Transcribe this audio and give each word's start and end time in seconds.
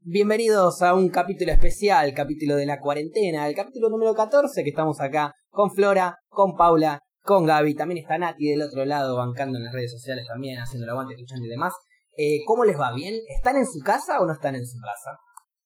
Bienvenidos 0.00 0.80
a 0.82 0.94
un 0.94 1.08
capítulo 1.08 1.50
especial, 1.50 2.14
capítulo 2.14 2.54
de 2.54 2.66
la 2.66 2.78
cuarentena, 2.78 3.48
el 3.48 3.54
capítulo 3.56 3.90
número 3.90 4.14
14 4.14 4.62
que 4.62 4.70
estamos 4.70 5.00
acá 5.00 5.32
con 5.50 5.72
Flora, 5.74 6.16
con 6.28 6.56
Paula, 6.56 7.00
con 7.24 7.44
Gaby, 7.44 7.74
también 7.74 7.98
está 8.04 8.16
Nati 8.16 8.48
del 8.48 8.62
otro 8.62 8.84
lado 8.84 9.16
bancando 9.16 9.58
en 9.58 9.64
las 9.64 9.74
redes 9.74 9.90
sociales 9.90 10.24
también, 10.28 10.60
haciendo 10.60 10.84
el 10.84 10.90
aguante, 10.90 11.14
escuchando 11.14 11.44
y 11.44 11.48
demás. 11.48 11.74
Eh, 12.16 12.38
¿Cómo 12.46 12.64
les 12.64 12.78
va? 12.78 12.92
¿Bien? 12.94 13.16
¿Están 13.28 13.56
en 13.56 13.66
su 13.66 13.80
casa 13.84 14.20
o 14.20 14.26
no 14.26 14.32
están 14.34 14.54
en 14.54 14.64
su 14.66 14.78
casa? 14.80 15.18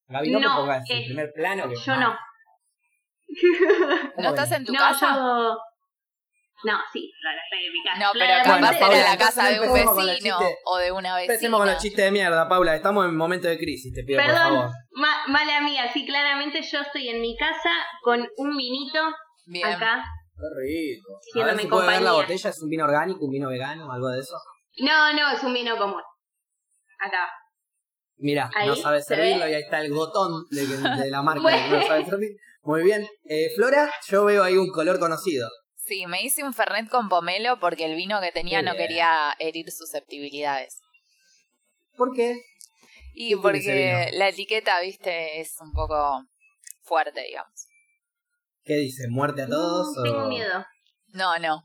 Gaby, 0.08 0.30
no, 0.32 0.40
No, 0.40 0.48
te 0.56 0.60
pongas 0.62 0.90
en 0.90 0.96
eh, 0.98 1.04
primer 1.06 1.32
plano. 1.34 1.68
Que, 1.68 1.76
Yo 1.76 1.96
no. 1.96 2.12
¿Cómo 4.16 4.28
¿No 4.28 4.34
estás 4.34 4.50
ven? 4.50 4.60
en 4.60 4.64
tu 4.66 4.72
no, 4.72 4.78
casa? 4.78 5.14
yo- 5.14 5.58
No, 6.64 6.79
sí, 6.92 7.12
claro, 7.20 7.38
estoy 7.44 7.66
en 7.66 7.72
mi 7.72 7.82
casa. 7.82 7.98
No, 7.98 8.10
pero 8.12 8.44
capaz 8.44 8.96
era 8.98 9.11
la 9.11 9.18
casa 9.18 9.48
de 9.50 9.61
un 9.61 9.74
vecino 10.06 10.38
o 10.64 10.76
de 10.79 10.92
una 10.92 11.16
vecina. 11.16 11.34
Empecemos 11.34 11.61
con 11.61 11.68
los 11.68 11.82
chistes 11.82 12.04
de 12.04 12.11
mierda, 12.12 12.48
Paula. 12.48 12.76
Estamos 12.76 13.04
en 13.06 13.16
momento 13.16 13.48
de 13.48 13.58
crisis, 13.58 13.92
te 13.94 14.04
pido 14.04 14.20
por 14.20 14.26
Perdón, 14.30 14.54
favor. 14.54 14.70
ma- 14.93 15.26
mala 15.29 15.61
mía, 15.61 15.90
sí, 15.93 16.07
claramente 16.07 16.62
yo 16.62 16.80
estoy 16.80 17.08
en 17.08 17.21
mi 17.21 17.36
casa 17.36 17.71
con 18.02 18.26
un 18.36 18.57
vinito 18.57 19.00
Bien. 19.46 19.66
acá. 19.66 20.04
Qué 20.35 20.46
rico. 20.61 21.43
A 21.43 21.46
ver 21.46 21.58
si 21.61 21.66
puede 21.66 21.86
ver 21.86 21.93
la 22.02 22.11
compañía. 22.11 22.22
botella, 22.22 22.50
¿es 22.50 22.63
un 22.63 22.68
vino 22.68 22.85
orgánico, 22.85 23.24
un 23.24 23.30
vino 23.32 23.49
vegano, 23.49 23.90
algo 23.93 24.08
de 24.08 24.21
eso? 24.21 24.35
No, 24.79 25.13
no, 25.13 25.30
es 25.30 25.43
un 25.43 25.52
vino 25.54 25.76
común. 25.76 26.00
Acá. 27.00 27.29
Mira, 28.18 28.49
Ahí, 28.54 28.68
no 28.68 28.76
sabe 28.76 29.00
¿se 29.02 29.16
servirlo 29.16 29.49
y 29.49 29.54
ahí 29.54 29.63
está 29.63 29.80
el 29.80 29.93
botón 29.93 30.44
de, 30.50 30.66
de 30.66 31.10
la 31.10 31.22
marca 31.22 31.43
Bueno. 31.43 31.58
que 31.68 31.76
no 31.80 31.82
sabe 31.86 32.05
servir. 32.05 32.30
Muy 32.62 32.84
bien. 32.84 33.05
Eh, 33.24 33.48
Flora, 33.56 33.91
yo 34.08 34.24
veo 34.24 34.44
ahí 34.44 34.56
un 34.56 34.70
color 34.70 34.98
conocido. 35.00 35.48
Sí, 35.86 36.06
me 36.06 36.22
hice 36.22 36.45
un 36.45 36.55
fernet 36.55 36.89
con 36.89 37.09
pomelo 37.09 37.59
porque 37.59 37.84
el 37.86 37.97
vino 37.97 38.20
que 38.20 38.31
tenía 38.33 38.62
no 38.62 38.72
bien. 38.72 38.86
quería 38.86 39.34
herir 39.39 39.70
susceptibilidades. 39.70 40.81
¿Por 41.97 42.14
qué? 42.14 42.41
Y 43.14 43.31
¿Qué 43.31 43.36
tiene 43.36 43.36
ese 43.36 43.41
porque 43.42 44.11
la 44.19 44.28
etiqueta, 44.28 44.81
viste, 44.81 45.41
es 45.41 45.56
un 45.61 45.72
poco 45.72 46.25
fuerte, 46.83 47.22
digamos. 47.27 47.66
¿Qué 48.64 48.74
dice? 48.77 49.08
¿Muerte 49.08 49.42
a 49.42 49.48
todos? 49.48 49.98
O... 49.98 50.02
Tengo 50.02 50.28
miedo. 50.28 50.64
No, 51.12 51.39
no. 51.39 51.64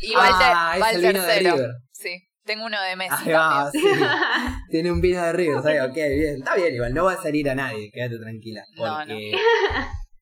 Y 0.00 0.12
va, 0.14 0.28
Ah, 0.74 0.78
va 0.78 0.90
es 0.90 0.96
el 0.96 1.04
el 1.04 1.12
vino 1.12 1.22
de 1.24 1.32
tercero. 1.34 1.56
River. 1.56 1.70
Sí, 1.92 2.28
tengo 2.44 2.66
uno 2.66 2.82
de 2.82 2.96
Messi 2.96 3.14
Ahí 3.26 3.32
va, 3.32 3.70
sí. 3.70 3.80
Tiene 4.70 4.90
un 4.90 5.00
vino 5.00 5.22
de 5.22 5.32
River, 5.32 5.62
¿sabes? 5.62 5.82
Ok, 5.82 5.94
bien. 5.94 6.38
Está 6.38 6.56
bien, 6.56 6.74
igual. 6.74 6.92
No 6.92 7.04
va 7.04 7.12
a 7.12 7.22
salir 7.22 7.48
a 7.48 7.54
nadie, 7.54 7.90
quédate 7.92 8.18
tranquila. 8.18 8.64
No, 8.74 8.96
Porque, 8.98 9.32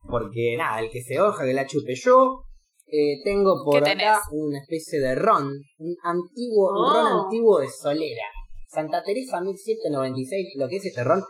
porque 0.08 0.56
nada, 0.58 0.80
el 0.80 0.90
que 0.90 1.02
se 1.02 1.18
hoja, 1.20 1.44
que 1.44 1.54
la 1.54 1.66
chupe 1.66 1.94
yo. 1.94 2.44
Eh, 2.92 3.20
tengo 3.24 3.62
por 3.64 3.82
¿Qué 3.82 3.90
acá 3.90 3.98
tenés? 3.98 4.18
una 4.32 4.58
especie 4.58 5.00
de 5.00 5.14
ron. 5.14 5.44
Un 5.78 5.96
antiguo, 6.02 6.70
un 6.70 6.92
ron 6.92 7.06
Oh. 7.12 7.24
antiguo 7.24 7.60
de 7.60 7.68
Solera. 7.68 8.24
Santa 8.68 9.02
Teresa 9.02 9.40
1796, 9.40 10.54
lo 10.56 10.68
que 10.68 10.76
es 10.76 10.84
este 10.86 11.02
ron, 11.02 11.22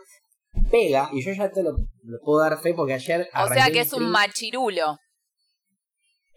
pega, 0.69 1.09
y 1.11 1.23
yo 1.23 1.31
ya 1.33 1.49
te 1.51 1.63
lo, 1.63 1.71
lo 2.03 2.19
puedo 2.23 2.39
dar 2.41 2.59
fe 2.61 2.73
porque 2.73 2.93
ayer. 2.93 3.27
O 3.33 3.47
sea 3.53 3.71
que 3.71 3.79
es 3.81 3.93
un 3.93 4.09
machirulo. 4.11 4.97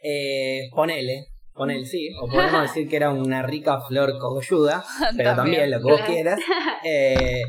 Eh, 0.02 0.68
ponele, 0.74 1.26
ponele, 1.54 1.84
sí. 1.86 2.08
O 2.20 2.28
podemos 2.28 2.62
decir 2.74 2.88
que 2.88 2.96
era 2.96 3.10
una 3.10 3.42
rica 3.42 3.80
flor 3.80 4.18
cogolluda, 4.18 4.84
pero 5.16 5.34
también, 5.34 5.60
También. 5.60 5.70
lo 5.70 5.78
que 5.78 5.84
vos 5.92 6.00
quieras. 6.06 6.40
Eh, 6.86 7.40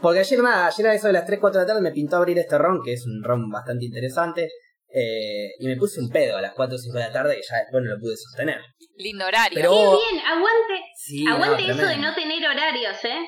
porque 0.00 0.20
ayer 0.20 0.42
nada, 0.42 0.68
ayer 0.68 0.86
a 0.86 0.94
eso 0.94 1.08
de 1.08 1.12
las 1.12 1.26
3, 1.26 1.38
4 1.38 1.60
de 1.60 1.66
la 1.66 1.72
tarde 1.74 1.82
me 1.82 1.92
pintó 1.92 2.16
abrir 2.16 2.38
este 2.38 2.56
ron, 2.56 2.80
que 2.82 2.94
es 2.94 3.04
un 3.04 3.22
ron 3.22 3.50
bastante 3.50 3.84
interesante. 3.84 4.48
Eh, 4.92 5.50
y 5.58 5.66
me 5.66 5.76
puse 5.76 6.00
un 6.00 6.08
pedo 6.10 6.36
a 6.36 6.40
las 6.40 6.52
4 6.54 6.74
o 6.74 6.78
5 6.78 6.96
de 6.98 7.04
la 7.04 7.12
tarde 7.12 7.36
que 7.36 7.42
ya 7.42 7.56
después 7.58 7.82
no 7.84 7.94
lo 7.94 8.00
pude 8.00 8.16
sostener. 8.16 8.60
Lindo 8.96 9.26
horario. 9.26 9.54
Pero- 9.54 9.70
Qué 9.70 10.12
bien, 10.12 10.24
aguante, 10.26 10.74
Sí, 10.96 11.24
aguante 11.28 11.62
no, 11.62 11.74
eso 11.74 11.86
de 11.86 11.96
no 11.98 12.14
tener 12.14 12.46
horarios, 12.48 13.04
¿eh? 13.04 13.18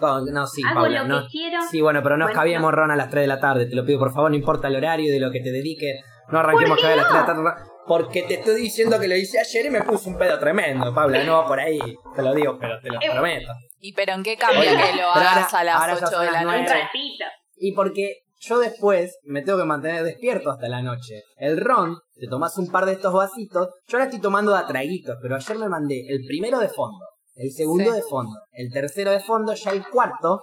No, 0.00 0.20
no, 0.24 0.46
sí, 0.46 0.62
Hago 0.66 0.80
Paula, 0.80 1.02
lo 1.02 1.08
no. 1.08 1.20
que 1.22 1.28
quiero. 1.32 1.58
Sí, 1.70 1.80
bueno, 1.82 2.02
pero 2.02 2.16
no 2.16 2.24
Bueno, 2.24 2.32
escabiemos 2.32 2.72
ron 2.72 2.90
a 2.90 2.96
las 2.96 3.10
3 3.10 3.22
de 3.24 3.26
la 3.28 3.38
tarde, 3.38 3.66
te 3.66 3.74
lo 3.76 3.84
pido 3.84 3.98
por 3.98 4.14
favor, 4.14 4.30
no 4.30 4.36
importa 4.36 4.68
el 4.68 4.76
horario 4.76 5.12
de 5.12 5.20
lo 5.20 5.30
que 5.30 5.40
te 5.40 5.50
dediques, 5.52 6.00
no 6.30 6.38
arranquemos 6.38 6.78
¿Por 6.78 6.86
qué 6.86 6.92
a 6.92 6.96
las 6.96 7.08
3 7.08 7.12
de 7.12 7.20
la 7.20 7.26
tarde. 7.54 7.70
Porque 7.86 8.22
te 8.22 8.34
estoy 8.34 8.60
diciendo 8.62 8.98
que 9.00 9.08
lo 9.08 9.16
hice 9.16 9.40
ayer 9.40 9.66
y 9.66 9.70
me 9.70 9.82
puse 9.82 10.08
un 10.08 10.16
pedo 10.16 10.38
tremendo, 10.38 10.94
Paula, 10.94 11.22
no 11.24 11.38
va 11.42 11.46
por 11.48 11.58
ahí, 11.60 11.78
te 12.14 12.22
lo 12.22 12.32
digo, 12.34 12.56
pero 12.58 12.80
te 12.80 12.88
lo 12.88 12.94
Eh, 13.00 13.10
prometo. 13.12 13.52
¿Y 13.80 13.92
pero 13.94 14.12
en 14.14 14.22
qué 14.22 14.36
cambia 14.36 14.70
que 14.70 14.96
lo 14.96 15.08
ahora- 15.08 15.32
hagas 15.32 15.52
a 15.54 15.64
las 15.64 16.02
8 16.02 16.06
son 16.06 16.20
de 16.24 16.26
la 16.26 16.32
las 16.32 16.44
Un 16.44 16.62
noche? 16.62 16.74
ratito. 16.82 17.24
Y 17.58 17.72
porque 17.74 18.22
yo 18.42 18.58
después 18.58 19.18
me 19.24 19.42
tengo 19.42 19.58
que 19.58 19.64
mantener 19.64 20.02
despierto 20.02 20.50
hasta 20.50 20.68
la 20.68 20.82
noche. 20.82 21.22
El 21.36 21.60
ron, 21.60 21.98
te 22.18 22.26
tomas 22.26 22.56
un 22.58 22.70
par 22.70 22.86
de 22.86 22.92
estos 22.92 23.12
vasitos, 23.12 23.68
yo 23.86 23.96
ahora 23.96 24.04
estoy 24.04 24.20
tomando 24.20 24.52
de 24.52 24.58
a 24.58 24.66
traguitos, 24.66 25.16
pero 25.20 25.36
ayer 25.36 25.58
me 25.58 25.68
mandé 25.68 26.06
el 26.08 26.24
primero 26.26 26.58
de 26.58 26.68
fondo, 26.68 27.04
el 27.34 27.50
segundo 27.52 27.90
Sí. 27.90 27.96
de 27.96 28.02
fondo, 28.02 28.38
el 28.52 28.72
tercero 28.72 29.10
de 29.10 29.20
fondo, 29.20 29.54
ya 29.54 29.70
el 29.72 29.86
cuarto, 29.86 30.40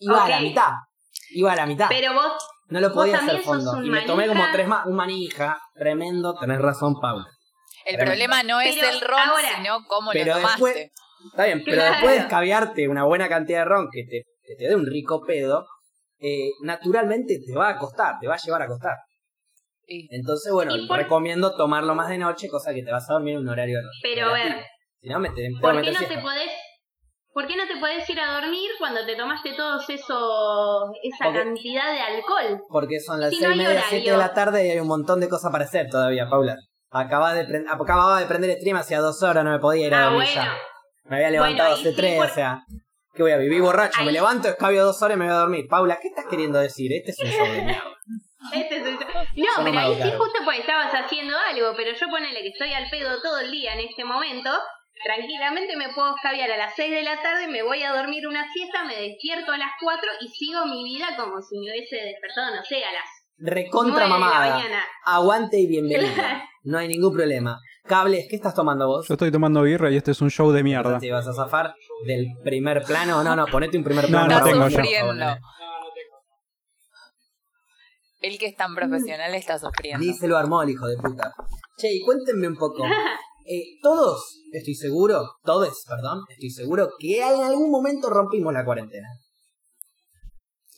iba 0.00 0.24
a 0.24 0.28
la 0.28 0.40
mitad. 0.40 0.70
Iba 1.30 1.52
a 1.52 1.56
la 1.56 1.66
mitad. 1.66 1.86
Pero 1.88 2.12
vos, 2.14 2.32
no 2.68 2.80
lo 2.80 2.92
podía 2.92 3.18
hacer 3.18 3.40
fondo. 3.40 3.82
Y 3.82 3.90
me 3.90 4.02
tomé 4.02 4.26
como 4.26 4.42
tres 4.52 4.66
más, 4.68 4.86
un 4.86 4.94
manija, 4.94 5.58
tremendo, 5.74 6.34
tenés 6.38 6.60
razón, 6.60 6.98
Paula. 7.00 7.26
El 7.84 7.96
Tremendo. 7.96 8.10
problema 8.10 8.42
no 8.44 8.60
es 8.60 8.74
Pero 8.76 8.88
el 8.88 9.00
ron, 9.00 9.18
ahora- 9.18 9.56
sino 9.56 9.78
cómo 9.86 10.10
Pero 10.12 10.26
lo 10.34 10.40
tomaste. 10.40 10.64
después, 10.64 10.90
está 11.30 11.44
bien, 11.44 11.62
pero 11.64 11.76
Claro. 11.76 11.92
después 11.92 12.12
de 12.14 12.20
escabiarte 12.20 12.88
una 12.88 13.04
buena 13.04 13.28
cantidad 13.28 13.58
de 13.60 13.64
ron 13.66 13.88
que 13.92 14.04
te, 14.04 14.22
que 14.46 14.54
te 14.56 14.68
dé 14.68 14.74
un 14.74 14.86
rico 14.86 15.22
pedo, 15.26 15.66
eh, 16.26 16.50
naturalmente 16.62 17.38
te 17.46 17.54
va 17.54 17.68
a 17.70 17.78
costar, 17.78 18.14
te 18.20 18.26
va 18.26 18.34
a 18.34 18.38
llevar 18.38 18.62
a 18.62 18.66
costar. 18.66 18.96
Sí. 19.86 20.08
Entonces, 20.10 20.50
bueno, 20.52 20.74
¿Y 20.74 20.86
por- 20.88 20.96
recomiendo 20.98 21.54
tomarlo 21.56 21.94
más 21.94 22.08
de 22.08 22.16
noche, 22.18 22.48
cosa 22.48 22.72
que 22.72 22.82
te 22.82 22.90
vas 22.90 23.08
a 23.10 23.14
dormir 23.14 23.34
en 23.34 23.40
un 23.40 23.48
horario 23.50 23.78
pero 24.02 24.28
a 24.28 24.32
ver. 24.32 24.64
Si 25.00 25.08
no, 25.10 25.18
me 25.18 25.28
te, 25.28 25.34
te 25.42 25.50
¿por 25.60 25.82
qué 25.82 25.92
no 25.92 25.98
te 26.00 26.18
podés, 26.22 26.50
por 27.34 27.46
qué 27.46 27.56
no 27.56 27.66
te 27.66 27.76
podés 27.78 28.08
ir 28.08 28.18
a 28.18 28.40
dormir 28.40 28.70
cuando 28.78 29.04
te 29.04 29.14
tomaste 29.16 29.52
todos 29.54 29.82
esos, 29.90 30.90
esa 31.02 31.24
Porque- 31.26 31.38
cantidad 31.40 31.92
de 31.92 32.00
alcohol? 32.00 32.62
Porque 32.70 32.98
son 33.00 33.20
las 33.20 33.28
Si 33.30 33.36
seis 33.36 33.50
no 33.50 33.56
media, 33.56 33.68
horario. 33.72 33.86
siete 33.90 34.10
de 34.12 34.16
la 34.16 34.32
tarde 34.32 34.66
y 34.66 34.70
hay 34.70 34.78
un 34.78 34.88
montón 34.88 35.20
de 35.20 35.28
cosas 35.28 35.52
para 35.52 35.64
hacer 35.64 35.88
todavía, 35.90 36.26
Paula. 36.30 36.56
Acababa 36.90 37.34
de, 37.34 37.46
prend- 37.46 37.66
acababa 37.68 38.20
de 38.20 38.26
prender 38.26 38.56
stream 38.56 38.76
hacía 38.78 39.00
dos 39.00 39.22
horas, 39.22 39.44
no 39.44 39.50
me 39.50 39.58
podía 39.58 39.86
ir 39.88 39.94
a 39.94 39.98
Ah, 39.98 40.04
dormir 40.10 40.28
bueno. 40.34 40.42
ya. 40.42 40.56
Me 41.10 41.16
había 41.16 41.30
levantado 41.30 41.70
Bueno, 41.72 41.80
hace 41.88 41.92
tres, 41.94 42.16
por- 42.16 42.26
o 42.26 42.30
sea. 42.30 42.62
¿Qué 43.14 43.22
voy 43.22 43.32
a 43.32 43.36
vivir 43.38 43.62
borracho? 43.62 44.02
Me 44.04 44.12
levanto, 44.12 44.48
escabio 44.48 44.84
dos 44.84 45.00
horas 45.02 45.16
y 45.16 45.18
me 45.20 45.26
voy 45.26 45.34
a 45.34 45.38
dormir. 45.38 45.66
Paula, 45.68 45.98
¿qué 46.00 46.08
estás 46.08 46.26
queriendo 46.28 46.58
decir? 46.58 46.92
Este 46.92 47.12
es 47.12 47.18
un 47.20 47.30
show 47.30 47.46
de 47.46 47.62
mierda. 47.62 47.82
Este 48.52 48.76
es 48.76 48.86
el- 48.86 48.98
No, 48.98 49.56
no 49.58 49.64
pero 49.64 49.78
ahí 49.78 49.94
sí 50.02 50.10
justo 50.18 50.38
porque 50.44 50.60
estabas 50.60 50.92
haciendo 50.92 51.34
algo, 51.50 51.72
pero 51.76 51.92
yo 51.98 52.06
ponele 52.10 52.42
que 52.42 52.48
estoy 52.48 52.72
al 52.74 52.90
pedo 52.90 53.20
todo 53.22 53.38
el 53.40 53.50
día 53.50 53.72
en 53.72 53.80
este 53.80 54.04
momento, 54.04 54.50
tranquilamente 55.02 55.76
me 55.76 55.88
puedo 55.94 56.14
escabiar 56.14 56.50
a 56.50 56.56
las 56.58 56.74
6 56.76 56.90
de 56.90 57.02
la 57.04 57.22
tarde, 57.22 57.48
me 57.48 57.62
voy 57.62 57.82
a 57.82 57.94
dormir 57.94 58.26
una 58.28 58.46
siesta, 58.52 58.84
me 58.84 58.96
despierto 59.00 59.50
a 59.50 59.56
las 59.56 59.70
4 59.80 60.10
y 60.20 60.28
sigo 60.28 60.66
mi 60.66 60.84
vida 60.84 61.16
como 61.16 61.40
si 61.40 61.58
me 61.58 61.70
hubiese 61.70 61.96
despertado, 61.96 62.54
no 62.54 62.62
sé, 62.64 62.84
a 62.84 62.92
las 62.92 63.04
Recontra 63.38 63.92
9 63.92 64.04
de 64.04 64.10
la 64.10 64.18
mamada. 64.18 64.84
Aguante 65.06 65.58
y 65.58 65.66
bienvenido. 65.66 66.12
No 66.64 66.78
hay 66.78 66.88
ningún 66.88 67.12
problema. 67.14 67.60
Cables, 67.84 68.26
¿qué 68.28 68.36
estás 68.36 68.54
tomando 68.54 68.86
vos? 68.86 69.06
Yo 69.06 69.14
estoy 69.14 69.30
tomando 69.30 69.62
birra 69.62 69.90
y 69.90 69.96
este 69.96 70.12
es 70.12 70.20
un 70.22 70.30
show 70.30 70.50
de 70.50 70.62
mierda. 70.62 70.98
¿Te 70.98 71.12
vas 71.12 71.26
a 71.26 71.34
zafar 71.34 71.74
del 72.06 72.26
primer 72.42 72.82
plano? 72.84 73.22
No, 73.22 73.36
no, 73.36 73.46
ponete 73.46 73.76
un 73.76 73.84
primer 73.84 74.04
No, 74.04 74.26
plano. 74.26 74.28
no 74.28 74.36
Está 74.38 74.50
tengo 74.50 74.70
sufriendo. 74.70 75.36
El 78.20 78.38
que 78.38 78.46
es 78.46 78.56
tan 78.56 78.74
profesional 78.74 79.34
está 79.34 79.58
sufriendo. 79.58 80.04
Ni 80.04 80.14
se 80.14 80.26
lo 80.26 80.38
armó 80.38 80.62
el 80.62 80.70
hijo 80.70 80.86
de 80.86 80.96
puta. 80.96 81.34
Che, 81.76 81.92
y 81.92 82.00
cuéntenme 82.00 82.48
un 82.48 82.56
poco. 82.56 82.84
Eh, 83.46 83.78
todos, 83.82 84.40
estoy 84.52 84.74
seguro, 84.74 85.22
todos, 85.42 85.84
perdón, 85.86 86.20
estoy 86.30 86.48
seguro 86.48 86.88
que 86.98 87.18
en 87.20 87.42
algún 87.42 87.70
momento 87.70 88.08
rompimos 88.08 88.54
la 88.54 88.64
cuarentena. 88.64 89.08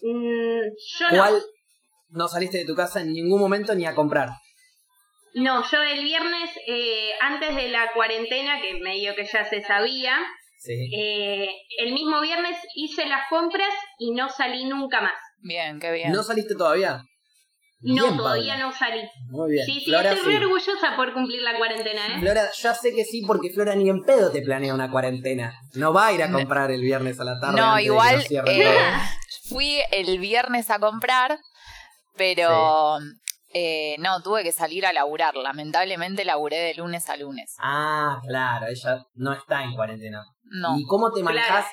Mm, 0.02 0.62
yo 0.98 1.06
no. 1.12 1.16
¿Cuál 1.16 1.42
no 2.08 2.26
saliste 2.26 2.58
de 2.58 2.64
tu 2.64 2.74
casa 2.74 3.00
en 3.02 3.12
ningún 3.12 3.38
momento 3.40 3.72
ni 3.76 3.86
a 3.86 3.94
comprar? 3.94 4.30
No, 5.36 5.62
yo 5.70 5.82
el 5.82 6.02
viernes, 6.02 6.50
eh, 6.66 7.10
antes 7.20 7.54
de 7.54 7.68
la 7.68 7.92
cuarentena, 7.92 8.60
que 8.62 8.80
medio 8.80 9.14
que 9.14 9.26
ya 9.26 9.44
se 9.48 9.62
sabía, 9.62 10.18
Sí. 10.58 10.72
eh, 10.98 11.48
el 11.78 11.92
mismo 11.92 12.20
viernes 12.22 12.56
hice 12.74 13.04
las 13.06 13.28
compras 13.28 13.72
y 13.98 14.12
no 14.12 14.28
salí 14.30 14.64
nunca 14.64 15.00
más. 15.02 15.12
Bien, 15.42 15.78
qué 15.78 15.92
bien. 15.92 16.10
¿No 16.10 16.22
saliste 16.22 16.54
todavía? 16.54 17.02
No, 17.80 18.04
Bien, 18.04 18.16
todavía 18.16 18.54
Paula. 18.54 18.66
no 18.66 18.72
salí. 18.72 19.02
Muy 19.28 19.52
bien. 19.52 19.66
Sí, 19.66 19.80
sí, 19.80 19.84
Flora, 19.90 20.12
estoy 20.14 20.32
sí. 20.32 20.38
re 20.38 20.46
orgullosa 20.46 20.96
por 20.96 21.12
cumplir 21.12 21.42
la 21.42 21.58
cuarentena, 21.58 22.06
¿eh? 22.16 22.20
Flora, 22.20 22.50
ya 22.50 22.72
sé 22.74 22.94
que 22.94 23.04
sí, 23.04 23.22
porque 23.26 23.50
Flora 23.50 23.74
ni 23.76 23.90
en 23.90 24.02
pedo 24.04 24.32
te 24.32 24.40
planea 24.40 24.72
una 24.74 24.90
cuarentena. 24.90 25.52
No 25.74 25.92
va 25.92 26.06
a 26.06 26.12
ir 26.14 26.22
a 26.22 26.32
comprar 26.32 26.70
el 26.70 26.80
viernes 26.80 27.20
a 27.20 27.24
la 27.24 27.38
tarde. 27.38 27.60
No, 27.60 27.74
antes 27.74 27.76
de 27.76 27.82
que 27.82 27.86
igual 27.86 28.24
eh, 28.48 28.92
fui 29.50 29.78
el 29.92 30.18
viernes 30.18 30.70
a 30.70 30.78
comprar, 30.78 31.38
pero 32.16 32.98
eh, 33.58 33.96
no, 34.00 34.20
tuve 34.20 34.42
que 34.42 34.52
salir 34.52 34.84
a 34.84 34.92
laburar. 34.92 35.34
Lamentablemente 35.34 36.26
laburé 36.26 36.58
de 36.58 36.74
lunes 36.74 37.08
a 37.08 37.16
lunes. 37.16 37.56
Ah, 37.58 38.20
claro, 38.28 38.66
ella 38.66 39.02
no 39.14 39.32
está 39.32 39.64
en 39.64 39.74
cuarentena. 39.74 40.22
No. 40.44 40.78
¿Y 40.78 40.84
cómo 40.84 41.10
te 41.10 41.22
Claro. 41.22 41.34
manejás 41.34 41.64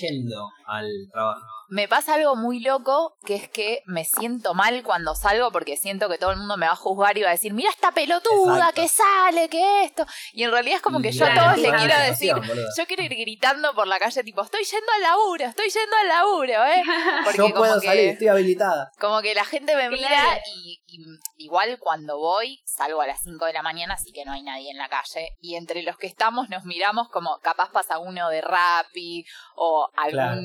yendo 0.00 0.48
al 0.66 0.88
trabajo? 1.12 1.46
Me 1.72 1.88
pasa 1.88 2.14
algo 2.14 2.36
muy 2.36 2.60
loco, 2.60 3.16
que 3.24 3.34
es 3.34 3.48
que 3.48 3.80
me 3.86 4.04
siento 4.04 4.52
mal 4.52 4.82
cuando 4.82 5.14
salgo 5.14 5.50
porque 5.50 5.78
siento 5.78 6.06
que 6.10 6.18
todo 6.18 6.30
el 6.32 6.36
mundo 6.36 6.58
me 6.58 6.66
va 6.66 6.72
a 6.72 6.76
juzgar 6.76 7.16
y 7.16 7.22
va 7.22 7.28
a 7.28 7.32
decir, 7.32 7.54
mira 7.54 7.70
esta 7.70 7.92
pelotuda 7.92 8.56
Exacto. 8.58 8.82
que 8.82 8.88
sale, 8.88 9.48
que 9.48 9.84
esto. 9.84 10.04
Y 10.34 10.42
en 10.42 10.50
realidad 10.50 10.76
es 10.76 10.82
como 10.82 11.00
que 11.00 11.12
yo 11.12 11.24
a 11.24 11.32
todos 11.34 11.56
les 11.56 11.72
quiero 11.72 11.98
decir, 11.98 12.34
boluda. 12.34 12.68
yo 12.76 12.86
quiero 12.86 13.02
ir 13.04 13.14
gritando 13.16 13.74
por 13.74 13.86
la 13.86 13.98
calle 13.98 14.22
tipo, 14.22 14.42
estoy 14.42 14.64
yendo 14.64 14.92
al 14.96 15.02
laburo, 15.02 15.44
estoy 15.46 15.70
yendo 15.70 15.96
al 15.96 16.08
laburo, 16.08 16.64
¿eh? 16.66 16.82
Porque 17.24 17.38
Yo 17.38 17.44
como 17.44 17.54
puedo 17.56 17.80
que... 17.80 17.86
salir, 17.86 18.08
estoy 18.10 18.28
habilitada. 18.28 18.90
Como 19.00 19.22
que 19.22 19.34
la 19.34 19.46
gente 19.46 19.74
me 19.74 19.88
mira 19.88 20.08
Claro. 20.08 20.40
y, 20.54 20.78
y 20.88 20.98
igual 21.38 21.78
cuando 21.80 22.18
voy 22.18 22.60
salgo 22.66 23.00
a 23.00 23.06
las 23.06 23.22
5 23.22 23.46
de 23.46 23.52
la 23.54 23.62
mañana, 23.62 23.94
así 23.94 24.12
que 24.12 24.26
no 24.26 24.32
hay 24.32 24.42
nadie 24.42 24.70
en 24.70 24.76
la 24.76 24.90
calle. 24.90 25.30
Y 25.40 25.54
entre 25.56 25.82
los 25.82 25.96
que 25.96 26.06
estamos 26.06 26.50
nos 26.50 26.64
miramos 26.66 27.08
como 27.08 27.38
capaz 27.38 27.70
pasa 27.72 27.98
uno 27.98 28.28
de 28.28 28.42
Rappi 28.42 29.24
o 29.56 29.88
algún 29.96 30.12
Claro. 30.12 30.40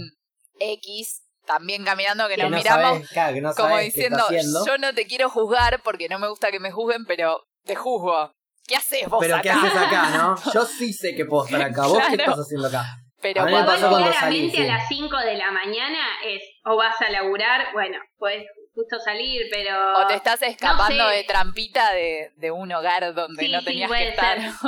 X 0.59 1.23
también 1.45 1.83
caminando 1.85 2.27
que, 2.27 2.35
Que 2.35 2.41
nos 2.43 2.51
no 2.51 2.57
miramos 2.57 2.93
sabés, 2.95 3.09
claro, 3.09 3.33
que 3.33 3.41
no 3.41 3.53
como 3.53 3.77
diciendo, 3.77 4.23
yo 4.65 4.77
no 4.77 4.93
te 4.93 5.05
quiero 5.07 5.29
juzgar 5.29 5.81
porque 5.83 6.09
no 6.09 6.19
me 6.19 6.27
gusta 6.27 6.51
que 6.51 6.59
me 6.59 6.71
juzguen, 6.71 7.05
pero 7.05 7.41
te 7.65 7.75
juzgo. 7.75 8.31
¿Qué 8.67 8.75
haces 8.75 9.07
vos 9.07 9.19
Pero 9.21 9.35
acá? 9.35 9.43
¿qué 9.43 9.49
haces 9.51 9.75
acá, 9.77 10.09
no? 10.17 10.35
Yo 10.53 10.65
sí 10.65 10.91
sé 10.91 11.15
que 11.15 11.23
puedo 11.23 11.45
estar 11.45 11.61
acá. 11.61 11.87
¿Vos 11.87 12.03
qué 12.09 12.15
estás 12.15 12.37
haciendo 12.37 12.67
acá? 12.67 12.83
Pero 13.21 13.41
A 13.41 13.45
mí 13.45 13.51
me 13.51 13.57
cuando- 13.59 13.71
pasó 13.71 13.85
Igual 13.87 14.01
cuando 14.03 14.11
claramente 14.19 14.51
salí, 14.57 14.65
sí. 14.65 14.69
a 14.69 14.75
las 14.77 14.87
5 14.89 15.17
de 15.19 15.35
la 15.37 15.51
mañana 15.51 15.99
es 16.25 16.43
o 16.65 16.75
vas 16.75 16.95
a 17.01 17.09
laburar, 17.09 17.67
bueno, 17.71 17.97
puedes 18.17 18.45
justo 18.75 18.99
salir, 18.99 19.43
pero... 19.49 19.73
o 20.03 20.05
te 20.07 20.15
estás 20.15 20.41
escapando 20.41 21.01
No 21.05 21.09
sé. 21.09 21.15
de 21.15 21.23
trampita 21.23 21.93
de, 21.93 22.31
de 22.35 22.51
un 22.51 22.69
hogar 22.73 23.13
donde 23.13 23.41
Sí, 23.45 23.51
no 23.51 23.59
sí, 23.59 23.65
tenías 23.65 23.89
que 23.89 24.09
estar. 24.09 24.37
ser. 24.41 24.51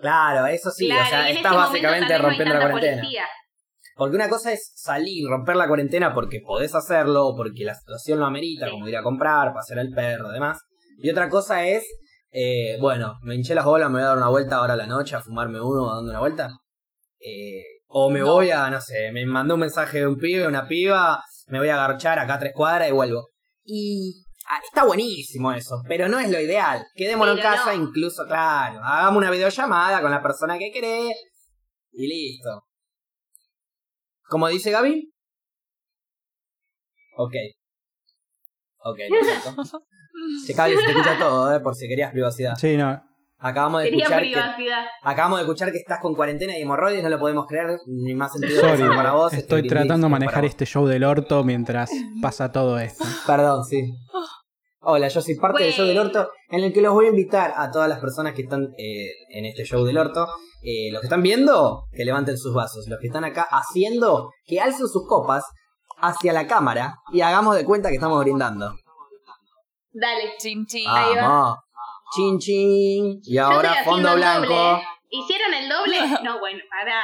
Claro, 0.00 0.46
eso 0.46 0.70
sí, 0.70 0.86
Claro, 0.86 1.04
o 1.04 1.08
sea, 1.08 1.28
estás 1.30 1.52
momento 1.52 1.68
básicamente 1.70 2.18
rompiendo 2.18 2.54
la 2.54 2.60
cuarentena. 2.70 2.96
policía. 3.00 3.28
Porque 3.96 4.16
una 4.16 4.28
cosa 4.28 4.52
es 4.52 4.72
salir, 4.74 5.28
romper 5.28 5.56
la 5.56 5.68
cuarentena 5.68 6.12
porque 6.14 6.40
podés 6.44 6.74
hacerlo, 6.74 7.28
o 7.28 7.36
porque 7.36 7.64
la 7.64 7.74
situación 7.74 8.18
lo 8.18 8.26
amerita, 8.26 8.70
como 8.70 8.88
ir 8.88 8.96
a 8.96 9.02
comprar, 9.02 9.52
pasear 9.54 9.78
al 9.78 9.90
perro, 9.90 10.30
demás. 10.30 10.58
Y 10.98 11.10
otra 11.10 11.28
cosa 11.28 11.64
es, 11.66 11.84
eh, 12.32 12.76
bueno, 12.80 13.14
me 13.22 13.34
hinché 13.36 13.54
las 13.54 13.64
bolas, 13.64 13.88
me 13.90 13.94
voy 13.96 14.02
a 14.02 14.06
dar 14.08 14.16
una 14.18 14.28
vuelta 14.28 14.56
ahora 14.56 14.74
a 14.74 14.76
la 14.76 14.86
noche, 14.86 15.14
a 15.16 15.20
fumarme 15.20 15.60
uno, 15.60 15.94
dando 15.94 16.10
una 16.10 16.20
vuelta. 16.20 16.50
Eh, 17.20 17.62
o 17.86 18.10
me 18.10 18.20
No. 18.20 18.26
voy 18.32 18.50
a, 18.50 18.68
no 18.70 18.80
sé, 18.80 19.12
me 19.12 19.24
mandó 19.26 19.54
un 19.54 19.60
mensaje 19.60 19.98
de 20.00 20.06
un 20.08 20.16
pibe, 20.16 20.46
una 20.48 20.66
piba, 20.66 21.22
me 21.46 21.58
voy 21.58 21.68
a 21.68 21.74
agarchar 21.84 22.18
acá 22.18 22.34
a 22.34 22.38
tres 22.40 22.52
cuadras 22.54 22.88
y 22.88 22.92
vuelvo. 22.92 23.28
Y 23.64 24.24
ah, 24.50 24.58
está 24.64 24.84
buenísimo 24.84 25.52
eso, 25.52 25.80
pero 25.86 26.08
no 26.08 26.18
es 26.18 26.30
lo 26.30 26.40
ideal. 26.40 26.84
Quedémonos 26.94 27.36
en 27.36 27.42
Pero 27.42 27.54
casa, 27.54 27.74
no. 27.76 27.82
incluso, 27.84 28.26
claro, 28.26 28.80
hagamos 28.82 29.18
una 29.18 29.30
videollamada 29.30 30.02
con 30.02 30.10
la 30.10 30.20
persona 30.22 30.58
que 30.58 30.72
querés 30.72 31.14
y 31.92 32.08
listo. 32.08 32.64
Como 34.28 34.48
dice 34.48 34.70
Gaby. 34.70 35.12
Ok. 37.16 37.34
Ok, 38.86 38.98
perfecto. 39.10 39.62
Che, 40.46 40.52
Gaby, 40.56 40.74
se 40.76 40.82
te 40.82 40.90
escucha 40.90 41.18
todo, 41.18 41.54
eh, 41.54 41.60
por 41.60 41.74
si 41.74 41.88
querías 41.88 42.12
privacidad. 42.12 42.54
Sí, 42.56 42.76
no. 42.76 43.02
Acabamos 43.38 43.82
de 43.82 43.90
Quería 43.90 44.04
escuchar 44.04 44.22
que, 44.22 44.30
privacidad. 44.30 44.84
acabamos 45.02 45.38
de 45.38 45.42
escuchar 45.42 45.70
que 45.72 45.78
estás 45.78 45.98
con 46.00 46.14
cuarentena 46.14 46.56
y 46.56 46.62
hemorroides, 46.62 47.02
no 47.02 47.10
lo 47.10 47.18
podemos 47.18 47.46
creer, 47.46 47.78
ni 47.86 48.14
más 48.14 48.32
sentido 48.32 48.60
Sorry, 48.60 48.82
para 48.96 49.12
vos. 49.12 49.32
estoy 49.34 49.60
este 49.60 49.68
tratando 49.68 50.06
de 50.06 50.10
manejar 50.10 50.44
este 50.46 50.64
show 50.64 50.86
del 50.86 51.04
orto 51.04 51.44
mientras 51.44 51.90
pasa 52.22 52.52
todo 52.52 52.78
esto. 52.78 53.04
Perdón, 53.26 53.64
sí. 53.64 53.92
Hola, 54.80 55.08
yo 55.08 55.20
soy 55.20 55.34
parte 55.34 55.64
del 55.64 55.72
show 55.72 55.86
del 55.86 55.98
orto, 55.98 56.30
en 56.48 56.64
el 56.64 56.72
que 56.72 56.80
los 56.80 56.94
voy 56.94 57.06
a 57.06 57.08
invitar 57.10 57.52
a 57.56 57.70
todas 57.70 57.88
las 57.88 57.98
personas 58.00 58.34
que 58.34 58.42
están 58.42 58.68
eh, 58.78 59.10
en 59.30 59.44
este 59.46 59.64
show 59.64 59.84
del 59.84 59.98
orto. 59.98 60.26
Eh, 60.64 60.90
los 60.90 61.00
que 61.00 61.06
están 61.06 61.22
viendo, 61.22 61.84
que 61.92 62.04
levanten 62.04 62.38
sus 62.38 62.54
vasos. 62.54 62.86
Los 62.88 62.98
que 62.98 63.08
están 63.08 63.24
acá 63.24 63.46
haciendo, 63.50 64.30
que 64.46 64.60
alcen 64.60 64.88
sus 64.88 65.06
copas 65.06 65.44
hacia 65.98 66.32
la 66.32 66.46
cámara 66.46 66.96
y 67.12 67.20
hagamos 67.20 67.56
de 67.56 67.64
cuenta 67.64 67.90
que 67.90 67.96
estamos 67.96 68.22
brindando. 68.22 68.74
Dale. 69.92 70.34
Chin, 70.38 70.66
chin. 70.66 70.88
Ahí 70.88 71.14
va. 71.16 71.28
Vamos. 71.28 71.58
Chin 72.14 72.38
chin. 72.38 73.20
Y 73.22 73.38
ahora 73.38 73.84
fondo 73.84 74.14
blanco. 74.14 74.54
doble. 74.54 74.82
¿Hicieron 75.10 75.54
el 75.54 75.68
doble? 75.68 75.98
No, 76.24 76.40
bueno, 76.40 76.60
pará. 76.70 77.02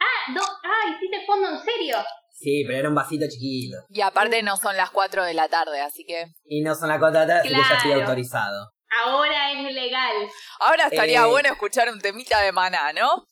Ah, 0.00 0.32
do 0.34 0.40
ah, 0.40 0.90
hiciste 0.90 1.24
fondo 1.26 1.50
en 1.50 1.58
serio. 1.58 1.96
Sí, 2.30 2.64
pero 2.66 2.78
era 2.80 2.88
un 2.88 2.94
vasito 2.94 3.26
chiquito. 3.28 3.78
Y 3.90 4.00
aparte 4.00 4.42
no 4.42 4.56
son 4.56 4.76
las 4.76 4.90
4 4.90 5.24
de 5.24 5.34
la 5.34 5.48
tarde, 5.48 5.80
así 5.80 6.04
que 6.04 6.26
Y 6.44 6.62
no 6.62 6.74
son 6.74 6.88
la 6.88 6.98
cuota 6.98 7.24
de 7.24 7.32
atrás, 7.32 7.40
así 7.40 7.54
que 7.54 7.54
ya 7.54 7.76
estoy 7.76 7.92
autorizado. 7.92 8.73
Ahora 9.02 9.52
es 9.52 9.74
legal. 9.74 10.12
ahora 10.60 10.86
estaría 10.86 11.24
Eh, 11.24 11.30
bueno 11.30 11.48
escuchar 11.50 11.88
un 11.92 12.00
temita 12.00 12.40
de 12.40 12.52
maná, 12.52 12.92
¿no? 12.92 13.26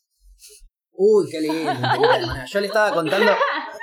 Uy, 0.93 1.27
qué 1.31 1.41
lindo. 1.41 1.71
un 1.71 1.81
temita 1.81 2.19
de 2.19 2.27
maná. 2.27 2.45
Yo 2.47 2.61
le 2.61 2.67
estaba 2.67 2.93
contando. 2.93 3.33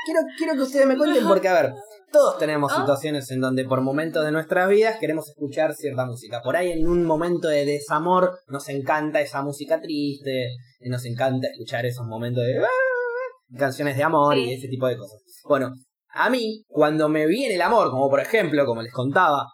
Quiero, 0.06 0.20
quiero 0.38 0.54
que 0.56 0.62
ustedes 0.62 0.86
me 0.88 0.98
cuenten 0.98 1.28
porque, 1.28 1.48
a 1.48 1.54
ver, 1.54 1.74
todos 2.12 2.38
tenemos 2.40 2.72
¿Ah? 2.74 2.78
situaciones 2.82 3.30
en 3.32 3.42
donde 3.42 3.66
por 3.66 3.82
momentos 3.82 4.26
de 4.26 4.32
nuestras 4.32 4.68
vidas 4.70 4.98
queremos 5.00 5.30
escuchar 5.30 5.74
cierta 5.76 6.06
música. 6.06 6.42
Por 6.42 6.56
ahí 6.56 6.72
en 6.72 6.88
un 6.88 7.06
momento 7.06 7.48
de 7.48 7.66
desamor 7.66 8.40
nos 8.48 8.68
encanta 8.70 9.22
esa 9.22 9.42
música 9.42 9.80
triste, 9.80 10.50
y 10.80 10.90
nos 10.90 11.06
encanta 11.06 11.48
escuchar 11.48 11.86
esos 11.86 12.06
momentos 12.08 12.44
de 12.44 12.60
"Ah", 12.64 13.58
canciones 13.58 13.98
de 13.98 14.04
amor 14.04 14.38
y 14.38 14.54
ese 14.54 14.68
tipo 14.68 14.88
de 14.88 14.98
cosas. 14.98 15.20
Bueno, 15.44 15.72
a 16.12 16.30
mí, 16.30 16.64
cuando 16.68 17.10
me 17.10 17.28
viene 17.28 17.56
el 17.56 17.62
amor, 17.62 17.92
como 17.92 18.10
por 18.10 18.20
ejemplo, 18.22 18.66
como 18.66 18.82
les 18.82 18.94
contaba, 18.94 19.46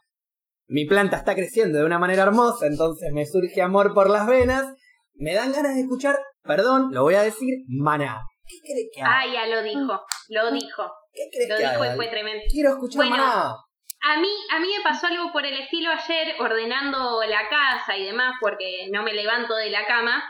mi 0.68 0.86
planta 0.86 1.18
está 1.18 1.36
creciendo 1.36 1.80
de 1.80 1.86
una 1.86 2.00
manera 2.00 2.24
hermosa, 2.24 2.68
entonces 2.68 3.12
me 3.14 3.26
surge 3.26 3.62
amor 3.62 3.94
por 3.94 4.10
las 4.10 4.26
venas, 4.28 4.66
me 5.16 5.34
dan 5.34 5.52
ganas 5.52 5.76
de 5.76 5.82
escuchar, 5.82 6.18
perdón, 6.44 6.90
lo 6.92 7.04
voy 7.04 7.16
a 7.16 7.22
decir, 7.22 7.54
maná. 7.68 8.22
¿Qué 8.48 8.58
crees 8.62 8.88
que 8.94 9.02
haga? 9.02 9.20
Ah, 9.22 9.26
ya 9.34 9.48
lo 9.48 9.64
dijo. 9.64 10.00
Lo 10.30 10.52
dijo. 10.52 10.92
¿Qué 11.14 11.24
crees 11.32 11.50
Lo 11.50 11.56
que 11.58 11.62
dijo 11.64 11.84
haga? 11.84 11.94
y 11.94 11.96
fue 11.96 12.08
tremendo. 12.08 12.44
Quiero 12.52 12.70
escuchar 12.72 12.98
Bueno, 12.98 13.18
maná. 13.18 13.56
A 14.08 14.20
mí, 14.20 14.30
a 14.52 14.60
mí 14.60 14.68
me 14.78 14.84
pasó 14.84 15.08
algo 15.08 15.32
por 15.32 15.44
el 15.46 15.58
estilo 15.60 15.90
ayer 15.90 16.36
ordenando 16.40 17.22
la 17.28 17.50
casa 17.50 17.98
y 17.98 18.06
demás 18.06 18.36
porque 18.40 18.88
no 18.92 19.02
me 19.02 19.14
levanto 19.14 19.56
de 19.56 19.72
la 19.72 19.86
cama. 19.88 20.24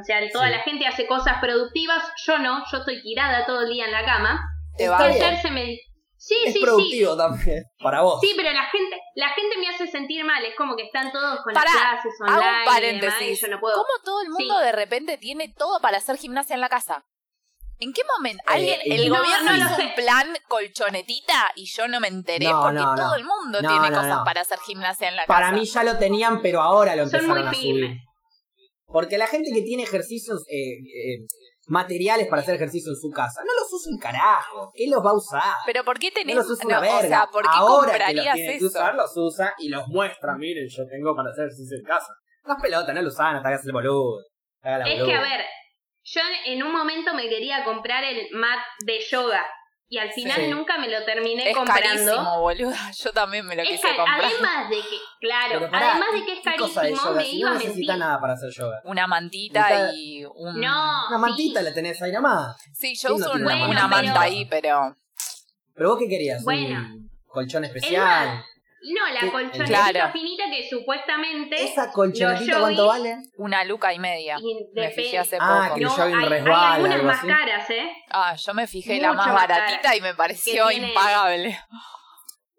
O 0.00 0.02
sea, 0.02 0.20
toda 0.32 0.46
Sí. 0.46 0.52
la 0.52 0.62
gente 0.62 0.86
hace 0.86 1.06
cosas 1.06 1.36
productivas, 1.40 2.02
yo 2.26 2.38
no, 2.38 2.64
yo 2.72 2.78
estoy 2.78 3.00
tirada 3.02 3.44
todo 3.46 3.62
el 3.62 3.70
día 3.70 3.84
en 3.86 3.92
la 3.92 4.04
cama. 4.04 4.40
Te 4.76 4.88
va 4.88 5.08
Y 5.08 5.12
bien. 5.14 5.22
ayer 5.24 5.40
se 5.42 5.50
me... 5.52 5.78
Sí, 6.22 6.34
Es 6.44 6.52
sí, 6.52 6.58
sí. 6.58 6.64
productivo 6.64 7.16
también. 7.16 7.64
Para 7.82 8.02
vos. 8.02 8.20
Sí, 8.20 8.34
pero 8.36 8.52
la 8.52 8.64
gente, 8.66 8.94
la 9.14 9.30
gente 9.30 9.56
me 9.58 9.68
hace 9.68 9.86
sentir 9.86 10.22
mal, 10.22 10.44
es 10.44 10.54
como 10.54 10.76
que 10.76 10.82
están 10.84 11.10
todos 11.10 11.40
con 11.42 11.54
Pará, 11.54 11.70
las 11.72 11.82
clases 12.02 12.12
Hago 12.20 12.40
online 12.40 12.44
un 12.44 12.50
y 12.50 12.50
demás, 12.50 12.66
y 12.66 12.70
paréntesis. 13.06 13.40
yo 13.40 13.48
no 13.48 13.58
puedo. 13.60 13.74
¿Cómo 13.76 14.04
todo 14.04 14.20
el 14.20 14.28
mundo 14.28 14.58
Sí. 14.58 14.64
de 14.66 14.72
repente 14.72 15.16
tiene 15.16 15.48
todo 15.56 15.80
para 15.80 15.96
hacer 15.96 16.18
gimnasia 16.18 16.52
en 16.54 16.60
la 16.60 16.68
casa? 16.68 17.06
¿En 17.78 17.94
qué 17.94 18.02
momento? 18.18 18.42
Eh, 18.42 18.52
¿Alguien, 18.52 18.80
el 18.84 19.08
No, 19.08 19.16
gobierno 19.18 19.50
no 19.52 19.56
hizo 19.56 19.82
un 19.82 19.94
plan 19.94 20.36
colchonetita 20.48 21.52
y 21.56 21.64
yo 21.64 21.88
no 21.88 21.98
me 22.00 22.08
enteré 22.08 22.44
No, 22.50 22.60
porque 22.64 22.74
no, 22.80 22.94
no. 22.94 23.02
todo 23.02 23.14
el 23.14 23.24
mundo 23.24 23.62
No, 23.62 23.68
tiene 23.70 23.88
no, 23.88 23.96
cosas 23.96 24.18
no. 24.18 24.24
para 24.24 24.42
hacer 24.42 24.58
gimnasia 24.58 25.08
en 25.08 25.16
la 25.16 25.24
Para 25.24 25.46
casa? 25.46 25.58
mí 25.58 25.64
ya 25.64 25.84
lo 25.84 25.96
tenían, 25.98 26.42
pero 26.42 26.60
ahora 26.60 26.94
lo 26.96 27.06
Son 27.06 27.20
empezaron 27.20 27.48
muy 27.48 27.56
a 27.56 27.58
subir. 27.58 27.96
Porque 28.86 29.16
la 29.16 29.26
gente 29.26 29.50
que 29.54 29.62
tiene 29.62 29.84
ejercicios 29.84 30.42
eh, 30.50 30.72
eh, 30.74 31.26
materiales 31.70 32.26
para 32.28 32.42
hacer 32.42 32.56
ejercicio 32.56 32.90
en 32.90 32.96
su 32.96 33.10
casa, 33.10 33.40
no 33.46 33.52
los 33.54 33.72
usa 33.72 33.92
un 33.92 33.98
carajo. 33.98 34.70
¿Qué 34.74 34.86
los 34.90 35.04
va 35.04 35.10
a 35.10 35.14
usar? 35.14 35.54
Pero 35.66 35.84
¿por 35.84 35.98
qué 35.98 36.08
No 36.08 36.14
tenés 36.14 36.36
los 36.36 36.50
usa 36.50 36.64
no, 36.64 36.68
una 36.68 36.78
o 36.78 36.82
verga. 36.82 37.08
sea, 37.08 37.26
¿por 37.32 37.42
qué 37.42 37.48
Ahora 37.52 37.92
que 37.92 37.98
los 37.98 38.06
comprarías 38.08 38.34
tiene 38.34 38.48
que 38.50 38.56
eso? 38.56 38.66
usar, 38.66 38.94
los 38.94 39.12
usa 39.16 39.54
y 39.58 39.68
los 39.68 39.86
muestra. 39.88 40.36
Miren, 40.36 40.68
yo 40.68 40.82
tengo 40.86 41.14
para 41.16 41.30
hacer 41.30 41.44
ejercicio 41.46 41.76
en 41.78 41.84
casa. 41.84 42.12
No 42.44 42.54
es 42.56 42.62
pelota, 42.62 42.92
no 42.92 43.02
lo 43.02 43.08
usan, 43.08 43.36
hasta 43.36 43.48
que 43.48 43.54
hace 43.54 43.66
el 43.68 43.72
boludo. 43.72 44.18
Haga 44.62 44.78
la 44.78 44.84
Es 44.88 45.02
que, 45.04 45.14
a 45.14 45.20
ver, 45.20 45.44
yo 46.02 46.20
en 46.46 46.62
un 46.62 46.72
momento 46.72 47.14
me 47.14 47.28
quería 47.28 47.62
comprar 47.64 48.02
el 48.04 48.26
mat 48.32 48.58
de 48.84 48.98
yoga 49.10 49.46
y 49.92 49.98
al 49.98 50.10
final 50.12 50.40
Sí. 50.40 50.46
nunca 50.48 50.78
me 50.78 50.88
lo 50.88 51.04
terminé 51.04 51.50
Es 51.50 51.56
comprando. 51.56 51.82
carísimo, 51.88 52.40
boluda. 52.40 52.90
Yo 53.04 53.12
también 53.12 53.44
me 53.44 53.56
lo 53.56 53.62
Es 53.62 53.68
quise 53.70 53.88
comprar. 53.88 54.20
además 54.24 54.70
de 54.70 54.76
que, 54.76 54.96
claro, 55.20 55.58
Pero 55.58 55.70
pará, 55.70 55.90
además 55.90 56.08
de 56.14 56.24
que 56.24 56.32
es 56.32 56.38
¿qué 56.42 56.56
cosa 56.56 56.80
de 56.82 56.86
carísimo, 56.92 57.08
yoga? 57.10 57.16
me 57.20 57.24
Si 57.26 57.38
iba 57.38 57.50
no 57.50 57.56
a 57.56 57.58
mentir. 57.58 57.96
nada 57.98 58.20
para 58.20 58.32
hacer 58.34 58.50
yoga. 58.50 58.80
Una 58.84 59.06
mantita 59.08 59.60
Está- 59.68 59.92
y 59.94 60.24
un... 60.24 60.60
No, 60.60 61.06
Una 61.08 61.18
mantita 61.18 61.58
sí. 61.60 61.64
la 61.66 61.74
tenés 61.74 62.00
ahí 62.00 62.12
nomás. 62.12 62.56
Sí, 62.72 62.94
yo 62.94 63.08
¿Quién 63.10 63.20
no 63.20 63.26
uso 63.26 63.34
una, 63.36 63.54
una 63.56 63.64
una 63.68 63.88
manta? 63.88 63.96
manta 64.06 64.20
ahí, 64.22 64.44
pero... 64.46 64.96
Pero 65.74 65.88
vos 65.90 65.98
qué 65.98 66.08
querías? 66.08 66.44
Bueno. 66.44 66.78
¿Un 66.78 67.10
colchón 67.26 67.64
especial? 67.64 68.00
mat. 68.28 68.44
No, 68.82 69.06
la 69.12 69.30
colchonetita 69.30 69.90
Claro. 69.90 70.12
finita 70.12 70.44
que 70.50 70.68
supuestamente. 70.68 71.62
¿Esa 71.62 71.92
colchonetita 71.92 72.60
cuánto 72.60 72.86
vale? 72.86 73.16
Una 73.36 73.62
luca 73.64 73.92
y 73.92 73.98
media. 73.98 74.36
Y 74.40 74.68
Me 74.74 74.90
fijé 74.90 75.18
hace 75.18 75.36
Ah, 75.40 75.64
poco. 75.68 75.74
que 75.78 75.84
No, 75.84 75.94
hay 76.02 76.12
algunas 76.14 77.02
más 77.02 77.18
así. 77.18 77.26
caras, 77.28 77.70
¿eh? 77.70 77.90
Ah, 78.10 78.34
yo 78.36 78.54
me 78.54 78.66
fijé 78.66 79.00
la 79.00 79.12
más 79.12 79.26
más 79.26 79.34
baratita 79.34 79.80
cara. 79.82 79.96
y 79.96 80.00
me 80.00 80.14
pareció 80.14 80.70
impagable. 80.70 81.58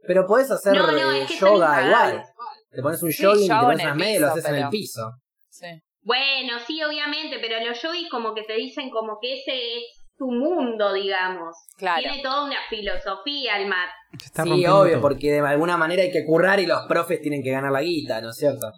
Pero 0.06 0.25
podés 0.28 0.50
hacer 0.51 0.74
No, 0.75 0.92
no, 0.92 1.12
eh, 1.12 1.22
es 1.24 1.28
que 1.32 1.38
son 1.38 1.54
yoga 1.54 1.86
igual. 1.86 2.24
Te 2.72 2.82
pones 2.82 3.04
un 3.04 3.12
Sí, 3.12 3.24
jogging, 3.24 3.48
te 3.50 3.56
pones 3.56 3.84
unas 3.84 3.96
medias 3.96 4.18
y 4.18 4.20
lo 4.20 4.28
haces 4.28 4.46
en 4.46 4.56
el 4.56 4.70
piso. 4.70 5.12
Sí. 5.50 5.68
Bueno, 6.04 6.58
sí, 6.66 6.82
obviamente, 6.84 7.38
pero 7.40 7.63
los 7.66 7.82
yogis 7.82 8.10
como 8.10 8.34
que 8.34 8.44
te 8.44 8.54
dicen 8.54 8.90
como 8.90 9.18
que 9.22 9.40
ese 9.40 9.78
es 9.78 9.84
tu 10.18 10.25
mundo, 10.32 10.94
digamos. 10.94 11.56
Claro. 11.78 12.01
Tiene 12.01 12.22
toda 12.24 12.46
una 12.46 12.58
filosofía 12.70 13.58
el 13.58 13.68
mat. 13.68 13.90
Se 14.20 14.25
está 14.25 14.44
Sí, 14.44 14.50
rompiendo 14.50 14.80
obvio, 14.80 14.91
todo. 14.94 15.01
porque 15.01 15.32
de 15.32 15.39
alguna 15.39 15.77
manera 15.77 16.03
hay 16.03 16.12
que 16.12 16.25
currar 16.25 16.60
y 16.60 16.65
los 16.65 16.82
profes 16.88 17.22
tienen 17.22 17.41
que 17.44 17.51
ganar 17.51 17.72
la 17.72 17.82
guita, 17.82 18.22
¿no 18.22 18.30
es 18.32 18.36
cierto? 18.38 18.72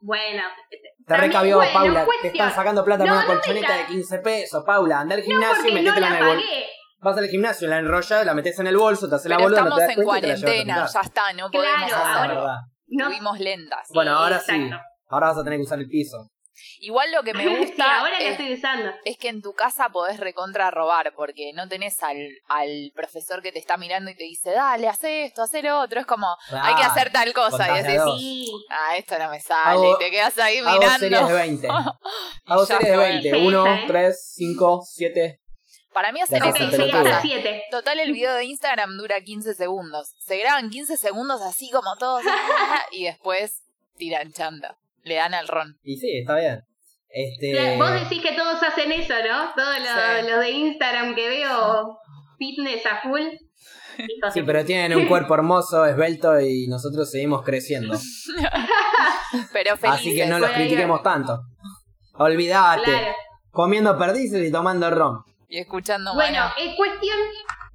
Bueno, 0.00 0.42
Te 1.06 1.16
recabió, 1.16 1.56
bueno, 1.56 1.72
Paula. 1.72 2.06
Te 2.22 2.28
están 2.28 2.54
sacando 2.54 2.84
plata 2.84 3.04
No, 3.04 3.10
por 3.10 3.16
una 3.24 3.26
no 3.34 3.40
colchoneta 3.40 3.76
de 3.76 3.86
15 3.86 4.18
pesos. 4.20 4.62
Paula, 4.64 5.00
anda 5.00 5.14
al 5.16 5.22
No, 5.22 5.26
gimnasio 5.26 5.68
y 5.68 5.74
no 5.74 5.80
métetela 5.82 6.06
en 6.06 6.12
la 6.12 6.18
el 6.18 6.24
bol. 6.26 6.36
pagué. 6.36 6.64
Vas 7.00 7.16
al 7.18 7.28
gimnasio, 7.28 7.68
la 7.68 7.78
enrollas, 7.78 8.26
la 8.26 8.34
metes 8.34 8.58
en 8.58 8.66
el 8.66 8.76
bolso, 8.76 9.08
te 9.08 9.14
haces 9.16 9.28
la 9.30 9.38
boluda, 9.38 9.60
no 9.62 9.66
estamos 9.68 9.78
te 9.78 9.82
das 9.86 9.96
en 9.98 10.04
cuenta 10.04 10.18
y 10.18 10.30
te 10.30 10.36
la 10.36 10.40
cuarentena, 10.42 10.86
ya 10.92 11.00
está, 11.00 11.32
no 11.32 11.50
Claro, 11.50 11.50
podemos 11.52 11.92
Ah, 11.94 12.22
hacer. 12.24 12.36
ahora- 12.36 12.60
Fuimos 13.08 13.38
lentas. 13.40 13.88
Bueno, 13.94 14.12
ahora 14.16 14.38
sí. 14.40 14.70
Ahora 15.08 15.28
vas 15.28 15.38
a 15.38 15.44
tener 15.44 15.58
que 15.58 15.62
usar 15.64 15.78
el 15.78 15.88
piso. 15.88 16.28
Igual 16.80 17.10
lo 17.12 17.22
que 17.22 17.34
me 17.34 17.42
Sí, 17.48 17.56
gusta 17.56 17.98
ahora 18.00 18.18
la 18.18 18.24
es, 18.24 18.30
estoy 18.32 18.54
usando. 18.54 18.90
es 19.04 19.16
que 19.18 19.28
en 19.28 19.42
tu 19.42 19.52
casa 19.54 19.88
podés 19.88 20.18
recontra 20.20 20.70
robar, 20.70 21.12
porque 21.14 21.52
no 21.54 21.68
tenés 21.68 22.02
al, 22.02 22.16
al 22.48 22.92
profesor 22.94 23.42
que 23.42 23.52
te 23.52 23.58
está 23.58 23.76
mirando 23.76 24.10
y 24.10 24.14
te 24.16 24.24
dice, 24.24 24.50
dale, 24.50 24.88
haz 24.88 25.02
esto, 25.04 25.42
haz 25.42 25.52
lo 25.62 25.80
otro. 25.80 26.00
Es 26.00 26.06
como, 26.06 26.26
hay 26.50 26.74
que 26.74 26.80
Claro, 26.80 26.92
hacer 26.92 27.12
tal 27.12 27.32
cosa. 27.32 27.78
Y 27.78 27.82
decís. 27.82 28.02
Sí. 28.18 28.52
ah, 28.70 28.96
esto 28.96 29.18
no 29.18 29.30
me 29.30 29.40
sale. 29.40 29.70
Hago- 29.70 29.94
y 29.94 29.98
te 29.98 30.10
quedas 30.10 30.38
ahí 30.38 30.58
Hago 30.58 30.70
series 30.82 31.00
de 31.00 31.08
mirando. 31.08 31.34
20. 31.34 31.66
Y 31.66 32.52
Hago 32.52 32.66
series 32.66 32.88
de 32.90 32.94
fue. 32.96 33.04
20. 33.08 33.30
Sí, 33.30 33.46
1, 33.46 33.66
¿eh? 33.66 33.84
3, 33.86 34.32
5, 34.36 34.80
7. 34.84 35.40
Para 35.92 36.12
mí 36.12 36.20
hacen 36.20 36.38
La 36.40 36.50
Ok, 36.50 36.56
eso. 36.56 36.64
cosa 36.66 36.76
llegué 36.76 36.90
pelotuda. 36.92 37.16
hasta 37.16 37.22
7. 37.28 37.62
Total, 37.70 37.98
el 37.98 38.12
video 38.12 38.34
de 38.34 38.44
Instagram 38.44 38.96
dura 38.98 39.20
15 39.20 39.54
segundos. 39.54 40.14
Se 40.20 40.36
graban 40.38 40.70
15 40.70 40.96
segundos 40.96 41.40
así 41.42 41.70
como 41.70 41.96
todos. 41.96 42.22
ah, 42.28 42.82
y 42.92 43.04
después 43.04 43.62
tiran 43.96 44.32
chanda. 44.32 44.76
Le 45.04 45.14
dan 45.14 45.34
al 45.34 45.48
ron. 45.48 45.78
Y 45.82 45.96
sí, 45.96 46.18
está 46.18 46.36
bien. 46.36 46.60
Este. 47.08 47.76
Vos 47.78 47.90
decís 47.92 48.22
que 48.22 48.32
todos 48.36 48.62
hacen 48.62 48.92
eso, 48.92 49.14
¿no? 49.28 49.50
Todos 49.56 49.78
los, 49.78 49.88
Sí. 49.88 50.30
los 50.30 50.40
de 50.40 50.50
Instagram 50.50 51.14
que 51.14 51.28
veo 51.28 51.98
fitness 52.38 52.84
a 52.86 53.00
full. 53.02 53.22
Sí, 54.32 54.42
pero 54.44 54.64
tienen 54.64 54.96
un 54.96 55.08
cuerpo 55.08 55.34
hermoso, 55.34 55.84
esbelto 55.84 56.38
y 56.40 56.68
nosotros 56.68 57.10
seguimos 57.10 57.42
creciendo. 57.42 57.98
Pero 59.52 59.76
felices. 59.76 60.00
Así 60.00 60.14
que 60.14 60.26
no 60.26 60.38
los 60.38 60.50
critiquemos 60.50 61.02
tanto. 61.02 61.40
Olvídate. 62.14 62.82
Claro. 62.84 63.14
Comiendo 63.50 63.98
perdices 63.98 64.46
y 64.48 64.52
tomando 64.52 64.88
ron. 64.90 65.18
Y 65.48 65.58
escuchando 65.58 66.14
Bueno, 66.14 66.38
mano. 66.38 66.54
es 66.58 66.76
cuestión 66.76 67.16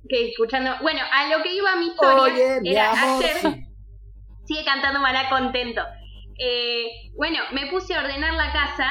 que 0.08 0.30
escuchando. 0.30 0.72
Bueno, 0.82 1.02
a 1.12 1.28
lo 1.36 1.44
que 1.44 1.54
iba 1.56 1.76
mi 1.76 1.88
historia 1.88 2.22
Oye, 2.24 2.62
mi 2.62 2.72
era 2.72 2.92
amor. 2.92 3.24
ayer. 3.24 3.38
sí. 3.42 3.64
Sigue 4.46 4.64
cantando 4.66 5.00
Maná 5.02 5.30
contento. 5.30 5.82
Eh, 6.38 6.86
bueno, 7.16 7.38
me 7.54 7.68
puse 7.72 7.94
a 7.94 8.00
ordenar 8.02 8.34
la 8.34 8.52
casa 8.52 8.90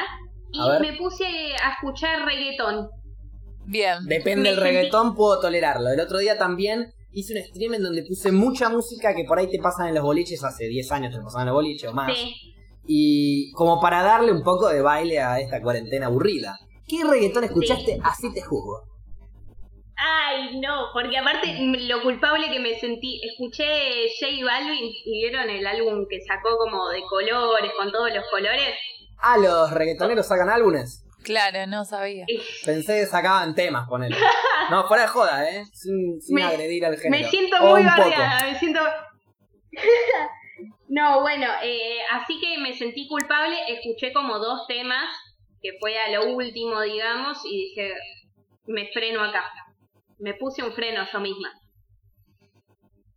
y 0.52 0.60
me 0.80 0.96
puse 0.96 1.24
a 1.24 1.72
escuchar 1.72 2.24
reggaetón. 2.24 2.88
Bien. 3.66 4.04
Depende 4.06 4.50
del 4.50 4.58
sentí- 4.58 4.62
reggaetón, 4.62 5.14
puedo 5.14 5.40
tolerarlo. 5.40 5.90
El 5.90 6.00
otro 6.00 6.18
día 6.18 6.36
también 6.38 6.92
hice 7.12 7.34
un 7.34 7.42
stream 7.44 7.74
en 7.74 7.82
donde 7.82 8.04
puse 8.04 8.32
mucha 8.32 8.68
música 8.68 9.14
que 9.14 9.24
por 9.24 9.38
ahí 9.38 9.48
te 9.48 9.58
pasan 9.60 9.88
en 9.88 9.94
los 9.94 10.02
boliches, 10.04 10.42
hace 10.44 10.66
10 10.66 10.90
años 10.92 11.14
te 11.14 11.20
pasaban 11.22 11.42
en 11.42 11.54
los 11.54 11.54
boliches 11.54 11.88
o 11.90 11.92
más. 11.92 12.12
Sí. 12.16 12.34
Y 12.86 13.52
como 13.52 13.80
para 13.80 14.02
darle 14.02 14.32
un 14.32 14.42
poco 14.42 14.68
de 14.68 14.82
baile 14.82 15.20
a 15.20 15.38
esta 15.40 15.60
cuarentena 15.62 16.06
aburrida. 16.06 16.58
¿Qué 16.88 17.04
reggaetón 17.04 17.44
escuchaste? 17.44 17.98
Así 18.02 18.32
te 18.34 18.42
juzgo. 18.42 18.82
Ay, 20.04 20.58
no, 20.58 20.86
porque 20.92 21.16
aparte 21.16 21.46
mm, 21.60 21.86
lo 21.88 22.02
culpable 22.02 22.50
que 22.50 22.58
me 22.58 22.74
sentí, 22.78 23.20
escuché 23.24 24.08
J 24.20 24.44
Balvin 24.44 24.90
y 25.04 25.22
vieron 25.22 25.48
el 25.48 25.64
álbum 25.64 26.06
que 26.10 26.20
sacó 26.22 26.56
como 26.58 26.88
de 26.88 27.02
colores, 27.02 27.70
con 27.78 27.92
todos 27.92 28.12
los 28.12 28.24
colores. 28.30 28.74
Ah, 29.18 29.38
los 29.38 29.70
reggaetoneros 29.70 30.26
sacan 30.26 30.50
álbumes. 30.50 31.04
Claro, 31.22 31.66
no 31.68 31.84
sabía. 31.84 32.26
Pensé 32.64 33.00
que 33.00 33.06
sacaban 33.06 33.54
temas, 33.54 33.86
ponele. 33.88 34.16
No, 34.70 34.88
fuera 34.88 35.04
de 35.04 35.08
joda, 35.08 35.48
¿eh? 35.48 35.64
Sin, 35.72 36.20
sin 36.20 36.34
Me- 36.34 36.42
agredir 36.42 36.84
al 36.84 36.96
género. 36.96 37.22
Me 37.22 37.30
siento 37.30 37.56
O 37.62 37.70
muy 37.70 37.84
bardeada, 37.84 38.42
me 38.50 38.58
siento... 38.58 38.80
no, 40.88 41.20
bueno, 41.20 41.46
eh, 41.62 41.98
así 42.10 42.40
que 42.40 42.58
me 42.58 42.76
sentí 42.76 43.06
culpable, 43.06 43.56
escuché 43.68 44.12
como 44.12 44.38
dos 44.40 44.66
temas, 44.66 45.14
que 45.60 45.70
fue 45.78 45.96
a 45.96 46.10
lo 46.10 46.34
último, 46.34 46.80
digamos, 46.80 47.38
y 47.44 47.68
dije, 47.68 47.94
me 48.66 48.88
freno 48.92 49.22
acá. 49.22 49.44
Me 50.22 50.34
puse 50.34 50.62
un 50.62 50.72
freno 50.72 51.02
yo 51.12 51.20
misma. 51.20 51.48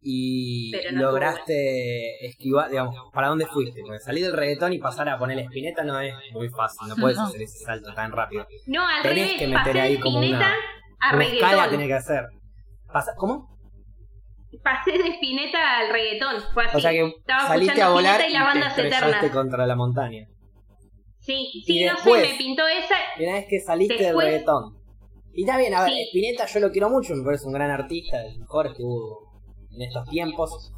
Y 0.01 0.71
no 0.93 1.01
lograste 1.03 2.25
esquivar, 2.27 2.69
digamos, 2.69 2.95
¿para 3.12 3.29
dónde 3.29 3.45
fuiste? 3.47 3.81
Porque 3.81 4.00
salir 4.00 4.24
del 4.25 4.33
reggaetón 4.33 4.74
y 4.74 4.77
pasar 4.77 5.09
a 5.09 5.17
poner 5.17 5.39
espineta 5.39 5.83
no 5.83 6.00
es 6.00 6.13
muy 6.31 6.50
fácil, 6.50 6.88
no 6.88 6.95
puedes 6.95 7.17
No. 7.17 7.24
hacer 7.25 7.41
ese 7.41 7.57
salto 7.65 7.91
tan 7.95 8.12
rápido. 8.12 8.45
No, 8.67 8.88
al 8.88 9.01
Tenés 9.01 9.17
revés, 9.25 9.39
que 9.39 9.47
meter 9.47 9.63
pasé 9.63 9.81
ahí 9.81 9.95
de 9.95 10.00
como 10.01 10.19
una- 10.19 10.53
a 11.00 11.15
Una 11.15 11.24
escala 11.25 11.50
reggaetón. 11.51 11.69
tiene 11.69 11.88
que 11.88 11.93
hacer. 11.93 12.24
Pasa- 12.91 13.13
¿Cómo? 13.17 13.55
Pasé 14.63 14.91
de 14.91 15.09
Spinetta 15.09 15.77
al 15.79 15.89
reggaetón, 15.91 16.35
fue 16.53 16.65
así. 16.65 16.77
O 16.77 16.79
sea 16.79 16.91
que 16.91 17.05
Estaba 17.05 17.47
saliste 17.47 17.71
a 17.71 17.74
escuchando 17.74 17.93
volar 17.93 18.21
y 18.21 18.25
y 18.29 18.33
las 18.59 18.75
te 18.75 18.81
estrellaste 18.88 19.31
contra 19.31 19.65
la 19.67 19.75
montaña. 19.75 20.27
Sí, 21.19 21.50
Y 21.53 21.63
sí, 21.63 21.83
no 21.85 21.93
después- 21.93 22.21
sé, 22.25 22.31
me 22.31 22.38
pintó 22.38 22.67
esa. 22.67 22.95
Una 23.19 23.33
vez 23.33 23.45
que 23.50 23.59
saliste 23.59 24.03
del 24.03 24.17
reggaetón. 24.17 24.75
Y 25.35 25.43
está 25.43 25.57
bien, 25.57 25.73
a 25.75 25.81
ver, 25.83 25.91
Sí. 25.91 26.03
Spinetta 26.07 26.45
yo 26.45 26.59
lo 26.61 26.71
quiero 26.71 26.89
mucho, 26.89 27.13
me 27.15 27.23
parece 27.23 27.45
un 27.45 27.53
gran 27.53 27.69
artista, 27.69 28.21
el 28.25 28.39
mejor 28.39 28.73
que 28.75 28.83
hubo 28.83 29.41
en 29.71 29.81
estos 29.81 30.07
tiempos. 30.09 30.71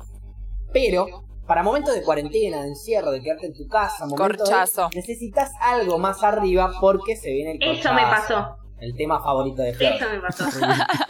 Pero, 0.73 1.05
para 1.45 1.63
momentos 1.63 1.93
de 1.93 2.03
cuarentena, 2.03 2.61
de 2.63 2.69
encierro, 2.69 3.11
de 3.11 3.21
quedarte 3.21 3.45
en 3.47 3.53
tu 3.53 3.67
casa, 3.67 4.05
de- 4.05 4.15
Corchazo. 4.15 4.89
necesitas 4.93 5.51
algo 5.61 5.97
más 5.99 6.23
arriba 6.23 6.71
porque 6.81 7.15
se 7.15 7.31
viene 7.31 7.51
el 7.61 7.77
Eso 7.77 7.93
me 7.93 8.01
corchazo, 8.01 8.33
pasó. 8.33 8.57
El 8.79 8.95
tema 8.95 9.21
favorito 9.23 9.61
de 9.61 9.73
Flor. 9.73 9.93
Eso 9.93 10.09
me 10.09 10.19
pasó. 10.19 10.45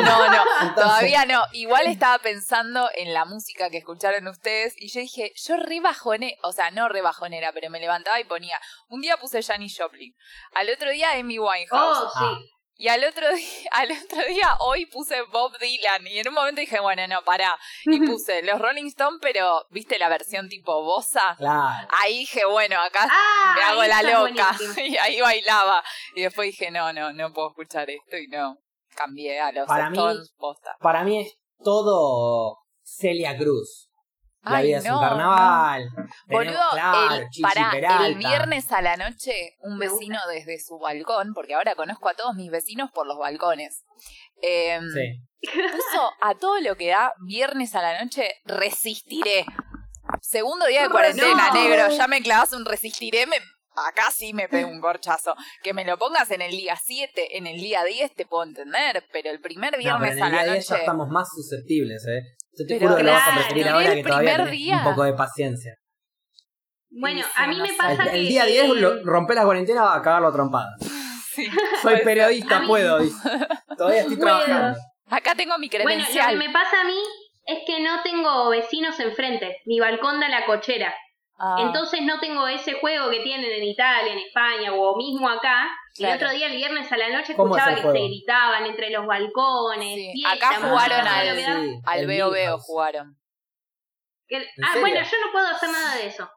No, 0.00 0.28
no, 0.28 0.42
Entonces- 0.62 0.74
todavía 0.74 1.24
no. 1.26 1.42
Igual 1.52 1.86
estaba 1.86 2.18
pensando 2.18 2.88
en 2.96 3.14
la 3.14 3.24
música 3.24 3.70
que 3.70 3.78
escucharon 3.78 4.26
ustedes 4.26 4.74
y 4.76 4.88
yo 4.88 5.00
dije, 5.00 5.30
yo 5.36 5.56
re 5.58 5.80
bajoné, 5.80 6.36
o 6.42 6.50
sea, 6.50 6.72
no 6.72 6.88
re 6.88 7.02
bajonera, 7.02 7.52
pero 7.54 7.70
me 7.70 7.78
levantaba 7.78 8.18
y 8.20 8.24
ponía, 8.24 8.58
un 8.88 9.00
día 9.00 9.16
puse 9.18 9.42
Janis 9.44 9.76
Joplin, 9.78 10.12
al 10.54 10.68
otro 10.70 10.90
día 10.90 11.12
Amy 11.12 11.38
Winehouse 11.38 11.70
Oh, 11.70 12.10
sí. 12.18 12.50
Y 12.80 12.88
al 12.88 13.04
otro 13.04 13.32
día, 13.34 13.68
al 13.72 13.90
otro 13.92 14.22
día 14.26 14.48
hoy 14.60 14.86
puse 14.86 15.20
Bob 15.30 15.52
Dylan 15.58 16.06
y 16.06 16.18
en 16.18 16.28
un 16.28 16.34
momento 16.34 16.60
dije, 16.62 16.80
bueno, 16.80 17.06
no, 17.06 17.22
pará, 17.24 17.58
y 17.84 18.00
puse 18.00 18.42
los 18.42 18.58
Rolling 18.58 18.86
Stones, 18.86 19.18
pero 19.20 19.66
viste 19.70 19.98
la 19.98 20.08
versión 20.08 20.48
tipo 20.48 20.82
bossa. 20.82 21.34
Claro. 21.36 21.86
Ahí 22.00 22.20
dije, 22.20 22.44
bueno, 22.46 22.80
acá 22.80 23.06
Ah, 23.10 23.54
me 23.56 23.62
hago 23.62 23.84
la 23.84 24.02
loca. 24.02 24.56
Y 24.82 24.96
ahí 24.96 25.20
bailaba. 25.20 25.84
Y 26.16 26.22
después 26.22 26.46
dije, 26.46 26.70
no, 26.70 26.92
no, 26.92 27.12
no 27.12 27.32
puedo 27.34 27.48
escuchar 27.50 27.90
esto 27.90 28.16
y 28.16 28.26
no. 28.28 28.56
Cambié 28.96 29.38
a 29.40 29.52
los 29.52 29.66
Para 29.68 29.90
mí- 29.90 29.98
posta. 30.38 30.76
Para 30.80 31.04
mí 31.04 31.20
es 31.20 31.36
todo 31.62 32.58
Celia 32.82 33.36
Cruz. 33.36 33.89
La 34.42 34.56
Ay, 34.56 34.68
vida 34.68 34.78
es 34.78 34.84
un 34.84 34.90
no, 34.92 35.00
carnaval. 35.00 35.90
Boludo, 36.26 36.58
claro, 36.72 37.14
el, 37.16 37.28
Peralta. 37.42 38.06
el 38.06 38.14
viernes 38.16 38.72
a 38.72 38.80
la 38.80 38.96
noche, 38.96 39.56
un 39.60 39.78
vecino 39.78 40.18
desde 40.30 40.58
su 40.58 40.78
balcón, 40.78 41.34
porque 41.34 41.54
ahora 41.54 41.74
conozco 41.74 42.08
a 42.08 42.14
todos 42.14 42.34
mis 42.36 42.50
vecinos 42.50 42.90
por 42.90 43.06
los 43.06 43.18
balcones, 43.18 43.84
eh, 44.42 44.80
Sí. 44.94 45.52
puso 45.52 46.10
a 46.22 46.34
todo 46.36 46.58
lo 46.60 46.74
que 46.76 46.88
da 46.88 47.12
viernes 47.26 47.74
a 47.74 47.82
la 47.82 48.02
noche, 48.02 48.30
resistiré. 48.46 49.44
Segundo 50.22 50.66
día 50.66 50.84
de 50.84 50.88
cuarentena, 50.88 51.48
No. 51.48 51.54
negro, 51.54 51.88
ya 51.94 52.06
me 52.08 52.22
clavas 52.22 52.52
un 52.54 52.64
resistiré, 52.64 53.26
me, 53.26 53.36
acá 53.88 54.10
sí 54.10 54.32
me 54.32 54.48
pego 54.48 54.70
un 54.70 54.80
corchazo. 54.80 55.34
Que 55.62 55.74
me 55.74 55.84
lo 55.84 55.98
pongas 55.98 56.30
en 56.30 56.40
el 56.40 56.50
día 56.52 56.76
7, 56.82 57.36
en 57.36 57.46
el 57.46 57.58
día 57.60 57.84
10 57.84 58.14
te 58.14 58.24
puedo 58.26 58.44
entender, 58.44 59.04
pero 59.12 59.30
el 59.30 59.40
primer 59.40 59.72
No, 59.72 59.78
viernes 59.78 60.14
pero 60.14 60.16
en 60.16 60.22
a 60.22 60.26
el 60.26 60.32
día 60.32 60.46
la 60.46 60.52
10 60.54 60.66
ya 60.66 60.74
noche... 60.74 60.82
estamos 60.84 61.08
más 61.10 61.28
susceptibles, 61.30 62.06
¿eh? 62.06 62.22
Yo 62.58 62.66
te 62.66 62.74
Pero 62.74 62.80
juro 62.80 62.96
que 62.96 63.02
lo 63.04 63.12
vas 63.12 63.20
a 63.22 63.24
claro, 63.24 63.40
preferir 63.40 63.66
el 63.66 63.72
ahora 63.72 63.94
que 63.94 64.02
todavía 64.02 64.36
tenés 64.36 64.50
día. 64.50 64.76
un 64.78 64.84
poco 64.84 65.04
de 65.04 65.12
paciencia. 65.14 65.74
Bueno, 66.90 67.22
Sí, 67.22 67.28
a 67.36 67.46
mí 67.46 67.56
no 67.56 67.62
me. 67.62 67.68
El, 67.70 67.76
pasa 67.76 68.02
el 68.04 68.10
que. 68.10 68.18
día 68.28 68.44
10 68.44 68.64
eh, 68.64 69.00
romper 69.04 69.36
la 69.36 69.44
cuarentena 69.44 69.94
a 69.94 70.02
cagarlo 70.02 70.28
a 70.28 70.32
trompadas. 70.32 70.74
Sí, 71.32 71.46
Soy 71.80 71.98
periodista, 72.02 72.58
mí- 72.58 72.66
puedo. 72.66 72.98
Todavía 73.78 74.00
estoy 74.00 74.18
trabajando. 74.18 74.76
Acá 75.08 75.34
tengo 75.36 75.56
mi 75.58 75.68
Bueno, 75.68 75.84
lo 75.90 75.94
que 75.94 76.12
credencial. 76.12 76.36
me 76.36 76.50
pasa 76.50 76.80
a 76.80 76.84
mí 76.84 76.98
es 77.46 77.58
que 77.64 77.80
no 77.80 78.02
tengo 78.02 78.50
vecinos 78.50 78.98
enfrente. 78.98 79.58
Mi 79.64 79.78
balcón 79.78 80.18
da 80.18 80.28
la 80.28 80.44
cochera. 80.44 80.92
Ah, 81.42 81.56
Entonces 81.60 82.02
no 82.02 82.20
tengo 82.20 82.46
ese 82.48 82.74
juego 82.74 83.08
que 83.10 83.20
tienen 83.20 83.50
en 83.50 83.64
Italia, 83.64 84.12
en 84.12 84.18
España 84.18 84.74
o 84.74 84.94
mismo 84.96 85.26
acá. 85.26 85.70
Claro. 85.94 86.12
El 86.14 86.22
otro 86.22 86.30
día, 86.36 86.46
el 86.48 86.56
viernes 86.56 86.92
a 86.92 86.98
la 86.98 87.08
noche, 87.08 87.34
¿Cómo 87.34 87.56
es 87.56 87.62
escuchaba 87.62 87.76
que 87.76 87.82
juego? 87.82 87.96
se 87.96 88.04
gritaban 88.08 88.66
entre 88.66 88.90
los 88.90 89.06
balcones. 89.06 89.94
Sí. 89.94 90.12
fiesta, 90.12 90.48
Acá 90.48 90.56
jugaron 90.68 91.08
al-. 91.08 91.36
Sí, 91.36 91.80
al 91.86 92.06
veo 92.06 92.30
veo 92.30 92.58
jugaron. 92.58 93.16
Que- 94.28 94.36
¿En 94.36 94.42
Ah, 94.64 94.68
serio? 94.74 94.80
bueno, 94.82 95.00
yo 95.02 95.16
no 95.26 95.32
puedo 95.32 95.46
hacer 95.46 95.70
nada 95.70 95.96
de 95.96 96.06
eso. 96.08 96.30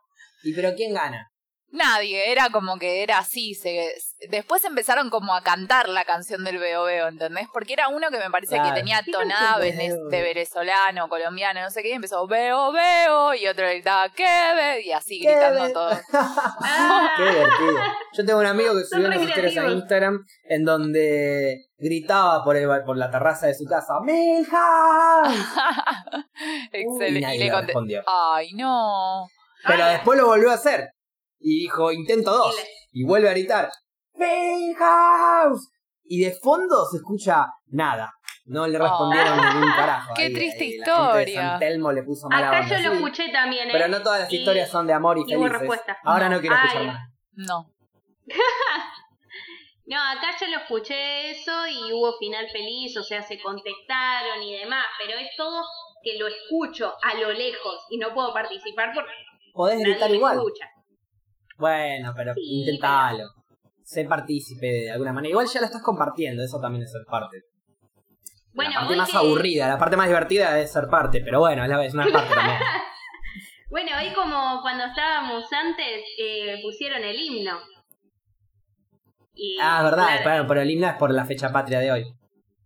¿Y 0.44 0.54
pero 0.54 0.74
quién 0.76 0.94
gana? 0.94 1.30
Nadie, 1.76 2.32
era 2.32 2.50
como 2.52 2.78
que 2.78 3.02
era 3.02 3.18
así. 3.18 3.56
Se, 3.56 3.90
después 4.30 4.64
empezaron 4.64 5.10
como 5.10 5.34
a 5.36 5.42
cantar 5.42 5.90
la 5.90 6.06
canción 6.06 6.44
del 6.44 6.60
Veo 6.60 6.84
Veo, 6.84 7.08
¿entendés? 7.08 7.48
Porque 7.52 7.74
era 7.74 7.88
uno 7.88 8.10
que 8.12 8.20
me 8.20 8.30
parece 8.30 8.54
Claro. 8.56 8.70
que 8.76 8.80
tenía 8.80 9.02
¿Qué 9.04 9.12
tonada 9.12 9.58
de 9.58 10.22
venezolano, 10.22 11.10
colombiano, 11.10 11.62
no 11.62 11.72
sé 11.72 11.82
qué, 11.82 11.90
y 11.90 11.94
empezó 11.94 12.28
Veo 12.28 12.72
Veo, 12.72 13.34
y 13.34 13.48
otro 13.48 13.66
gritaba 13.68 14.08
¿Qué 14.10 14.24
ve? 14.56 14.82
Y 14.86 14.92
así 14.92 15.20
¿Qué 15.20 15.32
gritando 15.32 15.64
ve? 15.64 15.74
todo. 15.74 15.90
Ah, 16.14 17.10
Qué 17.18 17.24
divertido. 17.24 17.80
Yo 18.14 18.26
tengo 18.26 18.40
un 18.40 18.46
amigo 18.46 18.74
que 18.76 18.84
subió 18.86 19.08
unas 19.08 19.22
historias 19.22 19.48
en 19.48 19.52
creativos. 19.54 19.74
Instagram 19.82 20.26
en 20.44 20.66
donde 20.66 21.66
gritaba 21.80 22.44
por, 22.44 22.56
el, 22.56 22.70
por 22.86 22.98
la 22.98 23.10
terraza 23.10 23.48
de 23.48 23.56
su 23.56 23.66
casa, 23.66 23.94
¡Milhouse! 24.04 24.48
Excelente. 26.72 27.20
y 27.20 27.22
nadie 27.22 27.36
y 27.36 27.40
le 27.50 27.62
respondió. 27.62 28.04
ay 28.08 28.54
no. 28.54 29.28
Pero 29.66 29.84
Ay. 29.86 29.94
después 29.94 30.20
lo 30.20 30.28
volvió 30.28 30.52
a 30.52 30.56
hacer. 30.56 30.92
Y 31.44 31.60
dijo, 31.64 31.92
intento 31.92 32.32
dos. 32.32 32.56
Y 32.92 33.04
vuelve 33.06 33.28
a 33.30 33.34
gritar, 33.34 33.70
¡Milhouse! 34.16 35.70
Y 36.06 36.22
de 36.24 36.32
fondo 36.42 36.86
se 36.90 36.98
escucha 36.98 37.48
nada. 37.68 38.12
No 38.46 38.68
le 38.68 38.78
respondieron 38.78 39.38
ningún 39.38 39.72
carajo. 39.72 40.14
qué 40.16 40.24
Ahí, 40.24 40.34
triste 40.34 40.64
ahí 40.64 40.78
la 40.78 40.86
gente 40.86 41.02
de 41.18 41.22
historia. 41.24 41.50
San 41.52 41.60
Telmo 41.60 41.92
le 41.92 42.04
puso 42.04 42.28
mala 42.30 42.48
Acá 42.50 42.60
onda, 42.62 42.78
yo 42.78 42.84
lo 42.84 42.92
sí. 42.92 42.96
escuché 42.98 43.30
también, 43.32 43.70
¿eh? 43.70 43.74
Pero 43.74 43.88
no 43.88 44.02
todas 44.04 44.20
las 44.22 44.32
Y- 44.34 44.38
historias 44.38 44.70
son 44.70 44.86
de 44.88 44.94
amor 44.94 45.18
y 45.18 45.22
y 45.22 45.26
felices. 45.26 45.52
respuesta. 45.52 45.98
Ahora 46.04 46.28
no, 46.30 46.36
No. 46.36 46.42
quiero 46.42 46.56
escuchar 46.56 46.86
más. 46.88 47.10
No. 47.34 47.70
No, 49.86 49.98
acá 49.98 50.30
yo 50.40 50.48
lo 50.48 50.60
escuché 50.60 51.32
eso 51.32 51.52
y 51.68 51.92
hubo 51.92 52.18
final 52.18 52.48
feliz, 52.54 52.96
o 52.98 53.04
sea, 53.04 53.22
se 53.22 53.38
contestaron 53.42 54.42
y 54.42 54.58
demás, 54.58 54.86
pero 54.98 55.20
es 55.20 55.28
todo 55.36 55.62
que 56.02 56.18
lo 56.18 56.28
escucho 56.28 56.94
a 57.04 57.14
lo 57.16 57.32
lejos 57.34 57.86
y 57.90 57.98
no 57.98 58.14
puedo 58.14 58.34
participar 58.34 58.92
porque 58.94 59.12
Podés 59.54 59.80
nadie 59.80 59.92
gritar 59.92 60.10
me 60.10 60.16
igual. 60.16 60.38
escucha. 60.38 60.66
Bueno, 61.58 62.14
pero 62.16 62.34
Sí, 62.34 62.60
intentalo. 62.62 63.26
Sé 63.84 64.06
partícipe 64.06 64.66
de 64.66 64.92
alguna 64.92 65.14
manera. 65.14 65.32
Igual 65.32 65.48
ya 65.48 65.60
lo 65.60 65.66
estás 65.66 65.82
compartiendo, 65.84 66.42
eso 66.44 66.60
también 66.60 66.84
es 66.84 66.92
ser 66.92 67.04
parte. 67.06 67.42
Bueno, 68.54 68.72
la 68.72 68.80
parte 68.82 68.96
más 68.96 69.10
que- 69.12 69.18
aburrida, 69.18 69.68
la 69.68 69.78
parte 69.78 69.98
más 69.98 70.08
divertida 70.08 70.60
es 70.60 70.72
ser 70.72 70.88
parte, 70.88 71.22
pero 71.24 71.40
bueno, 71.40 71.64
es 71.64 71.70
la- 71.70 71.86
es 71.86 71.94
una 71.94 72.08
parte 72.08 72.34
también. 72.34 72.58
Bueno, 73.70 73.90
hoy 73.98 74.14
como 74.14 74.62
cuando 74.62 74.86
estábamos 74.86 75.52
antes, 75.52 76.04
eh, 76.20 76.60
pusieron 76.62 77.04
el 77.04 77.16
himno. 77.20 77.58
Y, 79.34 79.58
Ah, 79.60 79.82
verdad, 79.82 80.06
claro, 80.06 80.24
bueno, 80.24 80.48
pero 80.48 80.62
el 80.62 80.70
himno 80.70 80.88
es 80.88 80.94
por 80.94 81.12
la 81.12 81.26
fecha 81.26 81.52
patria 81.52 81.80
de 81.80 81.92
hoy. 81.92 82.06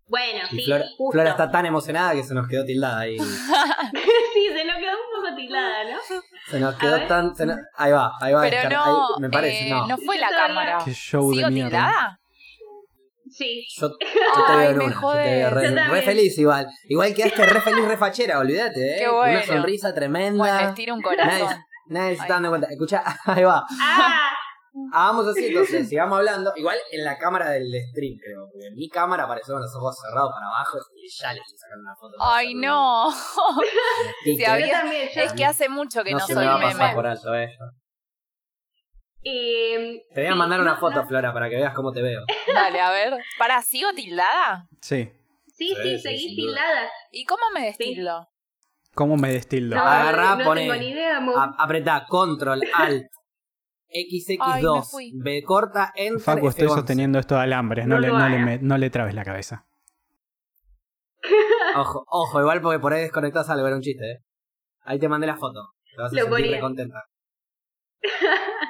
Bueno, 0.08 0.40
Y 0.50 0.56
sí, 0.56 0.64
Flora, 0.64 0.84
justo. 0.96 1.12
Flora 1.12 1.30
está 1.30 1.50
tan 1.50 1.66
emocionada 1.66 2.14
que 2.14 2.24
se 2.24 2.32
nos 2.34 2.48
quedó 2.48 2.64
tildada 2.64 3.00
ahí. 3.00 3.18
sí, 3.18 4.46
se 4.56 4.64
nos 4.64 4.76
quedó 4.76 4.92
un 4.92 5.22
poco 5.22 5.34
tildada, 5.36 5.84
¿no? 5.84 5.98
Se 6.50 6.58
nos 6.60 6.74
quedó 6.76 7.00
tan. 7.06 7.34
se 7.36 7.44
nos- 7.46 7.58
ahí 7.76 7.92
va, 7.92 8.12
ahí 8.20 8.32
va. 8.32 8.40
Pero 8.42 8.70
no, 8.70 8.84
ahí 8.84 9.20
me 9.20 9.30
parece, 9.30 9.66
eh, 9.66 9.70
no. 9.70 9.86
no 9.86 9.98
fue 9.98 10.18
la 10.18 10.30
cámara. 10.30 10.78
Qué 10.84 10.92
show 10.94 11.32
¿Sigo 11.32 11.46
de 11.48 11.52
mierda. 11.52 11.68
tildada? 11.70 12.20
Sí. 13.30 13.66
Yo, 13.78 13.88
yo 14.36 14.44
te 14.46 14.56
veo 14.56 14.70
en 14.70 14.78
me 14.78 14.84
una, 14.84 14.94
yo 14.94 15.00
te 15.00 15.06
jodés. 15.06 15.52
veo 15.52 15.90
re, 15.90 16.02
feliz 16.02 16.38
igual. 16.38 16.66
Igual 16.88 17.14
quedaste 17.14 17.44
re 17.44 17.60
feliz, 17.60 17.84
re 17.84 17.96
fachera, 17.98 18.38
olvídate, 18.38 18.94
eh. 18.94 18.98
Qué 19.00 19.08
Una 19.08 19.18
bueno. 19.18 19.42
sonrisa 19.44 19.94
tremenda. 19.94 20.38
Bueno, 20.38 20.60
les 20.62 20.74
tiro 20.74 20.94
un 20.94 21.00
Nadie, 21.00 21.16
corazón. 21.18 21.64
nadie 21.88 22.14
se 22.14 22.20
Ay. 22.22 22.24
está 22.24 22.34
dando 22.34 22.48
cuenta. 22.48 22.68
Escucha, 22.70 23.02
ahí 23.26 23.44
va. 23.44 23.62
Ah, 23.80 24.30
Hagamos 24.92 25.26
así 25.28 25.46
entonces, 25.48 25.88
sigamos 25.88 26.18
hablando. 26.18 26.52
Igual 26.56 26.76
en 26.92 27.04
la 27.04 27.18
cámara 27.18 27.50
del 27.50 27.66
stream, 27.90 28.18
creo. 28.22 28.48
Porque 28.52 28.66
en 28.68 28.74
mi 28.74 28.88
cámara 28.88 29.24
apareció 29.24 29.54
con 29.54 29.62
los 29.62 29.74
ojos 29.76 29.96
cerrados 30.00 30.32
para 30.32 30.46
abajo 30.46 30.78
y 30.96 31.08
ya 31.08 31.32
le 31.32 31.40
estoy 31.40 31.58
sacando 31.58 31.82
una 31.82 31.96
foto. 31.96 32.16
Ay, 32.20 32.54
no. 32.54 33.10
Había- 34.48 34.70
también. 34.80 35.08
Es 35.14 35.32
que 35.32 35.44
hace 35.44 35.68
mucho 35.68 36.02
que 36.04 36.12
no, 36.12 36.18
no 36.18 36.26
se 36.26 36.34
soy 36.34 36.44
me 36.44 36.50
va 36.50 36.56
a 36.58 36.60
pasar 36.62 36.78
meme. 36.80 36.94
por 36.94 37.06
alto 37.06 37.34
esto. 37.34 37.64
eh, 39.24 40.02
Te 40.14 40.20
voy 40.22 40.30
a 40.30 40.34
mandar 40.34 40.60
una 40.60 40.74
no, 40.74 40.80
foto, 40.80 40.96
no. 41.02 41.06
Flora, 41.06 41.32
para 41.32 41.48
que 41.50 41.56
veas 41.56 41.74
cómo 41.74 41.92
te 41.92 42.02
veo. 42.02 42.22
Dale, 42.54 42.80
a 42.80 42.90
ver. 42.90 43.14
Para, 43.38 43.60
¿sigo 43.62 43.92
tildada? 43.92 44.66
Sí. 44.80 45.10
Sí, 45.54 45.68
Sí, 45.68 45.74
sí, 45.74 45.82
sí, 45.96 45.98
seguí 45.98 46.18
sin 46.18 46.36
duda. 46.36 46.46
tildada. 46.62 46.90
¿Y 47.10 47.24
cómo 47.24 47.42
me 47.52 47.64
destildo? 47.66 48.28
¿Cómo 48.94 49.16
me 49.16 49.32
destildo? 49.32 49.76
No, 49.76 49.82
Agarrá, 49.82 50.36
no 50.36 50.44
pone- 50.44 50.62
tengo 50.62 50.74
ni 50.74 50.90
idea, 50.90 51.20
mo. 51.20 51.36
A- 51.36 51.54
apretá 51.58 52.06
Control, 52.08 52.62
Alt, 52.74 53.06
XX2, 53.90 54.90
fui. 54.90 55.12
B 55.14 55.42
corta, 55.42 55.92
Enter, 55.96 56.20
Facu, 56.20 56.48
estoy 56.48 56.66
F11. 56.68 56.74
sosteniendo 56.74 57.18
esto 57.18 57.34
de 57.36 57.40
alambres. 57.42 57.86
No, 57.86 57.94
No 57.96 58.00
le, 58.00 58.08
no, 58.08 58.28
le, 58.28 58.58
no 58.58 58.78
le 58.78 58.90
trabes 58.90 59.14
la 59.14 59.24
cabeza. 59.24 59.66
Ojo, 61.76 62.04
ojo, 62.08 62.40
igual 62.40 62.60
porque 62.62 62.78
por 62.78 62.92
ahí 62.92 63.02
desconectás 63.02 63.48
algo, 63.50 63.66
era 63.66 63.76
un 63.76 63.82
chiste, 63.82 64.04
eh. 64.10 64.18
Ahí 64.82 64.98
te 64.98 65.08
mandé 65.08 65.26
la 65.26 65.36
foto. 65.36 65.72
Te 65.94 66.02
vas 66.02 66.12
a 66.12 66.14
Lo 66.14 66.22
sentir 66.22 66.30
ponía. 66.44 66.56
re 66.56 66.60
contenta. 66.60 67.04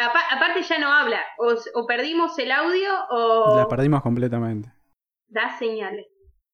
Apa- 0.00 0.28
aparte 0.30 0.62
ya 0.62 0.78
no 0.78 0.92
habla. 0.92 1.20
O, 1.38 1.54
o 1.80 1.86
perdimos 1.86 2.38
el 2.38 2.52
audio 2.52 2.90
o 3.10 3.56
La 3.56 3.66
perdimos 3.68 4.02
completamente. 4.02 4.72
da 5.26 5.56
señales. 5.58 6.06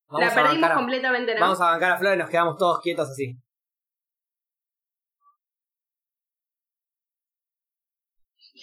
Vamos 0.09 0.29
la 0.29 0.35
perdimos 0.43 0.71
a- 0.71 0.75
completamente, 0.75 1.35
¿no? 1.35 1.41
Vamos 1.41 1.61
a 1.61 1.67
bancar 1.67 1.93
a 1.93 1.99
Flor 1.99 2.15
y 2.15 2.19
nos 2.19 2.31
quedamos 2.31 2.57
todos 2.57 2.81
quietos 2.81 3.11
así. 3.11 3.37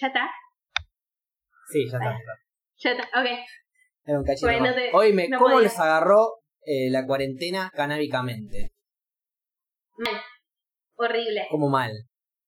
Ya 0.02 0.08
está, 0.08 0.28
Sí, 1.70 1.88
ya 1.88 1.96
está. 1.98 2.18
ya 2.78 2.90
está. 2.90 3.20
ok. 3.20 3.26
Era 4.04 4.18
un 4.18 4.24
cachito. 4.24 4.46
Bueno, 4.48 4.74
te- 4.74 5.28
no 5.28 5.38
¿cómo 5.38 5.50
podía. 5.54 5.68
les 5.68 5.78
agarró 5.78 6.40
eh, 6.66 6.90
la 6.90 7.06
cuarentena 7.06 7.70
canábicamente? 7.72 8.72
Mal. 9.98 10.20
Horrible. 10.96 11.46
¿Cómo 11.50 11.68
mal? 11.68 11.92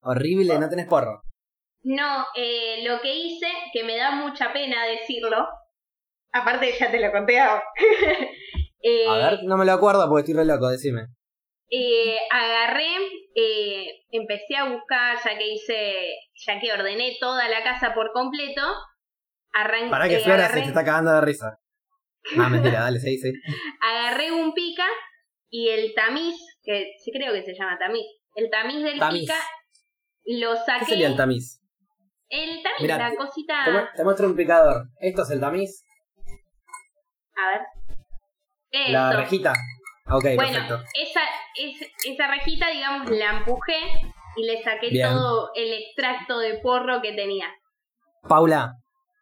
Horrible, 0.00 0.58
no 0.58 0.68
tenés 0.68 0.86
porro. 0.86 1.22
No, 1.84 2.26
eh, 2.34 2.82
lo 2.88 3.00
que 3.00 3.14
hice, 3.14 3.46
que 3.72 3.84
me 3.84 3.96
da 3.96 4.10
mucha 4.10 4.52
pena 4.52 4.84
decirlo, 4.86 5.46
aparte 6.32 6.72
ya 6.76 6.90
te 6.90 6.98
lo 6.98 7.12
conté. 7.12 7.38
Eh, 8.82 9.06
A 9.08 9.14
ver, 9.30 9.38
no 9.44 9.56
me 9.56 9.64
lo 9.64 9.72
acuerdo 9.74 10.08
porque 10.08 10.22
estoy 10.22 10.34
re 10.34 10.44
loco, 10.44 10.68
decime. 10.68 11.06
Eh, 11.76 12.18
agarré, 12.30 12.96
eh, 13.34 14.04
empecé 14.10 14.56
a 14.56 14.68
buscar, 14.70 15.16
ya 15.24 15.36
que 15.36 15.52
hice, 15.52 16.14
ya 16.46 16.60
que 16.60 16.72
ordené 16.72 17.16
toda 17.18 17.48
la 17.48 17.64
casa 17.64 17.92
por 17.94 18.12
completo, 18.12 18.62
arranqué, 19.52 19.90
Para 19.90 20.08
que 20.08 20.20
Flora 20.20 20.38
se 20.38 20.44
agarré, 20.44 20.62
te 20.62 20.68
está 20.68 20.84
cagando 20.84 21.12
de 21.12 21.20
risa. 21.20 21.58
No, 22.36 22.48
mentira, 22.50 22.80
dale, 22.82 23.00
sí, 23.00 23.18
sí. 23.18 23.32
agarré 23.80 24.30
un 24.30 24.54
pica 24.54 24.86
y 25.50 25.68
el 25.68 25.94
tamiz, 25.94 26.36
que 26.62 26.92
creo 27.12 27.32
que 27.32 27.42
se 27.42 27.54
llama 27.54 27.76
tamiz, 27.78 28.06
el 28.36 28.50
tamiz 28.50 28.82
del 28.82 28.98
Tamiz. 28.98 29.22
pica 29.22 29.36
lo 30.26 30.56
saqué. 30.56 30.80
¿Qué 30.80 30.84
sería 30.86 31.08
el 31.08 31.16
tamiz? 31.16 31.60
El 32.28 32.62
tamiz, 32.62 32.80
Mirá, 32.80 32.98
la 32.98 33.14
cosita. 33.16 33.64
Te, 33.64 33.96
te 33.98 34.04
muestro 34.04 34.26
un 34.26 34.36
picador. 34.36 34.86
Esto 34.98 35.22
es 35.22 35.30
el 35.30 35.40
tamiz. 35.40 35.84
A 37.36 37.48
ver. 37.50 37.60
La 38.90 39.10
Eso. 39.10 39.20
rejita. 39.20 39.52
Ok, 40.10 40.24
Bueno, 40.36 40.52
perfecto. 40.52 40.74
esa, 41.00 41.20
es- 41.56 41.90
esa 42.06 42.26
rejita, 42.28 42.68
digamos, 42.68 43.10
la 43.10 43.38
empujé 43.38 43.80
y 44.36 44.44
le 44.44 44.62
saqué 44.62 44.90
Bien. 44.90 45.08
todo 45.08 45.50
el 45.54 45.72
extracto 45.72 46.38
de 46.38 46.58
porro 46.58 47.00
que 47.00 47.12
tenía. 47.12 47.46
Paula, 48.28 48.72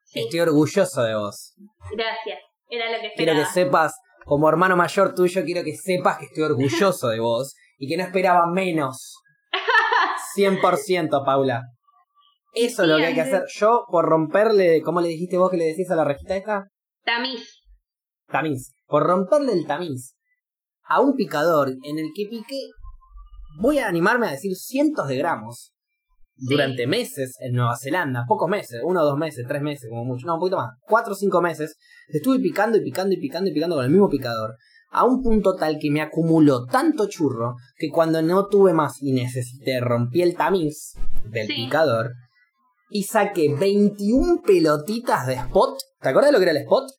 Sí, 0.05 0.21
estoy 0.21 0.41
orgulloso 0.41 1.03
de 1.05 1.15
vos. 1.15 1.55
gracias. 1.97 2.41
Era 2.69 2.87
lo 2.91 3.01
que 3.01 3.13
Quiero 3.15 3.33
esperaba. 3.33 3.39
que 3.47 3.53
sepas, 3.53 3.95
como 4.25 4.49
hermano 4.49 4.77
mayor 4.77 5.15
tuyo, 5.15 5.43
quiero 5.45 5.63
que 5.63 5.77
sepas 5.77 6.19
que 6.19 6.25
estoy 6.27 6.45
orgulloso 6.45 7.09
de 7.09 7.21
vos 7.21 7.55
y 7.79 7.89
que 7.89 7.97
no 7.97 8.03
esperaba 8.05 8.47
menos. 8.47 9.19
100%, 10.37 11.25
Paula. 11.25 11.63
Eso 12.55 12.83
es 12.83 12.89
lo 12.89 12.97
que 12.99 13.07
hay 13.07 13.15
que 13.15 13.21
hacer. 13.23 13.45
Yo, 13.55 13.85
por 13.91 14.05
romperle, 14.07 14.83
¿cómo 14.83 15.01
le 15.01 15.09
dijiste 15.09 15.39
vos 15.39 15.51
que 15.51 15.57
le 15.57 15.65
decís 15.65 15.91
a 15.91 15.97
la 15.97 16.05
rejita 16.05 16.37
esta? 16.37 16.65
Tamiz. 17.05 17.63
Tamiz. 18.29 18.75
Por 18.87 19.05
romperle 19.05 19.53
el 19.53 19.67
tamiz 19.67 20.15
a 20.95 21.01
un 21.01 21.15
picador 21.15 21.71
en 21.71 21.99
el 21.99 22.11
que 22.15 22.27
piqué, 22.29 22.61
voy 23.59 23.79
a 23.79 23.89
animarme 23.89 24.27
a 24.27 24.33
decir 24.33 24.55
cientos 24.57 25.09
de 25.09 25.17
gramos 25.17 25.73
durante 26.37 26.87
meses 26.87 27.37
en 27.41 27.53
Nueva 27.55 27.77
Zelanda, 27.77 28.25
pocos 28.27 28.49
meses, 28.49 28.81
uno 28.85 29.01
o 29.03 29.05
dos 29.05 29.17
meses, 29.19 29.45
tres 29.47 29.63
meses 29.63 29.89
como 29.89 30.05
mucho, 30.05 30.27
no, 30.27 30.35
un 30.35 30.41
poquito 30.41 30.57
más, 30.57 30.71
cuatro 30.83 31.13
o 31.13 31.17
cinco 31.17 31.41
meses, 31.41 31.77
estuve 32.09 32.39
picando 32.41 32.79
y 32.79 32.83
picando 32.83 33.15
y 33.15 33.21
picando 33.21 33.49
y 33.51 33.55
picando 33.55 33.77
con 33.77 33.85
el 33.85 33.91
mismo 33.91 34.09
picador, 34.09 34.57
a 34.91 35.05
un 35.05 35.23
punto 35.23 35.55
tal 35.55 35.79
que 35.81 35.91
me 35.91 36.03
acumuló 36.03 36.67
tanto 36.67 37.09
churro 37.09 37.55
que 37.77 37.89
cuando 37.91 38.21
no 38.23 38.47
tuve 38.49 38.73
más 38.75 39.01
y 39.01 39.13
necesité, 39.13 39.81
rompí 39.81 40.21
el 40.21 40.35
tamiz 40.37 40.95
del 41.31 41.47
Sí. 41.47 41.55
picador 41.55 42.13
y 42.91 43.05
saqué 43.05 43.55
21 43.55 44.43
pelotitas 44.43 45.27
de 45.27 45.35
spot. 45.35 45.79
¿Te 46.01 46.09
acuerdas 46.11 46.31
de 46.31 46.33
lo 46.33 46.39
que 46.39 46.51
era 46.51 46.59
el 46.59 46.65
spot? 46.65 46.91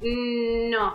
Mm, 0.00 0.70
no. 0.70 0.92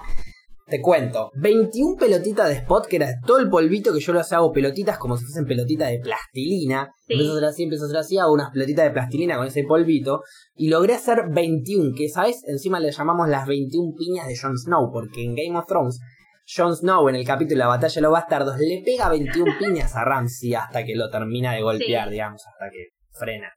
Te 0.67 0.82
cuento, 0.82 1.30
21 1.36 1.95
pelotitas 1.95 2.47
de 2.49 2.56
spot, 2.56 2.88
que 2.88 2.95
era 2.95 3.10
todo 3.25 3.38
el 3.38 3.49
polvito 3.49 3.93
que 3.93 3.99
yo 3.99 4.13
los 4.13 4.34
hago 4.34 4.51
pelotitas 4.51 4.97
como 4.97 5.15
si 5.15 5.23
fuesen 5.25 5.45
pelotitas 5.45 5.89
de 5.91 5.99
plastilina. 5.99 6.89
Sí. 7.06 7.13
Empiezo 7.13 7.34
a 7.34 7.36
hacer 7.38 7.49
así, 7.49 7.63
empiezo 7.63 7.84
a 7.84 7.88
hacer 7.88 7.97
así, 7.99 8.17
hago 8.17 8.34
unas 8.34 8.49
pelotitas 8.51 8.86
de 8.86 8.91
plastilina 8.91 9.38
con 9.38 9.45
ese 9.45 9.63
polvito. 9.63 10.21
Y 10.56 10.69
logré 10.69 10.95
hacer 10.95 11.25
21, 11.32 11.91
que 11.95 12.10
sabes, 12.10 12.43
encima 12.47 12.80
le 12.80 12.91
llamamos 12.91 13.30
las 13.30 13.45
21 13.47 13.93
piñas 13.95 14.28
de 14.28 14.36
Jon 14.36 14.58
Snow, 14.58 14.91
porque 14.91 15.23
en 15.23 15.36
Game 15.36 15.56
of 15.60 15.67
Thrones, 15.67 15.99
Jon 16.47 16.75
Snow 16.75 17.10
en 17.10 17.15
el 17.15 17.25
capítulo 17.28 17.60
La 17.60 17.67
batalla 17.67 17.93
de 17.93 18.01
los 18.01 18.12
bastardos 18.12 18.58
le 18.58 18.82
pega 18.84 19.08
21 19.10 19.54
piñas 19.60 19.95
a 19.95 20.04
Ramsay 20.04 20.56
hasta 20.56 20.84
que 20.84 20.95
lo 20.95 21.12
termina 21.12 21.54
de 21.54 21.62
golpear, 21.62 22.08
Sí. 22.08 22.13
digamos, 22.13 22.41
hasta 22.47 22.71
que 22.71 22.88
frena. 23.19 23.51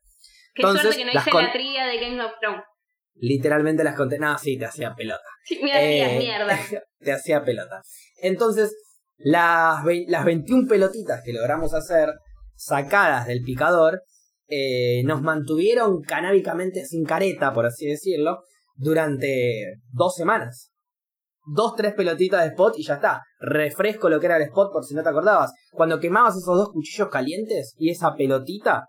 Qué 0.54 0.62
Entonces, 0.62 0.82
suerte 0.82 0.98
que 0.98 1.04
no 1.06 1.12
las 1.14 1.22
hice 1.22 1.30
con- 1.30 1.44
la 1.44 1.52
trivia 1.52 1.86
de 1.86 2.00
Game 2.00 2.22
of 2.22 2.32
Thrones. 2.40 2.62
Literalmente 3.20 3.84
las 3.84 3.96
conté. 3.96 4.18
No, 4.18 4.36
sí, 4.38 4.58
te 4.58 4.66
hacía 4.66 4.94
pelota. 4.94 5.24
Sí, 5.44 5.60
me 5.62 5.72
hacías 5.72 6.12
Eh, 6.12 6.18
mierda. 6.18 6.58
te 7.00 7.12
hacía 7.12 7.44
pelota. 7.44 7.82
Entonces, 8.22 8.74
las, 9.16 9.84
las 10.06 10.24
21 10.24 10.68
pelotitas 10.68 11.22
que 11.24 11.32
logramos 11.32 11.74
hacer, 11.74 12.10
sacadas 12.54 13.26
del 13.26 13.42
picador, 13.42 14.02
eh, 14.48 15.02
nos 15.04 15.22
mantuvieron 15.22 16.00
canábicamente 16.02 16.84
sin 16.86 17.04
careta, 17.04 17.52
por 17.52 17.66
así 17.66 17.86
decirlo, 17.86 18.44
durante 18.76 19.80
dos 19.90 20.14
semanas. 20.14 20.72
Dos, 21.50 21.74
tres 21.76 21.94
pelotitas 21.94 22.42
de 22.42 22.48
spot 22.50 22.74
y 22.78 22.84
ya 22.84 22.94
está. 22.94 23.22
Refresco 23.40 24.08
lo 24.08 24.20
que 24.20 24.26
era 24.26 24.36
el 24.36 24.42
spot 24.42 24.72
por 24.72 24.84
si 24.84 24.94
no 24.94 25.02
te 25.02 25.08
acordabas. 25.08 25.52
Cuando 25.72 25.98
quemabas 25.98 26.36
esos 26.36 26.56
dos 26.56 26.70
cuchillos 26.72 27.08
calientes 27.08 27.74
y 27.78 27.90
esa 27.90 28.14
pelotita, 28.14 28.84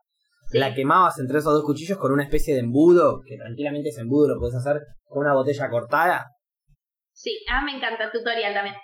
Sí. 0.51 0.57
la 0.57 0.73
quemabas 0.73 1.19
entre 1.19 1.39
esos 1.39 1.53
dos 1.53 1.63
cuchillos 1.63 1.97
con 1.97 2.11
una 2.11 2.23
especie 2.23 2.53
de 2.53 2.61
embudo, 2.61 3.21
que 3.25 3.37
tranquilamente 3.37 3.89
ese 3.89 4.01
embudo 4.01 4.33
lo 4.33 4.39
puedes 4.39 4.55
hacer 4.55 4.81
con 5.05 5.19
una 5.19 5.33
botella 5.33 5.69
cortada. 5.69 6.27
Sí, 7.11 7.37
ah, 7.49 7.61
me 7.63 7.75
encanta 7.75 8.11
tutorial 8.11 8.53
también. 8.53 8.75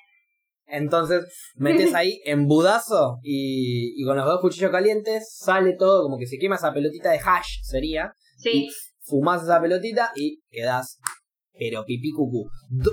Entonces, 0.68 1.26
metes 1.56 1.94
ahí 1.94 2.22
en 2.26 2.48
budazo 2.48 3.20
y, 3.22 4.02
y 4.02 4.06
con 4.06 4.18
los 4.18 4.26
dos 4.26 4.42
cuchillos 4.42 4.72
calientes 4.72 5.36
sale 5.38 5.76
todo 5.78 6.04
como 6.04 6.18
que 6.18 6.26
se 6.28 6.38
quema 6.38 6.56
esa 6.56 6.74
pelotita 6.74 7.12
de 7.12 7.20
hash, 7.20 7.62
sería. 7.64 8.14
Sí, 8.38 8.66
Y 8.66 8.70
fumás 9.02 9.44
esa 9.44 9.62
pelotita 9.62 10.12
y 10.16 10.42
quedás, 10.50 11.00
pero 11.58 11.86
pipí 11.86 12.12
cucú. 12.12 12.50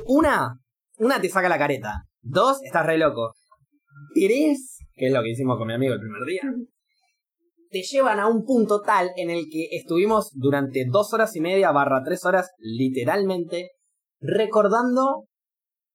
Una, 0.06 0.54
una 0.98 1.20
te 1.20 1.28
saca 1.28 1.48
la 1.48 1.58
careta. 1.58 2.04
Dos, 2.20 2.62
estás 2.62 2.86
re 2.86 2.98
loco. 2.98 3.34
Tres, 4.14 4.78
que 4.94 5.06
es 5.06 5.12
lo 5.12 5.22
que 5.22 5.30
hicimos 5.30 5.58
con 5.58 5.66
mi 5.66 5.74
amigo 5.74 5.94
el 5.94 6.00
primer 6.00 6.22
día, 6.24 6.42
te 7.72 7.82
llevan 7.82 8.20
a 8.20 8.28
un 8.28 8.44
punto 8.44 8.80
tal 8.82 9.10
en 9.16 9.30
el 9.30 9.46
que 9.50 9.68
estuvimos 9.72 10.30
durante 10.34 10.84
dos 10.88 11.12
horas 11.14 11.34
y 11.36 11.40
media 11.40 11.72
barra 11.72 12.02
tres 12.04 12.24
horas, 12.26 12.50
literalmente, 12.58 13.70
recordando 14.20 15.24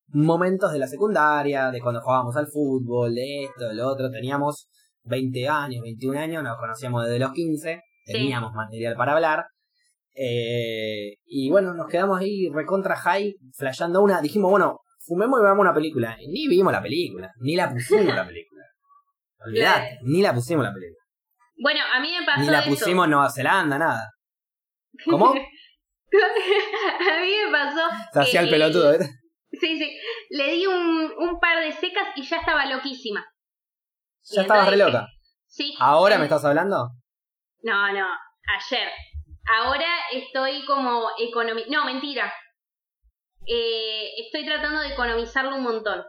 momentos 0.07 0.71
de 0.73 0.79
la 0.79 0.87
secundaria, 0.87 1.69
de 1.69 1.79
cuando 1.79 2.01
jugábamos 2.01 2.35
al 2.35 2.47
fútbol, 2.47 3.13
de 3.13 3.43
esto, 3.43 3.67
de 3.67 3.75
lo 3.75 3.87
otro. 3.87 4.09
Teníamos 4.09 4.67
20 5.03 5.47
años, 5.47 5.81
21 5.83 6.19
años, 6.19 6.43
nos 6.43 6.57
conocíamos 6.57 7.05
desde 7.05 7.19
los 7.19 7.31
15, 7.31 7.81
Sí. 8.05 8.13
teníamos 8.13 8.53
material 8.53 8.95
para 8.95 9.13
hablar. 9.13 9.45
Eh, 10.15 11.15
y 11.25 11.49
bueno, 11.51 11.73
nos 11.73 11.87
quedamos 11.87 12.19
ahí 12.19 12.49
recontra 12.49 12.95
high, 12.95 13.35
flasheando 13.55 14.01
una. 14.01 14.21
Dijimos, 14.21 14.49
bueno, 14.49 14.79
fumemos 15.05 15.39
y 15.39 15.43
veamos 15.43 15.61
una 15.61 15.73
película. 15.73 16.17
Y 16.19 16.27
ni 16.29 16.47
vimos 16.47 16.73
la 16.73 16.81
película, 16.81 17.31
ni 17.41 17.55
la 17.55 17.69
pusimos 17.69 18.15
la 18.15 18.25
película. 18.27 18.63
Olvidate, 19.45 19.99
ni 20.03 20.21
la 20.21 20.33
pusimos 20.33 20.63
la 20.63 20.73
película. 20.73 20.96
Bueno, 21.57 21.81
a 21.93 21.99
mí 21.99 22.11
me 22.19 22.25
pasó 22.25 22.41
Ni 22.41 22.47
la 22.47 22.59
eso. 22.59 22.69
pusimos 22.69 23.05
en 23.05 23.11
Nueva 23.11 23.29
Zelanda, 23.29 23.77
nada. 23.77 24.11
¿Cómo? 25.05 25.31
a 25.31 27.19
mí 27.21 27.31
me 27.45 27.51
pasó. 27.51 27.81
Se 28.13 28.19
hacía 28.19 28.41
el 28.41 28.49
pelotudo, 28.49 28.93
¿eh? 28.93 28.99
Sí, 29.51 29.77
sí. 29.77 29.97
Le 30.29 30.51
di 30.51 30.65
un, 30.67 31.11
un 31.17 31.39
par 31.39 31.59
de 31.63 31.71
secas 31.71 32.09
y 32.15 32.23
ya 32.23 32.37
estaba 32.37 32.65
loquísima. 32.65 33.25
Ya 34.29 34.41
estabas 34.41 34.69
re 34.69 34.77
loca. 34.77 35.07
Sí. 35.45 35.73
¿Ahora 35.79 36.17
me 36.17 36.25
estás 36.25 36.43
hablando? 36.45 36.91
No, 37.63 37.93
no, 37.93 38.07
ayer. 38.57 38.89
Ahora 39.49 39.87
estoy 40.11 40.65
como 40.65 41.09
economi... 41.17 41.63
No, 41.69 41.85
mentira. 41.85 42.31
Eh, 43.47 44.09
estoy 44.25 44.45
tratando 44.45 44.81
de 44.81 44.89
economizarlo 44.89 45.55
un 45.55 45.63
montón. 45.63 46.03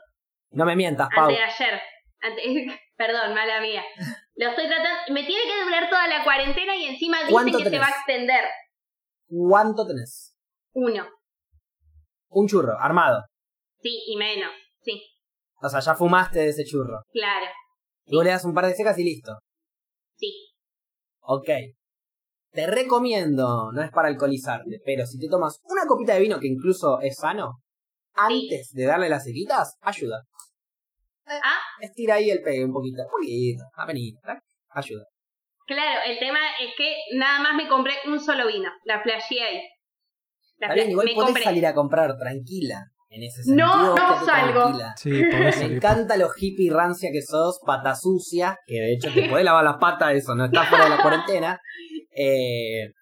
No 0.51 0.65
me 0.65 0.75
mientas, 0.75 1.09
Pau. 1.15 1.29
Ante 1.29 1.41
ayer. 1.41 1.81
Ante- 2.21 2.81
Perdón, 2.97 3.33
mala 3.35 3.61
mía. 3.61 3.85
Lo 4.39 4.51
estoy 4.51 4.69
tratando... 4.69 5.13
Me 5.13 5.25
tiene 5.25 5.43
que 5.45 5.65
durar 5.65 5.91
toda 5.91 6.07
la 6.07 6.23
cuarentena 6.23 6.77
y 6.77 6.85
encima 6.87 7.19
dicen 7.19 7.33
¿Cuánto 7.33 7.59
que 7.59 7.71
se 7.71 7.79
va 7.79 7.87
a 7.87 7.91
extender. 7.91 8.45
¿Cuánto 9.27 9.85
tenés? 9.85 10.37
Uno. 10.75 11.09
Un 12.31 12.47
churro, 12.47 12.79
armado. 12.79 13.25
Sí, 13.83 14.01
y 14.07 14.17
menos. 14.17 14.53
Sí, 14.81 15.03
O 15.61 15.69
sea, 15.69 15.81
ya 15.81 15.95
fumaste 15.95 16.39
de 16.39 16.49
ese 16.51 16.65
churro. 16.65 17.03
claro. 17.13 17.47
Y 18.11 18.15
vos 18.15 18.25
le 18.25 18.31
das 18.31 18.45
un 18.45 18.55
par 18.55 18.65
de 18.65 18.75
secas 18.75 18.99
y 18.99 19.05
listo. 19.05 19.39
Sí. 20.17 20.33
Ok. 21.21 21.49
Te 22.53 22.67
recomiendo, 22.67 23.71
no 23.73 23.83
es 23.83 23.91
para 23.91 24.09
alcoholizarte, 24.09 24.81
pero 24.83 25.05
si 25.05 25.19
te 25.19 25.29
tomas 25.29 25.61
una 25.65 25.85
copita 25.87 26.15
de 26.15 26.21
vino 26.21 26.41
que 26.41 26.47
incluso 26.47 27.01
es 27.01 27.17
sano, 27.17 27.59
antes 28.15 28.71
de 28.73 28.87
darle 28.87 29.11
las 29.11 29.25
sequitas, 29.25 29.77
ayuda. 29.83 30.23
Ah, 31.43 31.59
Estira 31.81 32.15
ahí 32.17 32.31
el 32.31 32.43
pegue 32.43 32.65
un 32.65 32.73
poquito, 32.73 33.03
un 33.03 33.11
poquito, 33.11 33.65
apenas, 33.77 34.03
¿tak? 34.25 34.39
ayuda. 34.71 35.05
claro. 35.67 36.01
El 36.07 36.19
tema 36.19 36.39
es 36.61 36.71
que 36.77 36.97
nada 37.17 37.41
más 37.41 37.55
me 37.55 37.69
compré 37.69 37.95
un 38.07 38.19
solo 38.21 38.47
vino. 38.47 38.71
La 38.85 39.01
flasheé 39.03 39.43
ahí. 39.43 39.61
La 40.59 40.67
Está 40.69 40.75
bien, 40.75 40.91
igual 40.91 41.07
me 41.07 41.15
podés 41.15 41.27
compré. 41.29 41.45
salir 41.45 41.67
a 41.67 41.75
comprar 41.75 42.17
tranquila. 42.19 42.85
En 43.11 43.23
ese 43.23 43.43
sentido, 43.43 43.67
No, 43.67 43.95
no 43.95 44.25
salgo. 44.27 44.61
tranquila. 44.61 44.95
Sí, 44.99 45.11
Me 45.11 45.75
encanta 45.77 46.17
lo 46.19 46.29
hippie 46.37 46.71
rancia 46.71 47.09
que 47.11 47.23
sos, 47.23 47.59
pata 47.65 47.95
sucia, 47.95 48.59
que 48.67 48.75
de 48.75 48.93
hecho 48.95 49.11
te 49.15 49.29
podés 49.31 49.45
lavar 49.47 49.65
las 49.65 49.77
patas, 49.79 50.15
eso 50.15 50.35
no 50.35 50.45
está 50.47 50.65
fuera 50.65 50.85
de 50.85 50.91
la 50.91 50.97
cuarentena. 51.03 51.61
Eh, 52.15 52.93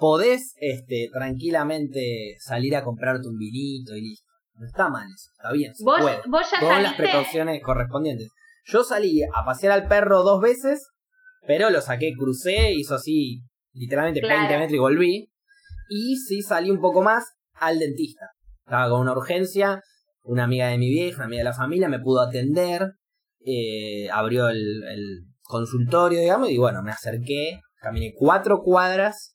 podés 0.00 0.54
este, 0.58 1.08
tranquilamente 1.12 2.34
salir 2.40 2.74
a 2.74 2.82
comprarte 2.82 3.28
un 3.28 3.36
vinito 3.38 3.94
y 3.94 4.00
listo. 4.00 4.31
No 4.62 4.68
está 4.68 4.88
mal 4.88 5.08
eso, 5.12 5.30
está 5.36 5.50
bien, 5.52 5.74
se 5.74 5.82
Vos, 5.84 6.00
puede. 6.00 6.20
vos 6.28 6.46
ya 6.52 6.60
Con 6.60 6.82
las 6.84 6.94
precauciones 6.94 7.60
correspondientes. 7.64 8.28
Yo 8.64 8.84
salí 8.84 9.20
a 9.24 9.44
pasear 9.44 9.72
al 9.72 9.88
perro 9.88 10.22
dos 10.22 10.40
veces, 10.40 10.88
pero 11.48 11.68
lo 11.70 11.80
saqué, 11.80 12.12
crucé, 12.16 12.72
hizo 12.72 12.94
así 12.94 13.40
literalmente 13.72 14.20
Claro. 14.20 14.36
20 14.42 14.58
metros 14.58 14.76
y 14.76 14.78
volví. 14.78 15.32
Y 15.88 16.16
sí 16.16 16.42
salí 16.42 16.70
un 16.70 16.80
poco 16.80 17.02
más 17.02 17.24
al 17.54 17.80
dentista. 17.80 18.26
Estaba 18.64 18.88
con 18.88 19.00
una 19.00 19.12
urgencia, 19.12 19.82
una 20.22 20.44
amiga 20.44 20.68
de 20.68 20.78
mi 20.78 20.90
vieja, 20.90 21.16
una 21.16 21.24
amiga 21.24 21.40
de 21.40 21.44
la 21.50 21.54
familia, 21.54 21.88
me 21.88 21.98
pudo 21.98 22.20
atender, 22.20 22.92
eh, 23.44 24.08
abrió 24.12 24.48
el, 24.48 24.84
el 24.84 25.24
consultorio, 25.42 26.20
digamos, 26.20 26.50
y 26.50 26.56
bueno, 26.58 26.84
me 26.84 26.92
acerqué, 26.92 27.58
caminé 27.80 28.12
cuatro 28.16 28.62
cuadras. 28.62 29.34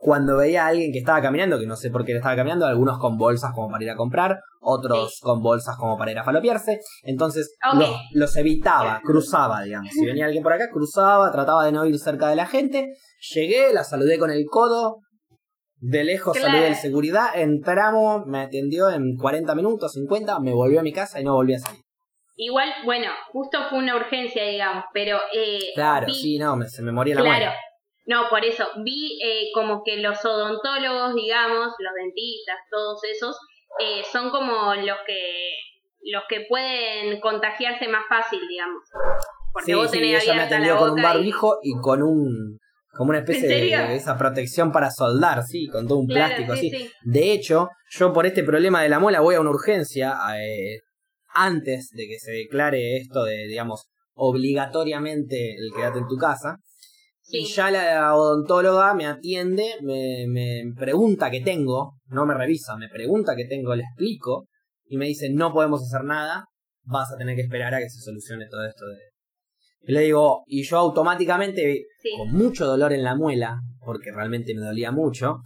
Cuando 0.00 0.36
veía 0.36 0.64
a 0.64 0.68
alguien 0.68 0.92
que 0.92 0.98
estaba 1.00 1.20
caminando, 1.20 1.58
que 1.58 1.66
no 1.66 1.74
sé 1.76 1.90
por 1.90 2.04
qué 2.04 2.12
estaba 2.16 2.36
caminando, 2.36 2.66
algunos 2.66 2.98
con 2.98 3.18
bolsas 3.18 3.50
como 3.52 3.68
para 3.68 3.82
ir 3.84 3.90
a 3.90 3.96
comprar, 3.96 4.38
otros 4.60 5.14
Sí. 5.16 5.20
con 5.22 5.42
bolsas 5.42 5.76
como 5.76 5.98
para 5.98 6.12
ir 6.12 6.18
a 6.18 6.24
falopearse. 6.24 6.78
Entonces 7.02 7.56
los, 7.74 7.90
los 8.12 8.36
evitaba, 8.36 9.00
cruzaba, 9.02 9.62
digamos. 9.62 9.90
Si 9.92 10.06
venía 10.06 10.26
alguien 10.26 10.42
por 10.44 10.52
acá, 10.52 10.70
cruzaba, 10.72 11.32
trataba 11.32 11.64
de 11.64 11.72
no 11.72 11.84
ir 11.84 11.98
cerca 11.98 12.28
de 12.28 12.36
la 12.36 12.46
gente. 12.46 12.92
Llegué, 13.34 13.72
la 13.72 13.82
saludé 13.82 14.18
con 14.18 14.30
el 14.30 14.44
codo. 14.48 14.98
De 15.80 16.02
lejos 16.04 16.32
Claro. 16.36 16.48
saludé 16.52 16.68
el 16.68 16.74
seguridad, 16.74 17.28
entramos, 17.36 18.26
me 18.26 18.40
atendió 18.40 18.90
en 18.90 19.16
40 19.16 19.54
minutos, 19.54 19.92
50, 19.92 20.40
me 20.40 20.52
volvió 20.52 20.80
a 20.80 20.82
mi 20.82 20.92
casa 20.92 21.20
y 21.20 21.24
no 21.24 21.34
volví 21.34 21.54
a 21.54 21.58
salir. 21.60 21.80
Igual, 22.34 22.68
bueno, 22.84 23.06
justo 23.32 23.58
fue 23.70 23.78
una 23.78 23.96
urgencia, 23.96 24.44
digamos, 24.44 24.84
pero... 24.92 25.18
Eh, 25.32 25.58
Claro, 25.74 26.06
vi- 26.06 26.14
sí, 26.14 26.38
no, 26.38 26.56
me- 26.56 26.68
se 26.68 26.82
me 26.82 26.90
moría 26.92 27.14
la 27.16 27.20
Claro. 27.22 27.50
No, 28.08 28.28
por 28.30 28.42
eso, 28.44 28.64
vi 28.82 29.20
eh, 29.22 29.50
como 29.54 29.82
que 29.84 29.98
los 29.98 30.24
odontólogos, 30.24 31.14
digamos, 31.14 31.66
los 31.78 31.92
dentistas, 31.94 32.56
todos 32.70 33.00
esos, 33.04 33.36
eh, 33.78 34.02
son 34.10 34.30
como 34.30 34.74
los 34.74 34.96
que 35.06 35.52
los 36.10 36.22
que 36.28 36.46
pueden 36.48 37.20
contagiarse 37.20 37.86
más 37.88 38.04
fácil, 38.08 38.40
digamos. 38.48 38.82
Porque 39.52 39.72
Sí, 39.72 39.78
vos 39.78 39.90
sí, 39.90 39.98
tenés 39.98 40.22
ella 40.22 40.34
me 40.34 40.42
atendió 40.42 40.74
la 40.74 40.78
con 40.80 40.90
un 40.92 40.98
y- 40.98 41.02
barbijo 41.02 41.58
y... 41.62 41.72
con 41.80 42.02
un 42.02 42.58
como 42.96 43.10
una 43.10 43.18
especie 43.18 43.48
¿En 43.48 43.68
de, 43.88 43.96
esa 43.96 44.16
protección 44.16 44.72
para 44.72 44.90
soldar, 44.90 45.42
sí, 45.44 45.68
con 45.68 45.86
todo 45.86 45.98
un 45.98 46.06
Claro, 46.08 46.34
plástico 46.34 46.54
sí, 46.54 46.58
así. 46.58 46.70
sí. 46.70 46.92
De 47.02 47.32
hecho, 47.32 47.68
yo 47.90 48.12
por 48.12 48.26
este 48.26 48.42
problema 48.42 48.82
de 48.82 48.88
la 48.88 48.98
muela 48.98 49.20
voy 49.20 49.34
a 49.36 49.40
una 49.40 49.50
urgencia 49.50 50.16
eh, 50.36 50.80
antes 51.34 51.90
de 51.90 52.08
que 52.08 52.18
se 52.18 52.32
declare 52.32 52.96
esto 52.96 53.22
de, 53.24 53.46
digamos, 53.46 53.86
obligatoriamente 54.14 55.54
el 55.56 55.70
quedarte 55.76 55.98
en 56.00 56.08
tu 56.08 56.16
casa. 56.16 56.56
Sí. 57.28 57.38
Y 57.40 57.44
ya 57.46 57.70
la 57.70 58.14
odontóloga 58.14 58.94
me 58.94 59.06
atiende, 59.06 59.74
me, 59.82 60.26
me 60.28 60.62
pregunta 60.76 61.30
qué 61.30 61.40
tengo, 61.40 61.92
no 62.06 62.24
me 62.24 62.34
revisa, 62.34 62.76
me 62.76 62.88
pregunta 62.88 63.36
qué 63.36 63.44
tengo, 63.44 63.74
le 63.74 63.82
explico 63.82 64.46
y 64.86 64.96
me 64.96 65.06
dice 65.06 65.28
no 65.30 65.52
podemos 65.52 65.82
hacer 65.82 66.04
nada, 66.04 66.44
vas 66.84 67.12
a 67.12 67.18
tener 67.18 67.36
que 67.36 67.42
esperar 67.42 67.74
a 67.74 67.78
que 67.78 67.88
se 67.90 68.00
solucione 68.00 68.46
todo 68.50 68.64
esto 68.66 68.86
de... 68.86 68.96
Y 69.82 69.92
le 69.92 70.00
digo, 70.00 70.42
y 70.46 70.64
yo 70.64 70.78
automáticamente, 70.78 71.84
Sí. 72.02 72.10
con 72.16 72.32
mucho 72.32 72.66
dolor 72.66 72.92
en 72.92 73.04
la 73.04 73.14
muela, 73.14 73.60
porque 73.84 74.10
realmente 74.10 74.54
me 74.54 74.64
dolía 74.64 74.90
mucho, 74.90 75.40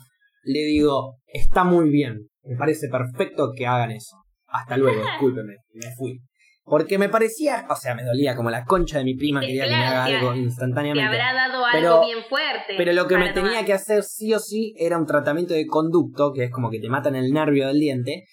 le 0.45 0.61
digo, 0.61 1.17
está 1.27 1.65
muy 1.65 1.91
bien, 1.91 2.29
me 2.45 2.57
parece 2.57 2.89
perfecto 2.89 3.51
que 3.57 3.67
hagan 3.67 3.91
eso. 3.91 4.17
Hasta 4.47 4.77
luego, 4.77 5.01
discúlpeme, 5.21 5.57
me 5.75 5.91
fui. 5.97 6.21
Porque 6.65 6.97
me 6.97 7.09
parecía, 7.09 7.67
o 7.69 7.75
sea, 7.77 7.95
me 7.95 8.05
dolía 8.05 8.37
como 8.37 8.49
la 8.51 8.65
concha 8.65 8.99
de 8.99 9.05
mi 9.05 9.15
prima, 9.17 9.41
Sí, 9.41 9.49
quería 9.49 9.65
que 9.65 9.71
me 9.71 9.77
haga 9.85 10.05
algo 10.05 10.33
Te 10.33 10.39
instantáneamente. 10.39 11.07
habrá 11.07 11.33
dado 11.35 11.65
algo 11.65 11.73
Pero- 11.73 12.01
bien 12.05 12.19
fuerte. 12.29 12.75
Pero 12.77 12.93
lo 12.93 13.07
que 13.09 13.19
me 13.19 13.33
tenía 13.33 13.65
que 13.65 13.73
hacer 13.73 14.05
sí 14.05 14.33
o 14.33 14.39
sí 14.39 14.73
era 14.79 14.97
un 14.97 15.07
tratamiento 15.07 15.55
de 15.55 15.67
conducto, 15.67 16.33
que 16.33 16.45
es 16.45 16.51
como 16.51 16.71
que 16.71 16.79
te 16.79 16.89
matan 16.89 17.17
el 17.17 17.33
nervio 17.33 17.67
del 17.67 17.81
diente. 17.81 18.25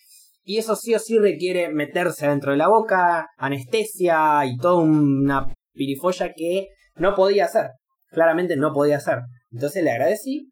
Y 0.44 0.58
eso 0.58 0.76
sí 0.76 0.94
o 0.96 1.00
sí 1.00 1.18
requiere 1.18 1.70
meterse 1.70 2.28
dentro 2.28 2.52
de 2.52 2.58
la 2.58 2.68
boca, 2.68 3.28
anestesia 3.38 4.46
y 4.46 4.58
toda 4.58 4.76
una 4.84 5.48
pirifolla 5.74 6.34
que 6.36 6.68
no 6.96 7.16
podía 7.16 7.46
hacer. 7.46 7.68
Claramente 8.12 8.56
no 8.58 8.74
podía 8.74 8.98
hacer. 8.98 9.20
Entonces 9.52 9.84
le 9.84 9.92
agradecí 9.92 10.52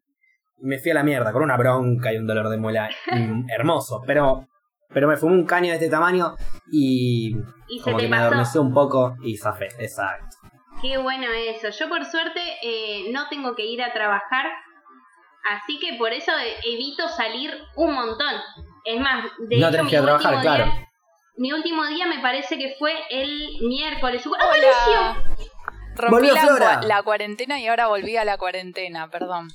y 0.60 0.66
me 0.66 0.78
fui 0.78 0.90
a 0.90 0.94
la 0.94 1.02
mierda 1.04 1.32
con 1.32 1.42
una 1.42 1.56
bronca 1.56 2.12
y 2.12 2.16
un 2.16 2.26
dolor 2.26 2.48
de 2.48 2.56
muela 2.58 2.88
hermoso. 3.48 4.02
Pero, 4.06 4.46
pero 4.92 5.08
me 5.08 5.16
fumé 5.16 5.34
un 5.34 5.46
caño 5.46 5.68
de 5.68 5.74
este 5.74 5.88
tamaño 5.90 6.34
y 6.70 7.36
Y 7.68 7.80
como 7.80 7.96
que 7.98 8.08
me 8.08 8.16
adormeció 8.16 8.60
un 8.62 8.72
poco 8.72 9.16
y 9.22 9.36
zafé. 9.36 9.66
Exacto. 9.78 10.36
Qué 10.80 10.96
bueno 10.98 11.26
eso. 11.32 11.68
Yo 11.70 11.88
por 11.88 12.04
suerte 12.04 12.40
eh, 12.62 13.10
no 13.12 13.28
tengo 13.28 13.54
que 13.54 13.64
ir 13.66 13.82
a 13.82 13.92
trabajar, 13.92 14.46
así 15.56 15.78
que 15.78 15.94
por 15.98 16.12
eso 16.12 16.32
eh, 16.32 16.54
evito 16.72 17.08
salir 17.08 17.52
un 17.76 17.94
montón. 17.94 18.34
Es 18.84 19.00
más, 19.00 19.24
de 19.38 19.56
No 19.58 19.68
hecho, 19.68 19.76
tenés 19.76 19.90
que 19.90 19.96
ir 19.96 20.02
a 20.02 20.04
trabajar, 20.04 20.32
día- 20.34 20.40
claro. 20.40 20.72
mi 21.36 21.52
último 21.52 21.84
día 21.86 22.06
me 22.06 22.20
parece 22.20 22.56
que 22.58 22.74
fue 22.78 22.92
el 23.10 23.50
miércoles. 23.68 24.24
¡Apareció! 24.26 24.70
Hola. 25.00 25.16
Rompí 25.96 26.28
la, 26.28 26.80
la 26.86 27.02
cuarentena 27.02 27.58
y 27.58 27.66
ahora 27.66 27.88
volví 27.88 28.16
a 28.16 28.24
la 28.24 28.38
cuarentena, 28.38 29.10
perdón. 29.10 29.48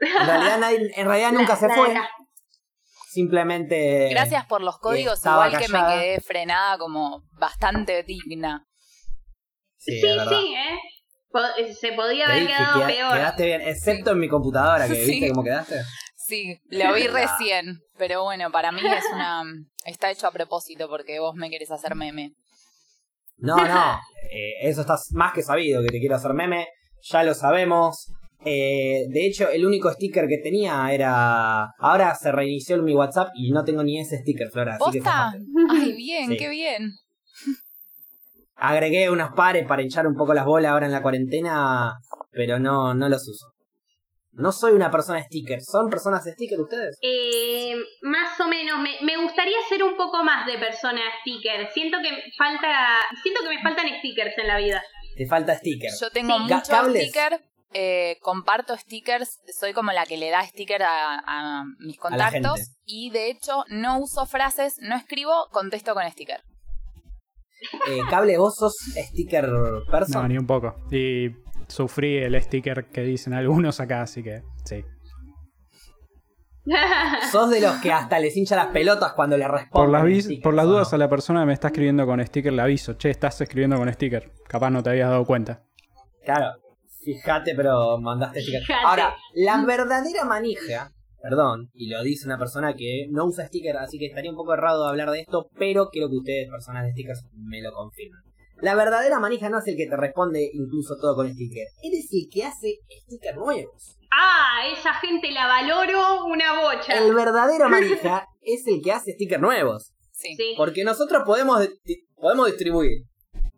En 0.00 0.26
realidad, 0.26 0.58
nadie- 0.58 0.90
en 0.96 1.06
realidad 1.06 1.32
nunca 1.32 1.56
se 1.56 1.68
La- 1.68 1.74
fue. 1.74 1.94
Simplemente... 3.14 4.08
Gracias 4.10 4.44
por 4.46 4.60
los 4.62 4.78
códigos, 4.78 5.24
igual 5.24 5.56
que 5.56 5.68
me 5.68 5.78
quedé 5.78 6.20
frenada 6.20 6.76
como 6.78 7.22
bastante 7.38 8.02
digna. 8.02 8.66
Sí, 9.78 10.00
Sí, 10.00 10.08
sí, 10.28 10.54
¿eh? 10.54 10.78
Eh, 11.58 11.74
Se 11.74 11.92
podía 11.92 12.26
haber 12.26 12.40
dije, 12.42 12.54
quedado 12.56 12.74
queda- 12.78 12.86
peor. 12.86 13.12
Quedaste 13.14 13.44
bien, 13.46 13.60
excepto 13.62 14.10
en 14.12 14.18
mi 14.18 14.28
computadora, 14.28 14.86
que 14.88 14.94
Sí. 15.04 15.10
viste 15.12 15.28
cómo 15.30 15.42
quedaste. 15.44 15.80
Sí, 16.16 16.58
lo 16.68 16.94
vi 16.94 17.06
recién, 17.08 17.80
pero 17.98 18.22
bueno, 18.22 18.50
para 18.50 18.72
mí 18.72 18.80
es 18.80 19.04
una 19.12 19.42
está 19.84 20.10
hecho 20.10 20.26
a 20.26 20.30
propósito 20.32 20.88
porque 20.88 21.20
vos 21.20 21.34
me 21.34 21.50
querés 21.50 21.70
hacer 21.70 21.94
meme. 21.94 22.32
No, 23.36 23.56
no, 23.56 24.00
eh, 24.30 24.68
eso 24.68 24.82
está 24.82 24.96
más 25.12 25.32
que 25.34 25.42
sabido, 25.42 25.82
que 25.82 25.88
te 25.88 25.98
quiero 25.98 26.14
hacer 26.16 26.32
meme, 26.34 26.68
ya 27.02 27.22
lo 27.24 27.34
sabemos. 27.34 28.10
Eh, 28.44 29.06
de 29.08 29.26
hecho, 29.26 29.48
el 29.48 29.64
único 29.66 29.90
sticker 29.92 30.26
que 30.28 30.38
tenía 30.38 30.92
era... 30.92 31.64
Ahora 31.78 32.14
se 32.14 32.30
reinició 32.32 32.82
mi 32.82 32.94
WhatsApp 32.94 33.28
y 33.34 33.50
no 33.52 33.64
tengo 33.64 33.82
ni 33.82 33.98
ese 34.00 34.18
sticker, 34.18 34.48
Flora. 34.50 34.74
Así 34.80 34.98
¿Posta? 35.00 35.32
Ay, 35.70 35.92
bien, 35.96 36.28
Sí. 36.30 36.36
qué 36.36 36.48
bien. 36.50 36.90
Agregué 38.56 39.10
unos 39.10 39.30
pares 39.34 39.66
para 39.66 39.82
hinchar 39.82 40.06
un 40.06 40.14
poco 40.14 40.32
las 40.32 40.44
bolas 40.44 40.72
ahora 40.72 40.86
en 40.86 40.92
la 40.92 41.02
cuarentena, 41.02 41.94
pero 42.30 42.58
no, 42.58 42.94
no 42.94 43.08
los 43.08 43.26
uso. 43.28 43.46
No 44.32 44.52
soy 44.52 44.72
una 44.72 44.90
persona 44.90 45.22
sticker. 45.22 45.60
¿Son 45.62 45.88
personas 45.90 46.24
sticker 46.24 46.60
ustedes? 46.60 46.96
Eh, 47.02 47.74
más 48.02 48.38
o 48.40 48.48
menos, 48.48 48.80
me, 48.80 48.90
me 49.02 49.16
gustaría 49.22 49.56
ser 49.68 49.82
un 49.82 49.96
poco 49.96 50.24
más 50.24 50.46
de 50.46 50.58
persona 50.58 51.00
sticker. 51.20 51.68
Siento 51.72 51.98
que 52.02 52.10
falta, 52.36 52.98
siento 53.22 53.40
que 53.42 53.48
me 53.56 53.62
faltan 53.62 53.86
stickers 53.98 54.36
en 54.38 54.46
la 54.48 54.58
vida. 54.58 54.82
Te 55.16 55.26
falta 55.26 55.54
sticker. 55.56 55.90
Yo 56.00 56.10
tengo 56.10 56.34
Sí. 56.36 56.42
Muchos 56.42 56.66
stickers, 56.66 57.40
eh, 57.74 58.18
comparto 58.22 58.76
stickers, 58.76 59.40
soy 59.58 59.72
como 59.72 59.92
la 59.92 60.06
que 60.06 60.16
le 60.16 60.30
da 60.30 60.42
sticker 60.46 60.82
a, 60.82 61.18
a 61.26 61.64
mis 61.80 61.98
A 61.98 62.00
contactos 62.00 62.60
y 62.86 63.10
de 63.10 63.30
hecho 63.30 63.64
no 63.68 63.98
uso 63.98 64.24
frases, 64.26 64.76
no 64.80 64.96
escribo, 64.96 65.48
contesto 65.50 65.92
con 65.94 66.08
sticker. 66.10 66.40
Eh, 67.88 68.00
Cable, 68.10 68.38
vos 68.38 68.54
sos 68.56 68.74
sticker 68.96 69.48
person. 69.90 70.22
No, 70.22 70.28
ni 70.28 70.38
un 70.38 70.46
poco. 70.46 70.76
Y 70.90 71.30
sufrí 71.68 72.18
el 72.18 72.40
sticker 72.40 72.86
que 72.90 73.02
dicen 73.02 73.32
algunos 73.34 73.80
acá, 73.80 74.02
así 74.02 74.22
que 74.22 74.42
sí. 74.64 74.84
Sos 77.30 77.50
de 77.50 77.60
los 77.60 77.76
que 77.82 77.92
hasta 77.92 78.18
les 78.18 78.36
hincha 78.36 78.56
las 78.56 78.68
pelotas 78.68 79.12
cuando 79.12 79.36
le 79.36 79.46
responden. 79.46 79.70
Por 79.72 79.88
las, 79.90 80.04
vis- 80.04 80.24
stickers, 80.24 80.42
por 80.42 80.54
las 80.54 80.64
¿o 80.64 80.68
dudas 80.68 80.92
no? 80.92 80.96
a 80.96 80.98
la 80.98 81.08
persona 81.08 81.40
que 81.40 81.46
me 81.46 81.52
está 81.52 81.68
escribiendo 81.68 82.06
con 82.06 82.24
sticker 82.24 82.52
le 82.52 82.62
aviso. 82.62 82.94
Che, 82.94 83.10
estás 83.10 83.40
escribiendo 83.40 83.76
con 83.76 83.92
sticker. 83.92 84.32
Capaz 84.48 84.70
no 84.70 84.82
te 84.82 84.90
habías 84.90 85.10
dado 85.10 85.24
cuenta. 85.26 85.62
Claro, 86.24 86.52
fíjate, 87.04 87.54
pero 87.54 87.98
mandaste 87.98 88.40
sticker. 88.40 88.62
Fíjate. 88.62 88.86
Ahora, 88.86 89.14
la 89.34 89.64
verdadera 89.64 90.24
manija, 90.24 90.90
perdón, 91.22 91.70
y 91.74 91.88
lo 91.88 92.02
dice 92.02 92.26
una 92.26 92.38
persona 92.38 92.74
que 92.74 93.06
no 93.10 93.26
usa 93.26 93.46
sticker, 93.46 93.76
así 93.76 93.98
que 93.98 94.06
estaría 94.06 94.30
un 94.30 94.36
poco 94.36 94.54
errado 94.54 94.84
de 94.84 94.90
hablar 94.90 95.10
de 95.10 95.20
esto, 95.20 95.48
pero 95.58 95.88
quiero 95.90 96.08
que 96.08 96.16
ustedes, 96.16 96.50
personas 96.50 96.84
de 96.84 96.92
stickers, 96.92 97.24
me 97.34 97.62
lo 97.62 97.72
confirmen. 97.72 98.20
La 98.60 98.74
verdadera 98.74 99.18
manija 99.18 99.48
no 99.50 99.58
es 99.58 99.66
el 99.66 99.76
que 99.76 99.86
te 99.86 99.96
responde 99.96 100.48
incluso 100.52 100.96
todo 101.00 101.16
con 101.16 101.28
sticker, 101.32 101.66
eres 101.82 102.08
el 102.12 102.28
que 102.32 102.44
hace 102.44 102.78
stickers 103.02 103.36
nuevos. 103.36 103.98
ah, 104.10 104.62
esa 104.72 104.94
gente 104.94 105.30
la 105.32 105.46
valoro 105.46 106.24
una 106.26 106.60
bocha. 106.60 106.98
El 107.04 107.14
verdadero 107.14 107.68
manija 107.68 108.26
es 108.42 108.66
el 108.66 108.80
que 108.80 108.92
hace 108.92 109.12
stickers 109.12 109.42
nuevos. 109.42 109.92
Sí. 110.12 110.34
Sí. 110.36 110.54
Porque 110.56 110.84
nosotros 110.84 111.22
podemos, 111.26 111.68
podemos 112.16 112.46
distribuir. 112.46 113.02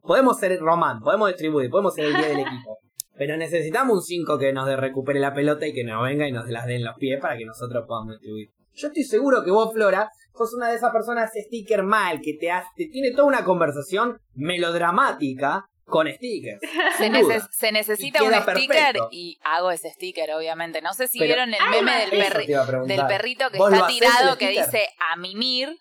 Podemos 0.01 0.39
ser 0.39 0.59
Román, 0.61 1.01
podemos 1.01 1.29
distribuir, 1.29 1.69
podemos 1.69 1.95
ser 1.95 2.07
el 2.07 2.15
día 2.15 2.29
del 2.29 2.39
equipo. 2.41 2.79
Pero 3.19 3.37
necesitamos 3.37 3.95
un 3.95 4.03
5 4.03 4.39
que 4.39 4.53
nos 4.53 4.67
de- 4.67 4.77
recupere 4.77 5.21
la 5.21 5.33
pelota 5.35 5.67
y 5.67 5.73
que 5.73 5.85
nos 5.85 6.03
venga 6.03 6.29
y 6.29 6.33
nos 6.33 6.49
las 6.49 6.67
dé 6.67 6.77
en 6.77 6.85
los 6.85 6.97
pies 6.97 7.21
para 7.21 7.37
que 7.37 7.45
nosotros 7.45 7.85
podamos 7.87 8.13
distribuir. 8.15 8.49
Yo 8.75 8.89
estoy 8.89 9.05
seguro 9.05 9.43
que 9.43 9.51
vos, 9.51 9.73
Flora, 9.73 10.11
sos 10.37 10.53
una 10.55 10.69
de 10.69 10.77
esas 10.77 10.93
personas 10.93 11.31
sticker 11.35 11.83
mal, 11.83 12.21
que 12.23 12.35
te, 12.39 12.51
hace, 12.51 12.69
te 12.77 12.89
tiene 12.89 13.13
toda 13.13 13.25
una 13.25 13.43
conversación 13.45 14.19
melodramática 14.35 15.65
con 15.85 16.09
stickers. 16.13 16.61
Se, 16.99 17.11
se 17.53 17.73
necesita 17.73 18.23
un 18.23 18.35
sticker 18.35 18.97
y 19.13 19.39
hago 19.45 19.71
ese 19.71 19.91
sticker, 19.91 20.31
obviamente. 20.33 20.83
No 20.83 20.93
sé 20.95 21.07
si 21.09 21.19
Pero- 21.19 21.29
vieron 21.29 21.55
el 21.55 21.71
meme 21.71 21.99
del, 22.01 22.11
perri- 22.11 22.87
del 22.87 23.07
perrito 23.07 23.49
que 23.51 23.59
¿Vos 23.59 23.71
lo 23.71 23.77
está 23.77 23.89
tirado 23.89 24.37
que 24.37 24.49
dice 24.51 24.89
a 25.13 25.17
mimir. 25.17 25.77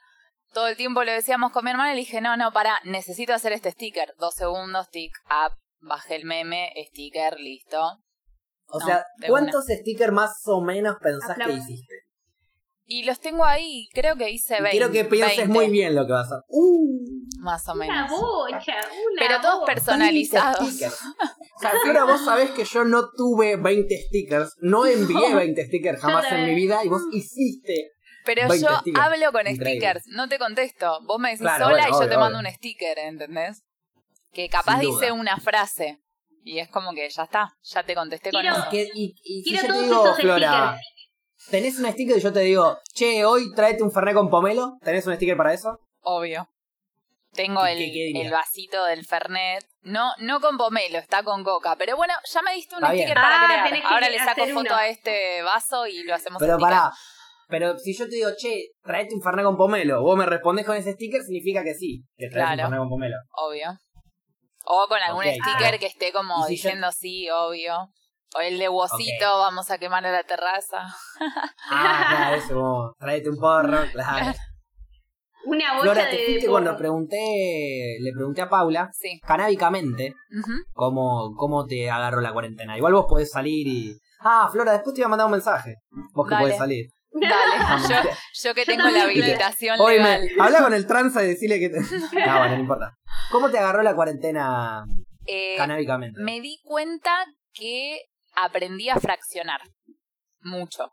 Todo 0.54 0.68
el 0.68 0.78
tiempo 0.78 1.04
lo 1.04 1.12
decíamos 1.12 1.52
con 1.52 1.66
mi 1.66 1.72
hermana 1.72 1.92
y 1.92 1.96
le 1.96 2.00
dije, 2.02 2.22
no, 2.22 2.38
no, 2.38 2.54
para, 2.54 2.78
necesito 2.86 3.34
hacer 3.34 3.52
este 3.52 3.72
sticker. 3.72 4.14
Dos 4.20 4.36
segundos, 4.36 4.90
tick, 4.90 5.12
up, 5.26 5.54
bajé 5.86 6.16
el 6.16 6.26
meme, 6.26 6.72
sticker, 6.90 7.40
listo. 7.40 7.82
O 8.68 8.80
No, 8.80 8.86
sea, 8.86 9.06
¿cuántos 9.28 9.66
stickers 9.66 10.12
más 10.12 10.32
o 10.46 10.62
menos 10.62 10.98
pensás 11.02 11.38
que 11.38 11.52
hiciste? 11.54 11.96
Y 12.88 13.04
los 13.04 13.20
tengo 13.20 13.44
ahí, 13.46 13.88
creo 13.94 14.16
que 14.16 14.30
hice 14.30 14.58
Y 14.58 14.62
20. 14.62 14.70
quiero 14.78 14.92
que 14.92 15.06
pienses 15.06 15.38
20, 15.38 15.54
muy 15.54 15.70
bien 15.72 15.96
lo 15.96 16.06
que 16.06 16.12
vas 16.14 16.32
a... 16.32 16.42
¡Uh! 16.50 17.00
Más 17.40 17.68
o 17.68 17.74
Una 17.74 17.86
menos. 17.86 18.12
bocha, 18.12 18.74
una 18.76 19.22
Pero 19.28 19.42
todos 19.42 19.60
bocha. 19.62 19.74
personalizados. 19.74 20.60
20 20.60 20.72
stickers. 20.76 21.00
O 21.56 21.60
sea, 21.62 21.72
Flora, 21.82 22.04
vos 22.04 22.24
sabés 22.26 22.52
que 22.52 22.66
yo 22.66 22.84
no 22.84 23.10
tuve 23.16 23.56
20 23.56 23.98
stickers, 24.08 24.52
no 24.60 24.86
envié 24.86 25.34
20 25.34 25.66
stickers 25.68 26.02
jamás 26.02 26.30
en 26.32 26.46
mi 26.46 26.54
vida 26.54 26.84
y 26.84 26.90
vos 26.90 27.02
hiciste. 27.14 27.92
Pero 28.26 28.50
20 28.50 28.60
yo 28.68 28.76
stickers. 28.82 29.06
hablo 29.06 29.32
con 29.32 29.48
Increíble. 29.48 29.72
stickers, 29.80 30.04
no 30.10 30.28
te 30.28 30.38
contesto. 30.38 31.00
Vos 31.08 31.18
me 31.18 31.30
decís 31.30 31.42
Claro, 31.44 31.66
sola 31.66 31.76
bueno, 31.78 31.88
y 31.88 31.92
yo 31.92 31.98
obvio, 32.00 32.10
te 32.10 32.18
mando 32.18 32.40
obvio. 32.40 32.50
un 32.50 32.56
sticker, 32.56 33.00
¿entendés? 33.00 33.64
Que 34.36 34.50
capaz 34.50 34.80
dice 34.80 35.12
una 35.12 35.38
frase 35.38 36.00
y 36.44 36.60
es 36.60 36.70
como 36.70 36.92
que 36.94 37.10
ya 37.10 37.24
está, 37.24 37.50
ya 37.64 37.84
te 37.84 37.96
contesté 37.96 38.30
con 38.32 38.42
Quiero- 38.42 38.58
eso. 38.58 38.68
Que- 38.70 38.90
y, 38.94 39.16
y 39.24 39.42
si 39.44 39.56
yo 39.56 39.62
te 39.62 39.82
digo, 39.82 40.14
Flora, 40.16 40.78
stickers. 40.78 41.50
tenés 41.50 41.80
un 41.80 41.92
sticker 41.92 42.18
y 42.18 42.22
yo 42.22 42.32
te 42.34 42.40
digo, 42.42 42.78
che, 42.94 43.26
hoy 43.26 43.52
tráete 43.56 43.82
un 43.82 43.92
Fernet 43.92 44.14
con 44.14 44.30
pomelo, 44.30 44.78
¿tenés 44.84 45.08
un 45.08 45.16
sticker 45.16 45.38
para 45.38 45.54
eso? 45.54 45.80
Obvio. 46.02 46.48
Tengo 47.34 47.66
¿Y 47.68 47.72
el, 47.72 47.78
qué- 47.80 47.86
qué 47.92 48.04
dirías? 48.08 48.26
el 48.28 48.32
vasito 48.32 48.86
del 48.86 49.06
Fernet. 49.06 49.66
No, 49.82 50.12
no 50.20 50.40
con 50.40 50.58
pomelo, 50.58 51.00
está 51.00 51.24
con 51.24 51.44
coca. 51.44 51.76
Pero 51.78 51.96
bueno, 51.98 52.14
ya 52.32 52.42
me 52.42 52.54
diste 52.54 52.76
un 52.76 52.84
Está 52.84 52.94
bien. 52.94 53.08
sticker 53.08 53.22
para 53.22 53.42
Ah, 53.42 53.46
crear. 53.48 53.66
tenés 53.68 53.82
que 53.82 53.88
Ahora 53.88 54.10
le 54.10 54.18
saco 54.20 54.46
foto 54.48 54.60
uno. 54.60 54.76
a 54.76 54.88
este 54.88 55.42
vaso 55.44 55.88
y 55.88 56.04
lo 56.04 56.14
hacemos 56.16 56.40
Pero 56.40 56.54
sticker. 56.56 56.70
pará, 56.70 56.92
pero 57.48 57.78
si 57.78 57.94
yo 57.96 58.06
te 58.06 58.16
digo, 58.16 58.30
che, 58.38 58.70
tráete 58.84 59.16
un 59.16 59.22
Fernet 59.22 59.46
con 59.46 59.58
pomelo, 59.58 60.02
vos 60.02 60.18
me 60.18 60.26
respondés 60.26 60.66
con 60.66 60.76
ese 60.78 60.94
sticker, 60.94 61.22
significa 61.24 61.64
que 61.64 61.74
sí, 61.74 62.04
que 62.18 62.28
traes 62.30 62.50
un 62.52 62.54
Claro. 62.56 62.70
Fernet 62.70 62.80
con 62.80 62.90
pomelo. 62.90 63.16
Obvio. 63.32 63.78
O 64.66 64.88
con 64.88 65.00
algún 65.00 65.24
sticker 65.24 65.76
Ah. 65.76 65.78
que 65.78 65.86
esté 65.88 66.12
como 66.12 66.42
yo- 66.42 66.48
diciendo 66.48 66.92
sí, 66.92 67.30
obvio. 67.30 67.90
O 68.36 68.40
el 68.42 68.58
de 68.60 68.68
Wosito, 68.68 69.38
vamos 69.40 69.70
a 69.72 69.78
quemar 69.78 70.06
a 70.06 70.12
la 70.12 70.24
terraza. 70.24 70.86
Ah, 71.70 72.06
claro, 72.10 72.36
eso, 72.38 72.54
como, 72.54 72.94
tráete 73.00 73.30
un 73.30 73.38
porro, 73.38 73.80
claro. 73.94 74.34
Una 75.46 75.74
bocha 75.74 75.82
Flora, 75.84 76.06
de. 76.06 76.10
te 76.12 76.26
fuiste 76.26 76.46
de 76.48 76.52
cuando 76.52 76.76
pregunté, 76.76 77.98
le 78.02 78.12
pregunté 78.14 78.42
a 78.42 78.50
Paula, 78.50 78.90
Sí. 78.94 79.20
canábicamente, 79.28 80.16
cómo, 80.74 81.34
cómo 81.38 81.66
te 81.66 81.90
agarró 81.92 82.20
la 82.20 82.34
cuarentena. 82.34 82.76
Igual 82.78 82.94
vos 82.94 83.06
podés 83.08 83.30
salir 83.32 83.68
y... 83.68 83.96
Ah, 84.22 84.50
Flora, 84.52 84.72
después 84.74 84.96
te 84.96 85.02
iba 85.02 85.06
a 85.06 85.10
mandar 85.10 85.28
un 85.28 85.34
mensaje. 85.34 85.76
Vos 86.14 86.28
que 86.28 86.34
Dale. 86.34 86.46
podés 86.46 86.58
salir. 86.58 86.88
Dale, 87.22 87.84
yo, 87.90 88.10
yo 88.44 88.54
que 88.54 88.62
Yo 88.66 88.66
tengo 88.66 88.90
la 88.90 89.04
habilitación 89.04 89.80
Oye, 89.80 89.98
legal. 89.98 90.22
me- 90.36 90.44
habla 90.44 90.60
con 90.62 90.74
el 90.74 90.86
tranza 90.86 91.24
y 91.24 91.28
decirle 91.28 91.60
que... 91.60 91.70
Te... 91.70 91.80
No, 92.28 92.38
bueno, 92.40 92.56
no 92.56 92.62
importa. 92.62 92.98
¿Cómo 93.32 93.50
te 93.50 93.58
agarró 93.58 93.82
la 93.84 93.96
cuarentena 93.96 94.84
Eh, 95.26 95.56
canábicamente? 95.58 96.20
me 96.22 96.42
di 96.42 96.60
cuenta 96.64 97.26
que 97.54 98.02
aprendí 98.36 98.90
a 98.90 99.00
fraccionar 99.00 99.62
mucho. 100.42 100.92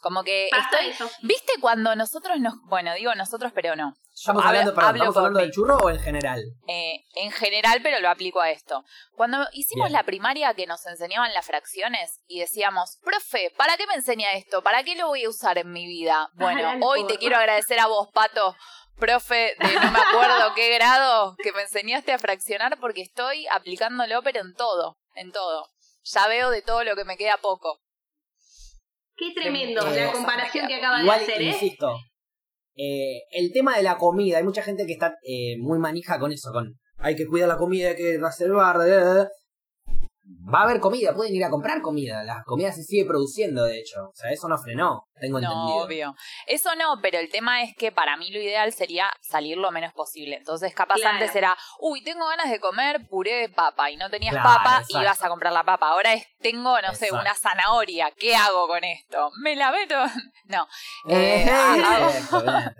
Como 0.00 0.24
que 0.24 0.48
Pasa 0.50 0.68
estoy... 0.80 0.90
eso. 0.90 1.10
¿Viste 1.22 1.52
cuando 1.60 1.94
nosotros 1.94 2.38
nos... 2.40 2.54
Bueno, 2.64 2.94
digo 2.94 3.14
nosotros, 3.14 3.52
pero 3.54 3.76
no. 3.76 3.94
¿Estamos 4.14 4.42
hablo- 4.42 4.48
hablando, 4.48 4.74
perdón, 4.74 4.88
hablo 4.88 4.98
¿estamos 5.02 5.16
hablando 5.18 5.40
del 5.40 5.50
churro 5.52 5.76
o 5.76 5.90
en 5.90 5.98
general? 6.00 6.42
Eh, 6.68 7.04
en 7.14 7.30
general, 7.32 7.80
pero 7.82 8.00
lo 8.00 8.08
aplico 8.10 8.40
a 8.40 8.50
esto. 8.50 8.82
Cuando 9.14 9.46
hicimos 9.52 9.88
Bien. 9.88 9.92
la 9.98 10.02
primaria 10.04 10.54
que 10.54 10.66
nos 10.66 10.84
enseñaban 10.86 11.32
las 11.34 11.46
fracciones 11.46 12.20
y 12.26 12.40
decíamos, 12.40 12.98
profe, 13.02 13.52
¿para 13.56 13.76
qué 13.76 13.86
me 13.86 13.94
enseña 13.94 14.32
esto? 14.32 14.62
¿Para 14.62 14.82
qué 14.84 14.96
lo 14.96 15.06
voy 15.08 15.24
a 15.24 15.28
usar 15.28 15.58
en 15.58 15.70
mi 15.70 15.86
vida? 15.86 16.28
Bueno, 16.34 16.86
hoy 16.86 17.06
te 17.06 17.18
quiero 17.18 17.36
agradecer 17.36 17.78
a 17.78 17.86
vos, 17.86 18.08
Pato, 18.12 18.56
profe 18.98 19.54
de 19.58 19.74
no 19.74 19.90
me 19.90 19.98
acuerdo 19.98 20.54
qué 20.54 20.74
grado, 20.74 21.36
que 21.42 21.52
me 21.52 21.62
enseñaste 21.62 22.12
a 22.12 22.18
fraccionar 22.18 22.78
porque 22.80 23.02
estoy 23.02 23.46
aplicándolo, 23.48 24.22
pero 24.22 24.40
en 24.40 24.54
todo, 24.54 24.96
en 25.14 25.30
todo. 25.32 25.68
Ya 26.04 26.26
veo 26.26 26.50
de 26.50 26.62
todo 26.62 26.84
lo 26.84 26.96
que 26.96 27.04
me 27.04 27.16
queda 27.16 27.36
poco. 27.38 27.78
Qué 29.20 29.34
tremendo 29.38 29.86
Eh, 29.86 30.06
la 30.06 30.12
comparación 30.12 30.66
que 30.66 30.76
acaba 30.76 31.02
Igual, 31.02 31.18
de 31.18 31.24
hacer, 31.24 31.42
¿eh? 31.42 31.44
insisto, 31.44 31.94
eh, 32.74 33.20
el 33.32 33.52
tema 33.52 33.76
de 33.76 33.82
la 33.82 33.98
comida, 33.98 34.38
hay 34.38 34.44
mucha 34.44 34.62
gente 34.62 34.86
que 34.86 34.94
está 34.94 35.14
eh, 35.22 35.58
muy 35.58 35.78
manija 35.78 36.18
con 36.18 36.32
eso, 36.32 36.50
con 36.52 36.74
hay 36.96 37.16
que 37.16 37.26
cuidar 37.26 37.48
la 37.48 37.58
comida, 37.58 37.90
hay 37.90 37.96
que 37.96 38.18
reservar. 38.18 38.76
eh, 38.88 39.22
eh. 39.22 39.26
Va 40.52 40.60
a 40.60 40.62
haber 40.64 40.80
comida, 40.80 41.14
pueden 41.14 41.34
ir 41.34 41.44
a 41.44 41.50
comprar 41.50 41.80
comida. 41.82 42.22
La 42.24 42.42
comida 42.44 42.72
se 42.72 42.82
sigue 42.82 43.04
produciendo, 43.04 43.64
de 43.64 43.78
hecho. 43.78 44.08
O 44.08 44.14
sea, 44.14 44.30
eso 44.30 44.48
no 44.48 44.56
frenó, 44.58 45.08
tengo 45.20 45.40
No, 45.40 45.48
entendido. 45.50 45.84
obvio. 45.84 46.14
Eso 46.46 46.74
no, 46.76 46.98
pero 47.02 47.18
el 47.18 47.28
tema 47.30 47.62
es 47.62 47.74
que 47.76 47.92
para 47.92 48.16
mí 48.16 48.30
lo 48.30 48.40
ideal 48.40 48.72
sería 48.72 49.10
salir 49.20 49.56
lo 49.56 49.70
menos 49.70 49.92
posible. 49.92 50.36
Entonces, 50.36 50.74
capaz 50.74 50.96
Claro. 50.96 51.16
antes 51.18 51.34
era, 51.34 51.56
uy, 51.80 52.02
tengo 52.02 52.26
ganas 52.28 52.50
de 52.50 52.60
comer 52.60 53.06
puré 53.08 53.34
de 53.40 53.48
papa 53.48 53.90
y 53.90 53.96
no 53.96 54.08
tenías 54.10 54.32
Claro, 54.32 54.48
papa 54.48 54.70
y 54.80 54.82
exacto. 54.82 55.02
ibas 55.02 55.22
a 55.24 55.28
comprar 55.28 55.52
la 55.52 55.64
papa. 55.64 55.88
Ahora 55.88 56.12
es, 56.14 56.26
tengo, 56.40 56.80
no 56.80 56.94
sé, 56.94 57.10
una 57.12 57.34
zanahoria. 57.34 58.10
¿Qué 58.16 58.34
hago 58.36 58.66
con 58.68 58.84
esto? 58.84 59.30
¿Me 59.42 59.56
la 59.56 59.70
meto? 59.72 59.94
No. 60.46 60.66
Eh, 61.08 61.44
Eh, 61.46 61.50
hago- 61.84 62.08
excelente. 62.10 62.74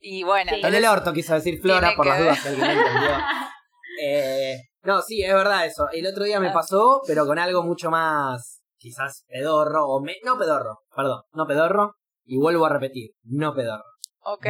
Y 0.00 0.22
bueno, 0.22 0.52
Sí. 0.54 0.60
En 0.64 0.74
el 0.74 0.84
orto 0.86 1.12
quiso 1.12 1.34
decir 1.34 1.60
Flora, 1.60 1.94
por 1.96 2.06
las 2.06 2.18
dudas 2.18 2.40
que 2.42 2.48
alguien 2.48 2.70
entendió. 2.70 3.10
Eh, 4.02 4.56
no, 4.82 5.02
sí, 5.02 5.22
es 5.22 5.32
verdad 5.34 5.66
eso. 5.66 5.86
El 5.92 6.06
otro 6.06 6.24
día 6.24 6.40
me 6.40 6.48
Ah. 6.48 6.52
pasó, 6.54 7.00
pero 7.06 7.26
con 7.26 7.38
algo 7.38 7.62
mucho 7.62 7.90
más, 7.90 8.60
quizás 8.78 9.24
pedorro, 9.28 9.86
o 9.86 10.00
me- 10.00 10.16
no 10.24 10.38
pedorro, 10.38 10.78
perdón, 10.94 11.22
no 11.32 11.46
pedorro, 11.46 11.94
y 12.24 12.36
vuelvo 12.38 12.66
a 12.66 12.70
repetir, 12.70 13.10
no 13.24 13.54
pedorro, 13.54 13.84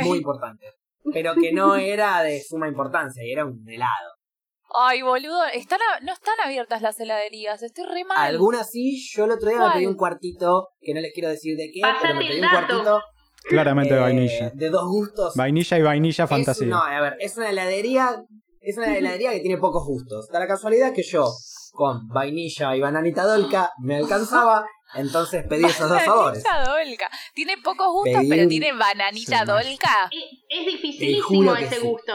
muy 0.04 0.18
importante. 0.18 0.72
Pero 1.12 1.34
que 1.34 1.52
no 1.52 1.76
era 1.76 2.22
de 2.22 2.42
suma 2.42 2.68
importancia, 2.68 3.22
y 3.24 3.32
era 3.32 3.44
un 3.44 3.62
helado. 3.68 4.10
Ay, 4.74 5.00
boludo, 5.02 5.44
están 5.54 5.78
a- 5.80 6.00
no 6.04 6.12
están 6.12 6.34
abiertas 6.44 6.82
las 6.82 6.98
heladerías, 6.98 7.62
estoy 7.62 7.84
re 7.86 8.04
mal. 8.04 8.18
Algunas 8.26 8.68
sí, 8.70 8.98
yo 9.14 9.24
el 9.24 9.30
otro 9.30 9.48
día 9.48 9.60
me 9.60 9.72
pedí 9.72 9.86
un 9.86 9.94
cuartito, 9.94 10.68
que 10.80 10.92
no 10.92 11.00
les 11.00 11.12
quiero 11.14 11.28
decir 11.28 11.56
de 11.56 11.70
qué, 11.72 11.80
pero 12.02 12.14
me 12.14 12.26
pedí 12.26 12.40
un 12.40 12.48
cuartito 12.50 13.00
Claramente 13.48 13.94
eh, 13.94 13.98
vainilla. 14.00 14.50
de 14.52 14.68
dos 14.70 14.84
gustos. 14.88 15.34
Vainilla 15.36 15.78
y 15.78 15.82
vainilla 15.82 16.24
Es- 16.24 16.30
fantasía. 16.30 16.66
no, 16.66 16.82
a 16.82 17.00
ver, 17.00 17.16
es 17.20 17.36
una 17.36 17.48
heladería, 17.50 18.16
es 18.66 18.76
una 18.78 18.96
heladería 18.96 19.30
que 19.32 19.40
tiene 19.40 19.58
pocos 19.58 19.84
gustos. 19.86 20.28
Da 20.28 20.38
la 20.38 20.46
casualidad 20.46 20.92
que 20.92 21.02
yo, 21.02 21.24
con 21.72 22.08
vainilla 22.08 22.74
y 22.76 22.80
bananita 22.80 23.24
dolca, 23.24 23.70
me 23.82 23.96
alcanzaba, 23.96 24.64
entonces 24.94 25.44
pedí 25.48 25.64
esos 25.64 25.88
dos 25.88 26.02
sabores. 26.02 26.42
Bananita 26.42 26.72
dolca. 26.72 27.10
Tiene 27.34 27.54
pocos 27.62 27.86
gustos, 27.92 28.14
Pedí 28.20 28.28
pero 28.30 28.42
un- 28.44 28.48
tiene 28.48 28.72
bananita 28.72 29.40
Sí, 29.40 29.46
dolca. 29.46 30.10
Es, 30.48 30.66
dificilísimo 30.66 31.28
juro 31.28 31.54
que 31.54 31.64
ese 31.64 31.76
sí. 31.80 31.86
gusto. 31.86 32.12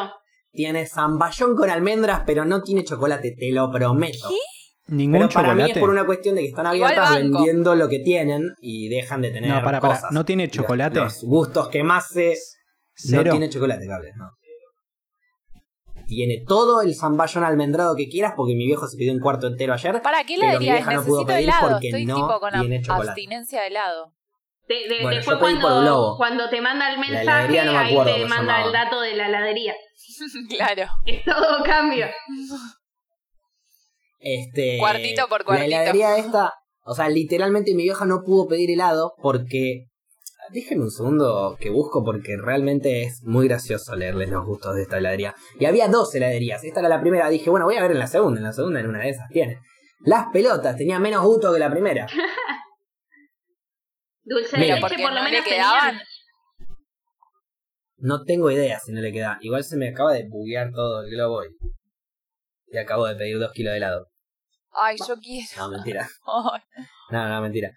Tiene 0.53 0.85
zamballón 0.85 1.55
con 1.55 1.69
almendras, 1.69 2.23
pero 2.25 2.43
no 2.43 2.61
tiene 2.61 2.83
chocolate, 2.83 3.35
te 3.37 3.51
lo 3.51 3.71
prometo. 3.71 4.27
¿Qué? 4.29 4.35
Ningún 4.93 5.19
Pero 5.19 5.29
para 5.29 5.49
mí 5.53 5.61
chocolate. 5.61 5.71
es 5.71 5.77
por 5.79 5.89
una 5.89 6.05
cuestión 6.05 6.35
de 6.35 6.41
que 6.41 6.47
están 6.49 6.65
Igual 6.75 6.91
abiertas 6.91 7.09
banco. 7.11 7.37
vendiendo 7.37 7.75
lo 7.75 7.87
que 7.87 7.99
tienen 7.99 8.49
y 8.59 8.89
dejan 8.89 9.21
de 9.21 9.31
tener 9.31 9.49
No, 9.49 9.63
para, 9.63 9.79
para. 9.79 9.93
cosas. 9.95 10.11
¿No 10.11 10.25
tiene 10.25 10.49
chocolate? 10.49 10.99
Los, 10.99 11.23
gustos 11.23 11.69
que 11.69 11.83
más 11.83 12.09
se... 12.09 12.35
Cero. 12.93 13.23
No 13.23 13.31
tiene 13.31 13.49
chocolate, 13.49 13.87
cables, 13.87 14.13
no. 14.17 14.25
Tiene 16.13 16.43
todo 16.45 16.81
el 16.81 16.93
zamballón 16.93 17.45
almendrado 17.45 17.95
que 17.95 18.09
quieras 18.09 18.33
porque 18.35 18.53
mi 18.53 18.65
viejo 18.65 18.85
se 18.85 18.97
pidió 18.97 19.13
un 19.13 19.21
cuarto 19.21 19.47
entero 19.47 19.73
ayer. 19.73 20.01
¿Para 20.01 20.25
qué 20.25 20.35
mi 20.35 20.43
heladería 20.43 20.73
es? 20.73 20.85
vieja 20.85 20.93
no 20.99 21.05
pudo 21.05 21.21
Necesito 21.21 21.27
pedir 21.27 21.43
helado. 21.49 21.69
porque 21.71 21.87
Estoy 21.87 22.05
no 22.05 22.15
tipo 22.15 22.39
con 22.41 22.53
ab- 22.53 22.59
tiene 22.59 22.81
chocolate. 22.81 23.09
abstinencia 23.11 23.61
de 23.61 23.67
helado. 23.67 24.13
De- 24.67 24.75
de- 24.89 25.01
Bueno, 25.03 25.15
después 25.17 25.37
cuando, 25.37 25.81
Globo. 25.81 26.17
cuando 26.17 26.49
te 26.49 26.59
manda 26.59 26.91
el 26.91 26.99
mensaje, 26.99 27.21
heladería 27.23 27.63
no 27.65 27.71
me 27.71 27.77
ahí 27.77 27.97
te 28.03 28.25
manda 28.25 28.63
el 28.65 28.71
dato 28.73 28.99
de 28.99 29.15
la 29.15 29.27
heladería. 29.27 29.73
claro. 30.49 30.83
Es 31.05 31.23
todo 31.23 31.63
cambio. 31.63 32.07
Este, 34.19 34.77
Cuartito 34.79 35.27
por 35.29 35.43
cuartito. 35.45 35.69
La 35.69 35.77
heladería 35.83 36.17
esta, 36.17 36.53
o 36.83 36.93
sea, 36.93 37.09
literalmente 37.09 37.73
mi 37.73 37.83
vieja 37.83 38.05
no 38.05 38.21
pudo 38.23 38.47
pedir 38.47 38.69
helado 38.71 39.13
porque... 39.21 39.87
Déjenme 40.51 40.83
un 40.83 40.91
segundo 40.91 41.57
que 41.59 41.69
busco 41.69 42.03
porque 42.03 42.35
realmente 42.37 43.03
es 43.03 43.23
muy 43.23 43.47
gracioso 43.47 43.95
leerles 43.95 44.29
los 44.29 44.45
gustos 44.45 44.75
de 44.75 44.83
esta 44.83 44.97
heladería. 44.97 45.33
Y 45.59 45.65
había 45.65 45.87
dos 45.87 46.13
heladerías. 46.13 46.63
Esta 46.63 46.81
era 46.81 46.89
la 46.89 46.99
primera. 46.99 47.29
Dije, 47.29 47.49
bueno, 47.49 47.65
voy 47.65 47.75
a 47.75 47.81
ver 47.81 47.91
en 47.91 47.99
la 47.99 48.07
segunda. 48.07 48.39
En 48.39 48.43
la 48.45 48.53
segunda, 48.53 48.79
en 48.81 48.87
una 48.87 48.99
de 48.99 49.09
esas 49.09 49.29
tiene. 49.29 49.59
Las 50.01 50.27
pelotas 50.33 50.75
tenía 50.75 50.99
menos 50.99 51.23
gusto 51.23 51.53
que 51.53 51.59
la 51.59 51.71
primera. 51.71 52.07
Dulce 54.23 54.57
Mira, 54.57 54.75
de 54.75 54.81
leche 54.81 54.95
por 55.01 55.13
lo 55.13 55.19
no 55.19 55.23
le 55.23 55.31
menos 55.31 55.45
quedaban. 55.47 55.89
tenían. 55.91 56.07
No 57.97 58.23
tengo 58.23 58.51
idea 58.51 58.79
si 58.79 58.91
no 58.91 59.01
le 59.01 59.11
queda. 59.11 59.37
Igual 59.41 59.63
se 59.63 59.77
me 59.77 59.89
acaba 59.89 60.13
de 60.13 60.27
buguear 60.27 60.71
todo 60.71 61.03
el 61.03 61.11
globo 61.11 61.43
y, 61.43 61.47
y 62.67 62.77
acabo 62.77 63.07
de 63.07 63.15
pedir 63.15 63.39
dos 63.39 63.51
kilos 63.51 63.71
de 63.71 63.77
helado. 63.77 64.07
Ay, 64.73 64.95
yo 65.07 65.15
quiero. 65.17 65.47
No, 65.57 65.71
mentira. 65.71 66.07
No, 67.11 67.27
no, 67.27 67.41
mentira. 67.41 67.69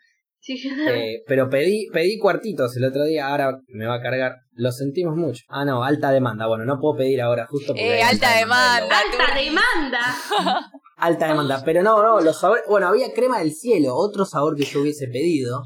Sí. 0.44 0.60
Eh, 0.88 1.22
pero 1.26 1.48
pedí, 1.48 1.86
pedí 1.90 2.18
cuartitos 2.18 2.76
el 2.76 2.84
otro 2.84 3.04
día, 3.04 3.28
ahora 3.28 3.58
me 3.68 3.86
va 3.86 3.94
a 3.96 4.02
cargar. 4.02 4.36
Lo 4.52 4.70
sentimos 4.72 5.16
mucho. 5.16 5.42
Ah, 5.48 5.64
no, 5.64 5.82
alta 5.82 6.10
demanda. 6.10 6.46
Bueno, 6.46 6.64
no 6.66 6.78
puedo 6.78 6.98
pedir 6.98 7.22
ahora 7.22 7.46
justo 7.46 7.68
porque. 7.72 7.98
Eh, 7.98 8.02
alta 8.02 8.36
demanda. 8.36 8.80
logo. 8.80 8.92
¡Alta 9.22 9.34
demanda! 9.34 10.00
Alta 10.96 11.26
demanda. 11.28 11.62
Pero 11.64 11.82
no, 11.82 12.02
no, 12.02 12.20
los 12.20 12.38
sabores. 12.38 12.64
Bueno, 12.68 12.88
había 12.88 13.12
crema 13.12 13.38
del 13.40 13.52
cielo, 13.52 13.96
otro 13.96 14.24
sabor 14.26 14.54
que 14.56 14.64
yo 14.64 14.80
hubiese 14.82 15.08
pedido. 15.08 15.62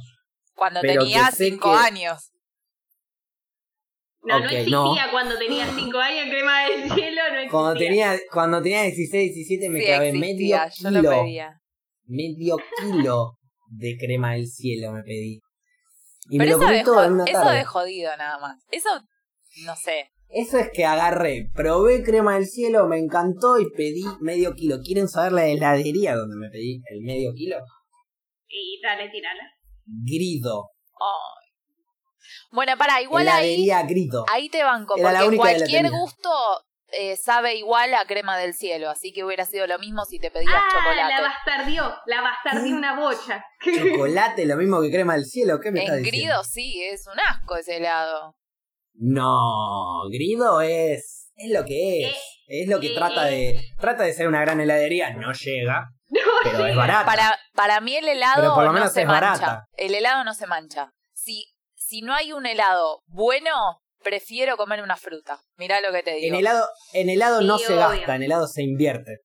Cuando 0.55 0.81
Pero 0.81 1.03
tenía 1.03 1.27
que 1.31 1.37
sé 1.37 1.45
cinco 1.51 1.71
que- 1.73 1.77
años. 1.77 2.31
No, 4.23 4.37
Ok, 4.37 4.43
no 4.45 4.49
existía 4.51 5.07
no. 5.07 5.11
cuando 5.13 5.39
tenía 5.39 5.67
5 5.75 5.99
años, 5.99 6.27
crema 6.29 6.63
del 6.65 6.83
cielo, 6.95 7.21
no 7.31 7.37
existía. 7.37 7.51
Cuando 7.51 7.75
tenía, 7.79 8.19
cuando 8.33 8.63
tenía 8.63 8.83
16, 8.83 9.35
17 9.35 9.69
me 9.71 9.81
Sí, 9.81 9.87
clavé 9.87 10.09
existía. 10.11 10.35
medio 10.35 10.59
Yo 10.77 10.91
lo 10.91 11.01
kilo. 11.01 11.11
pedía. 11.23 11.61
Medio 12.07 12.57
kilo 12.81 13.38
de 13.71 13.97
crema 13.99 14.33
del 14.35 14.47
cielo 14.49 14.93
me 14.93 15.03
pedí. 15.03 15.41
Y 16.31 16.39
Pero 16.39 16.59
me 16.59 16.67
lo 16.67 16.73
eso, 16.73 16.93
de, 17.01 17.07
en 17.07 17.13
una 17.15 17.25
eso 17.25 17.41
tarde. 17.41 17.57
de 17.59 17.65
jodido 17.65 18.17
nada 18.17 18.39
más. 18.39 18.63
Eso, 18.71 18.91
no 19.65 19.77
sé. 19.77 20.11
Eso 20.29 20.59
es 20.59 20.69
que 20.75 20.85
agarré, 20.85 21.51
probé 21.55 22.03
crema 22.03 22.35
del 22.35 22.47
cielo, 22.47 22.87
me 22.87 22.99
encantó 22.99 23.59
y 23.59 23.71
pedí 23.71 24.05
medio 24.21 24.55
kilo. 24.55 24.77
¿Quieren 24.85 25.09
saber 25.09 25.33
la 25.33 25.47
heladería 25.47 26.17
donde 26.17 26.37
me 26.37 26.51
pedí 26.51 26.83
el 26.91 27.01
medio 27.01 27.33
kilo? 27.35 27.57
Y 28.47 28.79
dale, 28.83 29.09
tirala. 29.09 29.43
Grido. 29.87 30.71
Ay. 31.01 31.49
Bueno, 32.51 32.73
para, 32.77 33.01
igual 33.01 33.27
ahí, 33.29 33.55
heladería 33.55 33.83
Grito. 33.85 34.25
ahí 34.31 34.51
te 34.51 34.63
banco, 34.63 34.97
Era 34.99 35.13
la 35.13 35.21
porque 35.21 35.37
la 35.37 35.43
cualquier 35.43 35.91
gusto 35.91 36.31
eh, 36.93 37.17
sabe 37.17 37.55
igual 37.57 37.93
a 37.95 38.05
crema 38.07 38.37
del 38.39 38.55
cielo, 38.55 38.89
así 38.91 39.13
que 39.13 39.25
hubiera 39.25 39.45
sido 39.45 39.67
lo 39.67 39.79
mismo 39.79 40.05
si 40.05 40.19
te 40.19 40.31
pedías 40.31 40.53
Ah, 40.55 40.69
chocolate. 40.71 41.15
la 41.15 41.21
bastardió. 41.21 41.95
La 42.07 42.21
bastardió 42.23 42.75
una 42.77 42.95
bocha. 42.99 43.45
Chocolate, 43.65 44.47
lo 44.47 44.57
mismo 44.57 44.81
que 44.81 44.91
crema 44.91 45.15
del 45.15 45.25
cielo. 45.27 45.61
¿Qué 45.61 45.71
me 45.71 45.81
estás 45.81 45.99
En 45.99 46.03
diciendo? 46.05 46.35
Grido 46.37 46.45
sí, 46.45 46.83
es 46.83 47.07
un 47.07 47.19
asco 47.21 47.57
ese 47.57 47.77
helado. 47.77 48.35
No, 48.95 50.09
Grido 50.11 50.61
es 50.61 51.31
es 51.37 51.51
lo 51.53 51.65
que 51.65 52.07
es. 52.09 52.15
Eh, 52.49 52.63
es 52.65 52.69
lo 52.69 52.81
que 52.81 52.89
eh, 52.89 52.95
trata 52.97 53.25
de 53.27 53.61
trata 53.79 54.03
de 54.05 54.13
ser 54.13 54.27
una 54.27 54.41
gran 54.41 54.61
heladería, 54.61 55.11
no 55.15 55.33
llega, 55.33 55.87
No, 56.09 56.21
pero 56.43 56.67
es 56.67 56.75
barata. 56.77 57.05
Para, 57.07 57.39
para 57.55 57.81
mí 57.81 57.95
el 57.97 58.09
helado 58.09 58.41
Pero 58.43 58.55
por 58.55 58.65
lo 58.65 58.69
no 58.71 58.73
menos 58.75 58.93
se 58.93 59.03
es 59.03 59.07
mancha. 59.07 59.21
barata. 59.31 59.65
El 59.77 59.95
helado 59.95 60.25
no 60.25 60.35
se 60.35 60.47
mancha. 60.47 60.91
Si, 61.15 61.45
si 61.77 62.01
no 62.03 62.15
hay 62.15 62.33
un 62.33 62.47
helado 62.47 63.03
bueno, 63.07 63.81
prefiero 64.03 64.57
comer 64.57 64.83
una 64.83 64.97
fruta. 64.97 65.41
Mirá 65.57 65.81
lo 65.81 65.93
que 65.93 66.03
te 66.03 66.15
digo. 66.15 66.35
En 66.35 66.41
helado 66.41 66.67
en 66.93 67.11
helado 67.11 67.41
no 67.43 67.59
se 67.59 67.75
gasta, 67.75 68.17
en 68.17 68.23
helado 68.23 68.47
se 68.47 68.63
invierte. 68.63 69.19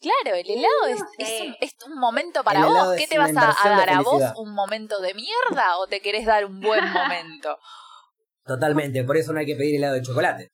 Claro, 0.00 0.36
el 0.36 0.48
helado 0.48 0.86
es, 0.86 1.00
es 1.18 1.40
un, 1.40 1.56
es 1.60 1.74
un 1.86 1.98
momento 1.98 2.44
para 2.44 2.60
El 2.60 2.66
vos. 2.66 2.94
¿Qué 2.96 3.08
te 3.08 3.18
vas 3.18 3.30
a, 3.30 3.68
dar? 3.68 3.90
¿A 3.90 4.00
vos 4.00 4.22
un 4.36 4.54
momento 4.54 5.00
de 5.00 5.12
mierda 5.14 5.76
o 5.78 5.88
te 5.88 6.00
querés 6.00 6.24
dar 6.24 6.44
un 6.44 6.60
buen 6.60 6.88
momento? 6.92 7.58
Totalmente, 8.46 9.02
por 9.04 9.16
eso 9.16 9.32
no 9.32 9.40
hay 9.40 9.46
que 9.46 9.56
pedir 9.56 9.76
helado 9.76 9.94
de 9.94 10.02
chocolate. 10.02 10.52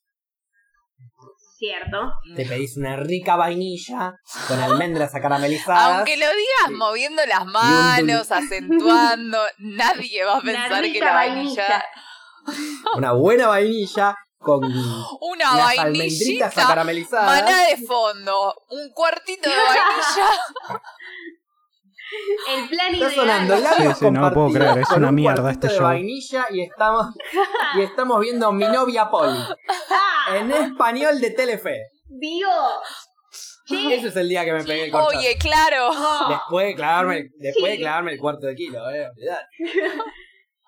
Cierto. 1.56 2.12
Te 2.34 2.44
pedís 2.46 2.76
una 2.76 2.96
rica 2.96 3.36
vainilla 3.36 4.14
con 4.48 4.60
almendras 4.60 5.14
acaramelizadas. 5.14 5.98
Aunque 5.98 6.16
lo 6.16 6.26
digas 6.26 6.68
Sí. 6.68 6.74
moviendo 6.74 7.24
las 7.26 7.46
manos, 7.46 8.32
acentuando, 8.32 9.38
nadie 9.58 10.24
va 10.24 10.38
a 10.38 10.42
pensar 10.42 10.82
que 10.82 11.00
la 11.00 11.14
vainilla... 11.14 11.84
Una 12.96 13.12
buena 13.12 13.48
vainilla 13.48 14.16
con 14.38 14.62
Una 14.62 15.56
las 15.56 15.78
almendritas 15.78 16.54
maná 17.12 17.66
de 17.68 17.76
fondo, 17.86 18.54
un 18.70 18.90
cuartito 18.92 19.48
de 19.48 19.56
vainilla. 19.56 20.80
El 22.54 22.68
plan 22.68 22.92
Está 22.94 22.96
ideal. 23.06 23.14
sonando 23.14 23.56
labios 23.56 23.98
Sí, 23.98 24.04
sí, 24.04 24.10
no 24.12 24.20
lo 24.20 24.32
puedo 24.32 24.52
creer, 24.52 24.78
es 24.78 24.90
una 24.90 25.08
un 25.08 25.14
mierda 25.16 25.50
este 25.50 25.66
de 25.68 25.74
show. 25.74 25.82
vainilla 25.84 26.46
y 26.50 26.60
estamos 26.62 27.06
y 27.74 27.80
estamos 27.80 28.20
viendo 28.20 28.52
mi 28.52 28.66
novia 28.66 29.08
Polly 29.10 29.42
¡Ah! 29.90 30.36
en 30.36 30.52
español 30.52 31.20
de 31.20 31.30
Telefe. 31.30 31.76
Dios. 32.06 32.50
Che, 33.66 33.94
Ese 33.94 34.08
es 34.08 34.16
el 34.16 34.28
día 34.28 34.44
que 34.44 34.52
me 34.52 34.62
pegué 34.62 34.84
el 34.84 34.90
corchazo. 34.92 35.18
Oye, 35.18 35.38
claro. 35.38 35.90
Después 36.28 36.66
de 36.66 36.74
clavarme, 36.76 37.30
después 37.38 37.70
de 37.72 37.76
Sí. 37.78 37.82
clavarme 37.82 38.12
el 38.12 38.18
cuarto 38.20 38.46
de 38.46 38.54
kilo, 38.54 38.90
eh, 38.90 39.08
olvidate. 39.08 39.46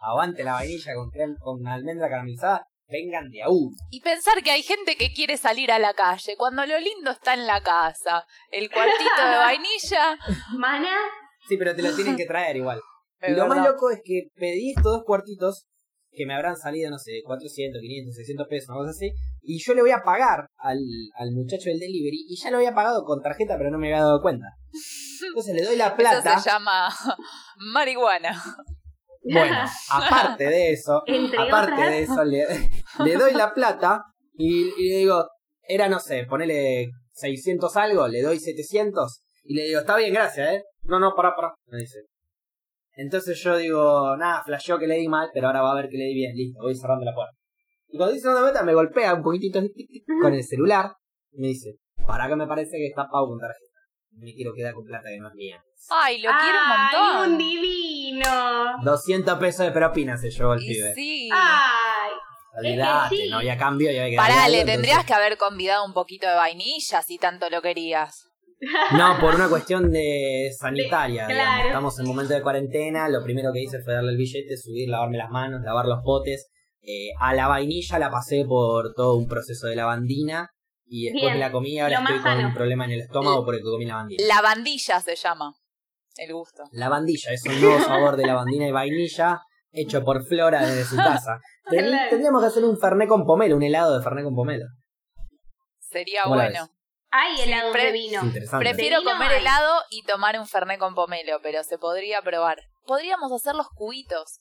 Aguante 0.06 0.44
la 0.44 0.52
vainilla 0.52 0.94
con 0.94 1.10
con 1.40 1.66
almendra 1.66 2.08
caramelizada, 2.08 2.68
vengan 2.88 3.28
de 3.28 3.42
a 3.42 3.48
uno. 3.48 3.76
Y 3.90 4.00
pensar 4.00 4.42
que 4.42 4.52
hay 4.52 4.62
gente 4.62 4.96
que 4.96 5.12
quiere 5.12 5.36
salir 5.36 5.72
a 5.72 5.78
la 5.78 5.94
calle, 5.94 6.36
cuando 6.36 6.64
lo 6.64 6.78
lindo 6.78 7.10
está 7.10 7.34
en 7.34 7.46
la 7.46 7.60
casa. 7.60 8.24
El 8.50 8.70
cuartito 8.70 9.28
de 9.30 9.36
vainilla. 9.36 10.16
Mana. 10.56 10.96
Sí, 11.48 11.56
pero 11.56 11.74
te 11.74 11.82
lo 11.82 11.94
tienen 11.94 12.16
que 12.16 12.26
traer 12.26 12.56
igual. 12.56 12.80
Es 13.18 13.30
y 13.30 13.34
lo 13.34 13.46
más 13.46 13.66
loco 13.66 13.90
es 13.90 14.02
que 14.04 14.28
pedí 14.34 14.74
estos 14.76 14.92
dos 14.92 15.02
cuartitos 15.06 15.66
que 16.12 16.26
me 16.26 16.34
habrán 16.34 16.54
salido, 16.54 16.90
no 16.90 16.98
sé, 16.98 17.22
400, 17.24 17.80
500, 17.80 18.14
600 18.14 18.46
pesos, 18.46 18.68
una 18.68 18.78
cosa 18.80 18.90
así, 18.90 19.10
Y 19.40 19.58
yo 19.64 19.72
le 19.72 19.80
voy 19.80 19.90
a 19.90 20.02
pagar 20.04 20.50
al, 20.58 20.78
al 21.14 21.32
muchacho 21.32 21.70
del 21.70 21.78
delivery 21.78 22.26
y 22.28 22.36
ya 22.36 22.50
lo 22.50 22.58
había 22.58 22.74
pagado 22.74 23.04
con 23.04 23.22
tarjeta, 23.22 23.56
pero 23.56 23.70
no 23.70 23.78
me 23.78 23.88
había 23.88 24.04
dado 24.04 24.20
cuenta. 24.20 24.46
Entonces 25.28 25.54
le 25.54 25.62
doy 25.62 25.76
la 25.76 25.96
plata. 25.96 26.34
Eso 26.34 26.42
se 26.42 26.50
llama 26.50 26.88
marihuana. 27.72 28.42
Bueno, 29.32 29.56
aparte 29.90 30.44
de 30.44 30.72
eso, 30.72 31.02
Entre 31.06 31.38
aparte 31.38 31.72
otras. 31.72 31.90
de 31.90 32.02
eso, 32.02 32.24
le, 32.24 32.44
le 33.04 33.14
doy 33.16 33.34
la 33.34 33.52
plata 33.52 34.02
y, 34.34 34.68
y 34.76 34.88
le 34.90 34.96
digo, 34.98 35.26
era, 35.62 35.88
no 35.88 35.98
sé, 35.98 36.24
ponele 36.24 36.90
600 37.12 37.76
algo, 37.76 38.06
le 38.08 38.22
doy 38.22 38.38
700 38.38 39.22
y 39.44 39.54
le 39.54 39.64
digo, 39.64 39.80
está 39.80 39.96
bien, 39.96 40.12
gracias, 40.12 40.48
¿eh? 40.54 40.62
No, 40.82 40.98
no, 41.00 41.14
pará, 41.16 41.34
pará, 41.34 41.54
me 41.66 41.78
dice. 41.78 42.00
Entonces 42.94 43.38
yo 43.42 43.56
digo, 43.56 44.16
nada, 44.16 44.42
flasheó 44.44 44.78
que 44.78 44.86
le 44.86 44.96
di 44.96 45.08
mal, 45.08 45.28
pero 45.34 45.48
ahora 45.48 45.60
va 45.62 45.72
a 45.72 45.76
ver 45.82 45.88
que 45.90 45.98
le 45.98 46.04
di 46.04 46.14
bien, 46.14 46.32
listo, 46.34 46.62
voy 46.62 46.74
cerrando 46.74 47.04
la 47.04 47.14
puerta. 47.14 47.32
Y 47.88 47.96
cuando 47.98 48.14
dice 48.14 48.28
la 48.28 48.40
puerta 48.40 48.62
me 48.62 48.74
golpea 48.74 49.14
un 49.14 49.22
poquitito 49.22 49.60
con 50.22 50.32
el 50.34 50.42
celular 50.44 50.92
y 51.32 51.40
me 51.40 51.48
dice, 51.48 51.76
para 52.06 52.28
que 52.28 52.36
me 52.36 52.46
parece 52.46 52.76
que 52.76 52.86
está 52.86 53.06
pago 53.10 53.28
con 53.28 53.38
tarjeta. 53.38 53.75
Me 54.18 54.32
quiero 54.34 54.52
quedar 54.54 54.72
con 54.74 54.84
plata 54.84 55.08
que 55.08 55.18
no 55.18 55.28
es 55.28 55.34
mía. 55.34 55.62
Ay, 55.90 56.18
lo 56.22 56.30
quiero 56.30 56.58
un 56.58 56.72
¡Ay, 56.72 56.96
montón. 56.96 57.32
un 57.32 57.38
divino! 57.38 58.64
200 58.82 59.38
pesos 59.38 59.66
de 59.66 59.72
propina 59.72 60.16
se 60.16 60.30
llevó 60.30 60.54
el 60.54 60.62
Y 60.62 60.66
pibe. 60.74 60.94
sí. 60.94 61.28
¡Ay! 61.32 62.10
Olvidate, 62.58 63.16
sí. 63.16 63.28
no 63.28 63.36
había 63.38 63.58
cambio 63.58 63.90
y 63.92 63.98
había 63.98 64.10
que 64.10 64.16
Pará, 64.16 64.44
algo, 64.44 64.52
le 64.52 64.60
entonces- 64.62 64.74
tendrías 64.74 65.04
que 65.04 65.12
haber 65.12 65.36
convidado 65.36 65.84
un 65.84 65.92
poquito 65.92 66.26
de 66.26 66.34
vainilla 66.34 67.02
si 67.02 67.18
tanto 67.18 67.50
lo 67.50 67.60
querías. 67.60 68.24
No, 68.92 69.18
por 69.20 69.34
una 69.34 69.50
cuestión 69.50 69.92
de 69.92 70.50
sanitaria. 70.58 71.26
De- 71.26 71.34
digamos. 71.34 71.52
claro. 71.54 71.68
Estamos 71.68 71.98
en 72.00 72.06
momento 72.06 72.32
de 72.32 72.40
cuarentena. 72.42 73.06
Lo 73.10 73.22
primero 73.22 73.52
que 73.52 73.60
hice 73.60 73.82
fue 73.82 73.92
darle 73.92 74.12
el 74.12 74.16
billete, 74.16 74.56
subir, 74.56 74.88
lavarme 74.88 75.18
las 75.18 75.28
manos, 75.28 75.60
lavar 75.62 75.84
los 75.84 75.98
potes. 76.02 76.48
Eh, 76.80 77.10
a 77.20 77.34
la 77.34 77.48
vainilla 77.48 77.98
la 77.98 78.10
pasé 78.10 78.46
por 78.48 78.94
todo 78.94 79.16
un 79.16 79.28
proceso 79.28 79.66
de 79.66 79.76
lavandina. 79.76 80.48
Y 80.88 81.04
después 81.06 81.22
Bien, 81.22 81.34
me 81.34 81.40
la 81.40 81.50
comí 81.52 81.70
y 81.74 81.78
ahora 81.80 81.96
lo 81.96 82.02
más 82.02 82.10
estoy 82.12 82.22
con 82.22 82.36
sano. 82.36 82.48
un 82.48 82.54
problema 82.54 82.84
en 82.84 82.90
el 82.92 83.00
estómago 83.00 83.44
porque 83.44 83.60
comí 83.60 83.84
lavandina. 83.86 84.24
La 84.26 84.40
bandilla 84.40 85.00
se 85.00 85.16
llama. 85.16 85.52
El 86.16 86.32
gusto. 86.32 86.62
Lavandilla 86.72 87.32
es 87.32 87.44
un 87.44 87.60
nuevo 87.60 87.78
sabor 87.84 88.16
de 88.16 88.24
lavandina 88.26 88.66
y 88.68 88.72
vainilla 88.72 89.40
hecho 89.72 90.02
por 90.04 90.24
Flora 90.24 90.64
desde 90.64 90.84
su 90.84 90.96
casa. 90.96 91.40
Ten- 91.70 91.86
Claro. 91.88 92.10
Tendríamos 92.10 92.40
que 92.42 92.46
hacer 92.48 92.64
un 92.64 92.78
fernet 92.78 93.08
con 93.08 93.26
pomelo, 93.26 93.56
un 93.56 93.62
helado 93.64 93.96
de 93.98 94.02
fernet 94.04 94.24
con 94.24 94.34
pomelo. 94.36 94.64
Sería 95.80 96.22
¿Cómo 96.22 96.36
la 96.36 96.44
bueno. 96.44 96.68
Hay 97.10 97.40
helados 97.40 97.72
pre- 97.72 97.86
de 97.86 97.92
vino. 97.92 98.18
Es 98.20 98.24
interesante. 98.26 98.64
Prefiero 98.64 98.96
De 98.98 99.00
vino 99.04 99.12
comer 99.12 99.30
hay. 99.32 99.40
helado 99.40 99.80
y 99.90 100.02
tomar 100.04 100.38
un 100.38 100.46
fernet 100.46 100.78
con 100.78 100.94
pomelo, 100.94 101.38
pero 101.42 101.62
se 101.64 101.78
podría 101.78 102.22
probar. 102.22 102.58
Podríamos 102.84 103.32
hacer 103.32 103.54
los 103.54 103.68
cubitos. 103.70 104.40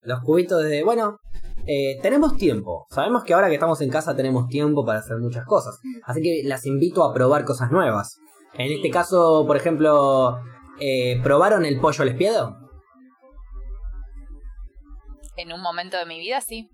Los 0.00 0.20
cubitos 0.20 0.62
de... 0.64 0.82
Bueno, 0.84 1.18
eh, 1.66 1.98
tenemos 2.02 2.36
tiempo. 2.36 2.86
Sabemos 2.90 3.24
que 3.24 3.34
ahora 3.34 3.48
que 3.48 3.54
estamos 3.54 3.80
en 3.80 3.90
casa 3.90 4.14
tenemos 4.16 4.48
tiempo 4.48 4.84
para 4.84 5.00
hacer 5.00 5.16
muchas 5.18 5.44
cosas. 5.44 5.78
Así 6.04 6.20
que 6.22 6.42
las 6.44 6.66
invito 6.66 7.04
a 7.04 7.12
probar 7.12 7.44
cosas 7.44 7.70
nuevas. 7.70 8.18
En 8.54 8.72
este 8.72 8.90
caso, 8.90 9.44
por 9.46 9.56
ejemplo, 9.56 10.38
eh, 10.80 11.20
¿probaron 11.22 11.64
el 11.64 11.78
pollo 11.80 12.02
al 12.02 12.08
espiedo? 12.08 12.56
En 15.36 15.52
un 15.52 15.60
momento 15.60 15.96
de 15.98 16.06
mi 16.06 16.18
vida, 16.18 16.40
sí. 16.40 16.70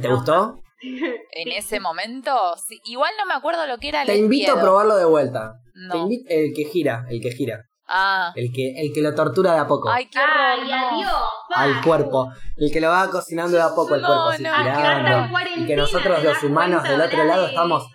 ¿Te 0.00 0.08
No. 0.08 0.16
gustó? 0.16 0.54
En 1.34 1.52
ese 1.52 1.78
momento, 1.78 2.32
sí. 2.56 2.80
Igual 2.84 3.12
no 3.18 3.26
me 3.26 3.34
acuerdo 3.34 3.66
lo 3.68 3.78
que 3.78 3.88
era 3.90 4.00
el 4.02 4.08
Te 4.08 4.16
invito 4.16 4.52
a 4.52 4.60
probarlo 4.60 4.96
de 4.96 5.04
vuelta. 5.04 5.52
Te 5.74 5.80
No. 5.80 5.96
invito 6.02 6.24
el 6.28 6.52
que 6.54 6.64
gira, 6.64 7.06
el 7.08 7.20
que 7.20 7.30
gira. 7.30 7.62
Ah. 7.94 8.32
El 8.34 8.50
que, 8.52 8.72
el 8.80 8.92
que 8.94 9.02
lo 9.02 9.14
tortura 9.14 9.52
de 9.52 9.58
a 9.58 9.66
poco. 9.66 9.90
Ay, 9.90 10.08
qué 10.08 10.18
horror. 10.18 10.34
¡Ay, 10.36 10.68
no. 10.70 10.88
adiós! 10.88 11.12
al 11.54 11.82
cuerpo. 11.84 12.30
El 12.56 12.72
que 12.72 12.80
lo 12.80 12.88
va 12.88 13.10
cocinando 13.10 13.56
de 13.56 13.62
a 13.62 13.74
poco 13.74 13.94
el 13.94 14.00
No, 14.00 14.06
cuerpo 14.08 14.28
así 14.30 14.42
no, 14.42 14.50
girando. 14.54 15.38
Y 15.56 15.66
que 15.66 15.76
nosotros 15.76 16.18
¿te 16.18 16.24
los 16.24 16.42
humanos 16.42 16.82
del 16.84 17.00
otro 17.00 17.24
lado 17.24 17.42
de 17.42 17.48
estamos 17.50 17.86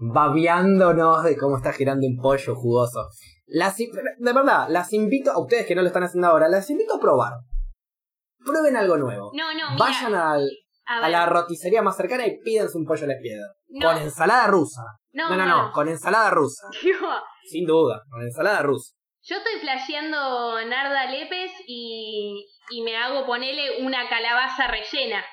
babeándonos 0.00 1.22
de 1.24 1.36
cómo 1.36 1.56
está 1.56 1.72
girando 1.72 2.06
un 2.06 2.16
pollo 2.20 2.54
jugoso. 2.56 3.06
Las, 3.46 3.76
de 3.76 4.32
verdad, 4.32 4.66
las 4.68 4.92
invito 4.92 5.30
a 5.30 5.38
ustedes 5.38 5.66
que 5.66 5.74
no 5.74 5.82
lo 5.82 5.88
están 5.88 6.02
haciendo 6.02 6.28
ahora, 6.28 6.48
las 6.48 6.68
invito 6.70 6.96
a 6.96 7.00
probar. 7.00 7.32
Prueben 8.44 8.76
algo 8.76 8.96
nuevo. 8.96 9.30
No, 9.34 9.52
no, 9.54 9.70
mira. 9.70 9.76
Vayan 9.78 10.14
al- 10.14 10.50
a 10.86 11.04
a 11.06 11.08
la 11.08 11.24
roticería 11.26 11.80
más 11.80 11.96
cercana 11.96 12.26
y 12.26 12.38
pídense 12.40 12.76
un 12.76 12.84
pollo 12.84 13.04
al 13.04 13.12
espiedo. 13.12 13.46
No. 13.68 13.88
Con 13.92 14.02
ensalada 14.02 14.46
rusa. 14.48 14.82
no, 15.12 15.30
No, 15.30 15.36
no, 15.36 15.46
no, 15.46 15.72
con 15.72 15.88
ensalada 15.88 16.30
rusa. 16.30 16.66
Sin 17.50 17.66
duda, 17.66 18.02
con 18.10 18.22
ensalada 18.22 18.62
rusa. 18.62 18.92
Yo 19.26 19.36
estoy 19.36 19.58
flasheando 19.60 20.62
Narda 20.66 21.06
Lepes 21.06 21.50
y, 21.66 22.46
y 22.70 22.82
me 22.82 22.96
hago 22.96 23.24
ponerle 23.26 23.82
una 23.82 24.08
calabaza 24.08 24.66
rellena. 24.66 25.24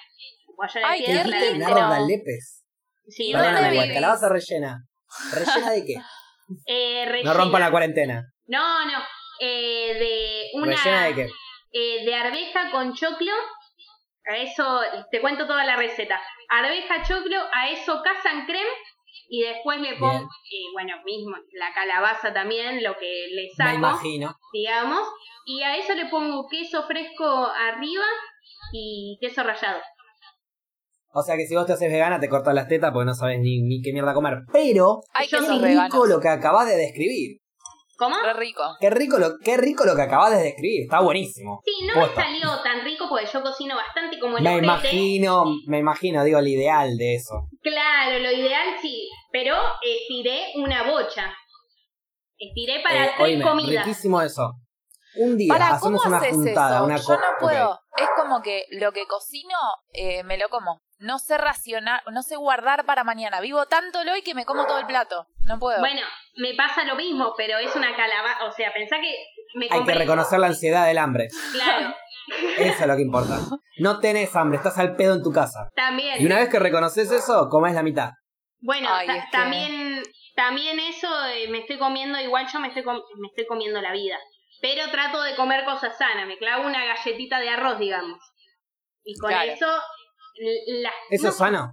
Ay, 0.86 1.04
¿Qué 1.04 1.24
rico. 1.24 1.58
Narda 1.58 2.00
Lepes. 2.00 2.64
Sí, 3.08 3.30
¿Y 3.30 3.34
una 3.34 3.44
Perdóname, 3.44 3.74
igual, 3.74 3.88
vivís? 3.88 4.02
calabaza 4.02 4.30
rellena. 4.30 4.78
¿Rellena 5.34 5.72
de 5.72 5.86
qué? 5.86 5.96
eh, 6.68 7.06
rellena. 7.06 7.34
No 7.34 7.38
rompa 7.40 7.60
la 7.60 7.72
cuarentena. 7.72 8.24
No, 8.48 8.86
no. 8.86 9.00
Eh, 9.40 9.94
de 10.00 10.50
una. 10.54 10.76
¿Rellena 10.76 11.06
de 11.08 11.16
qué? 11.16 11.30
eh, 11.74 12.06
de 12.06 12.16
arveja 12.16 12.72
con 12.72 12.94
choclo. 12.94 13.32
A 14.26 14.38
eso, 14.38 14.82
te 15.10 15.20
cuento 15.20 15.48
toda 15.48 15.66
la 15.66 15.76
receta. 15.76 16.22
Arveja, 16.48 17.04
choclo, 17.04 17.42
a 17.52 17.70
eso 17.72 18.02
casan 18.04 18.46
creme 18.46 18.70
y 19.34 19.44
después 19.44 19.80
le 19.80 19.96
pongo, 19.96 20.24
eh, 20.26 20.66
bueno, 20.74 20.94
mismo, 21.06 21.38
la 21.54 21.74
calabaza 21.74 22.34
también, 22.34 22.84
lo 22.84 22.98
que 22.98 23.28
le 23.34 23.44
Me 23.44 23.50
saco, 23.56 23.78
imagino. 23.78 24.36
digamos. 24.52 25.08
Y 25.46 25.64
a 25.64 25.78
eso 25.78 25.94
le 25.96 26.08
pongo 26.08 26.48
queso 26.50 26.84
fresco 26.86 27.26
arriba 27.26 28.04
y 28.74 29.18
queso 29.22 29.42
rallado. 29.42 29.80
O 31.14 31.22
sea 31.24 31.36
que 31.38 31.46
si 31.46 31.56
vos 31.56 31.66
te 31.66 31.74
haces 31.74 31.92
vegana 31.92 32.20
te 32.20 32.30
cortas 32.30 32.54
las 32.54 32.68
tetas 32.68 32.92
porque 32.92 33.06
no 33.06 33.14
sabes 33.14 33.40
ni, 33.40 33.62
ni 33.62 33.82
qué 33.82 33.92
mierda 33.94 34.14
comer. 34.14 34.40
Pero 34.52 35.02
Ay, 35.14 35.28
Yo 35.28 35.40
que 35.40 35.46
qué 35.46 35.50
sos 35.52 35.62
rico 35.62 35.82
vegano. 35.82 36.06
lo 36.06 36.20
que 36.20 36.28
acabas 36.30 36.68
de 36.68 36.76
describir. 36.78 37.38
¿Cómo? 38.02 38.16
Re 38.20 38.34
rico. 38.34 38.64
Qué 38.80 38.90
rico 38.90 39.20
lo, 39.20 39.38
qué 39.38 39.58
rico 39.58 39.86
lo 39.86 39.96
que 39.96 40.02
acabas 40.02 40.32
de 40.32 40.42
describir. 40.42 40.82
Está 40.86 41.02
buenísimo. 41.02 41.62
Sí, 41.64 41.86
no 41.86 42.02
me 42.02 42.16
salió 42.16 42.50
tan 42.64 42.84
rico 42.84 43.06
porque 43.08 43.28
yo 43.32 43.44
cocino 43.44 43.76
bastante 43.76 44.18
como 44.20 44.38
el 44.38 44.44
Me 44.44 44.50
ojete. 44.50 44.66
imagino, 44.66 45.46
me 45.68 45.78
imagino, 45.78 46.24
digo, 46.24 46.40
el 46.40 46.48
ideal 46.48 46.98
de 46.98 47.14
eso. 47.14 47.48
Claro, 47.62 48.18
lo 48.18 48.32
ideal 48.32 48.70
sí, 48.82 49.08
pero 49.32 49.56
estiré 49.84 50.48
una 50.56 50.90
bocha. 50.90 51.32
Estiré 52.40 52.82
para 52.82 53.06
Eh, 53.06 53.12
tres 53.16 53.28
oíme, 53.28 53.44
comidas. 53.44 53.86
riquísimo 53.86 54.20
eso. 54.22 54.54
Un 55.18 55.38
día 55.38 55.54
Para, 55.54 55.68
hacemos 55.76 56.02
¿cómo 56.02 56.16
una 56.16 56.18
haces 56.18 56.34
juntada, 56.34 56.76
eso? 56.78 56.86
una 56.86 56.96
Yo 56.98 57.14
no 57.18 57.38
puedo. 57.40 57.80
Es 57.98 58.08
como 58.16 58.42
que 58.42 58.64
lo 58.72 58.92
que 58.94 59.06
cocino 59.06 59.58
eh, 59.94 60.24
me 60.24 60.38
lo 60.40 60.50
como. 60.50 60.80
No 61.02 61.20
sé 61.20 61.38
racionar, 61.38 62.02
no 62.12 62.22
sé 62.24 62.36
guardar 62.36 62.86
para 62.86 63.04
mañana. 63.04 63.42
Vivo 63.42 63.66
tanto 63.66 64.04
lo 64.04 64.14
hoy 64.14 64.22
que 64.22 64.34
me 64.36 64.46
como 64.46 64.66
todo 64.66 64.80
el 64.80 64.86
plato. 64.86 65.26
No 65.48 65.58
puedo. 65.60 65.80
Bueno, 65.80 66.02
me 66.38 66.54
pasa 66.54 66.84
lo 66.84 66.96
mismo, 66.96 67.34
pero 67.36 67.58
es 67.58 67.76
una 67.76 67.96
calabaza. 67.96 68.46
O 68.46 68.52
sea, 68.52 68.72
pensá 68.74 68.98
que 69.02 69.14
me 69.56 69.68
Hay 69.70 69.84
que 69.84 69.94
reconocer 69.96 70.40
la 70.40 70.48
ansiedad 70.48 70.86
del 70.88 70.98
hambre. 71.00 71.28
Claro, 71.54 71.94
Eso 72.58 72.82
es 72.82 72.88
lo 72.88 72.96
que 72.96 73.02
importa. 73.02 73.40
No 73.80 74.00
tenés 74.00 74.36
hambre, 74.36 74.58
estás 74.58 74.78
al 74.78 74.96
pedo 74.96 75.16
en 75.16 75.24
tu 75.24 75.32
casa. 75.34 75.70
también. 75.76 76.22
Y 76.22 76.26
una 76.26 76.38
vez 76.38 76.50
que 76.50 76.60
reconoces 76.60 77.12
eso, 77.12 77.50
comés 77.50 77.74
la 77.74 77.84
mitad. 77.84 78.12
Bueno, 78.62 78.88
Ay, 78.92 79.08
ta- 79.08 79.16
es 79.18 79.26
que- 79.26 79.32
también, 79.32 80.04
también 80.36 80.80
eso 80.80 81.08
eh, 81.26 81.48
me 81.50 81.60
estoy 81.60 81.80
comiendo, 81.80 82.20
igual 82.22 82.46
yo 82.48 82.60
me 82.60 82.68
estoy, 82.68 82.84
com- 82.84 83.02
me 83.18 83.28
estoy 83.30 83.48
comiendo 83.48 83.82
la 83.82 83.92
vida. 83.92 84.18
Pero 84.62 84.88
trato 84.92 85.22
de 85.24 85.36
comer 85.36 85.66
cosas 85.66 85.98
sanas. 85.98 86.28
Me 86.28 86.38
clavo 86.38 86.68
una 86.68 86.86
galletita 86.86 87.40
de 87.40 87.50
arroz, 87.50 87.80
digamos. 87.80 88.20
Y 89.04 89.18
con 89.18 89.32
Claro. 89.32 89.52
eso. 89.52 89.66
La, 90.36 90.92
¿Eso 91.10 91.24
no, 91.26 91.30
es 91.30 91.36
sano? 91.36 91.72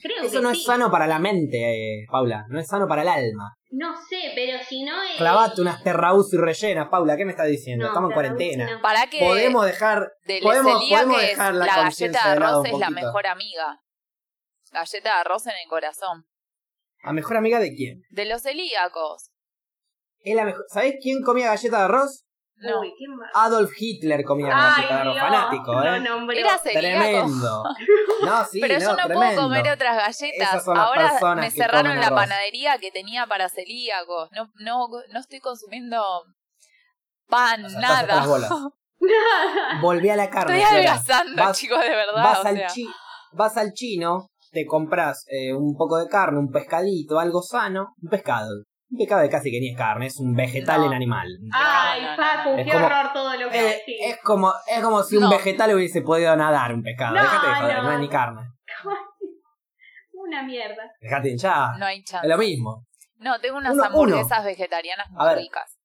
Creo 0.00 0.22
Eso 0.22 0.36
que 0.36 0.42
no 0.42 0.52
sí. 0.54 0.60
es 0.60 0.64
sano 0.64 0.90
para 0.90 1.06
la 1.08 1.18
mente, 1.18 1.58
eh, 2.02 2.06
Paula. 2.10 2.44
No 2.48 2.60
es 2.60 2.66
sano 2.68 2.86
para 2.86 3.02
el 3.02 3.08
alma. 3.08 3.54
No 3.70 3.94
sé, 4.08 4.32
pero 4.34 4.58
si 4.62 4.84
no. 4.84 5.02
eh, 5.02 5.08
Clavate 5.18 5.60
unas 5.60 5.82
terraúz 5.82 6.32
y 6.32 6.36
rellenas, 6.36 6.88
Paula. 6.88 7.16
¿Qué 7.16 7.24
me 7.24 7.32
estás 7.32 7.48
diciendo? 7.48 7.84
no, 7.84 7.90
Estamos 7.90 8.10
en 8.10 8.14
cuarentena. 8.14 8.70
no. 8.76 8.80
para 8.80 9.08
que 9.10 9.18
Podemos 9.18 9.66
dejar. 9.66 10.08
de 10.24 10.40
podemos- 10.40 10.84
podemos 10.88 11.22
es 11.22 11.28
dejar 11.30 11.54
la 11.54 11.66
la, 11.66 11.76
galleta 11.76 12.24
de 12.24 12.30
arroz 12.44 12.66
es 12.66 12.78
la 12.78 12.90
mejor 12.90 13.26
amiga. 13.26 13.80
Galleta 14.70 15.14
de 15.14 15.20
arroz 15.20 15.46
en 15.46 15.52
el 15.62 15.68
corazón. 15.68 16.26
¿A 17.02 17.12
mejor 17.12 17.36
amiga 17.36 17.58
de 17.58 17.74
quién? 17.74 18.02
De 18.10 18.24
los 18.24 18.42
celíacos. 18.42 19.30
Es 20.20 20.34
la 20.34 20.44
mejor. 20.44 20.64
¿Sabés 20.68 20.96
quién 21.02 21.22
comía 21.22 21.46
galleta 21.46 21.78
de 21.78 21.84
arroz? 21.84 22.24
No. 22.60 22.80
Uy, 22.80 22.92
qué 22.98 23.06
mal. 23.08 23.28
Adolf 23.34 23.70
Hitler 23.78 24.24
comía 24.24 24.50
Ay, 24.52 24.84
Fanático, 24.84 25.72
lo 25.72 25.94
¿eh? 25.94 26.00
nombró. 26.00 26.36
Era 26.36 26.58
celíaco. 26.58 26.80
Tremendo. 26.80 27.62
No, 28.24 28.44
sí, 28.44 28.60
Pero 28.60 28.74
no, 28.74 28.80
yo 28.80 28.88
no 28.90 28.96
tremendo. 28.96 29.18
puedo 29.20 29.42
comer 29.42 29.68
otras 29.72 29.96
galletas. 29.96 30.66
Ahora 30.68 31.34
me 31.36 31.50
cerraron 31.52 32.00
la 32.00 32.06
arroz. 32.08 32.18
panadería 32.18 32.76
que 32.78 32.90
tenía 32.90 33.26
para 33.28 33.48
celíacos. 33.48 34.28
No, 34.32 34.50
no, 34.56 34.88
no 35.12 35.20
estoy 35.20 35.38
consumiendo 35.38 36.02
pan, 37.28 37.64
O 37.64 37.68
sea, 37.70 37.78
nada. 37.80 38.16
las 38.16 38.26
bolas. 38.26 38.50
Volví 39.80 40.08
a 40.10 40.16
la 40.16 40.28
carne. 40.30 40.58
Estoy 40.60 40.74
adelgazando, 40.74 41.42
Vas- 41.42 41.56
chicos, 41.58 41.80
de 41.80 41.88
verdad. 41.90 42.14
vas, 42.24 42.38
o 42.44 42.48
al 42.48 42.56
sea. 42.56 42.66
chi- 42.66 42.88
vas 43.32 43.56
al 43.56 43.72
chino, 43.72 44.26
te 44.50 44.66
compras 44.66 45.24
eh, 45.28 45.54
un 45.54 45.76
poco 45.76 45.98
de 45.98 46.08
carne, 46.08 46.38
un 46.38 46.50
pescadito, 46.50 47.18
algo 47.20 47.40
sano, 47.42 47.94
un 48.02 48.08
pescado. 48.10 48.50
Un 48.90 48.96
pescado 48.98 49.22
que 49.22 49.28
casi 49.28 49.50
que 49.50 49.60
ni 49.60 49.70
es 49.70 49.76
carne, 49.76 50.06
es 50.06 50.18
un 50.18 50.34
vegetal 50.34 50.80
No. 50.80 50.86
en 50.86 50.92
animal. 50.94 51.28
Ay, 51.52 52.02
Paco, 52.16 52.56
qué 52.56 52.62
Es 52.62 52.72
como- 52.72 52.86
horror 52.86 53.12
todo 53.12 53.36
lo 53.36 53.50
que 53.50 53.62
decís. 53.62 53.96
es 54.02 54.16
como 54.22 54.52
es 54.66 54.80
como 54.82 55.02
si 55.02 55.16
un 55.18 55.28
vegetal 55.28 55.74
hubiese 55.74 56.00
podido 56.02 56.34
nadar 56.36 56.72
un 56.74 56.82
pescado. 56.82 57.14
No, 57.16 57.20
Déjate 57.22 57.46
de 57.48 57.54
joder, 57.54 57.76
no. 57.78 57.82
no. 57.82 57.92
es 57.92 58.00
ni 58.00 58.08
carne. 58.08 58.40
Una 60.12 60.42
mierda. 60.42 60.82
Dejate 61.00 61.30
hinchar. 61.30 61.78
No 61.78 61.86
hay 61.86 62.02
chance. 62.02 62.26
Es 62.26 62.30
lo 62.30 62.38
mismo. 62.38 62.84
No, 63.18 63.38
tengo 63.40 63.58
unas 63.58 63.72
Uno- 63.74 63.84
hamburguesas 63.84 64.44
vegetarianas 64.44 65.08
muy 65.10 65.26
ver. 65.26 65.38
ricas. 65.38 65.76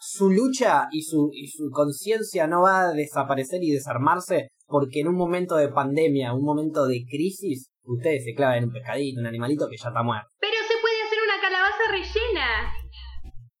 Su 0.00 0.30
lucha 0.30 0.86
y 0.92 1.02
su, 1.02 1.30
y 1.32 1.48
su 1.48 1.70
conciencia 1.70 2.46
no 2.46 2.62
va 2.62 2.82
a 2.82 2.92
desaparecer 2.92 3.62
y 3.62 3.72
desarmarse 3.72 4.48
porque 4.66 5.00
en 5.00 5.08
un 5.08 5.16
momento 5.16 5.56
de 5.56 5.68
pandemia, 5.70 6.32
un 6.34 6.44
momento 6.44 6.86
de 6.86 7.04
crisis, 7.08 7.70
ustedes 7.82 8.24
se 8.24 8.34
clavan 8.34 8.58
en 8.58 8.64
un 8.64 8.72
pescadito, 8.72 9.20
un 9.20 9.26
animalito 9.26 9.66
que 9.68 9.76
ya 9.76 9.88
está 9.88 10.02
muerto. 10.02 10.28
Pero 10.38 10.54
calabaza 11.78 11.92
rellena. 11.92 12.72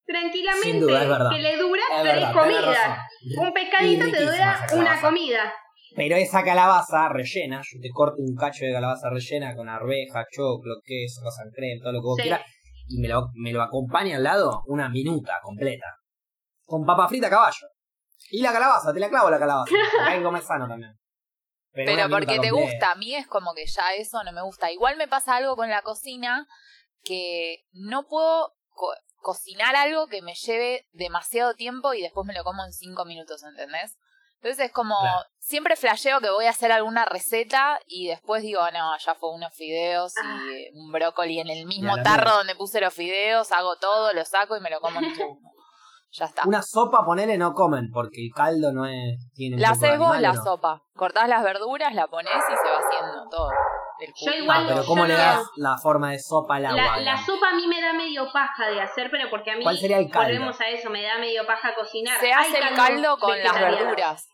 Tranquilamente. 0.06 0.70
Sin 0.70 0.80
duda, 0.80 1.02
es 1.02 1.08
verdad. 1.08 1.30
Que 1.30 1.38
le 1.38 1.56
dura 1.58 1.82
Es 1.96 2.02
tres 2.02 2.14
verdad, 2.14 2.32
comidas. 2.32 2.98
Un 3.38 3.52
pescadito 3.52 4.10
te 4.10 4.24
dura 4.24 4.66
una 4.72 5.00
comida. 5.00 5.52
Pero 5.96 6.16
esa 6.16 6.42
calabaza 6.44 7.08
rellena, 7.08 7.60
yo 7.62 7.80
te 7.80 7.88
corto 7.90 8.16
un 8.18 8.34
cacho 8.36 8.64
de 8.64 8.72
calabaza 8.72 9.10
rellena 9.10 9.54
con 9.56 9.68
arveja, 9.68 10.24
choclo, 10.30 10.76
queso, 10.84 11.20
cosa 11.22 11.42
en 11.44 11.50
crema, 11.50 11.82
todo 11.82 11.92
lo 11.92 12.00
que 12.00 12.04
vos 12.06 12.16
Sí. 12.16 12.22
quieras, 12.22 12.42
y 12.88 13.00
me 13.00 13.08
lo, 13.08 13.28
me 13.34 13.52
lo 13.52 13.62
acompaña 13.62 14.16
al 14.16 14.22
lado 14.22 14.62
una 14.66 14.88
minuta 14.88 15.40
completa. 15.42 15.86
Con 16.64 16.84
papa 16.86 17.08
frita 17.08 17.26
a 17.26 17.30
caballo. 17.30 17.66
Y 18.30 18.42
la 18.42 18.52
calabaza, 18.52 18.92
te 18.92 19.00
la 19.00 19.08
clavo 19.08 19.30
la 19.30 19.38
calabaza. 19.38 19.70
Porque 19.96 20.10
hay 20.12 20.18
que 20.18 20.24
comer 20.24 20.42
sano 20.42 20.68
también. 20.68 20.92
Pero 21.72 21.92
una 21.94 22.08
porque 22.08 22.38
te 22.40 22.48
completa. 22.50 22.72
gusta, 22.72 22.92
a 22.92 22.94
mí 22.96 23.14
es 23.14 23.26
como 23.26 23.54
que 23.54 23.64
ya 23.66 23.94
eso 23.96 24.22
no 24.24 24.32
me 24.32 24.42
gusta. 24.42 24.70
Igual 24.72 24.96
me 24.96 25.06
pasa 25.06 25.36
algo 25.36 25.54
con 25.54 25.68
la 25.68 25.82
cocina 25.82 26.46
que 27.08 27.64
no 27.72 28.06
puedo 28.06 28.52
co- 28.74 28.94
cocinar 29.22 29.74
algo 29.76 30.06
que 30.08 30.20
me 30.22 30.34
lleve 30.34 30.86
demasiado 30.92 31.54
tiempo 31.54 31.94
y 31.94 32.02
después 32.02 32.26
me 32.26 32.34
lo 32.34 32.44
como 32.44 32.64
en 32.64 32.72
cinco 32.72 33.04
minutos, 33.06 33.42
¿entendés? 33.42 33.96
Entonces 34.40 34.66
es 34.66 34.72
como, 34.72 34.94
Claro. 35.00 35.24
siempre 35.40 35.74
flasheo 35.74 36.20
que 36.20 36.30
voy 36.30 36.44
a 36.46 36.50
hacer 36.50 36.70
alguna 36.70 37.04
receta 37.04 37.80
y 37.86 38.06
después 38.06 38.42
digo, 38.42 38.60
no, 38.72 38.96
ya 38.98 39.14
fue 39.16 39.32
unos 39.34 39.52
fideos 39.54 40.12
Ah. 40.22 40.38
y 40.52 40.78
un 40.78 40.92
brócoli 40.92 41.40
en 41.40 41.48
el 41.48 41.66
mismo 41.66 41.96
tarro 42.04 42.22
mierda. 42.24 42.36
donde 42.36 42.54
puse 42.54 42.80
los 42.80 42.94
fideos, 42.94 43.50
hago 43.50 43.76
todo, 43.78 44.12
lo 44.12 44.24
saco 44.24 44.56
y 44.56 44.60
me 44.60 44.70
lo 44.70 44.80
como 44.80 45.00
en 45.00 45.14
segundo. 45.14 45.48
Ya 46.10 46.24
está. 46.24 46.44
Una 46.46 46.62
sopa, 46.62 47.04
ponele, 47.04 47.36
no 47.36 47.52
comen, 47.52 47.90
porque 47.92 48.24
el 48.24 48.32
caldo 48.34 48.72
no 48.72 48.86
es. 48.86 49.18
Tiene 49.34 49.58
La 49.58 49.70
haces 49.72 49.98
vos 49.98 50.14
animal, 50.14 50.22
la 50.22 50.42
sopa. 50.42 50.82
Cortás 50.94 51.28
las 51.28 51.42
verduras, 51.44 51.94
la 51.94 52.06
pones 52.06 52.32
y 52.32 52.56
se 52.56 52.70
va 52.70 52.78
haciendo 52.78 53.28
todo. 53.28 53.50
El 54.00 54.12
Yo 54.14 54.32
igual 54.32 54.58
Ah, 54.62 54.64
pero 54.68 54.82
yo 54.82 54.86
¿cómo 54.86 55.06
le 55.06 55.14
no- 55.14 55.18
das 55.18 55.42
la 55.56 55.76
forma 55.78 56.12
de 56.12 56.18
sopa 56.20 56.56
al 56.56 56.66
agua? 56.66 56.96
La, 56.98 57.00
la 57.00 57.24
sopa 57.26 57.48
a 57.50 57.54
mí 57.54 57.66
me 57.66 57.80
da 57.80 57.92
medio 57.92 58.30
paja 58.32 58.68
de 58.68 58.80
hacer, 58.80 59.10
pero 59.10 59.28
porque 59.30 59.50
a 59.50 59.56
mí, 59.56 59.62
¿Cuál 59.64 59.76
sería 59.78 59.98
el 59.98 60.08
caldo? 60.10 60.28
volvemos 60.28 60.60
a 60.60 60.68
eso, 60.68 60.88
me 60.90 61.02
da 61.02 61.18
medio 61.18 61.46
paja 61.46 61.74
cocinar. 61.74 62.18
Se 62.20 62.32
hace 62.32 62.58
el 62.58 62.74
caldo 62.76 63.18
con 63.18 63.36
las 63.42 63.54
verduras. 63.54 64.28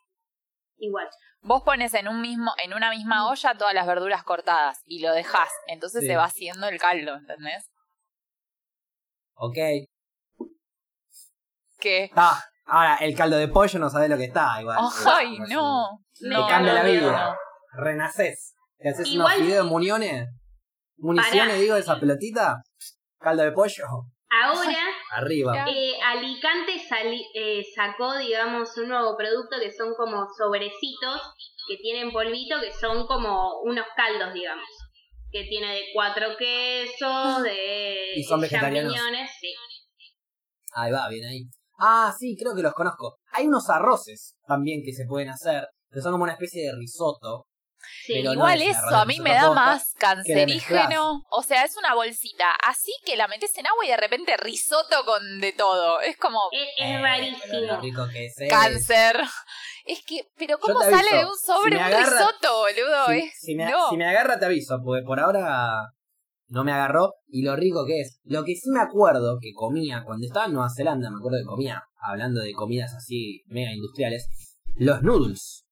Igual. 0.76 1.08
Vos 1.40 1.62
pones 1.62 1.92
en 1.94 2.08
un 2.08 2.20
mismo, 2.20 2.52
en 2.62 2.74
una 2.74 2.90
misma 2.90 3.28
olla 3.30 3.54
todas 3.56 3.74
las 3.74 3.86
verduras 3.86 4.22
cortadas 4.24 4.80
y 4.86 5.00
lo 5.00 5.12
dejás. 5.12 5.50
Entonces 5.66 6.00
Sí. 6.02 6.06
se 6.08 6.16
va 6.16 6.24
haciendo 6.24 6.68
el 6.68 6.78
caldo, 6.78 7.14
¿entendés? 7.14 7.70
Ok. 9.34 9.56
Que. 11.78 12.04
Está. 12.04 12.42
Ahora, 12.66 12.96
el 12.96 13.14
caldo 13.14 13.36
de 13.36 13.48
pollo 13.48 13.78
no 13.78 13.90
sabés 13.90 14.08
lo 14.08 14.16
que 14.16 14.24
está, 14.24 14.58
igual. 14.60 14.78
¡Ay, 15.06 15.38
no! 15.48 16.00
Te 16.18 16.28
No, 16.28 16.46
cambia 16.48 16.72
no, 16.72 16.78
la 16.78 16.84
no, 16.84 16.90
vida. 16.90 17.12
no. 17.28 17.36
Renacés. 17.82 18.54
Te 18.78 18.88
haces 18.90 19.08
Igual- 19.08 19.36
unos 19.36 19.46
fideos 19.46 19.66
muniones. 19.66 20.28
Municiones, 20.96 21.60
digo, 21.60 21.76
esa 21.76 21.98
pelotita. 21.98 22.62
Caldo 23.18 23.42
de 23.42 23.52
pollo. 23.52 23.84
Ahora, 24.42 24.76
Arriba. 25.12 25.64
Eh, 25.68 25.92
Alicante 26.04 26.72
sali- 26.88 27.26
eh, 27.34 27.62
sacó, 27.74 28.16
digamos, 28.18 28.76
un 28.78 28.88
nuevo 28.88 29.16
producto 29.16 29.56
que 29.60 29.70
son 29.72 29.94
como 29.96 30.26
sobrecitos 30.36 31.20
que 31.68 31.76
tienen 31.76 32.12
polvito, 32.12 32.60
que 32.60 32.72
son 32.72 33.06
como 33.06 33.60
unos 33.62 33.86
caldos, 33.96 34.34
digamos. 34.34 34.66
Que 35.30 35.44
tiene 35.44 35.72
de 35.74 35.82
cuatro 35.94 36.36
quesos, 36.36 37.42
de 37.42 38.12
¿Y 38.16 38.22
son 38.24 38.40
vegetarianos? 38.40 38.92
champiñones. 38.94 39.30
Sí. 39.40 39.54
Ahí 40.74 40.90
va, 40.92 41.08
bien 41.08 41.24
ahí. 41.26 41.42
Ah, 41.78 42.12
sí, 42.16 42.36
creo 42.38 42.54
que 42.54 42.62
los 42.62 42.72
conozco. 42.74 43.18
Hay 43.32 43.46
unos 43.46 43.68
arroces 43.70 44.36
también 44.46 44.82
que 44.84 44.92
se 44.92 45.06
pueden 45.06 45.28
hacer, 45.28 45.66
que 45.90 46.00
son 46.00 46.12
como 46.12 46.24
una 46.24 46.32
especie 46.34 46.62
de 46.66 46.76
risotto. 46.76 47.46
Sí. 48.04 48.12
Pero 48.14 48.28
no 48.30 48.32
Igual 48.34 48.62
es 48.62 48.76
eso 48.76 48.96
a 48.96 49.04
mí 49.04 49.18
me 49.20 49.32
da 49.32 49.52
más 49.52 49.94
cancerígeno. 49.98 51.22
O 51.30 51.42
sea, 51.42 51.64
es 51.64 51.76
una 51.76 51.94
bolsita. 51.94 52.46
Así 52.66 52.92
que 53.04 53.16
la 53.16 53.28
metes 53.28 53.56
en 53.58 53.66
agua 53.66 53.84
y 53.84 53.88
de 53.88 53.96
repente 53.96 54.36
risotto 54.36 55.04
con 55.04 55.40
de 55.40 55.52
todo. 55.52 56.00
Es 56.00 56.16
como 56.16 56.38
Es, 56.52 56.68
es 56.78 56.90
Eh, 56.90 56.98
rarísimo. 57.00 57.42
pero 57.50 57.66
Lo 57.66 57.80
rico 57.80 58.06
que 58.12 58.26
es. 58.26 58.34
cáncer. 58.50 59.16
Es 59.86 60.02
que, 60.06 60.26
pero 60.36 60.58
¿cómo 60.58 60.80
sale 60.80 61.18
de 61.18 61.24
un 61.26 61.36
sobre 61.36 61.76
si 61.76 61.82
un 61.82 61.90
risotto, 61.90 62.58
boludo? 62.60 63.06
Si, 63.08 63.18
Es- 63.18 63.38
si 63.40 63.54
me, 63.54 63.70
no. 63.70 63.90
si 63.90 63.96
me 63.96 64.06
agarra 64.08 64.38
te 64.38 64.46
aviso, 64.46 64.78
porque 64.84 65.02
por 65.04 65.20
ahora 65.20 65.82
no 66.48 66.64
me 66.64 66.72
agarró. 66.72 67.14
Y 67.26 67.42
lo 67.42 67.54
rico 67.56 67.84
que 67.86 68.00
es. 68.00 68.20
Lo 68.24 68.44
que 68.44 68.54
sí 68.54 68.70
me 68.70 68.80
acuerdo 68.80 69.38
que 69.40 69.52
comía 69.54 70.02
cuando 70.04 70.26
estaba 70.26 70.46
en 70.46 70.52
Nueva 70.54 70.68
Zelanda, 70.74 71.10
me 71.10 71.16
acuerdo 71.18 71.38
que 71.38 71.46
comía, 71.46 71.82
hablando 72.00 72.40
de 72.40 72.52
comidas 72.52 72.94
así 72.94 73.42
mega 73.46 73.72
industriales, 73.72 74.28
los 74.76 75.02
noodles. 75.02 75.63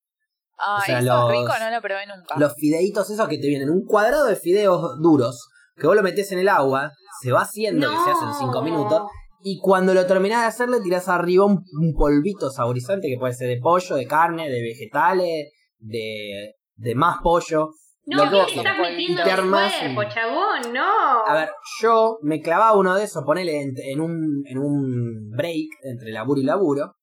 Ah, 0.64 0.78
o 0.80 0.84
sea, 0.84 0.98
eso 0.98 1.06
los- 1.08 1.30
rico 1.30 1.52
no 1.58 1.70
lo 1.70 1.80
probé 1.82 2.06
nunca. 2.06 2.34
Los 2.38 2.54
fideitos 2.54 3.10
esos 3.10 3.28
que 3.28 3.38
te 3.38 3.48
vienen, 3.48 3.68
un 3.70 3.84
cuadrado 3.84 4.26
de 4.26 4.36
fideos 4.36 5.00
duros, 5.00 5.48
que 5.76 5.86
vos 5.86 5.96
lo 5.96 6.02
metés 6.02 6.30
en 6.32 6.38
el 6.38 6.48
agua, 6.48 6.92
se 7.20 7.32
va 7.32 7.40
haciendo, 7.42 7.88
que 7.90 7.96
se 7.96 8.10
hace 8.10 8.24
en 8.24 8.34
5 8.34 8.62
minutos, 8.62 9.02
y 9.44 9.58
cuando 9.58 9.92
lo 9.94 10.06
terminás 10.06 10.42
de 10.42 10.46
hacer 10.48 10.68
le 10.68 10.80
tirás 10.80 11.08
arriba 11.08 11.44
un, 11.46 11.64
un 11.80 11.94
polvito 11.94 12.50
saborizante 12.50 13.08
que 13.08 13.18
puede 13.18 13.34
ser 13.34 13.48
de 13.48 13.58
pollo, 13.60 13.96
de 13.96 14.06
carne, 14.06 14.48
de 14.48 14.60
vegetales, 14.62 15.50
de, 15.78 16.54
de 16.76 16.94
más 16.94 17.18
pollo. 17.22 17.70
No, 18.04 18.24
Lo 18.24 18.24
que 18.24 18.30
¿qué 18.30 18.36
vos 18.36 18.46
le 18.46 18.52
quieras. 18.54 18.72
estás 18.78 18.90
metiendo 18.90 19.22
en 19.22 19.94
cuerpo, 19.94 20.14
chabón? 20.14 20.72
No. 20.72 21.24
A 21.26 21.34
ver, 21.34 21.50
yo 21.80 22.18
me 22.22 22.40
clavaba 22.40 22.76
uno 22.76 22.94
de 22.96 23.04
esos, 23.04 23.22
ponele 23.24 23.60
en, 23.62 23.74
en 23.76 24.00
un, 24.00 24.42
en 24.46 24.58
un 24.58 25.30
break 25.36 25.68
entre 25.84 26.10
laburo 26.12 26.40
y 26.40 26.44
laburo. 26.44 26.94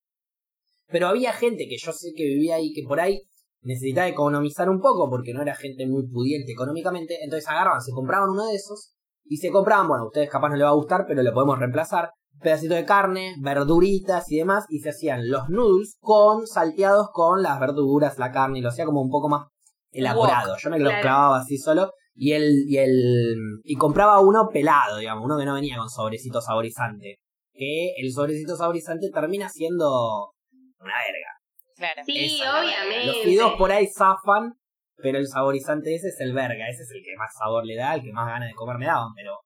Pero 0.87 1.07
había 1.07 1.31
gente 1.33 1.67
que 1.69 1.77
yo 1.77 1.91
sé 1.93 2.09
que 2.15 2.23
vivía 2.23 2.55
ahí, 2.55 2.73
que 2.73 2.83
por 2.87 2.99
ahí 2.99 3.21
necesitaba 3.61 4.07
economizar 4.07 4.69
un 4.69 4.79
poco 4.79 5.09
porque 5.09 5.33
no 5.33 5.41
era 5.41 5.55
gente 5.55 5.85
muy 5.87 6.07
pudiente 6.07 6.51
económicamente. 6.51 7.17
Entonces 7.23 7.47
agarraban, 7.49 7.81
se 7.81 7.91
compraban 7.91 8.29
uno 8.29 8.47
de 8.47 8.55
esos 8.55 8.93
y 9.25 9.37
se 9.37 9.51
compraban, 9.51 9.87
bueno, 9.87 10.03
a 10.03 10.07
ustedes 10.07 10.29
capaz 10.29 10.49
no 10.49 10.55
les 10.55 10.65
va 10.65 10.69
a 10.69 10.75
gustar, 10.75 11.05
pero 11.07 11.21
lo 11.21 11.33
podemos 11.33 11.59
reemplazar. 11.59 12.11
Pedacito 12.41 12.73
de 12.73 12.85
carne, 12.85 13.35
verduritas 13.41 14.31
y 14.31 14.37
demás, 14.37 14.65
y 14.69 14.79
se 14.79 14.89
hacían 14.89 15.29
los 15.29 15.49
noodles 15.49 15.97
con 15.99 16.47
salteados 16.47 17.09
con 17.11 17.43
las 17.43 17.59
verduras, 17.59 18.17
la 18.17 18.31
carne, 18.31 18.59
y 18.59 18.61
lo 18.61 18.69
hacía 18.69 18.85
como 18.85 19.01
un 19.01 19.09
poco 19.09 19.27
más 19.27 19.47
elaborado. 19.91 20.55
Yo 20.57 20.69
me 20.69 20.79
lo 20.79 20.89
clavaba 21.01 21.39
así 21.39 21.57
solo 21.57 21.91
y 22.15 22.33
el, 22.33 22.65
y 22.67 22.77
el 22.77 23.61
y 23.63 23.75
compraba 23.75 24.19
uno 24.19 24.49
pelado, 24.51 24.97
digamos, 24.97 25.25
uno 25.25 25.37
que 25.37 25.45
no 25.45 25.53
venía 25.53 25.77
con 25.77 25.89
sobrecito 25.89 26.41
saborizante. 26.41 27.17
Que 27.53 27.93
el 27.97 28.11
sobrecito 28.11 28.55
saborizante 28.55 29.09
termina 29.13 29.49
siendo 29.49 30.31
una 30.79 30.93
verga. 30.93 31.38
Claro. 31.79 32.01
Sí, 32.05 32.41
Esa 32.41 32.59
obviamente. 32.59 33.05
Los 33.05 33.17
fideos 33.23 33.53
por 33.53 33.71
ahí 33.71 33.87
zafan, 33.87 34.53
pero 34.97 35.17
el 35.17 35.27
saborizante 35.27 35.95
ese 35.95 36.09
es 36.09 36.19
el 36.19 36.33
verga, 36.33 36.67
ese 36.67 36.83
es 36.83 36.91
el 36.91 37.01
que 37.01 37.15
más 37.17 37.31
sabor 37.39 37.65
le 37.65 37.77
da, 37.77 37.95
el 37.95 38.03
que 38.03 38.11
más 38.11 38.27
ganas 38.27 38.49
de 38.49 38.53
comer 38.53 38.77
me 38.77 38.85
daban, 38.85 39.13
pero 39.15 39.39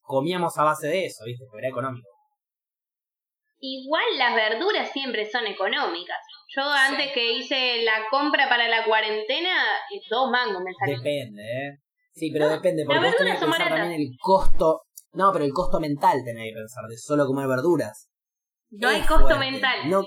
comíamos 0.00 0.56
a 0.56 0.64
base 0.64 0.88
de 0.88 1.04
eso, 1.04 1.24
¿viste? 1.26 1.44
Porque 1.44 1.66
era 1.66 1.68
económico. 1.68 2.08
Igual 3.58 4.04
las 4.16 4.34
verduras 4.34 4.90
siempre 4.90 5.30
son 5.30 5.46
económicas. 5.46 6.16
Yo 6.56 6.62
antes 6.62 7.12
que 7.12 7.32
hice 7.32 7.82
la 7.82 8.08
compra 8.10 8.48
para 8.48 8.66
la 8.68 8.84
cuarentena, 8.86 9.50
eh, 9.94 10.00
dos 10.08 10.30
mangos 10.30 10.62
me 10.64 10.72
salió. 10.72 10.96
Depende, 10.96 11.42
¿eh? 11.42 11.78
Sí, 12.12 12.30
pero 12.32 12.46
No, 12.46 12.52
depende, 12.52 12.84
porque 12.86 13.04
vos 13.04 13.16
tenés 13.16 13.38
que 13.38 13.44
pensar 13.44 13.68
también 13.68 14.00
el 14.00 14.08
costo. 14.18 14.82
No, 15.12 15.30
pero 15.32 15.44
el 15.44 15.52
costo 15.52 15.78
mental 15.78 16.22
tenés 16.24 16.50
que 16.50 16.54
pensar 16.54 16.84
de 16.88 16.96
solo 16.96 17.26
comer 17.26 17.46
verduras. 17.46 18.08
No 18.70 18.88
hay 18.88 19.00
costo 19.00 19.26
fuerte. 19.26 19.50
mental. 19.50 19.90
No, 19.90 20.06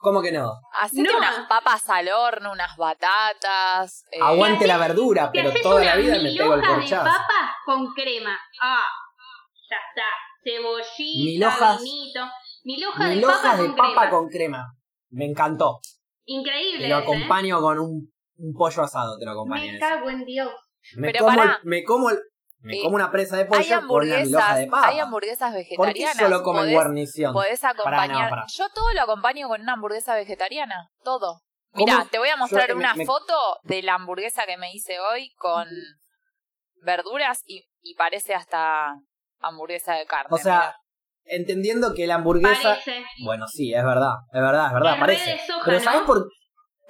¿Cómo 0.00 0.22
que 0.22 0.30
no? 0.32 0.52
Hacete 0.80 1.10
No. 1.10 1.18
unas 1.18 1.48
papas 1.48 1.88
al 1.90 2.08
horno, 2.08 2.52
unas 2.52 2.76
batatas. 2.76 4.04
eh, 4.12 4.18
Aguante 4.22 4.66
la 4.66 4.78
verdura, 4.78 5.30
pero 5.32 5.50
toda 5.62 5.84
la 5.84 5.96
vida 5.96 6.14
me 6.22 6.32
pego 6.32 6.54
el 6.54 6.60
hojas 6.60 6.68
de 6.70 6.74
corchazo. 6.82 7.04
papas 7.04 7.50
con 7.64 7.92
crema. 7.94 8.38
Ah, 8.62 8.86
ya 9.68 9.76
está. 9.88 10.06
Cebollita, 10.44 11.76
vinito. 11.78 12.20
Mil 12.64 12.84
hojas 12.86 13.08
Mil 13.08 13.20
de 13.20 13.26
papa 13.26 13.56
de 13.56 13.66
con 13.66 13.76
papa 13.76 13.88
crema. 13.94 14.10
con 14.10 14.28
crema. 14.28 14.66
Me 15.10 15.24
encantó. 15.24 15.80
Increíble. 16.26 16.82
Te 16.84 16.88
lo 16.88 16.98
¿eh? 16.98 17.02
acompaño 17.02 17.60
con 17.60 17.78
un, 17.78 18.12
un 18.36 18.54
pollo 18.54 18.82
asado, 18.82 19.18
te 19.18 19.24
lo 19.24 19.32
acompaño. 19.32 19.72
Me 19.72 19.78
cago 19.78 20.10
en 20.10 20.24
Dios. 20.24 20.50
Me 20.96 21.10
Pero 21.12 21.24
como, 21.24 21.42
el- 21.42 21.50
me 21.64 21.84
como, 21.84 22.10
el- 22.10 22.20
me 22.60 22.76
Eh, 22.76 22.82
como 22.82 22.96
una 22.96 23.10
presa 23.10 23.36
de 23.36 23.44
pollo 23.46 23.60
hay 23.60 23.66
con 23.68 23.78
una 23.78 24.16
mil 24.16 24.34
hojas 24.34 24.48
hamburguesas, 24.48 24.58
de 24.58 24.66
papa. 24.66 24.88
hay 24.88 24.98
hamburguesas 25.00 25.52
¿Por 25.52 25.62
qué 25.62 25.76
vegetarianas. 25.76 26.16
solo 26.16 26.42
comen 26.42 26.62
podés, 26.62 26.74
guarnición? 26.74 27.32
podés 27.32 27.60
Pará, 27.60 27.72
acompañar. 27.72 28.24
no, 28.24 28.30
pará. 28.30 28.44
Yo 28.52 28.68
todo 28.74 28.92
lo 28.92 29.02
acompaño 29.02 29.48
con 29.48 29.60
una 29.60 29.72
hamburguesa 29.74 30.14
vegetariana, 30.14 30.88
todo. 31.04 31.40
Mira, 31.74 32.06
te 32.10 32.18
voy 32.18 32.30
a 32.30 32.36
mostrar 32.36 32.66
Yo, 32.68 32.72
eh, 32.72 32.76
me- 32.76 32.84
una 32.84 32.94
me- 32.94 33.04
foto 33.06 33.34
de 33.62 33.82
la 33.82 33.94
hamburguesa 33.94 34.44
que 34.46 34.56
me 34.56 34.72
hice 34.72 34.98
hoy 34.98 35.30
con 35.36 35.68
verduras 36.82 37.42
y, 37.46 37.64
y 37.82 37.94
parece 37.94 38.34
hasta 38.34 38.94
hamburguesa 39.40 39.94
de 39.94 40.06
carne. 40.06 40.28
O 40.30 40.38
sea, 40.38 40.58
mira. 40.58 40.76
entendiendo 41.24 41.94
que 41.94 42.06
la 42.06 42.16
hamburguesa... 42.16 42.70
Parece. 42.70 43.04
Bueno, 43.24 43.46
sí, 43.48 43.72
es 43.74 43.84
verdad, 43.84 44.14
es 44.32 44.40
verdad, 44.40 44.66
es 44.68 44.72
verdad, 44.72 44.98
parece. 44.98 45.38
soja, 45.46 45.62
Pero 45.64 45.78
¿no? 45.78 45.84
¿sabes 45.84 46.02
por 46.02 46.28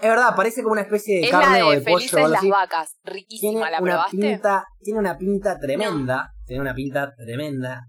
Es 0.01 0.09
verdad, 0.09 0.35
parece 0.37 0.63
como 0.63 0.73
una 0.73 0.83
especie 0.83 1.17
de 1.17 1.25
Es 1.25 1.31
carne 1.31 1.59
la 1.59 1.67
o 1.67 1.71
de 1.71 1.81
de 1.81 1.83
pollo 1.83 1.95
o 1.97 1.99
Felices 1.99 2.15
algo 2.19 2.29
las 2.29 2.39
así. 2.39 2.51
Vacas. 2.51 2.97
Tiene 3.03 3.15
Riquísima, 3.19 3.71
¿la 3.71 3.81
una 3.81 3.93
probaste? 3.93 4.17
pinta, 4.17 4.65
tiene 4.81 4.99
una 5.01 5.19
pinta 5.19 5.59
tremenda. 5.59 6.31
Tiene 6.47 6.63
una 6.63 6.75
pinta 6.75 7.13
tremenda. 7.17 7.81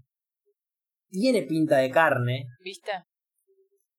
Tiene 1.08 1.42
pinta 1.42 1.76
de 1.76 1.90
carne. 1.90 2.46
¿Viste? 2.64 2.90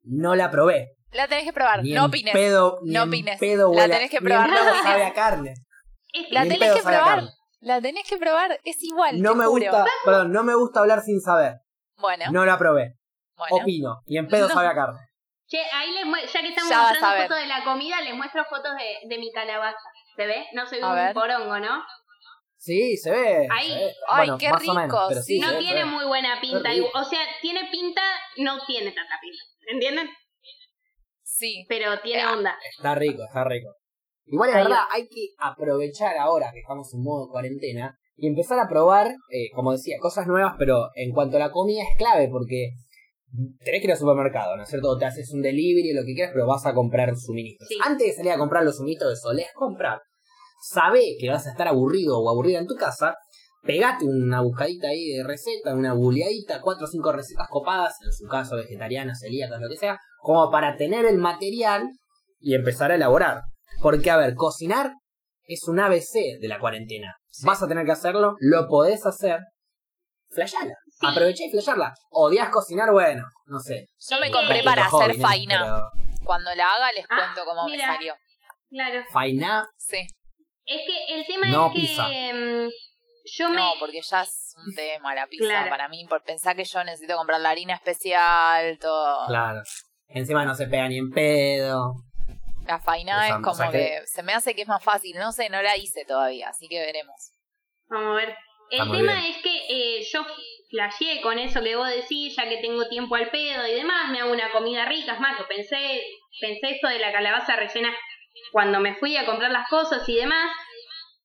No 0.03 0.36
la 0.36 0.51
probé. 0.51 0.95
La 1.12 1.28
tenés 1.28 1.45
que 1.45 1.53
probar. 1.53 1.84
Ni 1.84 1.93
No 1.93 2.05
opines. 2.05 2.34
Pedo, 2.34 2.80
ni 2.84 2.93
No 2.93 3.03
opines. 3.03 3.39
pedo 3.39 3.74
La 3.74 3.88
tenés 3.88 4.09
que 4.09 4.20
ni 4.20 4.26
probar, 4.28 4.47
en 4.49 4.55
no 4.55 4.62
opines. 4.62 4.84
sabe 4.84 5.03
a 5.05 5.14
carne. 5.14 5.53
La 6.30 6.43
Ni 6.43 6.47
en 6.53 6.59
tenés 6.59 6.76
que 6.76 6.82
probar. 6.84 7.24
La 7.59 7.82
tenés 7.82 8.09
que 8.09 8.18
probar. 8.18 8.59
Es 8.64 8.82
igual. 8.84 9.22
No 9.22 9.32
te 9.32 9.38
me 9.38 9.45
juro. 9.45 9.64
gusta, 9.66 9.86
perdón, 10.05 10.32
no 10.32 10.43
me 10.43 10.55
gusta 10.55 10.80
hablar 10.82 11.01
sin 11.01 11.22
saber. 11.22 11.57
Bueno, 11.97 12.26
No 12.32 12.45
la 12.45 12.57
probé. 12.57 12.95
bueno. 13.38 13.55
Opino. 13.57 14.01
Y 14.05 14.18
en 14.18 14.28
pedo 14.28 14.47
No. 14.47 14.53
sabe 14.53 14.68
a 14.68 14.74
carne. 14.76 14.99
Che, 15.51 15.59
ahí 15.73 15.91
les 15.91 16.05
mue- 16.05 16.25
ya 16.25 16.39
que 16.41 16.47
estamos 16.47 16.69
Ya 16.71 16.81
mostrando 16.81 17.23
fotos 17.23 17.37
de 17.41 17.47
la 17.47 17.63
comida, 17.65 17.99
les 18.01 18.15
muestro 18.15 18.45
fotos 18.45 18.71
de, 18.79 19.07
de 19.09 19.17
mi 19.19 19.29
calabaza. 19.33 19.77
¿Se 20.15 20.25
ve? 20.25 20.45
No 20.53 20.65
se 20.65 20.77
ve 20.77 20.83
A 20.83 20.89
un 20.89 20.95
ver. 20.95 21.13
porongo, 21.13 21.59
¿no? 21.59 21.83
Sí, 22.55 22.95
se 22.95 23.11
ve. 23.11 23.47
Ahí. 23.51 23.67
se 23.69 23.75
ve. 23.75 23.93
Ay, 24.07 24.27
Bueno, 24.27 24.37
qué 24.37 24.49
más 24.49 24.61
o 24.69 24.73
menos, 24.73 24.83
rico, 24.85 25.05
pero 25.09 25.21
sí. 25.21 25.39
no 25.41 25.51
ve, 25.51 25.57
tiene 25.59 25.83
muy 25.83 26.05
buena 26.05 26.39
pinta. 26.39 26.69
O 26.93 27.03
sea, 27.03 27.19
tiene 27.41 27.67
pinta, 27.69 28.01
no 28.37 28.63
tiene 28.65 28.91
tanta 28.93 29.15
pinta. 29.21 29.43
¿Entienden? 29.73 30.09
Sí. 31.23 31.65
Pero 31.67 31.99
tiene 31.99 32.21
Ah. 32.23 32.31
onda. 32.33 32.57
Está 32.77 32.95
rico, 32.95 33.23
está 33.27 33.43
rico. 33.43 33.69
Igual 34.27 34.49
es 34.51 34.55
Ahí 34.55 34.63
verdad, 34.63 34.77
va. 34.83 34.87
hay 34.91 35.07
que 35.09 35.27
aprovechar 35.37 36.15
ahora 36.17 36.51
que 36.53 36.59
estamos 36.59 36.93
en 36.93 37.03
modo 37.03 37.29
cuarentena 37.29 37.97
y 38.15 38.27
empezar 38.27 38.57
a 38.59 38.69
probar, 38.69 39.07
eh, 39.29 39.49
como 39.53 39.73
decía, 39.73 39.97
cosas 39.99 40.27
nuevas, 40.27 40.53
pero 40.57 40.89
en 40.95 41.11
cuanto 41.11 41.35
a 41.37 41.39
la 41.41 41.51
comida 41.51 41.81
es 41.83 41.97
clave 41.97 42.29
porque 42.29 42.69
tenés 43.63 43.82
que 43.82 43.88
ir 43.88 43.91
al 43.91 43.97
supermercado, 43.97 44.55
¿no 44.55 44.63
es 44.63 44.69
cierto? 44.69 44.97
Te 44.97 45.05
haces 45.05 45.32
un 45.34 45.41
delivery 45.41 45.91
o 45.91 46.01
lo 46.01 46.05
que 46.05 46.13
quieras, 46.13 46.32
pero 46.34 46.47
vas 46.47 46.65
a 46.65 46.73
comprar 46.73 47.15
suministros. 47.15 47.67
Sí. 47.67 47.77
Antes 47.84 48.07
de 48.07 48.13
salir 48.13 48.32
a 48.32 48.38
comprar 48.38 48.63
los 48.63 48.77
suministros 48.77 49.13
que 49.13 49.17
solés 49.17 49.47
comprar, 49.53 50.01
sabé 50.61 51.15
que 51.19 51.29
vas 51.29 51.47
a 51.47 51.51
estar 51.51 51.67
aburrido 51.67 52.19
o 52.19 52.29
aburrida 52.29 52.59
en 52.59 52.67
tu 52.67 52.75
casa, 52.75 53.15
pegate 53.63 54.05
una 54.05 54.41
buscadita 54.41 54.89
ahí 54.89 55.13
de 55.13 55.23
receta, 55.23 55.73
una 55.73 55.93
buleadita, 55.93 56.61
cuatro 56.61 56.86
o 56.86 56.89
cinco 56.89 57.11
recetas 57.11 57.47
copadas, 57.49 57.95
en 58.05 58.11
su 58.11 58.27
caso 58.27 58.55
vegetarianas, 58.55 59.19
celíacas, 59.19 59.61
lo 59.61 59.69
que 59.69 59.77
sea, 59.77 59.97
como 60.19 60.51
para 60.51 60.75
tener 60.77 61.05
el 61.05 61.17
material 61.17 61.89
y 62.39 62.55
empezar 62.55 62.91
a 62.91 62.95
elaborar. 62.95 63.41
Porque, 63.82 64.11
a 64.11 64.17
ver, 64.17 64.36
cocinar 64.36 64.93
es 65.45 65.67
un 65.67 65.79
ABC 65.79 66.39
de 66.39 66.47
la 66.47 66.59
cuarentena. 66.59 67.15
Sí. 67.29 67.45
Vas 67.45 67.63
a 67.63 67.67
tener 67.67 67.86
que 67.86 67.91
hacerlo, 67.91 68.36
lo 68.39 68.67
podés 68.67 69.05
hacer, 69.05 69.39
flashala. 70.29 70.75
Sí. 71.01 71.07
Aproveché 71.07 71.45
y 71.45 71.51
flasharla. 71.51 71.93
¿Odias 72.11 72.49
cocinar? 72.49 72.91
Bueno, 72.91 73.25
no 73.47 73.59
sé. 73.59 73.87
Yo 74.09 74.19
me 74.19 74.31
compré 74.31 74.59
eh, 74.59 74.63
para 74.63 74.85
hacer 74.85 75.15
faina. 75.19 75.59
Pero 75.63 76.07
Cuando 76.23 76.53
la 76.55 76.73
haga 76.73 76.91
les 76.93 77.05
Ah, 77.09 77.15
cuento 77.17 77.43
cómo 77.45 77.65
mira. 77.65 77.87
me 77.87 77.93
salió. 77.95 78.15
Claro. 78.69 79.03
faina, 79.11 79.67
Sí. 79.77 79.97
Es 80.65 80.81
que 80.87 81.13
el 81.15 81.25
tema 81.25 81.47
No 81.47 81.67
es 81.67 81.73
que 81.73 81.79
pizza. 81.81 82.07
mm, 82.07 82.69
yo 83.37 83.49
me... 83.49 83.55
No, 83.57 83.73
porque 83.79 83.99
ya 84.01 84.21
es 84.21 84.53
un 84.65 84.73
tema 84.75 85.13
la 85.15 85.27
pizza 85.27 85.43
Claro. 85.45 85.69
para 85.69 85.89
mí. 85.89 86.05
Por 86.07 86.23
pensar 86.23 86.55
que 86.55 86.63
yo 86.63 86.83
necesito 86.83 87.17
comprar 87.17 87.41
la 87.41 87.49
harina 87.49 87.73
especial, 87.73 88.77
todo. 88.79 89.25
claro. 89.27 89.61
Encima 90.07 90.45
no 90.45 90.53
se 90.55 90.67
pega 90.67 90.87
ni 90.87 90.97
en 90.99 91.09
pedo. 91.09 91.95
La 92.67 92.79
faina 92.79 93.27
es 93.27 93.33
como 93.35 93.51
o 93.51 93.55
sea 93.55 93.71
que... 93.71 93.77
que- 93.79 94.07
se 94.07 94.23
me 94.23 94.33
hace 94.33 94.53
que 94.55 94.61
es 94.61 94.67
más 94.67 94.83
fácil. 94.83 95.17
No 95.17 95.31
sé, 95.31 95.49
no 95.49 95.61
la 95.61 95.75
hice 95.77 96.05
todavía, 96.05 96.49
así 96.49 96.67
que 96.69 96.79
veremos. 96.79 97.31
Vamos 97.89 98.11
a 98.11 98.15
ver. 98.25 98.35
El 98.69 98.79
tema 98.91 99.13
bien. 99.15 99.17
es 99.35 99.37
que 99.43 99.57
eh, 99.69 100.03
yo 100.13 100.25
flasheé 100.72 101.22
con 101.22 101.38
eso 101.38 101.61
que 101.61 101.76
vos 101.76 101.88
decís, 101.89 102.36
ya 102.36 102.49
que 102.49 102.57
tengo 102.57 102.88
tiempo 102.88 103.15
al 103.15 103.30
pedo 103.30 103.67
y 103.67 103.74
demás, 103.74 104.09
me 104.09 104.22
hago 104.22 104.32
una 104.32 104.51
comida 104.51 104.86
rica. 104.86 105.13
Es 105.13 105.19
más, 105.19 105.39
pensé, 105.47 106.01
pensé 106.39 106.72
esto 106.72 106.88
de 106.88 106.99
la 106.99 107.11
calabaza 107.11 107.55
rellena 107.55 107.93
cuando 108.51 108.80
me 108.80 108.95
fui 108.95 109.17
a 109.17 109.26
comprar 109.26 109.51
las 109.51 109.69
cosas 109.69 110.07
y 110.07 110.15
demás. 110.15 110.51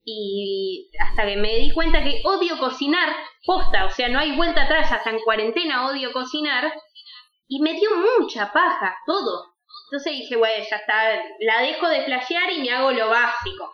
Y 0.05 0.90
hasta 1.01 1.26
que 1.26 1.36
me 1.36 1.57
di 1.57 1.72
cuenta 1.72 2.03
que 2.05 2.20
odio 2.24 2.59
cocinar, 2.59 3.09
posta, 3.44 3.86
o 3.86 3.90
sea, 3.90 4.09
no 4.09 4.20
hay 4.20 4.36
vuelta 4.36 4.64
atrás, 4.64 4.92
hasta 4.92 5.11
en 5.11 5.20
cuarentena 5.20 5.86
odio 5.86 6.12
cocinar. 6.12 6.72
Y 7.49 7.61
me 7.61 7.74
dio 7.74 7.90
mucha 8.18 8.53
paja, 8.53 8.97
todo. 9.07 9.55
Entonces 9.86 10.12
dije, 10.12 10.36
bueno, 10.36 10.64
ya 10.68 10.76
está, 10.76 11.22
la 11.40 11.62
dejo 11.62 11.88
de 11.88 12.05
flashear 12.05 12.53
y 12.53 12.61
me 12.61 12.70
hago 12.70 12.90
lo 12.90 13.09
básico. 13.09 13.72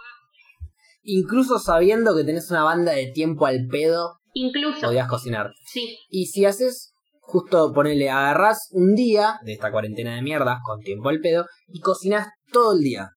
Incluso 1.04 1.58
sabiendo 1.58 2.14
que 2.14 2.24
tenés 2.24 2.50
una 2.50 2.64
banda 2.64 2.92
de 2.92 3.10
tiempo 3.12 3.46
al 3.46 3.66
pedo, 3.70 4.21
Incluso, 4.32 4.88
odias 4.88 5.08
cocinar. 5.08 5.50
sí, 5.66 5.98
Y 6.08 6.26
si 6.26 6.44
haces, 6.44 6.94
justo 7.20 7.72
ponele, 7.72 8.10
agarrás 8.10 8.68
un 8.72 8.94
día 8.94 9.38
de 9.44 9.52
esta 9.52 9.70
cuarentena 9.70 10.14
de 10.14 10.22
mierda, 10.22 10.60
con 10.64 10.80
tiempo 10.80 11.08
al 11.08 11.20
pedo, 11.20 11.46
y 11.68 11.80
cocinás 11.80 12.28
todo 12.52 12.72
el 12.72 12.80
día. 12.80 13.10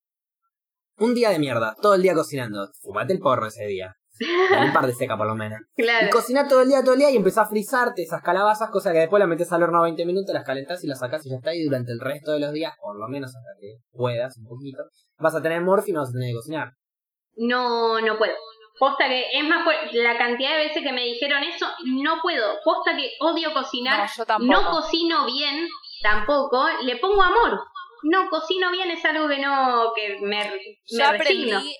Un 0.98 1.14
día 1.14 1.30
de 1.30 1.38
mierda, 1.38 1.74
todo 1.80 1.94
el 1.94 2.02
día 2.02 2.14
cocinando. 2.14 2.68
Fumate 2.80 3.12
el 3.12 3.18
porro 3.18 3.46
ese 3.46 3.66
día. 3.66 3.94
Un 4.18 4.72
par 4.72 4.86
de 4.86 4.94
seca 4.94 5.16
por 5.16 5.26
lo 5.26 5.34
menos. 5.34 5.60
claro. 5.76 6.06
Y 6.06 6.10
cocinás 6.10 6.48
todo 6.48 6.62
el 6.62 6.68
día, 6.68 6.82
todo 6.82 6.94
el 6.94 7.00
día 7.00 7.10
y 7.10 7.16
empezás 7.16 7.46
a 7.46 7.50
frizarte 7.50 8.02
esas 8.02 8.22
calabazas, 8.22 8.70
cosa 8.70 8.92
que 8.92 9.00
después 9.00 9.20
las 9.20 9.28
metes 9.28 9.52
al 9.52 9.62
horno 9.62 9.82
20 9.82 10.06
minutos, 10.06 10.32
las 10.34 10.44
calentás 10.44 10.82
y 10.84 10.86
las 10.86 11.00
sacás 11.00 11.26
y 11.26 11.30
ya 11.30 11.36
está. 11.36 11.54
Y 11.54 11.64
durante 11.64 11.92
el 11.92 12.00
resto 12.00 12.32
de 12.32 12.40
los 12.40 12.52
días, 12.52 12.72
por 12.80 12.98
lo 12.98 13.08
menos 13.08 13.34
hasta 13.36 13.50
que 13.60 13.76
puedas 13.92 14.38
un 14.38 14.46
poquito, 14.46 14.84
vas 15.18 15.34
a 15.34 15.42
tener 15.42 15.60
morfi 15.60 15.90
y 15.90 15.94
no 15.94 16.00
vas 16.00 16.10
a 16.10 16.12
tener 16.12 16.30
que 16.30 16.36
cocinar. 16.36 16.70
no, 17.36 18.00
no 18.00 18.16
puedo. 18.16 18.32
Posta 18.78 19.08
que, 19.08 19.26
es 19.32 19.44
más, 19.44 19.66
la 19.92 20.18
cantidad 20.18 20.50
de 20.52 20.66
veces 20.66 20.82
que 20.82 20.92
me 20.92 21.02
dijeron 21.04 21.42
eso, 21.44 21.66
no 21.84 22.20
puedo. 22.20 22.58
Posta 22.64 22.94
que 22.96 23.12
odio 23.20 23.52
cocinar, 23.54 24.00
No, 24.00 24.14
yo 24.16 24.26
tampoco. 24.26 24.52
no 24.62 24.70
cocino 24.70 25.24
bien, 25.26 25.66
tampoco, 26.02 26.68
le 26.82 26.96
pongo 26.96 27.22
amor. 27.22 27.64
No 28.02 28.28
cocino 28.28 28.70
bien 28.70 28.90
es 28.90 29.04
algo 29.04 29.28
que 29.28 29.38
no, 29.38 29.92
que 29.94 30.18
me, 30.20 30.44
Yo 30.86 30.98
me 31.10 31.18
resigno. 31.18 31.56
aprendí, 31.58 31.76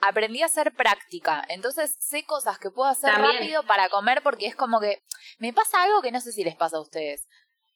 aprendí 0.00 0.42
a 0.42 0.46
hacer 0.46 0.72
práctica. 0.74 1.44
Entonces 1.48 1.96
sé 2.00 2.24
cosas 2.24 2.58
que 2.58 2.70
puedo 2.70 2.88
hacer 2.88 3.12
También. 3.12 3.34
rápido 3.36 3.62
para 3.64 3.88
comer 3.90 4.22
porque 4.22 4.46
es 4.46 4.56
como 4.56 4.80
que 4.80 5.02
me 5.38 5.52
pasa 5.52 5.82
algo 5.82 6.00
que 6.02 6.10
no 6.12 6.20
sé 6.20 6.32
si 6.32 6.42
les 6.44 6.56
pasa 6.56 6.78
a 6.78 6.80
ustedes. 6.80 7.28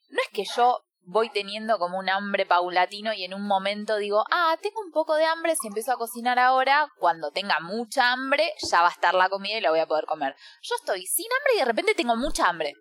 No 0.08 0.20
es 0.22 0.28
que 0.30 0.44
yo 0.56 0.82
voy 1.05 1.30
teniendo 1.30 1.78
como 1.78 1.98
un 1.98 2.09
hambre 2.09 2.46
paulatino 2.46 3.12
y 3.12 3.24
en 3.24 3.34
un 3.34 3.46
momento 3.46 3.96
digo, 3.96 4.24
ah, 4.30 4.57
tengo 4.61 4.80
un 4.80 4.90
poco 4.90 5.14
de 5.16 5.24
hambre, 5.24 5.55
si 5.61 5.68
empiezo 5.68 5.92
a 5.92 5.96
cocinar 5.96 6.38
ahora, 6.38 6.88
cuando 6.98 7.30
tenga 7.30 7.59
mucha 7.61 8.12
hambre, 8.12 8.53
ya 8.70 8.82
va 8.82 8.88
a 8.88 8.92
estar 8.92 9.14
la 9.14 9.28
comida 9.28 9.59
y 9.59 9.61
la 9.61 9.70
voy 9.70 9.80
a 9.80 9.86
poder 9.86 10.07
comer. 10.07 10.34
Yo 10.62 10.74
estoy 10.76 11.07
sin 11.07 11.26
hambre 11.26 11.55
y 11.55 11.59
de 11.59 11.64
repente 11.64 11.94
tengo 11.94 12.16
mucha 12.16 12.48
hambre. 12.48 12.74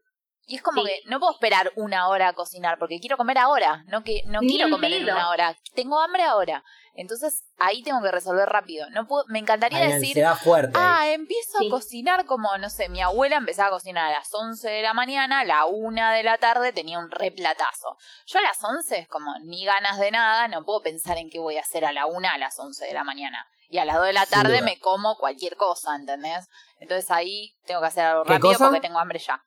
Y 0.51 0.55
es 0.57 0.61
como 0.61 0.81
Sí. 0.83 0.87
que 0.89 1.09
no 1.09 1.19
puedo 1.19 1.31
esperar 1.31 1.71
una 1.77 2.09
hora 2.09 2.27
a 2.27 2.33
cocinar 2.33 2.77
porque 2.77 2.99
quiero 2.99 3.15
comer 3.15 3.37
ahora, 3.37 3.83
no 3.87 4.03
que 4.03 4.21
no 4.25 4.41
Ni 4.41 4.49
quiero 4.49 4.69
comer 4.69 4.91
en 4.91 5.03
una 5.03 5.29
hora. 5.29 5.55
Tengo 5.75 5.97
hambre 5.99 6.23
ahora. 6.23 6.63
Entonces 6.93 7.45
ahí 7.57 7.83
tengo 7.83 8.01
que 8.01 8.11
resolver 8.11 8.49
rápido. 8.49 8.89
No 8.89 9.07
puedo, 9.07 9.23
me 9.29 9.39
encantaría 9.39 9.79
Hay 9.79 9.93
decir, 9.93 10.21
fuerte. 10.43 10.77
ahí. 10.77 10.83
ah, 10.85 11.07
empiezo 11.13 11.59
Sí. 11.59 11.67
a 11.67 11.69
cocinar 11.69 12.25
como, 12.25 12.57
no 12.57 12.69
sé, 12.69 12.89
mi 12.89 13.01
abuela 13.01 13.37
empezaba 13.37 13.69
a 13.69 13.71
cocinar 13.71 14.07
a 14.11 14.17
las 14.17 14.33
11 14.33 14.69
de 14.69 14.81
la 14.81 14.93
mañana, 14.93 15.39
a 15.39 15.45
la 15.45 15.65
1 15.67 16.11
de 16.11 16.23
la 16.23 16.37
tarde 16.37 16.73
tenía 16.73 16.99
un 16.99 17.09
replatazo. 17.09 17.95
Yo 18.27 18.39
a 18.39 18.41
las 18.41 18.61
11 18.61 18.99
es 18.99 19.07
como 19.07 19.31
ni 19.39 19.63
ganas 19.63 19.99
de 19.99 20.11
nada, 20.11 20.49
no 20.49 20.65
puedo 20.65 20.81
pensar 20.81 21.17
en 21.17 21.29
qué 21.29 21.39
voy 21.39 21.55
a 21.55 21.61
hacer 21.61 21.85
a 21.85 21.93
la 21.93 22.07
1 22.07 22.27
a 22.27 22.37
las 22.37 22.59
11 22.59 22.85
de 22.85 22.93
la 22.93 23.05
mañana. 23.05 23.47
Y 23.69 23.77
a 23.77 23.85
las 23.85 23.95
2 23.95 24.07
de 24.07 24.13
la 24.13 24.25
tarde 24.25 24.61
me 24.61 24.77
como 24.79 25.15
cualquier 25.15 25.55
cosa, 25.55 25.95
¿entendés? 25.95 26.49
Entonces 26.81 27.09
ahí 27.09 27.55
tengo 27.65 27.79
que 27.79 27.87
hacer 27.87 28.03
algo 28.05 28.23
¿Qué 28.25 28.33
rápido 28.33 28.51
cosa? 28.51 28.65
porque 28.65 28.81
tengo 28.81 28.99
hambre 28.99 29.19
ya. 29.19 29.41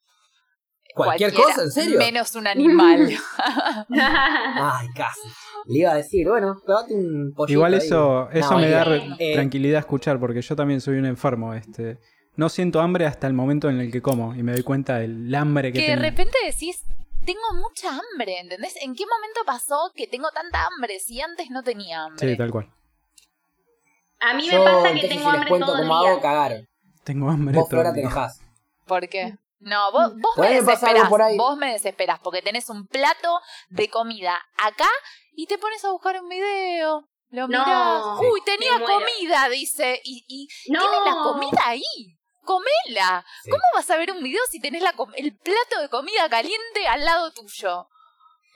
¿Cualquier 0.94 1.32
cosa? 1.34 1.62
¿En 1.64 1.70
serio? 1.70 1.98
Menos 1.98 2.34
un 2.36 2.46
animal. 2.46 3.08
Ay, 3.90 4.88
casi. 4.94 5.20
Le 5.66 5.78
iba 5.78 5.92
a 5.92 5.94
decir, 5.96 6.28
bueno, 6.28 6.60
clavate 6.64 6.94
un 6.94 7.32
pollito 7.34 7.52
Igual 7.52 7.72
ahí. 7.74 7.78
eso, 7.78 8.30
eso 8.30 8.50
No, 8.52 8.58
me 8.58 8.70
da 8.70 8.84
Eh, 9.18 9.34
tranquilidad 9.34 9.80
escuchar, 9.80 10.20
porque 10.20 10.40
yo 10.42 10.54
también 10.56 10.80
soy 10.80 10.98
un 10.98 11.06
enfermo. 11.06 11.54
Este, 11.54 11.98
no 12.36 12.48
siento 12.48 12.80
hambre 12.80 13.06
hasta 13.06 13.26
el 13.26 13.32
momento 13.32 13.68
en 13.68 13.80
el 13.80 13.90
que 13.90 14.00
como 14.02 14.34
y 14.34 14.42
me 14.42 14.52
doy 14.52 14.62
cuenta 14.62 14.98
del 14.98 15.34
hambre 15.34 15.72
que 15.72 15.80
que 15.80 15.86
de 15.86 15.92
tengo. 15.94 16.02
repente 16.02 16.36
decís, 16.44 16.84
tengo 17.24 17.40
mucha 17.54 17.88
hambre, 17.90 18.38
¿entendés? 18.40 18.74
¿En 18.82 18.94
qué 18.94 19.04
momento 19.06 19.40
pasó 19.46 19.90
que 19.94 20.06
tengo 20.06 20.28
tanta 20.30 20.66
hambre 20.66 21.00
si 21.00 21.20
antes 21.20 21.50
no 21.50 21.62
tenía 21.62 22.04
hambre? 22.04 22.28
Sí, 22.30 22.36
tal 22.36 22.50
cual. 22.50 22.70
A 24.20 24.34
mí 24.34 24.46
me 24.46 24.52
yo, 24.52 24.64
pasa 24.64 24.92
que 24.94 25.08
tengo 25.08 25.10
si 25.10 25.16
les 25.16 25.26
hambre 25.26 25.48
cuento 25.48 25.66
todo 25.66 25.76
el 25.82 25.88
cómo 25.88 26.00
día. 26.00 26.10
hago, 26.12 26.20
cagaron. 26.20 26.68
Tengo 27.04 27.30
hambre 27.30 27.58
Vos, 27.58 27.68
todo 27.68 27.82
el 27.82 27.92
te 27.94 28.00
enojás. 28.00 28.40
¿Por 28.86 29.08
qué? 29.08 29.36
No, 29.64 29.90
vos, 29.92 30.12
vos 30.16 30.36
me 30.36 30.60
desesperás. 30.60 31.08
por 31.08 31.22
ahí. 31.22 31.36
Vos 31.36 31.56
me 31.56 31.72
desesperás 31.72 32.20
porque 32.20 32.42
tenés 32.42 32.68
un 32.70 32.86
plato 32.86 33.40
de 33.68 33.88
comida 33.88 34.38
acá 34.62 34.88
y 35.32 35.46
te 35.46 35.58
pones 35.58 35.84
a 35.84 35.90
buscar 35.90 36.20
un 36.22 36.28
video. 36.28 37.08
Lo 37.30 37.48
No. 37.48 37.58
mirás. 37.58 38.30
Uy, 38.30 38.40
tenía 38.44 38.78
comida, 38.84 39.48
dice. 39.48 40.00
Y, 40.04 40.24
y 40.28 40.72
No. 40.72 40.80
tienes 40.80 41.00
la 41.04 41.22
comida 41.22 41.62
ahí. 41.64 41.82
Comela. 42.44 43.24
Sí. 43.42 43.50
¿Cómo 43.50 43.62
vas 43.74 43.90
a 43.90 43.96
ver 43.96 44.12
un 44.12 44.22
video 44.22 44.42
si 44.50 44.60
tenés 44.60 44.82
la 44.82 44.94
el 45.16 45.34
plato 45.38 45.80
de 45.80 45.88
comida 45.88 46.28
caliente 46.28 46.86
al 46.86 47.04
lado 47.04 47.32
tuyo? 47.32 47.88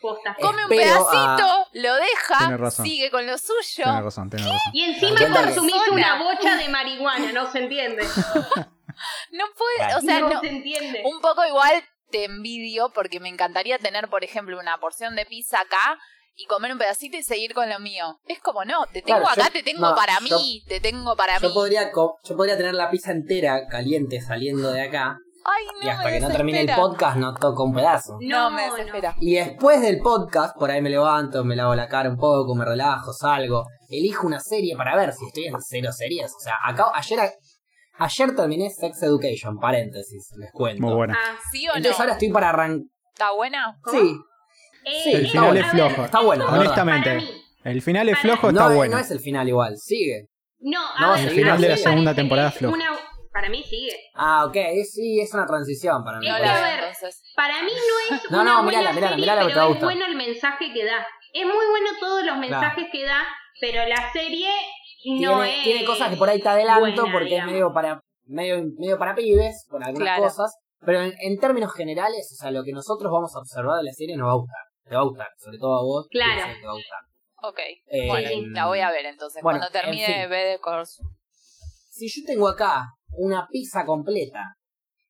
Posta. 0.00 0.36
Come 0.40 0.64
un 0.66 0.72
Espero 0.72 1.08
pedacito, 1.08 1.66
lo 1.72 1.94
deja, 1.96 2.70
sigue 2.70 3.10
con 3.10 3.26
lo 3.26 3.36
suyo. 3.36 3.84
Razón, 3.84 4.30
razón. 4.30 4.52
Y 4.72 4.82
encima 4.84 5.18
consumís 5.42 5.74
una 5.90 6.22
bocha 6.22 6.54
de 6.56 6.68
marihuana, 6.68 7.32
no 7.32 7.50
se 7.50 7.58
entiende. 7.60 8.06
No 9.32 9.44
puede, 9.56 9.76
Claro. 9.88 9.98
o 9.98 10.00
sea, 10.00 10.20
no, 10.20 10.28
no, 10.30 10.40
se 10.40 10.48
entiende. 10.48 11.02
un 11.04 11.20
poco 11.20 11.44
igual 11.46 11.82
te 12.10 12.24
envidio 12.24 12.90
porque 12.94 13.20
me 13.20 13.28
encantaría 13.28 13.78
tener, 13.78 14.08
por 14.08 14.24
ejemplo, 14.24 14.58
una 14.58 14.78
porción 14.78 15.14
de 15.16 15.26
pizza 15.26 15.60
acá 15.60 15.98
y 16.34 16.46
comer 16.46 16.72
un 16.72 16.78
pedacito 16.78 17.16
y 17.16 17.22
seguir 17.22 17.52
con 17.52 17.68
lo 17.68 17.78
mío. 17.80 18.18
Es 18.26 18.40
como, 18.40 18.64
no, 18.64 18.86
te 18.92 19.02
tengo 19.02 19.18
Claro, 19.20 19.28
acá, 19.32 19.44
yo- 19.46 19.52
te 19.52 19.62
tengo 19.62 19.88
no, 19.90 19.94
para 19.96 20.18
yo- 20.20 20.38
mí, 20.38 20.62
te 20.68 20.80
tengo 20.80 21.16
para 21.16 21.38
Yo 21.38 21.48
mí. 21.48 21.54
podría, 21.54 21.90
yo 21.92 22.36
podría 22.36 22.56
tener 22.56 22.74
la 22.74 22.90
pizza 22.90 23.10
entera 23.12 23.66
caliente 23.68 24.20
saliendo 24.20 24.70
de 24.72 24.82
acá 24.82 25.18
Ay, 25.44 25.64
no, 25.80 25.86
y 25.86 25.88
hasta 25.88 26.10
que 26.10 26.20
no 26.20 26.28
termine 26.30 26.60
el 26.60 26.74
podcast 26.74 27.16
no 27.16 27.32
toco 27.34 27.64
un 27.64 27.72
pedazo. 27.74 28.18
No, 28.20 28.50
No, 28.50 28.56
me 28.56 28.66
no. 28.66 28.74
desespera. 28.74 29.14
Y 29.20 29.34
después 29.36 29.80
del 29.80 29.98
podcast, 30.00 30.54
por 30.58 30.70
ahí 30.70 30.82
me 30.82 30.90
levanto, 30.90 31.42
me 31.42 31.56
lavo 31.56 31.74
la 31.74 31.88
cara 31.88 32.10
un 32.10 32.18
poco, 32.18 32.54
me 32.54 32.66
relajo, 32.66 33.12
salgo, 33.14 33.64
elijo 33.88 34.26
una 34.26 34.40
serie 34.40 34.76
para 34.76 34.94
ver 34.94 35.12
si 35.14 35.24
estoy 35.26 35.46
en 35.46 35.54
cero 35.60 35.90
series. 35.92 36.34
O 36.36 36.40
sea, 36.40 36.54
acá, 36.62 36.90
ayer, 36.94 37.32
ayer 37.98 38.34
terminé 38.34 38.70
Sex 38.70 39.02
Education, 39.02 39.58
paréntesis, 39.58 40.30
les 40.36 40.50
cuento. 40.52 40.82
Muy 40.82 40.94
buena. 40.94 41.18
Ah, 41.18 41.36
¿Sí 41.52 41.66
o 41.68 41.72
no? 41.72 41.76
Entonces 41.76 42.00
ahora 42.00 42.12
estoy 42.12 42.30
para 42.30 42.48
arrancar. 42.50 42.86
¿Está 43.12 43.32
buena? 43.32 43.76
Sí, 43.90 44.16
eh, 44.84 45.00
Sí, 45.04 45.12
El 45.12 45.28
final 45.28 45.56
es 45.56 45.62
ver, 45.64 45.70
flojo. 45.72 46.04
está 46.04 46.20
bueno. 46.20 46.46
Honestamente. 46.48 47.28
El 47.64 47.82
final 47.82 48.08
es 48.08 48.18
flojo, 48.20 48.48
está 48.50 48.68
bueno. 48.68 48.94
no 48.96 49.00
es 49.02 49.10
el 49.10 49.20
final 49.20 49.48
igual, 49.48 49.76
sigue. 49.76 50.28
No, 50.60 50.80
a 50.96 51.00
No, 51.00 51.12
ver, 51.14 51.24
el 51.24 51.30
final 51.30 51.60
de 51.60 51.68
la 51.68 51.76
segunda 51.76 52.14
temporada 52.14 52.48
es 52.48 52.54
flojo. 52.54 52.74
una- 52.74 52.96
Para 53.32 53.50
mí 53.50 53.62
sigue. 53.62 53.92
Ah, 54.14 54.46
ok, 54.46 54.56
sí, 54.90 55.20
es 55.20 55.32
una 55.34 55.46
transición 55.46 56.02
para 56.02 56.18
mí. 56.18 56.26
No 56.26 56.34
Es 56.36 56.40
la 56.40 56.46
que, 56.46 56.58
a 56.58 56.62
ver, 56.62 56.78
entonces. 56.84 57.22
Para 57.36 57.62
mí 57.62 57.70
no 57.70 58.16
es 58.16 58.30
No, 58.30 58.40
una 58.40 58.50
no, 58.54 58.62
buena 58.64 58.78
mirala, 58.78 58.92
mirala, 58.94 59.08
serie, 59.10 59.20
mirala 59.24 59.40
pero 59.54 59.74
es 59.74 59.80
bueno 59.80 60.06
el 60.06 60.16
mensaje 60.16 60.72
que 60.72 60.84
da. 60.84 61.06
Es 61.34 61.44
muy 61.44 61.66
bueno 61.70 61.90
todos 62.00 62.24
los 62.24 62.36
mensajes 62.38 62.86
que 62.90 63.04
da, 63.04 63.22
pero 63.60 63.86
la 63.86 64.10
serie 64.12 64.48
no 65.04 65.40
tiene, 65.40 65.58
es 65.58 65.64
tiene 65.64 65.84
cosas 65.84 66.10
que 66.10 66.16
por 66.16 66.28
ahí 66.28 66.40
te 66.40 66.48
adelanto 66.48 67.02
buena, 67.02 67.12
porque 67.12 67.36
es 67.36 67.44
medio 67.44 67.72
para, 67.72 68.00
medio, 68.24 68.62
medio 68.78 68.98
para 68.98 69.14
pibes, 69.14 69.66
por 69.70 69.82
algunas 69.82 70.06
Claro. 70.06 70.22
cosas. 70.24 70.54
Pero 70.80 71.02
en, 71.02 71.12
en 71.20 71.38
términos 71.38 71.72
generales, 71.72 72.30
o 72.32 72.36
sea, 72.40 72.50
lo 72.50 72.62
que 72.62 72.72
nosotros 72.72 73.10
vamos 73.12 73.34
a 73.34 73.40
observar 73.40 73.78
de 73.78 73.84
la 73.84 73.92
serie 73.92 74.16
nos 74.16 74.28
va 74.28 74.32
a 74.32 74.36
gustar. 74.36 74.60
Te 74.84 74.94
va 74.94 75.00
a 75.00 75.04
gustar, 75.04 75.28
sobre 75.38 75.58
todo 75.58 75.74
a 75.78 75.82
vos. 75.82 76.06
Claro. 76.10 76.52
Te 76.60 76.66
va 76.66 76.72
a 76.72 76.74
gustar. 76.76 76.98
Ok. 77.42 77.58
Eh, 77.86 78.06
bueno, 78.08 78.30
la 78.52 78.66
voy 78.66 78.80
a 78.80 78.90
ver 78.90 79.06
entonces. 79.06 79.42
bueno, 79.42 79.58
Cuando 79.60 79.72
termine 79.72 80.04
en 80.06 80.12
de 80.12 80.20
fin. 80.22 80.30
ver 80.30 80.60
Course. 80.60 81.02
Si 81.90 82.08
yo 82.08 82.22
tengo 82.26 82.48
acá 82.48 82.86
una 83.12 83.46
pizza 83.50 83.84
completa, 83.84 84.54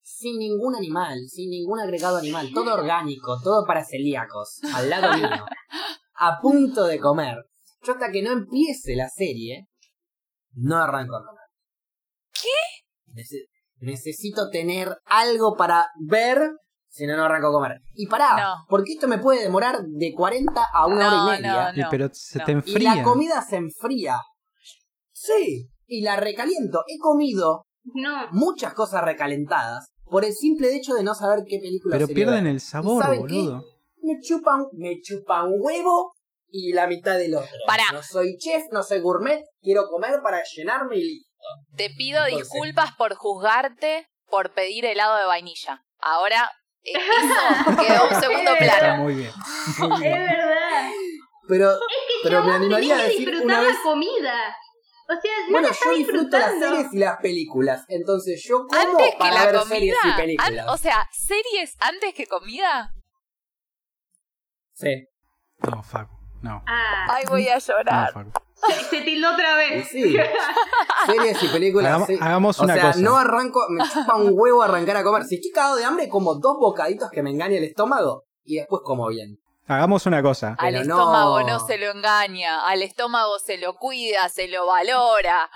sin 0.03 0.39
ningún 0.39 0.75
animal, 0.75 1.19
sin 1.29 1.51
ningún 1.51 1.81
agregado 1.81 2.17
animal, 2.17 2.51
todo 2.55 2.75
orgánico, 2.75 3.39
todo 3.43 3.65
para 3.67 3.85
celíacos, 3.85 4.59
al 4.75 4.89
lado 4.89 5.17
mío, 5.17 5.29
a 6.15 6.39
punto 6.41 6.87
de 6.87 6.99
comer, 6.99 7.37
yo 7.83 7.93
hasta 7.93 8.11
que 8.11 8.23
no 8.23 8.33
empiece 8.33 8.97
la 8.97 9.09
serie, 9.09 9.67
no 10.61 10.77
arranco 10.77 11.17
a 11.17 11.25
comer. 11.25 11.45
¿Qué? 12.33 13.15
necesito 13.81 14.51
tener 14.51 14.97
algo 15.05 15.57
para 15.57 15.87
ver, 16.01 16.51
si 16.89 17.07
no, 17.07 17.17
no 17.17 17.25
arranco 17.25 17.49
a 17.49 17.53
comer. 17.53 17.81
Y 17.95 18.07
pará, 18.07 18.37
No. 18.37 18.55
porque 18.69 18.93
esto 18.95 19.07
me 19.09 19.19
puede 19.19 19.43
demorar 19.43 19.83
de 19.87 20.13
40 20.15 20.65
a 20.73 20.87
una 20.87 21.11
No, 21.11 21.25
hora 21.25 21.37
y 21.39 21.43
media. 21.43 21.73
no, 21.73 21.79
Y 21.87 21.91
pero 21.91 22.09
se 22.13 22.39
no. 22.41 22.45
te 22.45 22.51
Y 22.53 22.55
enfría. 22.55 22.95
la 22.97 23.03
comida 23.05 23.43
se 23.43 23.57
enfría. 23.57 24.19
Sí, 25.13 25.69
y 25.87 26.03
la 26.03 26.17
recaliento. 26.17 26.83
He 26.89 26.99
comido 26.99 27.67
No. 27.95 28.27
muchas 28.33 28.75
cosas 28.75 29.03
recalentadas 29.05 29.89
por 30.05 30.25
el 30.25 30.33
simple 30.33 30.75
hecho 30.75 30.95
de 30.95 31.03
no 31.05 31.15
saber 31.15 31.45
qué 31.47 31.59
película 31.61 31.97
Pero 31.97 32.09
pierden 32.09 32.45
ver. 32.45 32.53
el 32.55 32.61
sabor, 32.61 33.03
saben 33.05 33.27
qué? 33.27 33.35
boludo. 33.35 33.65
Me 34.03 34.15
chupan, 34.21 34.65
me 34.73 35.01
chupan 35.01 35.47
huevo 35.59 36.15
y 36.51 36.73
la 36.73 36.87
mitad 36.87 37.17
del 37.19 37.35
otro. 37.35 37.51
Pará. 37.67 37.85
No 37.93 38.03
soy 38.03 38.37
chef, 38.39 38.65
no 38.73 38.83
soy 38.83 39.01
gourmet, 39.01 39.45
quiero 39.61 39.89
comer 39.89 40.21
para 40.23 40.43
llenarme 40.45 40.97
y 40.97 41.05
listo. 41.05 41.29
Te 41.77 41.91
pido 41.91 42.25
Entonces- 42.27 42.51
disculpas 42.51 42.93
por 42.95 43.15
juzgarte 43.15 44.07
por 44.29 44.53
pedir 44.53 44.85
helado 44.87 45.17
de 45.19 45.25
vainilla. 45.27 45.83
Ahora, 46.01 46.51
eh, 46.83 46.93
eso 46.95 47.77
quedó 47.81 48.09
un 48.09 48.21
segundo 48.21 48.51
plano. 48.59 49.03
muy 49.03 49.15
bien. 49.15 49.31
Es 49.77 50.01
verdad. 50.01 50.91
Pero, 51.49 51.73
Es 51.73 51.79
que 51.79 52.15
pero 52.25 52.45
me 52.45 52.53
animaría 52.53 52.95
a 52.99 53.03
decir 53.05 53.21
disfrutar 53.31 53.45
una 53.45 53.61
vez. 53.63 53.75
la 53.75 53.83
comida. 53.83 54.57
O 55.09 55.21
sea, 55.23 55.33
no 55.47 55.51
Bueno, 55.53 55.69
yo 55.83 55.91
disfruto 55.95 56.39
las 56.39 56.59
series 56.59 56.87
y 56.93 56.99
las 56.99 57.17
películas. 57.23 57.85
Entonces 57.89 58.45
yo 58.47 58.67
como 58.67 58.79
Antes 58.79 59.13
que 59.13 59.17
para 59.19 59.35
la 59.35 59.45
ver 59.47 59.55
comida. 59.61 59.69
series 59.75 59.97
y 60.05 60.09
an- 60.09 60.17
películas. 60.17 60.67
o 60.69 60.77
sea, 60.77 61.09
series 61.11 61.75
antes 61.81 62.13
que 62.15 62.27
comida. 62.27 62.93
Sí. 64.75 65.07
No, 65.71 65.83
Facu. 65.83 66.18
No. 66.43 66.63
Ah, 66.67 67.07
Ay, 67.11 67.25
voy 67.29 67.49
a 67.49 67.55
No, 67.55 67.61
llorar. 67.61 68.13
Facu. 68.13 68.31
se 68.91 69.01
tildó 69.03 69.33
otra 69.33 69.57
vez. 69.57 69.89
sí. 69.89 70.17
series 71.07 71.43
y 71.43 71.49
películas. 71.49 71.89
Hagamos, 71.91 72.07
sí. 72.09 72.19
hagamos 72.21 72.61
O 72.61 72.65
una 72.65 72.75
sea, 72.75 72.87
cosa. 72.89 73.01
no 73.01 73.17
arranco, 73.17 73.61
me 73.71 73.85
chupa 73.89 74.17
un 74.17 74.31
huevo 74.33 74.63
arrancar 74.63 74.97
a 74.99 75.05
comer. 75.05 75.25
Si 75.25 75.37
estoy 75.37 75.51
cagado 75.53 75.77
de 75.77 75.85
hambre, 75.85 76.09
como 76.09 76.35
dos 76.37 76.57
bocaditos 76.61 77.11
que 77.11 77.23
me 77.23 77.31
engañe 77.31 77.59
el 77.59 77.65
estómago 77.65 78.25
y 78.45 78.57
después 78.57 78.83
como 78.85 79.09
bien. 79.09 79.39
Hagamos 79.67 80.07
una 80.07 80.23
cosa. 80.23 80.55
Al 80.59 80.73
Pero 80.73 80.85
no. 80.87 80.95
estómago 80.99 81.43
no 81.43 81.61
se 81.61 81.77
lo 81.79 81.91
engaña, 81.91 82.67
al 82.67 82.83
estómago 82.83 83.39
se 83.39 83.59
lo 83.59 83.75
cuida, 83.77 84.29
se 84.31 84.49
lo 84.49 84.67
valora. 84.67 85.51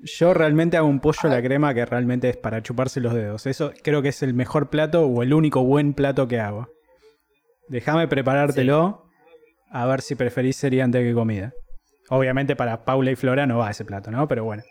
Yo 0.00 0.34
realmente 0.34 0.76
hago 0.76 0.86
un 0.86 1.00
pollo 1.00 1.20
a 1.24 1.28
la 1.28 1.42
crema 1.42 1.74
que 1.74 1.84
realmente 1.84 2.28
es 2.28 2.36
para 2.36 2.62
chuparse 2.62 3.00
los 3.00 3.14
dedos. 3.14 3.46
Eso 3.46 3.72
creo 3.82 4.02
que 4.02 4.08
es 4.10 4.22
el 4.22 4.34
mejor 4.34 4.70
plato 4.70 5.02
o 5.06 5.22
el 5.22 5.32
único 5.34 5.62
buen 5.64 5.94
plato 5.94 6.28
que 6.28 6.38
hago. 6.40 6.68
Déjame 7.68 8.06
preparártelo 8.08 9.02
a 9.70 9.86
ver 9.86 10.00
si 10.00 10.14
preferís 10.14 10.56
serie 10.56 10.82
antes 10.82 11.02
que 11.02 11.14
comida. 11.14 11.52
Obviamente 12.08 12.54
para 12.54 12.84
Paula 12.84 13.10
y 13.10 13.16
Flora 13.16 13.46
no 13.46 13.58
va 13.58 13.70
ese 13.70 13.84
plato, 13.84 14.10
¿no? 14.10 14.28
Pero 14.28 14.44
bueno. 14.44 14.62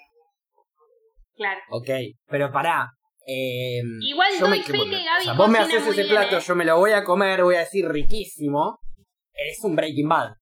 Claro. 1.36 1.60
Ok, 1.70 1.90
pero 2.28 2.52
pará. 2.52 2.92
eh, 3.28 3.82
Igual 4.02 4.32
yo 4.40 4.48
doy 4.48 4.60
me- 4.60 4.64
fe 4.64 4.72
que 4.72 5.04
Gaby 5.04 5.20
o 5.20 5.24
sea, 5.24 5.34
vos 5.34 5.50
me 5.50 5.60
haces 5.60 5.86
ese 5.88 6.04
bien, 6.04 6.08
plato, 6.10 6.38
¿eh? 6.38 6.42
yo 6.42 6.56
me 6.56 6.64
lo 6.64 6.78
voy 6.78 6.92
a 6.92 7.04
comer, 7.04 7.44
voy 7.44 7.56
a 7.56 7.60
decir 7.60 7.88
riquísimo. 7.90 8.80
Es 9.34 9.62
un 9.64 9.76
Breaking 9.76 10.08
Bad. 10.08 10.36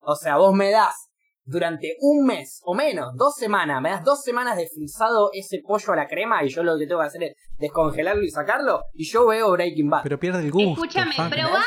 O 0.00 0.16
sea, 0.16 0.38
vos 0.38 0.52
me 0.54 0.70
das 0.72 1.07
durante 1.50 1.96
un 2.00 2.26
mes 2.26 2.60
o 2.64 2.74
menos, 2.74 3.14
dos 3.16 3.34
semanas, 3.34 3.80
me 3.80 3.88
das 3.90 4.04
dos 4.04 4.20
semanas 4.22 4.56
de 4.56 4.68
frisado 4.68 5.30
ese 5.32 5.60
pollo 5.66 5.92
a 5.94 5.96
la 5.96 6.06
crema 6.06 6.44
y 6.44 6.48
yo 6.50 6.62
lo 6.62 6.76
que 6.78 6.86
tengo 6.86 7.00
que 7.00 7.06
hacer 7.06 7.22
es 7.22 7.32
descongelarlo 7.58 8.22
y 8.22 8.30
sacarlo 8.30 8.82
y 8.92 9.08
yo 9.08 9.26
veo 9.26 9.50
Breaking 9.52 9.88
Bad. 9.88 10.02
Pero 10.02 10.18
pierde 10.20 10.40
el 10.40 10.50
gusto. 10.52 10.72
Escúchame, 10.84 11.14
probá. 11.14 11.64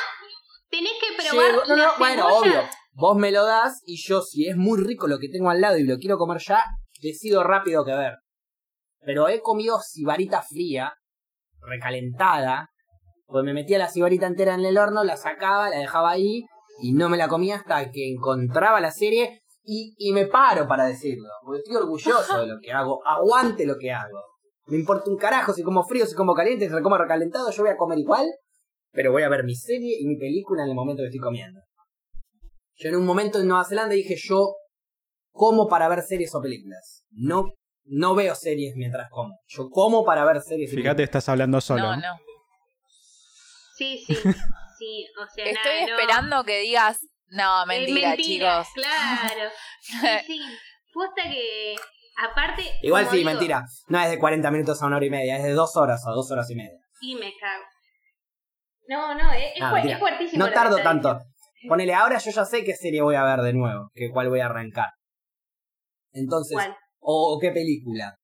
Tenés 0.69 0.93
que 1.01 1.29
probar 1.29 1.51
Llego- 1.51 1.63
no, 1.67 1.75
no, 1.75 1.83
la 1.83 1.91
bueno, 1.97 2.23
cebolla. 2.29 2.39
obvio. 2.39 2.69
Vos 2.93 3.17
me 3.17 3.31
lo 3.31 3.45
das 3.45 3.81
y 3.85 3.97
yo, 4.01 4.21
si 4.21 4.47
es 4.47 4.55
muy 4.55 4.79
rico 4.79 5.07
lo 5.07 5.17
que 5.17 5.29
tengo 5.29 5.49
al 5.49 5.61
lado 5.61 5.77
y 5.77 5.83
lo 5.83 5.97
quiero 5.97 6.17
comer 6.17 6.39
ya, 6.45 6.63
decido 7.01 7.43
rápido 7.43 7.83
que 7.83 7.93
ver. 7.95 8.13
Pero 9.03 9.27
he 9.29 9.41
comido 9.41 9.79
cibarita 9.81 10.43
fría, 10.43 10.93
recalentada, 11.61 12.69
pues 13.25 13.43
me 13.43 13.53
metía 13.53 13.77
la 13.77 13.87
cibarita 13.89 14.27
entera 14.27 14.53
en 14.53 14.65
el 14.65 14.77
horno, 14.77 15.03
la 15.03 15.17
sacaba, 15.17 15.69
la 15.69 15.77
dejaba 15.77 16.11
ahí 16.11 16.43
y 16.81 16.93
no 16.93 17.09
me 17.09 17.17
la 17.17 17.27
comía 17.27 17.55
hasta 17.55 17.91
que 17.91 18.11
encontraba 18.11 18.79
la 18.81 18.91
serie 18.91 19.41
y, 19.63 19.93
y 19.97 20.11
me 20.13 20.25
paro 20.27 20.67
para 20.67 20.85
decirlo, 20.85 21.29
porque 21.43 21.59
estoy 21.59 21.75
orgulloso 21.75 22.39
de 22.39 22.47
lo 22.47 22.59
que 22.61 22.71
hago, 22.71 23.05
aguante 23.05 23.65
lo 23.65 23.77
que 23.77 23.91
hago. 23.91 24.19
Me 24.67 24.77
importa 24.77 25.09
un 25.09 25.17
carajo 25.17 25.53
si 25.53 25.63
como 25.63 25.83
frío, 25.83 26.05
si 26.05 26.15
como 26.15 26.33
caliente, 26.33 26.69
si 26.69 26.81
como 26.81 26.97
recalentado, 26.97 27.51
yo 27.51 27.63
voy 27.63 27.71
a 27.71 27.77
comer 27.77 27.99
igual, 27.99 28.25
pero 28.91 29.11
voy 29.11 29.23
a 29.23 29.29
ver 29.29 29.43
mi 29.43 29.55
serie 29.55 29.97
y 29.99 30.05
mi 30.05 30.17
película 30.17 30.63
en 30.63 30.69
el 30.69 30.75
momento 30.75 31.01
que 31.01 31.07
estoy 31.07 31.19
comiendo. 31.19 31.59
Yo 32.75 32.89
en 32.89 32.95
un 32.95 33.05
momento 33.05 33.39
en 33.39 33.47
Nueva 33.47 33.65
Zelanda 33.65 33.93
dije 33.93 34.15
yo 34.17 34.55
como 35.31 35.67
para 35.67 35.87
ver 35.87 36.01
series 36.01 36.33
o 36.35 36.41
películas. 36.41 37.03
No, 37.11 37.45
no 37.85 38.15
veo 38.15 38.33
series 38.35 38.75
mientras 38.75 39.09
como. 39.09 39.37
Yo 39.47 39.69
como 39.69 40.03
para 40.03 40.25
ver 40.25 40.41
series 40.41 40.71
y 40.71 40.75
Fíjate, 40.75 40.95
películas. 40.95 41.03
estás 41.03 41.29
hablando 41.29 41.61
solo. 41.61 41.83
No, 41.83 41.95
¿no? 41.95 42.01
no. 42.01 42.19
Sí, 43.77 43.97
sí. 44.05 44.15
Sí, 44.77 45.05
o 45.15 45.27
sea, 45.31 45.45
Estoy 45.45 45.73
nada, 45.81 45.85
no. 45.85 45.99
esperando 45.99 46.43
que 46.43 46.59
digas, 46.61 47.01
no, 47.31 47.63
Eh, 47.63 47.65
mentira, 47.67 48.09
mentira, 48.09 48.63
chicos. 48.63 48.73
Claro. 48.75 49.49
Sí, 49.81 49.93
sí. 50.27 50.41
Posta 50.93 51.23
que, 51.23 51.75
aparte. 52.29 52.63
Igual 52.81 53.07
sí, 53.09 53.17
digo, 53.17 53.29
mentira. 53.29 53.65
No 53.87 53.99
es 54.01 54.09
de 54.09 54.19
40 54.19 54.51
minutos 54.51 54.81
a 54.81 54.85
una 54.87 54.97
hora 54.97 55.05
y 55.05 55.09
media, 55.09 55.37
es 55.37 55.43
de 55.43 55.53
dos 55.53 55.75
horas 55.77 56.05
a 56.05 56.11
dos 56.11 56.29
horas 56.31 56.49
y 56.51 56.55
media. 56.55 56.77
Sí, 56.99 57.15
me 57.15 57.31
cago. 57.39 57.63
No, 58.87 59.15
no, 59.15 59.31
es, 59.31 59.55
es 59.55 59.61
Ah, 59.61 59.71
mentira. 59.73 59.93
es 59.95 59.99
fuertísimo. 59.99 60.45
No 60.45 60.51
tardo 60.51 60.77
tanto. 60.81 61.19
Ponele, 61.67 61.93
ahora 61.93 62.17
yo 62.17 62.31
ya 62.31 62.43
sé 62.45 62.63
qué 62.63 62.73
serie 62.75 63.01
voy 63.01 63.15
a 63.15 63.23
ver 63.23 63.41
de 63.41 63.53
nuevo, 63.53 63.89
que 63.93 64.09
cuál 64.11 64.29
voy 64.29 64.39
a 64.39 64.47
arrancar. 64.47 64.89
Entonces, 66.11 66.57
o, 66.99 67.35
o 67.35 67.39
qué 67.39 67.51
película. 67.51 68.15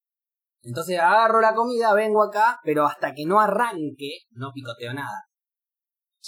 Entonces 0.63 0.99
agarro 0.99 1.39
la 1.39 1.53
comida, 1.53 1.93
vengo 1.93 2.21
acá, 2.23 2.59
pero 2.63 2.85
hasta 2.85 3.13
que 3.13 3.25
no 3.25 3.39
arranque, 3.39 4.23
no 4.31 4.51
picoteo 4.53 4.93
nada. 4.93 5.26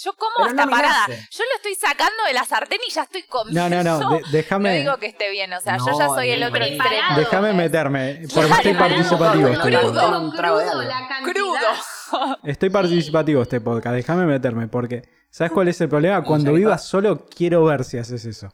Yo 0.02 0.12
como 0.14 0.32
Pero 0.36 0.48
hasta 0.50 0.64
no 0.66 0.70
parada. 0.70 1.06
Yo 1.08 1.44
lo 1.44 1.56
estoy 1.56 1.74
sacando 1.74 2.24
de 2.26 2.32
la 2.32 2.44
sartén 2.44 2.78
y 2.88 2.90
ya 2.90 3.02
estoy 3.02 3.22
comiendo. 3.24 3.68
No, 3.68 3.82
no, 3.82 3.98
no. 4.00 4.10
de- 4.16 4.20
No 4.22 4.26
déjame. 4.30 4.78
digo 4.78 4.96
que 4.98 5.06
esté 5.06 5.30
bien, 5.30 5.52
o 5.52 5.60
sea, 5.60 5.76
yo 5.78 5.98
ya 5.98 6.08
soy 6.08 6.30
el 6.30 6.42
otro 6.42 6.64
extremo. 6.64 7.16
Déjame 7.16 7.52
meterme. 7.52 8.20
Porque 8.32 8.46
Claro, 8.48 8.54
estoy 8.54 8.74
participativo. 8.74 9.48
Este 9.48 9.70
no, 9.70 9.80
Crudo. 9.80 10.30
crudo, 10.30 10.82
la. 10.82 11.08
Crudo. 11.24 12.38
Estoy 12.44 12.70
participativo 12.70 13.42
este 13.42 13.60
podcast. 13.60 13.94
Déjame 13.94 14.26
meterme. 14.26 14.68
Porque, 14.68 15.02
¿sabes 15.30 15.52
cuál 15.52 15.68
es 15.68 15.80
el 15.80 15.88
problema? 15.88 16.22
Cuando 16.24 16.52
vivas 16.54 16.84
solo, 16.84 17.26
quiero 17.26 17.64
ver 17.64 17.84
si 17.84 17.98
haces 17.98 18.24
eso. 18.24 18.48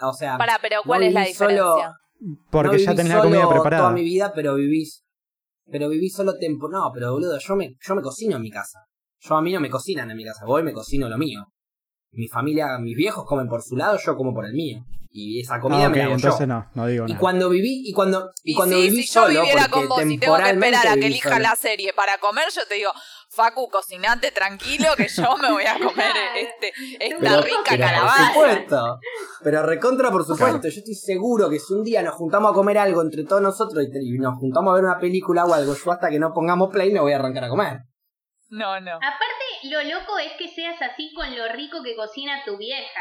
O 0.00 0.12
sea, 0.12 0.38
Pará, 0.38 0.58
pero 0.62 0.82
¿cuál 0.84 1.00
no 1.00 1.06
es 1.06 1.12
la 1.12 1.24
solo- 1.26 1.50
diferencia? 1.76 1.96
Porque 2.50 2.76
no 2.78 2.82
ya 2.82 2.94
tenés 2.94 3.12
la 3.14 3.22
comida 3.22 3.48
preparada. 3.48 3.82
Toda 3.84 3.94
mi 3.94 4.02
vida, 4.04 4.32
pero 4.34 4.54
vivís. 4.56 5.04
Pero 5.70 5.88
viví 5.88 6.08
solo 6.08 6.36
tiempo. 6.36 6.68
No, 6.68 6.90
pero 6.92 7.12
boludo, 7.12 7.38
yo 7.38 7.56
me, 7.56 7.74
yo 7.80 7.94
me 7.94 8.02
cocino 8.02 8.36
en 8.36 8.42
mi 8.42 8.50
casa. 8.50 8.80
Yo 9.20 9.36
a 9.36 9.42
mí 9.42 9.52
no 9.52 9.60
me 9.60 9.68
cocinan 9.70 10.10
en 10.10 10.16
mi 10.16 10.24
casa, 10.24 10.44
voy 10.46 10.62
y 10.62 10.64
me 10.64 10.72
cocino 10.72 11.08
lo 11.08 11.18
mío. 11.18 11.44
Mi 12.12 12.28
familia, 12.28 12.78
mis 12.78 12.96
viejos 12.96 13.24
comen 13.26 13.48
por 13.48 13.62
su 13.62 13.76
lado, 13.76 13.98
yo 14.04 14.16
como 14.16 14.32
por 14.32 14.46
el 14.46 14.52
mío. 14.54 14.84
Y 15.10 15.40
esa 15.40 15.58
comida 15.58 15.86
Ah, 15.86 15.88
me 15.88 15.94
ok, 15.94 15.96
la 15.96 16.04
hago 16.04 16.14
entonces 16.14 16.40
yo. 16.40 16.46
no, 16.46 16.70
no 16.74 16.86
digo 16.86 17.04
Y 17.06 17.08
nada. 17.08 17.20
cuando 17.20 17.48
viví, 17.48 17.82
y 17.84 17.92
cuando, 17.92 18.30
y 18.44 18.52
Y 18.52 18.54
cuando 18.54 18.76
sí, 18.76 18.82
viví 18.82 19.02
si 19.02 19.14
yo 19.14 19.22
solo, 19.22 19.40
viviera 19.40 19.62
porque 19.68 19.72
con 19.72 19.88
vos 19.88 19.98
y 19.98 20.02
tengo 20.04 20.18
que 20.18 20.18
temporalmente 20.20 20.76
esperar 20.76 20.96
a 20.96 21.00
que 21.00 21.06
elija 21.06 21.28
solo. 21.30 21.42
la 21.42 21.56
serie 21.56 21.92
para 21.94 22.18
comer, 22.18 22.44
yo 22.54 22.62
te 22.68 22.74
digo, 22.76 22.90
Facu, 23.30 23.68
cocinate 23.68 24.30
tranquilo 24.32 24.88
que 24.96 25.06
yo 25.08 25.36
me 25.36 25.52
voy 25.52 25.64
a 25.64 25.74
comer 25.78 26.12
este, 26.36 26.72
esta 26.98 27.18
Pero- 27.20 27.42
rica 27.42 27.58
pero 27.68 27.76
Por 27.84 27.86
calabaza. 27.86 28.28
supuesto. 28.32 28.98
Pero 29.44 29.62
recontra, 29.64 30.10
por 30.10 30.24
supuesto. 30.24 30.62
Yo 30.68 30.78
estoy 30.78 30.94
seguro 30.94 31.50
que 31.50 31.58
si 31.58 31.74
un 31.74 31.84
día 31.84 32.02
nos 32.02 32.14
juntamos 32.14 32.50
a 32.50 32.54
comer 32.54 32.78
algo 32.78 33.02
entre 33.02 33.24
todos 33.24 33.42
nosotros 33.42 33.84
y, 34.02 34.18
nos 34.18 34.38
juntamos 34.38 34.70
a 34.72 34.74
ver 34.76 34.84
una 34.84 34.98
película 34.98 35.44
o 35.44 35.52
algo, 35.54 35.74
yo 35.74 35.92
hasta 35.92 36.08
que 36.10 36.18
no 36.18 36.32
pongamos 36.32 36.70
play 36.70 36.90
me 36.90 37.00
voy 37.00 37.12
a 37.12 37.16
arrancar 37.16 37.44
a 37.44 37.48
comer. 37.48 37.78
No, 38.50 38.80
no. 38.80 38.96
Aparte, 38.96 39.44
lo 39.64 39.82
loco 39.82 40.18
es 40.18 40.32
que 40.38 40.48
seas 40.48 40.80
así 40.80 41.12
con 41.14 41.36
lo 41.36 41.52
rico 41.52 41.82
que 41.82 41.94
cocina 41.94 42.40
tu 42.46 42.56
vieja. 42.56 43.00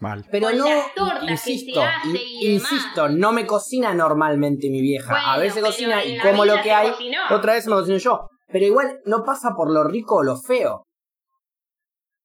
Mal. 0.00 0.26
Pero 0.30 0.48
Con 0.48 0.58
no, 0.58 0.68
las 0.68 0.94
tortas 0.94 1.24
que 1.24 1.30
insisto, 1.52 1.80
se 1.80 1.86
hace 1.86 2.08
y 2.22 2.52
demás. 2.56 2.72
insisto, 2.72 3.08
no 3.08 3.32
me 3.32 3.46
cocina 3.46 3.94
normalmente 3.94 4.68
mi 4.68 4.82
vieja. 4.82 5.32
a 5.32 5.38
veces 5.38 5.62
cocina 5.64 6.04
y 6.04 6.18
como 6.18 6.44
lo 6.44 6.60
que 6.60 6.72
hay, 6.72 6.90
cocinó. 6.90 7.20
otra 7.30 7.54
vez 7.54 7.66
me 7.66 7.72
cocino 7.74 7.96
yo. 7.96 8.28
Pero 8.54 8.66
igual 8.66 9.00
no 9.04 9.24
pasa 9.24 9.50
por 9.56 9.68
lo 9.68 9.82
rico 9.82 10.18
o 10.18 10.22
lo 10.22 10.36
feo. 10.40 10.84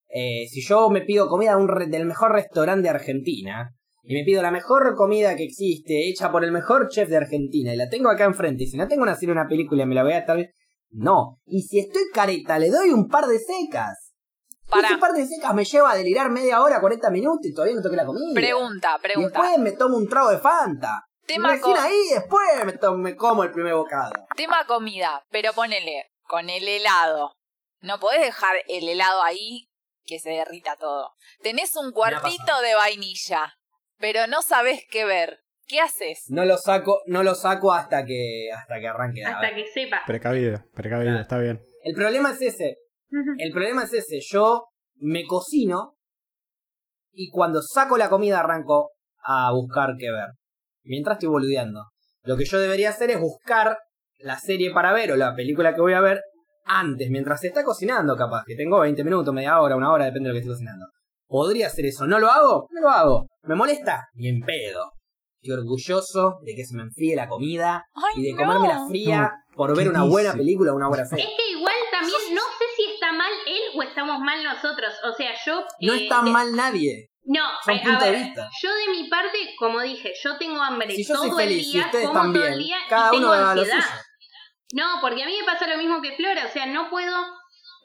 Eh, 0.10 0.46
si 0.48 0.62
yo 0.62 0.90
me 0.92 1.02
pido 1.02 1.28
comida 1.28 1.58
un 1.58 1.68
re- 1.68 1.88
del 1.88 2.06
mejor 2.06 2.32
restaurante 2.34 2.84
de 2.84 2.90
Argentina 2.90 3.72
y 4.04 4.14
me 4.14 4.24
pido 4.24 4.44
la 4.44 4.52
mejor 4.52 4.96
comida 4.96 5.36
que 5.36 5.44
existe, 5.44 6.08
hecha 6.08 6.32
por 6.32 6.44
el 6.44 6.52
mejor 6.52 6.88
chef 6.90 7.10
de 7.10 7.18
Argentina, 7.18 7.74
y 7.74 7.78
la 7.78 7.90
tengo 7.90 8.10
acá 8.12 8.26
enfrente, 8.26 8.64
y 8.64 8.68
si 8.68 8.78
no 8.78 8.88
tengo 8.88 9.02
una 9.02 9.16
serie 9.16 9.34
una 9.34 9.48
película 9.48 9.86
me 9.88 9.96
la 9.96 10.04
voy 10.04 10.14
a 10.14 10.20
estar... 10.20 10.38
No. 10.92 11.40
Y 11.46 11.62
si 11.64 11.80
estoy 11.80 12.04
careta, 12.14 12.60
le 12.60 12.70
doy 12.70 12.90
un 12.92 13.08
par 13.08 13.26
de 13.26 13.40
secas. 13.40 14.14
Para, 14.70 14.90
Ese 14.90 14.98
par 15.00 15.14
de 15.14 15.26
secas 15.26 15.54
me 15.56 15.66
lleva 15.66 15.92
a 15.92 15.96
delirar 15.96 16.30
media 16.30 16.62
hora, 16.62 16.80
40 16.80 17.10
minutos 17.10 17.46
y 17.46 17.54
todavía 17.56 17.76
no 17.76 17.82
toqué 17.82 17.96
la 17.96 18.06
comida. 18.06 18.34
pregunta, 18.36 18.98
pregunta. 19.02 19.30
después 19.42 19.58
me 19.60 19.72
tomo 19.72 19.98
un 19.98 20.08
trago 20.08 20.30
de 20.30 20.38
Fanta. 20.38 21.02
Tema 21.28 21.50
y 21.50 21.58
recién 21.58 21.78
ahí 21.78 22.00
después 22.16 22.42
me, 22.66 22.74
tomo- 22.74 22.98
me 22.98 23.16
como 23.16 23.44
el 23.44 23.52
primer 23.52 23.76
bocado. 23.76 24.14
Tema 24.36 24.66
comida, 24.66 25.22
pero 25.30 25.54
ponele, 25.54 26.06
con 26.30 26.50
el 26.52 26.68
helado. 26.68 27.34
No 27.82 28.00
podés 28.00 28.22
dejar 28.22 28.56
el 28.68 28.88
helado 28.88 29.24
ahí 29.24 29.68
que 30.06 30.20
se 30.20 30.30
derrita 30.30 30.76
todo. 30.76 31.14
Tenés 31.42 31.76
un 31.76 31.92
cuartito 31.92 32.62
de 32.62 32.76
vainilla, 32.76 33.56
pero 33.98 34.28
no 34.28 34.44
sabés 34.44 34.84
qué 34.92 35.06
ver. 35.06 35.40
¿Qué 35.66 35.80
haces? 35.82 36.26
No 36.28 36.46
lo 36.46 36.58
saco, 36.58 37.02
no 37.08 37.24
lo 37.24 37.36
saco 37.36 37.74
hasta 37.74 38.06
que 38.06 38.50
hasta 38.56 38.80
que 38.80 38.88
arranque. 38.88 39.24
Hasta 39.26 39.54
que 39.56 39.66
sepa. 39.68 40.02
Precavido, 40.06 40.64
precavido, 40.74 41.10
Claro. 41.12 41.22
está 41.22 41.38
bien. 41.40 41.62
El 41.84 41.96
problema 41.96 42.32
es 42.32 42.42
ese. 42.42 42.78
El 43.38 43.52
problema 43.52 43.84
es 43.84 43.94
ese. 43.94 44.20
Yo 44.22 44.66
me 44.96 45.26
cocino 45.26 45.96
y 47.12 47.30
cuando 47.32 47.62
saco 47.62 47.98
la 47.98 48.10
comida 48.10 48.40
arranco 48.40 48.92
a 49.24 49.52
buscar 49.52 49.96
qué 50.00 50.12
ver. 50.12 50.30
Mientras 50.84 51.16
estoy 51.16 51.30
boludeando. 51.30 51.86
Lo 52.22 52.38
que 52.38 52.46
yo 52.46 52.60
debería 52.60 52.90
hacer 52.90 53.10
es 53.12 53.20
buscar 53.20 53.78
la 54.20 54.38
serie 54.40 54.72
para 54.72 54.94
ver 54.94 55.12
o 55.12 55.16
la 55.16 55.36
película 55.36 55.74
que 55.74 55.82
voy 55.82 55.94
a 55.94 56.02
ver 56.02 56.22
antes, 56.66 57.10
mientras 57.10 57.42
se 57.42 57.48
está 57.48 57.64
cocinando 57.64 58.16
capaz, 58.16 58.44
que 58.46 58.56
tengo 58.56 58.80
20 58.80 59.04
minutos, 59.04 59.34
media 59.34 59.60
hora, 59.60 59.76
una 59.76 59.92
hora, 59.92 60.06
depende 60.06 60.30
de 60.30 60.34
lo 60.34 60.36
que 60.36 60.40
esté 60.42 60.52
cocinando. 60.52 60.86
Podría 61.28 61.68
hacer 61.68 61.86
eso. 61.86 62.06
¿No 62.08 62.20
lo 62.20 62.30
hago? 62.30 62.68
No 62.72 62.82
lo 62.82 62.90
hago. 62.90 63.28
¿Me 63.44 63.56
molesta? 63.56 64.08
Ni 64.14 64.28
en 64.30 64.42
pedo. 64.42 64.92
Estoy 65.42 65.58
orgulloso 65.58 66.38
de 66.44 66.54
que 66.56 66.66
se 66.66 66.76
me 66.76 66.84
enfríe 66.84 67.16
la 67.16 67.28
comida 67.30 67.84
Ay, 67.94 68.22
y 68.22 68.24
de 68.26 68.32
no. 68.34 68.38
comérmela 68.38 68.86
fría 68.88 69.32
por 69.56 69.76
ver 69.76 69.86
¿qué 69.86 69.90
una 69.90 70.04
buena 70.04 70.34
película 70.34 70.74
o 70.74 70.76
una 70.76 70.88
buena 70.90 71.04
Es 71.04 71.10
serie. 71.10 71.26
que 71.38 71.52
igual 71.58 71.76
también 71.92 72.20
no 72.36 72.42
sé 72.42 72.66
si 72.76 72.94
está 72.94 73.12
mal 73.14 73.32
él 73.48 73.62
o 73.78 73.82
estamos 73.84 74.20
mal 74.20 74.44
nosotros. 74.44 74.94
O 75.10 75.14
sea, 75.14 75.32
yo. 75.46 75.64
No 75.82 75.94
eh, 75.94 76.04
está 76.04 76.22
de- 76.24 76.32
mal 76.32 76.56
nadie. 76.56 77.08
No, 77.24 77.42
Son 77.64 77.74
a- 77.76 77.78
a 77.78 77.84
puntos 77.84 78.04
de 78.06 78.12
ver, 78.12 78.24
vista. 78.26 78.50
yo 78.62 78.70
de 78.74 78.92
mi 78.92 79.08
parte, 79.10 79.38
como 79.60 79.80
dije, 79.82 80.12
yo 80.24 80.38
tengo 80.38 80.62
hambre 80.62 80.94
Si 80.96 81.04
yo 81.06 81.14
todo 81.14 81.28
soy 81.30 81.44
feliz 81.46 81.58
el 81.60 81.70
y 81.70 81.72
día, 81.74 81.86
ustedes 81.86 82.06
como 82.08 82.14
todo 82.20 82.24
también, 82.34 82.54
el 82.54 82.60
día 82.60 82.78
cada 82.90 83.14
y 83.14 83.18
uno 83.18 83.32
tengo 83.32 83.46
ansiedad. 83.50 83.80
No, 84.74 84.86
porque 85.02 85.24
a 85.24 85.26
mí 85.26 85.34
me 85.40 85.46
pasa 85.46 85.68
lo 85.68 85.78
mismo 85.78 86.02
que 86.02 86.16
Flora, 86.16 86.46
o 86.46 86.50
sea, 86.50 86.66
no 86.68 86.90
puedo 86.90 87.16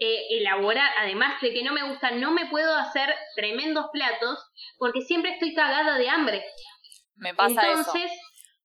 eh, 0.00 0.38
elaborar, 0.38 0.90
además 1.00 1.40
de 1.40 1.52
que 1.52 1.62
no 1.64 1.72
me 1.72 1.88
gusta, 1.88 2.10
no 2.10 2.32
me 2.32 2.46
puedo 2.46 2.74
hacer 2.76 3.14
tremendos 3.36 3.86
platos 3.92 4.38
porque 4.78 5.00
siempre 5.02 5.32
estoy 5.32 5.54
cagada 5.54 5.96
de 5.96 6.08
hambre. 6.08 6.44
Me 7.16 7.32
pasa 7.34 7.62
eso. 7.62 7.78
Entonces, 7.78 8.10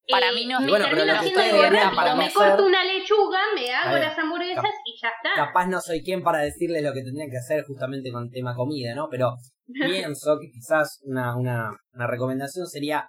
Para 0.10 0.30
eh, 0.30 0.34
mí 0.34 0.48
no- 0.48 0.60
me 0.60 0.70
bueno, 0.70 0.86
termino 0.86 1.14
haciendo 1.14 1.40
algo 1.42 1.62
rápido, 1.70 1.96
para 1.96 2.16
me 2.16 2.34
corto 2.34 2.66
una 2.66 2.84
lechuga, 2.84 3.40
me 3.56 3.74
hago 3.74 3.94
ver, 3.94 4.02
las 4.04 4.18
hamburguesas 4.18 4.64
cap- 4.64 4.72
y 4.86 5.00
ya 5.00 5.10
está. 5.10 5.46
Capaz 5.46 5.68
no 5.68 5.80
soy 5.80 6.04
quien 6.04 6.24
para 6.24 6.40
decirles 6.40 6.82
lo 6.84 6.92
que 6.94 7.04
tendrían 7.04 7.30
que 7.30 7.38
hacer 7.38 7.64
justamente 7.66 8.12
con 8.12 8.30
tema 8.32 8.56
comida, 8.56 8.96
¿no? 8.96 9.08
Pero 9.10 9.36
pienso 9.68 10.40
que 10.42 10.50
quizás 10.52 11.00
una, 11.04 11.36
una, 11.38 11.72
una 11.94 12.08
recomendación 12.08 12.66
sería 12.66 13.08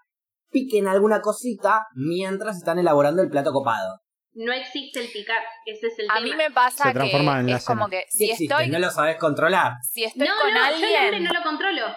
piquen 0.51 0.87
alguna 0.89 1.21
cosita 1.23 1.87
mientras 1.95 2.59
están 2.59 2.79
elaborando 2.79 3.23
el 3.23 3.31
plato 3.31 3.51
copado. 3.53 3.99
No 4.33 4.53
existe 4.53 5.01
el 5.01 5.11
picar, 5.11 5.43
ese 5.67 5.89
es 5.89 5.99
el 5.99 6.11
A 6.11 6.15
tema. 6.15 6.27
mí 6.27 6.35
me 6.35 6.51
pasa 6.51 6.85
Se 6.85 6.93
transforma 6.93 7.35
que 7.35 7.41
en 7.41 7.47
la 7.51 7.57
es 7.57 7.65
como 7.65 7.89
que 7.89 8.05
Sí 8.09 8.19
si 8.19 8.31
existe, 8.31 8.55
estoy, 8.55 8.69
no 8.71 8.79
lo 8.79 8.91
sabes 8.91 9.17
controlar. 9.17 9.73
si 9.83 10.05
estoy 10.05 10.29
no, 10.29 10.35
con 10.41 10.55
no, 10.55 10.61
yo 10.61 10.67
el 10.69 10.75
hambre 10.75 10.97
alguien, 10.99 11.25
no 11.25 11.33
lo 11.33 11.43
controlo. 11.43 11.97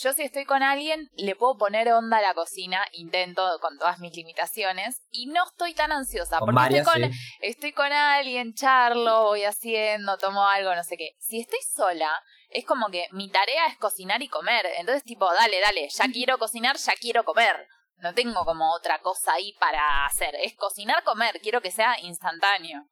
yo 0.00 0.12
si 0.12 0.22
estoy 0.22 0.44
con 0.44 0.62
alguien 0.62 1.08
le 1.16 1.34
puedo 1.34 1.56
poner 1.56 1.90
onda 1.92 2.18
a 2.18 2.22
la 2.22 2.34
cocina, 2.34 2.86
intento 2.92 3.42
con 3.60 3.78
todas 3.78 3.98
mis 4.00 4.14
limitaciones 4.14 5.02
y 5.10 5.26
no 5.26 5.44
estoy 5.46 5.74
tan 5.74 5.92
ansiosa 5.92 6.38
Con 6.38 6.46
porque 6.46 6.56
varias, 6.56 6.86
estoy 6.86 7.02
con, 7.02 7.12
sí. 7.12 7.18
estoy 7.40 7.72
con 7.72 7.92
alguien, 7.92 8.54
charlo, 8.54 9.24
voy 9.24 9.44
haciendo, 9.44 10.16
tomo 10.18 10.46
algo, 10.46 10.74
no 10.74 10.84
sé 10.84 10.96
qué. 10.98 11.12
Si 11.18 11.40
estoy 11.40 11.60
sola, 11.74 12.10
es 12.50 12.64
como 12.66 12.88
que 12.90 13.06
mi 13.12 13.30
tarea 13.30 13.66
es 13.66 13.78
cocinar 13.78 14.22
y 14.22 14.28
comer. 14.28 14.66
Entonces, 14.78 15.02
tipo, 15.04 15.32
dale, 15.32 15.58
dale, 15.60 15.88
ya 15.88 16.04
quiero 16.12 16.38
cocinar, 16.38 16.76
ya 16.76 16.92
quiero 17.00 17.24
comer. 17.24 17.66
No 18.02 18.14
tengo 18.14 18.44
como 18.44 18.72
otra 18.74 18.98
cosa 19.00 19.34
ahí 19.34 19.54
para 19.60 20.04
hacer. 20.04 20.34
Es 20.42 20.54
cocinar, 20.56 21.04
comer. 21.04 21.38
Quiero 21.40 21.60
que 21.60 21.70
sea 21.70 21.98
instantáneo. 22.00 22.82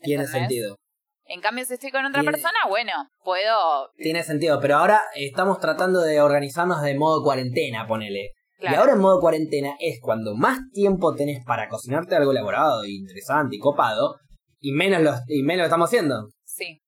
Tiene 0.00 0.26
sentido. 0.26 0.76
En 1.24 1.40
cambio, 1.40 1.64
si 1.64 1.74
estoy 1.74 1.90
con 1.90 2.04
otra 2.04 2.20
Tiene- 2.20 2.32
persona, 2.32 2.58
bueno, 2.68 2.92
puedo. 3.24 3.90
Tiene 3.96 4.22
sentido, 4.22 4.60
pero 4.60 4.76
ahora 4.76 5.02
estamos 5.14 5.60
tratando 5.60 6.00
de 6.00 6.20
organizarnos 6.20 6.82
de 6.82 6.94
modo 6.94 7.22
cuarentena, 7.22 7.86
ponele. 7.86 8.32
Claro. 8.58 8.76
Y 8.76 8.78
ahora 8.78 8.92
en 8.92 8.98
modo 8.98 9.20
cuarentena 9.20 9.76
es 9.78 9.98
cuando 10.00 10.34
más 10.34 10.58
tiempo 10.72 11.14
tenés 11.14 11.44
para 11.44 11.68
cocinarte 11.68 12.16
algo 12.16 12.32
elaborado, 12.32 12.84
interesante 12.84 13.56
y 13.56 13.58
copado, 13.58 14.16
y 14.58 14.72
menos 14.72 15.02
lo, 15.02 15.14
y 15.28 15.42
menos 15.42 15.60
lo 15.60 15.64
estamos 15.66 15.88
haciendo. 15.88 16.28
Sí. 16.44 16.82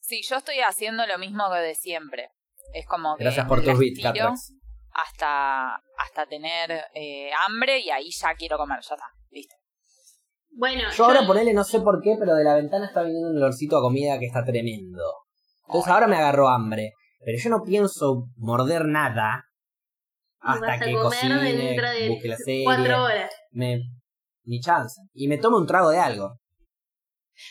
Sí, 0.00 0.22
yo 0.28 0.36
estoy 0.36 0.60
haciendo 0.60 1.06
lo 1.06 1.18
mismo 1.18 1.44
que 1.52 1.58
de 1.58 1.74
siempre. 1.74 2.28
Es 2.72 2.86
como 2.86 3.16
que. 3.16 3.24
Gracias 3.24 3.46
por 3.46 3.62
tus 3.62 3.78
bits. 3.78 4.02
Hasta, 4.94 5.74
hasta 5.98 6.26
tener 6.26 6.70
eh, 6.94 7.30
hambre 7.46 7.80
y 7.80 7.90
ahí 7.90 8.10
ya 8.10 8.34
quiero 8.34 8.56
comer, 8.56 8.78
ya 8.80 8.94
está. 8.94 9.06
Listo. 9.30 9.54
Bueno, 10.56 10.84
Yo 10.96 11.04
ahora 11.06 11.26
ponele, 11.26 11.52
no 11.52 11.64
sé 11.64 11.80
por 11.80 12.00
qué, 12.00 12.14
pero 12.18 12.34
de 12.34 12.44
la 12.44 12.54
ventana 12.54 12.86
está 12.86 13.02
viniendo 13.02 13.30
un 13.30 13.36
olorcito 13.38 13.76
a 13.76 13.80
comida 13.82 14.18
que 14.20 14.26
está 14.26 14.44
tremendo. 14.44 15.02
Entonces 15.66 15.90
ahora 15.92 16.06
me 16.06 16.16
agarró 16.16 16.48
hambre. 16.48 16.92
Pero 17.24 17.38
yo 17.38 17.50
no 17.50 17.62
pienso 17.64 18.26
morder 18.36 18.84
nada 18.84 19.44
vas 20.40 20.56
hasta 20.56 20.74
a 20.74 20.78
que 20.78 20.92
comer 20.92 21.02
cocine, 21.02 21.52
dentro 21.54 21.90
de 21.90 22.08
busque 22.10 22.28
la 22.28 22.36
serie. 22.36 22.64
cuatro 22.64 23.02
horas. 23.04 23.32
Me, 23.50 23.80
ni 24.44 24.60
chance. 24.60 25.00
Y 25.14 25.26
me 25.26 25.38
tomo 25.38 25.56
un 25.56 25.66
trago 25.66 25.88
de 25.90 25.98
algo. 25.98 26.38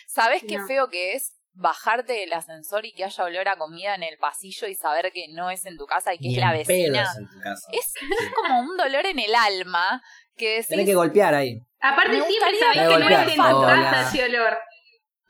¿Sabes 0.08 0.44
qué 0.48 0.60
No. 0.60 0.68
feo 0.68 0.88
que 0.90 1.14
es 1.14 1.34
bajarte 1.54 2.14
del 2.14 2.34
ascensor 2.34 2.86
y 2.86 2.94
que 2.94 3.04
haya 3.06 3.24
olor 3.24 3.48
a 3.48 3.56
comida 3.58 3.96
en 3.96 4.04
el 4.04 4.18
pasillo 4.18 4.68
y 4.68 4.76
saber 4.76 5.12
que 5.12 5.28
no 5.30 5.50
es 5.50 5.66
en 5.66 5.78
tu 5.78 5.86
casa 5.86 6.14
y 6.14 6.18
que 6.18 6.28
Ni 6.30 6.36
es 6.36 6.40
la 6.42 6.52
vecina? 6.52 7.04
pedos 7.04 7.18
en 7.18 7.30
tu 7.30 7.40
casa. 7.42 7.68
Es, 7.72 7.94
es 7.96 8.34
como 8.36 8.60
un 8.60 8.78
dolor 8.78 9.06
en 9.06 9.20
el 9.20 9.34
alma 9.36 10.02
que 10.36 10.50
decís, 10.50 10.68
Tenés 10.68 10.86
que 10.86 10.96
golpear 10.96 11.34
ahí. 11.36 11.60
Aparte 11.80 12.18
Me 12.18 12.26
siempre 12.26 12.60
sabés 12.60 12.88
que 12.90 12.98
no 12.98 13.10
es 13.10 13.20
en 13.20 13.36
tu 13.36 13.62
casa 13.62 14.10
ese 14.10 14.24
olor. 14.26 14.58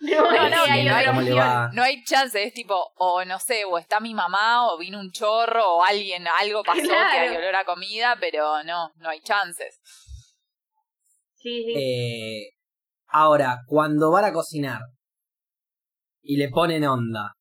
No, 0.03 0.21
No, 0.21 0.49
no, 0.49 0.63
hay 0.63 0.83
no 0.83 1.71
no 1.71 1.81
hay 1.81 2.03
chance, 2.03 2.43
es 2.43 2.53
tipo, 2.53 2.91
o 2.97 3.23
no 3.23 3.39
sé, 3.39 3.63
o 3.63 3.77
está 3.77 4.01
mi 4.01 4.13
mamá, 4.13 4.67
o 4.67 4.77
vino 4.77 4.99
un 4.99 5.11
chorro, 5.13 5.75
o 5.75 5.83
alguien, 5.85 6.27
algo 6.41 6.61
pasó 6.61 6.81
que 6.81 6.93
hay 6.93 7.37
olor 7.37 7.55
a 7.55 7.63
comida, 7.63 8.17
pero 8.19 8.65
no, 8.65 8.91
no 8.97 9.09
hay 9.09 9.21
chances. 9.21 9.79
Sí, 11.37 11.63
sí. 11.63 11.73
Eh, 11.77 12.49
ahora, 13.07 13.59
cuando 13.65 14.11
van 14.11 14.25
a 14.25 14.33
cocinar 14.33 14.81
y 16.23 16.37
le 16.37 16.49
ponen 16.49 16.85
onda, 16.85 17.33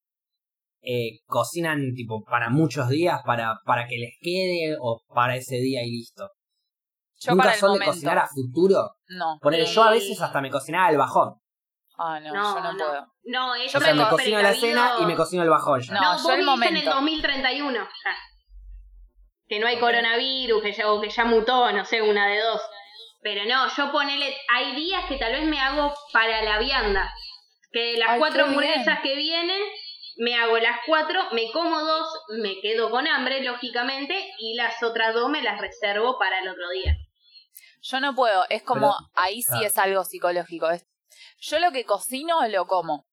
eh, 0.83 1.21
cocinan 1.27 1.95
tipo 1.95 2.23
para 2.25 2.51
muchos 2.51 2.89
días, 2.89 3.21
para, 3.25 3.61
para 3.65 3.87
que 3.87 3.97
les 3.99 4.15
quede 4.21 4.77
o 4.81 5.03
para 5.15 5.37
ese 5.37 5.57
día 5.57 5.83
y 5.85 5.91
listo. 5.91 6.29
Yo 7.21 7.31
¿Nunca 7.33 7.45
para 7.45 7.55
el 7.55 7.61
son 7.61 7.69
de 7.69 7.79
momento. 7.79 7.93
cocinar 7.93 8.19
a 8.19 8.27
futuro? 8.27 8.91
No, 9.09 9.39
Ponele, 9.41 9.65
yo 9.65 9.83
a 9.85 9.91
veces 9.93 10.21
hasta 10.21 10.41
me 10.41 10.51
cocinaba 10.51 10.91
el 10.91 10.97
bajón. 10.99 11.35
ah, 11.99 12.19
no, 12.19 12.35
no, 12.35 12.55
yo 12.57 12.61
no, 12.73 12.77
puedo. 12.77 13.07
No, 13.25 13.53
O 13.53 13.69
sea, 13.69 13.81
me 13.81 13.95
me 13.95 14.03
co- 14.05 14.11
cocino 14.11 14.43
la 14.43 14.53
cena 14.55 14.95
y 15.01 15.07
me 15.07 15.15
cocino 15.15 15.43
el 15.45 15.49
bajón 15.51 15.81
ya. 15.81 15.95
No, 15.95 16.01
No, 16.01 16.17
yo 16.17 16.23
vos 16.25 16.33
el 16.33 16.39
vivís 16.39 16.55
en 16.55 16.63
el 16.77 16.85
momento. 16.85 16.91
2031 16.95 17.79
ya. 17.79 18.17
Que 19.47 19.61
no 19.61 19.67
hay 19.69 19.79
coronavirus, 19.79 20.63
que 20.63 20.73
ya, 20.73 20.91
o 20.91 21.01
que 21.01 21.11
ya 21.11 21.25
mutó, 21.25 21.71
no 21.73 21.85
sé, 21.85 22.03
una 22.03 22.27
de 22.27 22.41
dos. 22.41 22.61
Pero 23.21 23.45
no, 23.45 23.69
yo 23.77 23.93
ponele, 23.93 24.35
hay 24.53 24.75
días 24.75 25.05
que 25.07 25.17
tal 25.19 25.33
vez 25.33 25.45
me 25.47 25.61
hago 25.61 25.95
para 26.13 26.43
la 26.43 26.59
vianda. 26.59 27.09
Que 27.73 27.97
las 27.97 28.11
Ay, 28.11 28.19
cuatro 28.19 28.39
bien. 28.45 28.49
hamburguesas 28.49 29.01
que 29.03 29.17
vienen, 29.17 29.61
me 30.19 30.35
hago 30.37 30.59
las 30.59 30.79
cuatro, 30.87 31.21
me 31.33 31.51
como 31.53 31.81
dos, 31.81 32.07
me 32.39 32.61
quedo 32.61 32.91
con 32.91 33.07
hambre, 33.09 33.43
lógicamente, 33.43 34.15
y 34.39 34.55
las 34.57 34.83
otras 34.83 35.15
dos 35.15 35.31
me 35.31 35.43
las 35.43 35.61
reservo 35.61 36.19
para 36.19 36.41
el 36.41 36.49
otro 36.49 36.69
día. 36.71 36.97
Yo 37.81 37.99
no 38.01 38.15
puedo, 38.15 38.45
es 38.51 38.63
como, 38.63 38.95
Pero- 38.97 39.11
ahí 39.15 39.43
sí 39.43 39.65
es 39.65 39.77
algo 39.79 40.05
psicológico. 40.05 40.71
es- 40.71 40.87
yo 41.41 41.59
lo 41.59 41.73
que 41.73 41.85
cocino 41.85 42.47
lo 42.49 42.67
como. 42.67 43.07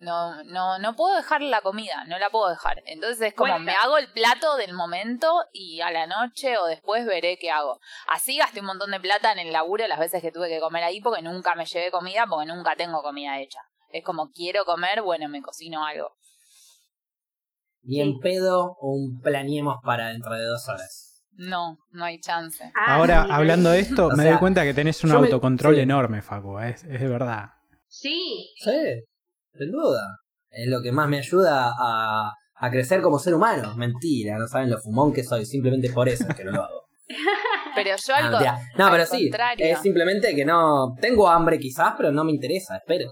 No, 0.00 0.42
no, 0.44 0.78
no 0.80 0.96
puedo 0.96 1.16
dejar 1.16 1.40
la 1.40 1.62
comida, 1.62 2.04
no 2.08 2.18
la 2.18 2.28
puedo 2.28 2.50
dejar. 2.50 2.82
Entonces 2.84 3.28
es 3.28 3.34
como, 3.34 3.52
Cuesta. 3.54 3.64
me 3.64 3.72
hago 3.72 3.96
el 3.96 4.12
plato 4.12 4.56
del 4.56 4.74
momento 4.74 5.44
y 5.52 5.80
a 5.80 5.90
la 5.92 6.06
noche 6.06 6.58
o 6.58 6.66
después 6.66 7.06
veré 7.06 7.38
qué 7.38 7.50
hago. 7.50 7.80
Así 8.08 8.36
gasté 8.36 8.60
un 8.60 8.66
montón 8.66 8.90
de 8.90 9.00
plata 9.00 9.32
en 9.32 9.38
el 9.38 9.52
laburo 9.52 9.86
las 9.86 10.00
veces 10.00 10.20
que 10.20 10.32
tuve 10.32 10.48
que 10.48 10.60
comer 10.60 10.82
ahí 10.84 11.00
porque 11.00 11.22
nunca 11.22 11.54
me 11.54 11.64
llevé 11.64 11.90
comida, 11.90 12.26
porque 12.28 12.44
nunca 12.52 12.74
tengo 12.76 13.02
comida 13.02 13.38
hecha. 13.38 13.60
Es 13.94 14.02
como, 14.02 14.30
quiero 14.32 14.64
comer, 14.64 15.02
bueno, 15.02 15.28
me 15.28 15.40
cocino 15.40 15.84
algo. 15.86 16.10
Ni 17.84 18.00
en 18.00 18.18
pedo 18.18 18.74
un 18.80 19.20
planeemos 19.20 19.76
para 19.84 20.08
dentro 20.08 20.34
de 20.34 20.44
dos 20.44 20.68
horas. 20.68 21.22
No, 21.36 21.78
no 21.90 22.04
hay 22.04 22.18
chance. 22.18 22.64
Ah, 22.74 22.96
Ahora, 22.96 23.22
hablando 23.30 23.70
de 23.70 23.78
esto, 23.78 24.06
O 24.08 24.10
me 24.16 24.24
sea, 24.24 24.32
doy 24.32 24.40
cuenta 24.40 24.64
que 24.64 24.74
tenés 24.74 25.04
un 25.04 25.10
me- 25.10 25.16
autocontrol 25.18 25.76
sí. 25.76 25.80
enorme, 25.82 26.22
Facu. 26.22 26.58
Es, 26.58 26.82
es 26.82 27.00
de 27.00 27.06
verdad. 27.08 27.50
Sí, 27.86 28.48
Sí, 28.58 28.72
sin 29.56 29.70
duda. 29.70 30.02
Es 30.50 30.66
lo 30.66 30.82
que 30.82 30.90
más 30.90 31.08
me 31.08 31.18
ayuda 31.18 31.72
a, 31.78 32.32
a 32.56 32.70
crecer 32.72 33.00
como 33.00 33.20
ser 33.20 33.34
humano. 33.34 33.76
Mentira, 33.76 34.38
no 34.38 34.48
saben 34.48 34.70
lo 34.70 34.78
fumón 34.78 35.12
que 35.12 35.22
soy. 35.22 35.46
Simplemente 35.46 35.92
por 35.92 36.08
eso 36.08 36.24
es 36.28 36.34
que 36.34 36.42
no 36.44 36.50
lo 36.50 36.64
hago. 36.64 36.82
Pero 37.76 37.90
yo 37.96 38.14
algo... 38.14 38.38
no, 38.76 38.86
al 38.86 38.90
pero 38.92 39.06
sí. 39.06 39.28
contrario. 39.30 39.66
Es 39.66 39.80
simplemente 39.80 40.34
que 40.34 40.44
no. 40.44 40.94
Tengo 41.00 41.28
hambre 41.28 41.58
quizás, 41.58 41.94
pero 41.96 42.12
no 42.12 42.22
me 42.24 42.30
interesa. 42.32 42.76
Espero. 42.76 43.10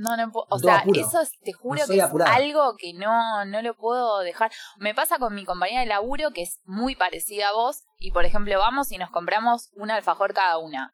No, 0.00 0.16
no 0.16 0.32
puedo. 0.32 0.46
O 0.48 0.58
sea, 0.58 0.78
apuro. 0.78 0.98
eso 1.00 1.20
es- 1.20 1.38
te 1.42 1.52
juro 1.52 1.78
No 1.80 1.86
que 1.86 1.96
es 1.98 2.04
algo 2.26 2.74
que 2.78 2.94
no, 2.94 3.44
no 3.44 3.60
lo 3.60 3.76
puedo 3.76 4.20
dejar. 4.20 4.50
Me 4.78 4.94
pasa 4.94 5.18
con 5.18 5.34
mi 5.34 5.44
compañera 5.44 5.80
de 5.80 5.86
laburo 5.86 6.30
que 6.32 6.42
es 6.42 6.58
muy 6.64 6.96
parecida 6.96 7.48
a 7.48 7.52
vos. 7.52 7.84
Y 7.98 8.10
por 8.12 8.24
ejemplo, 8.24 8.58
vamos 8.58 8.90
y 8.92 8.98
nos 8.98 9.10
compramos 9.10 9.68
un 9.74 9.90
alfajor 9.90 10.32
cada 10.32 10.56
una. 10.58 10.92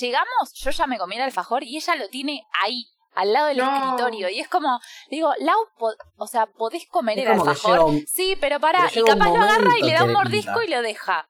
Llegamos, 0.00 0.52
yo 0.54 0.70
ya 0.70 0.86
me 0.86 0.98
comí 0.98 1.16
el 1.16 1.22
alfajor 1.22 1.62
y 1.64 1.76
ella 1.76 1.94
lo 1.96 2.08
tiene 2.08 2.44
ahí, 2.62 2.84
al 3.14 3.32
lado 3.32 3.46
del 3.48 3.58
No. 3.58 3.74
escritorio. 3.76 4.28
Y 4.28 4.40
es 4.40 4.48
como, 4.48 4.80
digo, 5.10 5.32
Lau, 5.38 5.58
o 6.16 6.26
sea, 6.26 6.46
¿podés 6.46 6.86
comer 6.88 7.18
Es 7.18 7.26
el 7.26 7.32
alfajor? 7.32 7.80
un- 7.80 8.04
Sí, 8.06 8.36
pero 8.40 8.58
para. 8.58 8.88
pero 8.92 9.06
Y 9.06 9.08
capaz 9.10 9.28
lo 9.28 9.36
agarra 9.42 9.78
y 9.78 9.82
le 9.82 9.92
da 9.92 10.04
un 10.04 10.12
mordisco 10.12 10.62
y 10.62 10.68
lo 10.68 10.82
deja. 10.82 11.28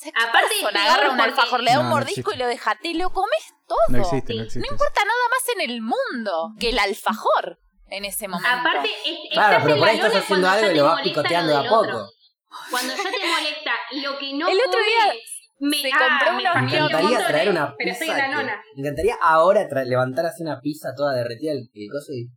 O 0.00 0.02
sea, 0.02 0.12
¿qué 0.12 0.22
Aparte 0.22 0.46
es 0.54 0.62
persona 0.62 0.82
peor 0.84 0.94
agarra 0.96 1.12
un 1.12 1.20
alfajor, 1.20 1.62
le 1.62 1.70
da 1.72 1.80
un 1.80 1.84
No, 1.84 1.90
mordisco 1.90 2.32
y 2.32 2.36
lo 2.38 2.46
deja? 2.46 2.74
Te 2.82 2.94
lo 2.94 3.10
comes 3.10 3.52
todo. 3.68 3.78
No 3.90 3.98
existe, 3.98 4.32
Sí. 4.32 4.38
no 4.38 4.44
existe. 4.44 4.66
No 4.66 4.72
importa 4.72 5.00
nada 5.04 5.28
más 5.28 5.48
en 5.54 5.70
el 5.70 5.82
mundo 5.82 6.54
que 6.58 6.70
el 6.70 6.78
alfajor 6.78 7.58
en 7.90 8.04
ese 8.06 8.26
momento. 8.28 8.48
aparte, 8.50 8.88
es, 9.04 9.18
Claro, 9.32 9.60
pero 9.64 9.76
por 9.78 9.88
ahí 9.88 9.96
estás 9.96 10.16
haciendo 10.16 10.48
algo 10.48 10.70
y 10.70 10.74
lo 10.76 10.84
vas 10.84 11.02
picoteando 11.02 11.52
de 11.60 11.68
a 11.68 11.72
otro. 11.72 11.92
poco. 11.92 12.12
Cuando 12.70 12.94
ya 12.96 13.02
te 13.02 13.10
molesta 13.10 13.72
lo 14.02 14.18
que 14.18 14.32
no 14.32 14.48
El 14.48 14.58
otro 14.66 14.80
día 14.80 15.14
me, 15.60 15.76
se 15.76 15.90
ah, 15.92 15.98
compró 15.98 16.32
me 16.32 16.40
unos 16.42 16.54
Me 16.72 16.76
encantaría 16.78 17.26
traer 17.26 17.48
una 17.50 17.74
Pero 17.76 17.90
pizza. 17.90 17.92
estoy 17.92 18.08
en 18.10 18.16
la 18.16 18.24
que- 18.24 18.34
nona. 18.34 18.62
me 18.74 18.80
encantaría 18.80 19.16
ahora 19.22 19.68
levantar 19.84 20.24
así 20.26 20.42
una 20.42 20.60
pizza 20.60 20.88
toda 20.96 21.14
derretida 21.14 21.52
el, 21.52 21.68
el 21.74 21.88
coso 21.92 22.12
y. 22.12 22.28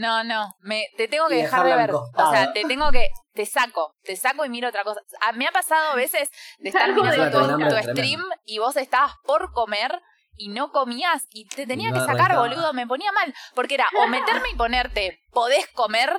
No, 0.00 0.24
no, 0.24 0.54
me, 0.60 0.86
te 0.96 1.08
tengo 1.08 1.28
que 1.28 1.34
dejar 1.34 1.66
de 1.66 1.76
ver. 1.76 1.92
O 1.92 2.30
sea, 2.30 2.54
te 2.54 2.64
tengo 2.64 2.90
que, 2.90 3.10
te 3.34 3.44
saco, 3.44 3.94
te 4.02 4.16
saco 4.16 4.46
y 4.46 4.48
miro 4.48 4.70
otra 4.70 4.82
cosa. 4.82 5.02
Ah, 5.20 5.32
me 5.32 5.46
ha 5.46 5.52
pasado 5.52 5.90
a 5.90 5.94
veces 5.94 6.30
de 6.58 6.70
estar 6.70 6.90
mirando 6.94 7.68
tu, 7.68 7.76
stream 7.90 8.22
y 8.46 8.58
vos 8.58 8.76
estabas 8.78 9.12
por 9.24 9.52
comer 9.52 10.00
y 10.36 10.48
no 10.48 10.72
comías 10.72 11.26
y 11.30 11.46
te 11.48 11.66
tenía 11.66 11.90
no 11.90 11.96
que 11.96 12.00
sacar, 12.00 12.32
arrancaba. 12.32 12.48
boludo, 12.48 12.72
me 12.72 12.86
ponía 12.86 13.12
mal. 13.12 13.34
Porque 13.54 13.74
era 13.74 13.84
o 14.02 14.06
meterme 14.06 14.48
y 14.50 14.56
ponerte, 14.56 15.20
podés 15.32 15.66
comer 15.74 16.18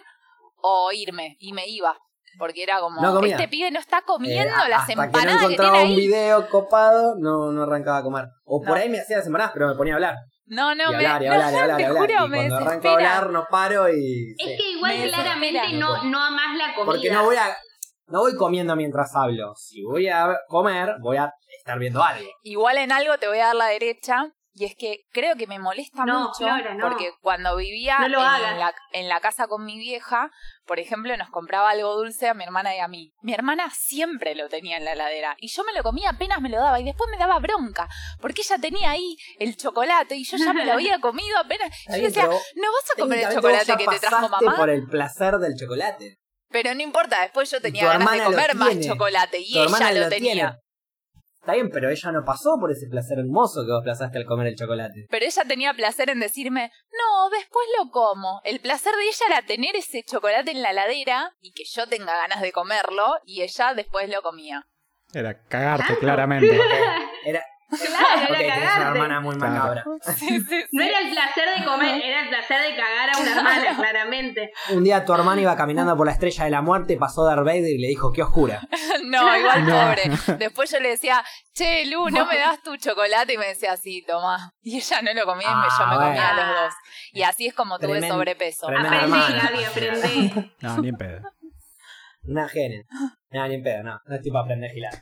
o 0.61 0.91
irme. 0.91 1.37
Y 1.39 1.53
me 1.53 1.67
iba. 1.67 1.97
Porque 2.37 2.61
era 2.61 2.79
como, 2.79 3.01
No 3.01 3.19
este 3.23 3.47
pibe 3.47 3.71
no 3.71 3.79
está 3.79 4.03
comiendo 4.03 4.63
Eh, 4.63 4.69
las 4.69 4.81
hasta 4.81 4.93
que 4.93 4.95
no 4.95 5.03
empanadas 5.05 5.39
que, 5.39 5.43
encontraba 5.45 5.71
tiene 5.79 5.85
un 5.85 5.99
ahí. 5.99 6.07
video 6.07 6.49
copado, 6.49 7.15
no, 7.17 7.51
no 7.51 7.63
arrancaba 7.63 7.97
a 7.97 8.03
comer. 8.03 8.25
O 8.45 8.61
por 8.61 8.77
ahí 8.77 8.89
me 8.89 8.99
hacía 8.99 9.17
las 9.17 9.25
empanadas, 9.25 9.53
pero 9.53 9.67
me 9.67 9.75
ponía 9.75 9.93
a 9.93 9.95
hablar. 9.95 10.15
No, 10.51 10.75
no, 10.75 10.91
y 10.91 10.95
me, 10.97 11.05
hablar, 11.05 11.23
y 11.23 11.27
no, 11.27 11.31
hablar, 11.31 11.53
y 11.53 11.57
hablar, 11.57 11.77
te 11.77 11.81
y 11.81 11.85
hablar. 11.85 12.01
juro, 12.01 12.25
y 12.25 12.27
me 12.27 12.37
cuando 12.37 12.57
arranco 12.57 12.87
a 12.89 12.91
hablar, 12.91 13.29
no 13.29 13.47
paro 13.49 13.87
y. 13.89 14.35
Es 14.37 14.47
sí. 14.49 14.57
que 14.57 14.69
igual 14.71 14.97
Me 14.97 15.07
claramente 15.07 15.73
no, 15.75 16.03
no 16.03 16.21
amás 16.21 16.57
la 16.57 16.75
comida. 16.75 16.91
Porque 16.91 17.09
no 17.09 17.23
voy 17.23 17.37
a. 17.37 17.57
No 18.07 18.19
voy 18.19 18.35
comiendo 18.35 18.75
mientras 18.75 19.15
hablo. 19.15 19.55
Si 19.55 19.81
voy 19.81 20.09
a 20.09 20.37
comer, 20.49 20.95
voy 20.99 21.15
a 21.15 21.33
estar 21.57 21.79
viendo 21.79 22.03
algo. 22.03 22.29
Igual 22.43 22.79
en 22.79 22.91
algo 22.91 23.17
te 23.17 23.29
voy 23.29 23.39
a 23.39 23.45
dar 23.45 23.55
la 23.55 23.67
derecha. 23.67 24.33
Y 24.61 24.65
es 24.65 24.75
que 24.77 25.05
creo 25.11 25.35
que 25.37 25.47
me 25.47 25.57
molesta 25.57 26.05
No, 26.05 26.27
mucho. 26.27 26.45
No. 26.45 26.87
Porque 26.87 27.11
cuando 27.19 27.55
vivía 27.55 27.97
No 27.97 28.05
en, 28.05 28.59
la, 28.59 28.71
en 28.91 29.09
la 29.09 29.19
casa 29.19 29.47
con 29.47 29.65
mi 29.65 29.79
vieja, 29.79 30.29
por 30.67 30.79
ejemplo, 30.79 31.17
nos 31.17 31.31
compraba 31.31 31.71
algo 31.71 31.95
dulce 31.95 32.27
a 32.29 32.35
mi 32.35 32.43
hermana 32.43 32.75
y 32.75 32.77
a 32.79 32.87
mí. 32.87 33.11
Mi 33.23 33.33
hermana 33.33 33.71
siempre 33.71 34.35
lo 34.35 34.49
tenía 34.49 34.77
en 34.77 34.85
la 34.85 34.91
heladera. 34.93 35.35
Y 35.39 35.47
yo 35.47 35.63
me 35.63 35.73
lo 35.73 35.81
comía 35.81 36.11
apenas 36.11 36.41
me 36.41 36.49
lo 36.49 36.59
daba. 36.59 36.79
Y 36.79 36.83
después 36.83 37.09
me 37.09 37.17
daba 37.17 37.39
bronca. 37.39 37.89
Porque 38.19 38.43
ella 38.43 38.59
tenía 38.59 38.91
ahí 38.91 39.15
el 39.39 39.57
chocolate 39.57 40.15
y 40.15 40.25
yo 40.25 40.37
ya 40.37 40.53
me 40.53 40.63
lo 40.63 40.73
había 40.73 40.99
comido 41.01 41.39
apenas. 41.39 41.75
Yo 41.89 41.99
decía, 42.03 42.25
no 42.27 42.31
vas 42.71 42.91
a 42.95 43.01
comer 43.01 43.19
el 43.19 43.33
chocolate 43.33 43.77
que 43.77 43.87
te 43.87 43.99
trajo 43.99 44.29
mamá. 44.29 44.57
por 44.57 44.69
el 44.69 44.85
placer 44.85 45.39
del 45.39 45.55
chocolate. 45.57 46.19
Pero 46.49 46.75
no 46.75 46.83
importa, 46.83 47.19
después 47.21 47.49
yo 47.49 47.59
tenía 47.61 47.87
ganas 47.87 48.11
de 48.11 48.23
comer 48.25 48.53
más 48.53 48.69
tiene. 48.69 48.85
chocolate. 48.85 49.39
Y 49.39 49.53
Tu 49.53 49.59
ella 49.63 49.91
lo, 49.91 49.99
lo 50.01 50.09
tenía. 50.09 50.33
tiene. 50.33 50.51
Está 51.41 51.53
bien, 51.53 51.71
pero 51.71 51.89
ella 51.89 52.11
no 52.11 52.23
pasó 52.23 52.57
por 52.59 52.71
ese 52.71 52.85
placer 52.87 53.17
hermoso 53.17 53.65
que 53.65 53.71
vos 53.71 53.81
plazaste 53.83 54.19
al 54.19 54.25
comer 54.25 54.45
el 54.45 54.55
chocolate. 54.55 55.07
Pero 55.09 55.25
ella 55.25 55.43
tenía 55.47 55.73
placer 55.73 56.11
en 56.11 56.19
decirme, 56.19 56.71
no, 56.91 57.31
después 57.31 57.65
lo 57.79 57.89
como. 57.89 58.41
El 58.43 58.59
placer 58.59 58.93
de 58.93 59.05
ella 59.05 59.25
era 59.27 59.41
tener 59.47 59.75
ese 59.75 60.03
chocolate 60.03 60.51
en 60.51 60.61
la 60.61 60.71
ladera 60.71 61.35
y 61.41 61.51
que 61.53 61.63
yo 61.65 61.87
tenga 61.87 62.15
ganas 62.15 62.41
de 62.41 62.51
comerlo 62.51 63.15
y 63.25 63.41
ella 63.41 63.73
después 63.73 64.07
lo 64.07 64.21
comía. 64.21 64.67
Era 65.15 65.41
cagarte, 65.47 65.97
claramente. 65.97 66.55
Era. 67.25 67.43
Claro, 67.71 68.23
Ok, 68.23 68.29
era 68.29 68.37
tenés 68.37 68.57
una 68.57 68.65
cagarte. 68.69 68.87
hermana 68.99 69.19
muy 69.21 69.35
Claro. 69.37 69.53
macabra. 69.53 69.83
No 70.73 70.83
era 70.83 70.99
el 70.99 71.09
placer 71.11 71.59
de 71.59 71.65
comer, 71.65 72.01
era 72.03 72.21
el 72.23 72.29
placer 72.29 72.61
de 72.61 72.75
cagar 72.75 73.09
a 73.15 73.17
una 73.19 73.31
hermana, 73.37 73.75
claramente. 73.77 74.51
Un 74.71 74.83
día 74.83 75.05
tu 75.05 75.13
hermana 75.13 75.41
iba 75.41 75.55
caminando 75.55 75.95
por 75.95 76.05
la 76.05 76.13
estrella 76.13 76.43
de 76.45 76.51
la 76.51 76.61
muerte, 76.61 76.97
pasó 76.97 77.23
Darth 77.25 77.45
Vader 77.45 77.69
y 77.69 77.77
le 77.77 77.87
dijo, 77.87 78.11
qué 78.11 78.23
oscura. 78.23 78.61
no, 79.05 79.37
igual 79.37 79.65
No. 79.65 79.79
pobre. 79.79 80.37
Después 80.37 80.69
yo 80.71 80.79
le 80.79 80.89
decía, 80.89 81.23
che, 81.53 81.85
Lu, 81.85 82.09
¿no 82.09 82.25
me 82.25 82.37
das 82.37 82.61
tu 82.61 82.75
chocolate? 82.77 83.33
Y 83.33 83.37
me 83.37 83.47
decía, 83.47 83.75
sí, 83.77 84.03
toma. 84.07 84.53
Y 84.61 84.77
ella 84.77 85.01
no 85.01 85.13
lo 85.13 85.25
comía 85.25 85.47
y 85.51 85.55
me- 85.55 85.61
yo 85.63 85.87
me 85.87 85.93
Ah, 85.93 86.07
comía 86.07 86.33
bueno. 86.33 86.51
los 86.51 86.61
dos. 86.61 86.73
Y 87.13 87.23
así 87.23 87.47
es 87.47 87.53
como 87.53 87.79
tuve 87.79 88.07
sobrepeso. 88.07 88.69
hermana. 88.69 89.07
Gaby, 89.07 89.63
aprendé. 89.63 90.51
No, 90.61 90.77
ni 90.79 90.89
en 90.89 90.95
pedo. 90.97 91.21
Una 92.23 92.47
genia. 92.49 92.83
No, 93.31 93.47
ni 93.47 93.55
en 93.55 93.63
pedo, 93.63 93.83
no. 93.83 93.99
No 94.05 94.15
estoy 94.15 94.31
para 94.31 94.43
aprender 94.43 94.69
a 94.69 94.73
girar. 94.73 94.93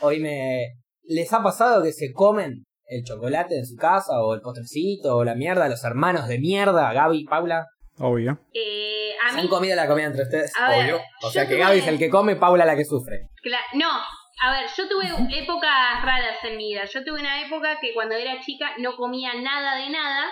Hoy 0.00 0.20
me... 0.20 0.81
¿Les 1.04 1.32
ha 1.32 1.42
pasado 1.42 1.82
que 1.82 1.92
se 1.92 2.12
comen 2.12 2.64
el 2.86 3.04
chocolate 3.04 3.56
en 3.58 3.66
su 3.66 3.76
casa 3.76 4.20
o 4.22 4.34
el 4.34 4.40
postrecito 4.40 5.16
o 5.16 5.24
la 5.24 5.34
mierda? 5.34 5.68
Los 5.68 5.84
hermanos 5.84 6.28
de 6.28 6.38
mierda, 6.38 6.92
Gaby, 6.92 7.24
Paula. 7.24 7.66
Obvio. 7.98 8.38
Eh, 8.54 9.12
a 9.24 9.30
¿Se 9.30 9.36
mí, 9.36 9.40
han 9.42 9.48
comido 9.48 9.76
la 9.76 9.86
comida 9.86 10.06
entre 10.06 10.22
ustedes? 10.22 10.52
A 10.58 10.70
ver, 10.70 10.80
Obvio. 10.94 11.00
O 11.22 11.30
sea 11.30 11.44
yo 11.44 11.48
que 11.50 11.54
tuve- 11.56 11.64
Gaby 11.64 11.78
es 11.78 11.86
el 11.88 11.98
que 11.98 12.10
come, 12.10 12.36
Paula 12.36 12.64
la 12.64 12.76
que 12.76 12.84
sufre. 12.84 13.28
cla- 13.44 13.58
no, 13.74 13.90
a 13.90 14.52
ver, 14.52 14.68
yo 14.76 14.88
tuve 14.88 15.06
épocas 15.38 16.02
raras 16.02 16.38
en 16.44 16.56
mi 16.56 16.72
vida. 16.72 16.84
Yo 16.86 17.04
tuve 17.04 17.20
una 17.20 17.44
época 17.46 17.78
que 17.80 17.92
cuando 17.94 18.14
era 18.14 18.40
chica 18.40 18.70
no 18.78 18.96
comía 18.96 19.34
nada 19.34 19.76
de 19.76 19.90
nada. 19.90 20.24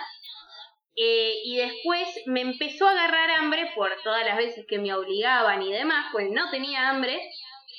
eh, 0.97 1.35
y 1.45 1.57
después 1.57 2.07
me 2.27 2.41
empezó 2.43 2.87
a 2.87 2.91
agarrar 2.91 3.31
hambre 3.31 3.71
por 3.75 3.91
todas 4.03 4.25
las 4.27 4.37
veces 4.37 4.65
que 4.69 4.79
me 4.79 4.93
obligaban 4.93 5.63
y 5.63 5.73
demás, 5.73 6.07
pues 6.13 6.27
no 6.31 6.51
tenía 6.51 6.91
hambre. 6.91 7.19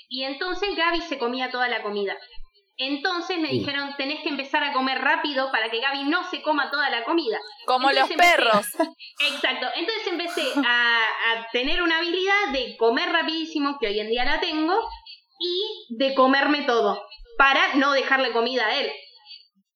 Y 0.10 0.24
entonces 0.24 0.70
Gaby 0.76 1.02
se 1.02 1.18
comía 1.20 1.52
toda 1.52 1.68
la 1.68 1.84
comida. 1.84 2.16
Entonces 2.84 3.38
me 3.38 3.50
dijeron, 3.50 3.94
tenés 3.96 4.22
que 4.24 4.30
empezar 4.30 4.64
a 4.64 4.74
comer 4.74 4.98
rápido 5.00 5.52
para 5.52 5.70
que 5.70 5.80
Gaby 5.80 6.06
no 6.06 6.28
se 6.32 6.42
coma 6.42 6.72
toda 6.72 6.90
la 6.90 7.04
comida. 7.04 7.38
Como 7.68 7.92
los 7.92 8.10
empecé- 8.10 8.18
perros. 8.18 8.66
Exacto, 9.32 9.68
entonces 9.76 10.08
empecé 10.08 10.42
a, 10.66 10.98
a 11.04 11.48
tener 11.52 11.84
una 11.84 11.98
habilidad 12.00 12.50
de 12.52 12.76
comer 12.78 13.10
rapidísimo, 13.12 13.78
que 13.80 13.86
hoy 13.88 14.00
en 14.00 14.10
día 14.10 14.26
la 14.26 14.40
tengo, 14.40 14.74
y 15.40 15.96
de 15.96 16.16
comerme 16.16 16.64
todo, 16.64 17.04
para 17.38 17.76
no 17.76 17.92
dejarle 17.94 18.32
comida 18.32 18.66
a 18.66 18.76
él. 18.80 18.92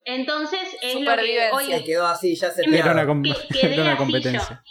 Entonces 0.08 0.62
es 0.82 0.94
lo 0.96 1.00
que 1.00 1.06
Supervivencia. 1.06 1.54
hoy... 1.54 1.66
Se 1.68 1.84
quedó 1.84 2.06
así, 2.08 2.36
ya 2.36 2.52
se 2.52 2.64
Era 2.64 2.78
Era 2.78 2.92
una, 2.92 3.02
pegó. 3.02 3.14
com- 3.14 3.24
Que- 3.24 3.48
quedé 3.60 3.74
era 3.74 3.82
una 3.84 3.92
así 3.94 3.98
competencia. 4.00 4.64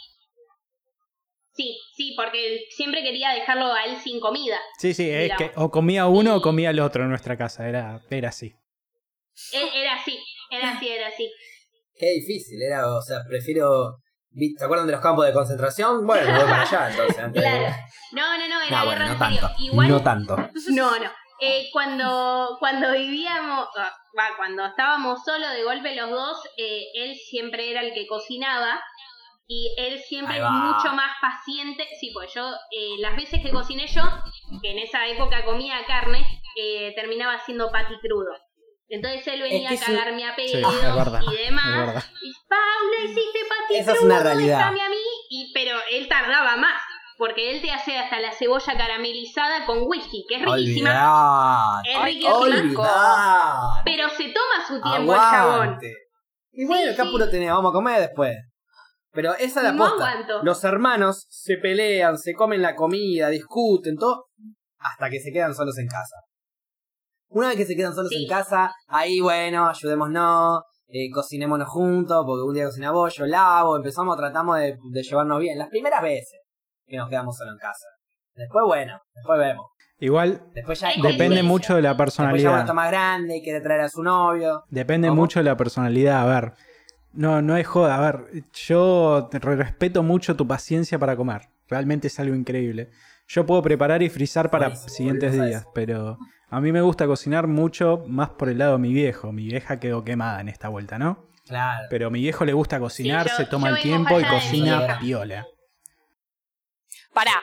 Sí, 1.55 1.77
sí, 1.95 2.13
porque 2.17 2.65
siempre 2.75 3.01
quería 3.01 3.29
dejarlo 3.31 3.71
a 3.73 3.85
él 3.85 3.97
sin 4.03 4.19
comida. 4.19 4.57
Sí, 4.77 4.93
sí, 4.93 5.09
es 5.09 5.31
que 5.37 5.51
o 5.55 5.71
comía 5.71 6.05
uno 6.07 6.35
o 6.35 6.41
comía 6.41 6.69
el 6.71 6.79
otro 6.81 7.03
en 7.03 7.09
nuestra 7.09 7.37
casa. 7.37 7.67
Era, 7.69 8.01
era 8.09 8.29
así. 8.29 8.53
E- 9.53 9.81
Era 9.81 9.95
así, 9.95 10.17
era 10.51 10.71
así, 10.71 10.87
era 10.89 11.07
así. 11.07 11.31
Qué 11.97 12.07
difícil, 12.11 12.61
era, 12.61 12.93
o 12.93 13.01
sea, 13.01 13.19
prefiero... 13.27 13.97
¿Se 14.57 14.65
acuerdan 14.65 14.85
de 14.85 14.91
los 14.91 15.01
campos 15.01 15.25
de 15.25 15.31
concentración? 15.31 16.05
Bueno, 16.05 16.29
me 16.29 16.39
voy 16.39 16.49
para 16.49 16.61
allá 16.63 16.89
entonces. 16.91 17.19
Antes 17.23 17.41
de- 17.41 17.49
Claro. 17.49 17.75
No, 18.11 18.37
no, 18.37 18.47
no, 18.49 18.61
era 18.61 18.79
No, 18.79 18.85
bueno, 18.85 19.05
no 19.05 19.11
en 19.13 19.17
serio. 19.19 19.39
tanto. 19.39 19.63
Igual, 19.63 19.87
No 19.87 20.03
tanto. 20.03 20.35
No, 20.71 20.99
no. 20.99 21.11
eh, 21.39 21.69
cuando, 21.71 22.57
cuando 22.59 22.91
vivíamos, 22.91 23.69
ah, 23.77 23.93
cuando 24.35 24.65
estábamos 24.65 25.23
solos 25.23 25.51
de 25.53 25.63
golpe 25.63 25.95
los 25.95 26.09
dos, 26.09 26.37
eh, 26.57 26.83
él 26.95 27.15
siempre 27.15 27.71
era 27.71 27.79
el 27.81 27.93
que 27.93 28.07
cocinaba 28.07 28.81
y 29.47 29.75
él 29.77 29.99
siempre 29.99 30.37
es 30.37 30.43
mucho 30.43 30.93
más 30.93 31.11
paciente. 31.21 31.87
Sí, 31.99 32.11
pues 32.13 32.33
yo, 32.33 32.49
eh, 32.71 32.95
las 32.99 33.15
veces 33.15 33.41
que 33.43 33.51
cociné 33.51 33.87
yo, 33.87 34.01
que 34.61 34.71
en 34.71 34.79
esa 34.79 35.05
época 35.07 35.45
comía 35.45 35.77
carne, 35.87 36.25
eh, 36.57 36.93
terminaba 36.95 37.33
haciendo 37.35 37.69
pati 37.71 37.93
crudo. 37.99 38.31
Entonces 38.87 39.25
él 39.27 39.41
venía 39.41 39.71
Es 39.71 39.83
que 39.83 39.91
a 39.91 39.95
cagarme 39.97 40.25
a 40.25 40.35
Sí, 40.35 40.51
pedos 40.53 40.75
es 40.75 40.95
verdad. 40.95 41.19
y 41.29 41.35
Es 41.35 41.45
demás. 41.47 42.11
Y, 42.21 42.31
Paula, 42.47 43.03
hiciste 43.03 43.39
pati 43.49 43.75
Esa 43.77 43.91
es 43.93 43.97
crudo, 43.99 44.13
una 44.13 44.23
realidad. 44.23 44.57
déjame 44.59 44.81
a 44.81 44.89
mí. 44.89 44.95
Y, 45.29 45.51
pero 45.53 45.77
él 45.91 46.07
tardaba 46.07 46.55
más, 46.57 46.79
porque 47.17 47.51
él 47.55 47.61
te 47.61 47.71
hace 47.71 47.97
hasta 47.97 48.19
la 48.19 48.31
cebolla 48.31 48.77
caramelizada 48.77 49.65
con 49.65 49.79
whisky, 49.87 50.25
que 50.29 50.35
es 50.35 50.41
riquísima. 50.45 51.79
Olvidate. 51.81 51.91
Es 51.97 52.03
riquísima, 52.03 53.81
pero 53.85 54.09
se 54.09 54.23
toma 54.25 54.67
su 54.67 54.81
tiempo 54.81 55.13
el 55.13 55.19
chabón. 55.19 55.53
Aguante. 55.53 55.93
Y 56.51 56.65
bueno, 56.65 56.83
Sí, 56.87 56.93
acá 56.93 57.03
sí. 57.05 57.09
puro 57.11 57.29
tenés, 57.29 57.49
vamos 57.51 57.71
a 57.71 57.73
comer 57.73 57.99
después. 58.01 58.35
Pero 59.15 59.33
esa 59.35 59.59
es 59.61 59.63
la 59.63 59.71
No 59.71 59.77
posta. 59.85 60.09
aguanto. 60.11 60.43
Los 60.43 60.63
hermanos 60.63 61.25
se 61.29 61.55
pelean, 61.57 62.17
se 62.17 62.33
comen 62.33 62.61
la 62.61 62.75
comida, 62.75 63.29
discuten, 63.29 63.95
todo, 63.97 64.25
hasta 64.79 65.09
que 65.09 65.19
se 65.19 65.31
quedan 65.31 65.55
solos 65.55 65.77
en 65.79 65.87
casa. 65.87 66.17
Una 67.29 67.47
vez 67.47 67.57
que 67.57 67.65
se 67.65 67.75
quedan 67.75 67.93
solos 67.95 68.09
Sí. 68.11 68.23
en 68.23 68.29
casa, 68.29 68.71
ahí 68.87 69.19
bueno, 69.19 69.67
ayudémonos, 69.67 70.61
eh, 70.87 71.09
cocinémonos 71.11 71.67
juntos, 71.67 72.23
porque 72.25 72.43
un 72.43 72.53
día 72.53 72.65
cocina 72.65 72.91
vos, 72.91 73.15
yo 73.15 73.25
lavo, 73.25 73.75
empezamos, 73.77 74.15
tratamos 74.17 74.59
de, 74.59 74.77
de 74.91 75.03
llevarnos 75.03 75.39
bien. 75.39 75.57
Las 75.57 75.69
primeras 75.69 76.01
veces 76.01 76.39
que 76.85 76.97
nos 76.97 77.09
quedamos 77.09 77.35
solos 77.35 77.53
en 77.53 77.59
casa. 77.59 77.87
Después, 78.35 78.63
bueno, 78.67 78.99
después 79.15 79.39
vemos. 79.39 79.65
Igual 79.97 80.43
Después 80.53 80.77
ya 80.81 80.89
depende 81.01 81.41
mucho 81.41 81.73
de 81.75 81.81
la 81.81 81.91
Después 81.91 82.13
ya 82.15 82.23
personalidad. 82.25 82.59
está 82.59 82.73
más 82.73 82.89
grande, 82.91 83.41
quiere 83.41 83.61
traer 83.61 83.79
a 83.81 83.89
su 83.89 84.03
novio. 84.03 84.63
Depende 84.69 85.07
¿Cómo? 85.07 85.21
mucho 85.21 85.39
de 85.39 85.45
la 85.45 85.55
personalidad. 85.55 86.21
A 86.21 86.41
ver, 86.41 86.53
no, 87.15 87.41
no 87.41 87.57
es 87.57 87.65
joda. 87.67 87.97
A 87.97 88.11
ver, 88.11 88.43
yo 88.53 89.27
te 89.31 89.39
re- 89.39 89.55
respeto 89.55 90.03
mucho 90.03 90.35
tu 90.35 90.47
paciencia 90.47 90.99
para 90.99 91.15
comer. 91.15 91.49
Realmente 91.67 92.07
es 92.07 92.19
algo 92.19 92.35
increíble. 92.35 92.89
Yo 93.27 93.45
puedo 93.45 93.61
preparar 93.61 94.03
y 94.03 94.09
frizar 94.09 94.51
para 94.51 94.67
Buenísimo, 94.67 94.89
siguientes 94.95 95.33
días, 95.33 95.61
eso. 95.61 95.71
pero 95.73 96.17
a 96.49 96.61
mí 96.61 96.71
me 96.71 96.81
gusta 96.81 97.07
cocinar 97.07 97.47
mucho 97.47 98.03
más 98.07 98.29
por 98.29 98.49
el 98.49 98.59
lado 98.59 98.73
de 98.73 98.79
mi 98.79 98.93
viejo. 98.93 99.31
Mi 99.31 99.45
vieja 99.47 99.79
quedó 99.79 100.03
quemada 100.03 100.41
en 100.41 100.49
esta 100.49 100.69
vuelta, 100.69 100.99
¿no? 100.99 101.25
Claro. 101.47 101.87
Pero 101.89 102.07
a 102.07 102.09
mi 102.11 102.19
viejo 102.21 102.45
le 102.45 102.53
gusta 102.53 102.79
cocinar, 102.79 103.27
yo- 103.27 103.35
se 103.35 103.45
toma 103.45 103.69
el 103.69 103.79
tiempo 103.81 104.19
y 104.19 104.23
cocina 104.25 104.99
piola. 104.99 105.45
Pará, 107.13 107.41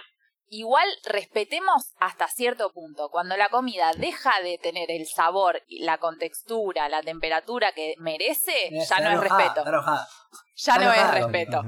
igual 0.53 0.87
respetemos 1.07 1.95
hasta 1.99 2.29
cierto 2.29 2.71
punto. 2.73 3.09
Cuando 3.11 3.37
la 3.37 3.49
comida 3.49 3.91
deja 3.97 4.33
de 4.45 4.59
tener 4.63 4.91
el 4.91 5.07
sabor, 5.07 5.63
la 5.69 5.99
contextura, 5.99 6.89
la 6.89 7.01
temperatura 7.01 7.73
que 7.73 7.95
merece, 7.99 8.53
ya 8.71 9.01
no 9.01 9.09
es 9.09 9.13
enojada, 9.15 9.19
respeto. 9.19 9.59
está 9.61 9.71
enojada. 9.71 10.09
Ya 10.55 10.75
está 10.75 10.85
no 10.85 10.93
es 10.93 11.15
respeto. 11.15 11.63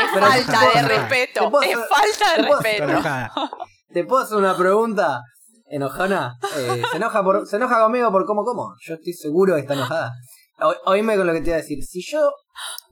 Es 0.00 0.20
falta 0.20 0.80
de 0.80 0.88
respeto. 0.88 1.62
Es 1.62 1.78
falta 1.88 2.36
de 2.36 2.48
respeto. 2.48 3.58
¿Te 3.92 4.04
puedo 4.04 4.22
hacer 4.22 4.38
una 4.38 4.56
pregunta? 4.56 5.20
¿Enojona? 5.68 6.38
Eh, 6.56 6.82
¿se, 6.90 6.96
enoja 6.96 7.22
por, 7.22 7.46
¿Se 7.46 7.56
enoja 7.56 7.82
conmigo 7.82 8.10
por 8.10 8.24
cómo 8.24 8.44
como? 8.44 8.74
Yo 8.80 8.94
estoy 8.94 9.12
seguro 9.12 9.54
que 9.54 9.60
está 9.60 9.74
enojada. 9.74 10.12
Oíme 10.86 11.16
con 11.16 11.26
lo 11.26 11.32
que 11.32 11.40
te 11.40 11.48
iba 11.48 11.56
a 11.56 11.60
decir. 11.60 11.82
Si 11.84 12.02
yo, 12.02 12.30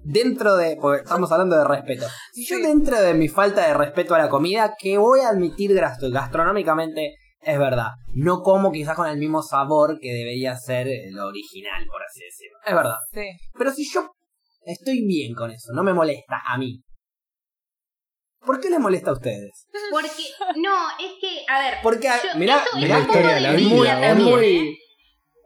dentro 0.02 0.54
de. 0.56 0.76
Porque 0.80 1.02
estamos 1.02 1.30
hablando 1.32 1.56
de 1.56 1.64
respeto. 1.64 2.06
Si 2.32 2.44
yo, 2.46 2.56
Sí. 2.56 2.62
dentro 2.62 3.00
de 3.00 3.14
mi 3.14 3.28
falta 3.28 3.66
de 3.66 3.74
respeto 3.74 4.14
a 4.14 4.18
la 4.18 4.28
comida, 4.28 4.74
que 4.78 4.98
voy 4.98 5.20
a 5.20 5.28
admitir 5.30 5.72
gastro- 5.74 6.10
gastronómicamente, 6.10 7.14
es 7.40 7.58
verdad. 7.58 7.88
No 8.14 8.42
como 8.42 8.70
quizás 8.70 8.96
con 8.96 9.06
el 9.08 9.16
mismo 9.18 9.42
sabor 9.42 9.98
que 10.00 10.12
debería 10.12 10.56
ser 10.56 10.88
el 10.88 11.18
original, 11.18 11.84
por 11.90 12.02
así 12.02 12.20
decirlo. 12.24 12.58
Es 12.66 12.74
verdad. 12.74 12.96
Sí. 13.12 13.26
Pero 13.58 13.72
si 13.72 13.90
yo 13.90 14.10
estoy 14.66 15.06
bien 15.06 15.34
con 15.34 15.50
eso, 15.50 15.72
no 15.72 15.82
me 15.82 15.92
molesta 15.94 16.40
a 16.46 16.58
mí. 16.58 16.80
¿Por 18.44 18.60
qué 18.60 18.68
les 18.68 18.78
molesta 18.78 19.08
a 19.10 19.14
ustedes? 19.14 19.66
Porque, 19.90 20.08
no, 20.56 20.76
es 21.00 21.12
que, 21.18 21.44
a 21.48 21.58
ver. 21.60 21.74
Porque, 21.82 22.08
yo- 22.08 22.38
mirá, 22.38 22.62
mirá 22.76 23.00
que 23.00 23.06
poco 23.06 23.18
de 23.20 23.40
la 23.40 23.50
es 23.52 23.56
vida, 23.56 23.74
muy, 23.74 23.88
también, 23.88 24.38
¿eh? 24.66 24.76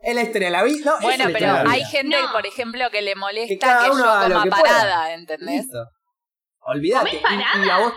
Es 0.03 0.15
la 0.15 0.23
historia 0.23 0.49
de 0.49 0.53
la 0.53 0.63
vida. 0.63 0.85
No, 0.85 1.01
Bueno, 1.01 1.11
es 1.13 1.19
la 1.19 1.25
pero 1.27 1.37
historia 1.39 1.59
de 1.59 1.65
la 1.65 1.71
hay 1.71 1.85
gente, 1.85 2.23
No. 2.23 2.33
por 2.33 2.47
ejemplo, 2.47 2.91
que 2.91 3.03
le 3.03 3.15
molesta 3.17 3.49
Que 3.49 3.55
que, 3.59 3.67
cada 3.67 3.87
yo 3.87 3.93
uno 3.95 4.05
haga 4.05 4.29
lo 4.29 4.35
coma 4.35 4.45
que 4.45 4.51
pueda. 4.51 4.63
parada, 4.63 5.15
¿entendés? 5.15 5.49
Listo. 5.63 5.85
Olvídate. 6.61 7.01
¿Comés 7.01 7.15
Y, 7.15 7.19
y 7.19 7.23
parada? 7.23 7.75
a 7.77 7.79
vos, 7.81 7.93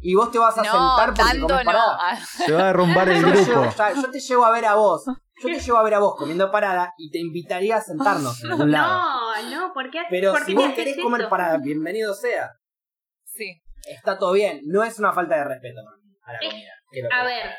y, 0.00 0.10
y 0.10 0.14
vos 0.14 0.30
te 0.30 0.38
vas 0.38 0.56
a 0.58 0.62
No, 0.62 0.70
sentar 0.72 1.06
porque 1.14 1.22
tanto 1.22 1.46
comés 1.46 1.64
no. 1.64 1.70
parada. 1.72 1.98
Ah, 2.00 2.16
Se 2.16 2.52
va 2.52 2.60
a 2.62 2.66
derrumbar 2.66 3.08
el 3.08 3.20
Yo, 3.22 3.28
grupo. 3.28 3.74
yo 4.02 4.10
te 4.10 4.20
llevo 4.20 4.44
a 4.44 4.50
ver 4.50 4.64
a 4.66 4.74
vos. 4.74 5.04
Yo 5.06 5.48
te 5.48 5.60
llevo 5.60 5.78
a 5.78 5.82
ver 5.82 5.94
a 5.94 5.98
vos 6.00 6.14
comiendo 6.16 6.50
parada 6.50 6.94
y 6.96 7.10
te 7.10 7.18
invitaría 7.18 7.76
a 7.76 7.80
sentarnos 7.80 8.42
en 8.44 8.50
algún 8.52 8.70
lado. 8.72 9.42
No, 9.42 9.50
no, 9.68 9.72
¿por 9.74 9.90
qué, 9.90 10.00
Pero 10.10 10.32
por 10.32 10.40
si 10.40 10.46
qué 10.46 10.54
vos 10.54 10.64
me 10.66 10.72
haces 10.72 10.84
querés 10.84 11.02
comer 11.02 11.28
parada, 11.28 11.58
bienvenido 11.58 12.14
sea. 12.14 12.50
Sí. 13.24 13.60
Está 13.86 14.18
todo 14.18 14.32
bien. 14.32 14.60
No 14.64 14.82
es 14.82 14.98
una 14.98 15.12
falta 15.12 15.36
de 15.36 15.44
respeto 15.44 15.80
a 16.24 16.32
la 16.32 16.38
comida. 16.38 16.70
A 17.12 17.20
que- 17.20 17.26
ver, 17.26 17.50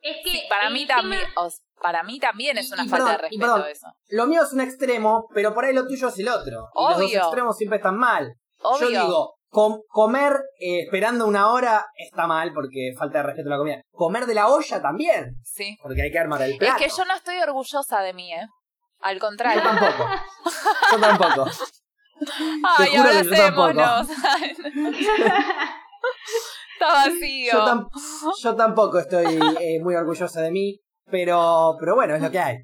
es 0.00 0.16
que. 0.24 0.30
Sí, 0.30 0.42
para 0.48 0.70
mí 0.70 0.86
también, 0.86 1.20
os- 1.36 1.60
para 1.82 2.02
mí 2.04 2.18
también 2.18 2.56
es 2.58 2.70
una 2.72 2.84
y 2.84 2.88
falta 2.88 3.04
perdón, 3.06 3.16
de 3.16 3.28
respeto 3.28 3.54
perdón. 3.54 3.70
eso. 3.70 3.86
Lo 4.10 4.26
mío 4.26 4.42
es 4.42 4.52
un 4.52 4.60
extremo, 4.60 5.26
pero 5.34 5.52
por 5.54 5.64
ahí 5.64 5.74
lo 5.74 5.86
tuyo 5.86 6.08
es 6.08 6.18
el 6.18 6.28
otro. 6.28 6.68
Y 6.74 6.82
los 6.88 6.96
dos 6.98 7.06
Obvio. 7.06 7.18
extremos 7.20 7.56
siempre 7.56 7.76
están 7.78 7.96
mal. 7.98 8.34
Obvio. 8.62 8.88
Yo 8.90 9.00
digo, 9.06 9.34
com- 9.48 9.80
comer 9.88 10.32
eh, 10.60 10.82
esperando 10.84 11.26
una 11.26 11.50
hora 11.50 11.84
está 11.96 12.26
mal 12.26 12.52
porque 12.54 12.92
falta 12.96 13.18
de 13.18 13.24
respeto 13.24 13.48
a 13.48 13.52
la 13.52 13.58
comida. 13.58 13.82
Comer 13.90 14.26
de 14.26 14.34
la 14.34 14.48
olla 14.48 14.80
también, 14.80 15.34
sí. 15.44 15.76
porque 15.82 16.02
hay 16.02 16.10
que 16.10 16.18
armar 16.18 16.40
el 16.42 16.52
Es 16.52 16.58
plato. 16.58 16.76
que 16.78 16.88
yo 16.88 17.04
no 17.04 17.14
estoy 17.14 17.38
orgullosa 17.40 18.00
de 18.00 18.12
mí, 18.14 18.32
¿eh? 18.32 18.46
Al 19.00 19.16
Yo 19.16 19.20
contrario. 19.20 19.62
tampoco. 19.62 20.08
Yo 20.92 21.00
tampoco. 21.00 21.50
Ay, 22.78 22.90
yo 22.94 23.02
tampoco. 23.02 23.18
abracémonos. 23.18 24.08
Está 26.74 26.92
vacío. 26.92 27.52
Yo, 27.52 27.64
tam- 27.64 27.88
yo 28.42 28.56
tampoco 28.56 28.98
estoy 28.98 29.38
eh, 29.60 29.80
muy 29.82 29.94
orgullosa 29.94 30.40
de 30.42 30.50
mí, 30.50 30.80
pero, 31.12 31.76
pero 31.78 31.94
bueno, 31.94 32.16
es 32.16 32.22
lo 32.22 32.30
que 32.30 32.38
hay. 32.38 32.56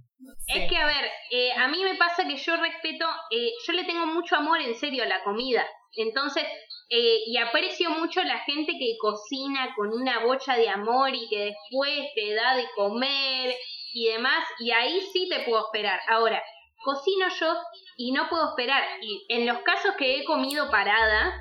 Es 0.49 0.68
que, 0.68 0.76
a 0.76 0.86
ver, 0.86 1.11
eh, 1.30 1.53
a 1.53 1.68
mí 1.68 1.84
me 1.84 1.94
pasa 1.96 2.26
que 2.26 2.36
yo 2.36 2.57
respeto, 2.57 3.07
eh, 3.30 3.53
yo 3.66 3.72
le 3.74 3.84
tengo 3.84 4.07
mucho 4.07 4.34
amor 4.34 4.61
en 4.61 4.74
serio 4.74 5.05
a 5.05 5.07
la 5.07 5.22
comida. 5.22 5.64
Entonces, 5.94 6.44
eh, 6.88 7.18
y 7.26 7.36
aprecio 7.36 7.90
mucho 7.90 8.22
la 8.22 8.38
gente 8.40 8.72
que 8.72 8.96
cocina 8.99 9.74
con 9.76 9.92
una 9.92 10.24
bocha 10.24 10.57
de 10.57 10.68
amor 10.68 11.11
y 11.14 11.28
que 11.28 11.55
después 11.55 12.09
te 12.14 12.34
da 12.34 12.57
de 12.57 12.66
comer 12.74 13.55
y 13.92 14.09
demás. 14.09 14.44
Y 14.59 14.70
ahí 14.70 15.01
sí 15.12 15.28
te 15.28 15.40
puedo 15.40 15.66
esperar. 15.66 16.01
Ahora, 16.09 16.42
cocino 16.82 17.26
yo 17.38 17.55
y 17.99 18.12
no 18.12 18.28
puedo 18.30 18.49
esperar. 18.51 18.82
Y 19.03 19.26
en 19.28 19.46
los 19.46 19.59
casos 19.59 19.94
que 19.99 20.18
he 20.18 20.24
comido 20.24 20.70
parada, 20.70 21.32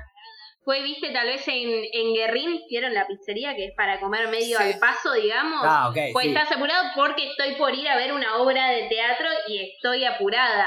fue, 0.68 0.82
viste, 0.82 1.10
tal 1.14 1.26
vez 1.26 1.48
en, 1.48 1.70
en 1.92 2.12
Guerrín, 2.12 2.60
¿vieron 2.68 2.92
la 2.92 3.06
pizzería 3.06 3.56
que 3.56 3.64
es 3.68 3.72
para 3.74 3.98
comer 4.00 4.28
medio 4.28 4.58
Sí. 4.58 4.62
al 4.64 4.78
paso, 4.78 5.14
digamos? 5.14 5.60
Ah, 5.64 5.88
ok, 5.88 5.96
Pues 6.12 6.24
sí. 6.26 6.28
estás 6.34 6.52
apurado 6.52 6.88
porque 6.94 7.26
estoy 7.30 7.54
por 7.54 7.74
ir 7.74 7.88
a 7.88 7.96
ver 7.96 8.12
una 8.12 8.36
obra 8.36 8.68
de 8.68 8.86
teatro 8.86 9.28
y 9.46 9.60
estoy 9.62 10.04
apurada. 10.04 10.66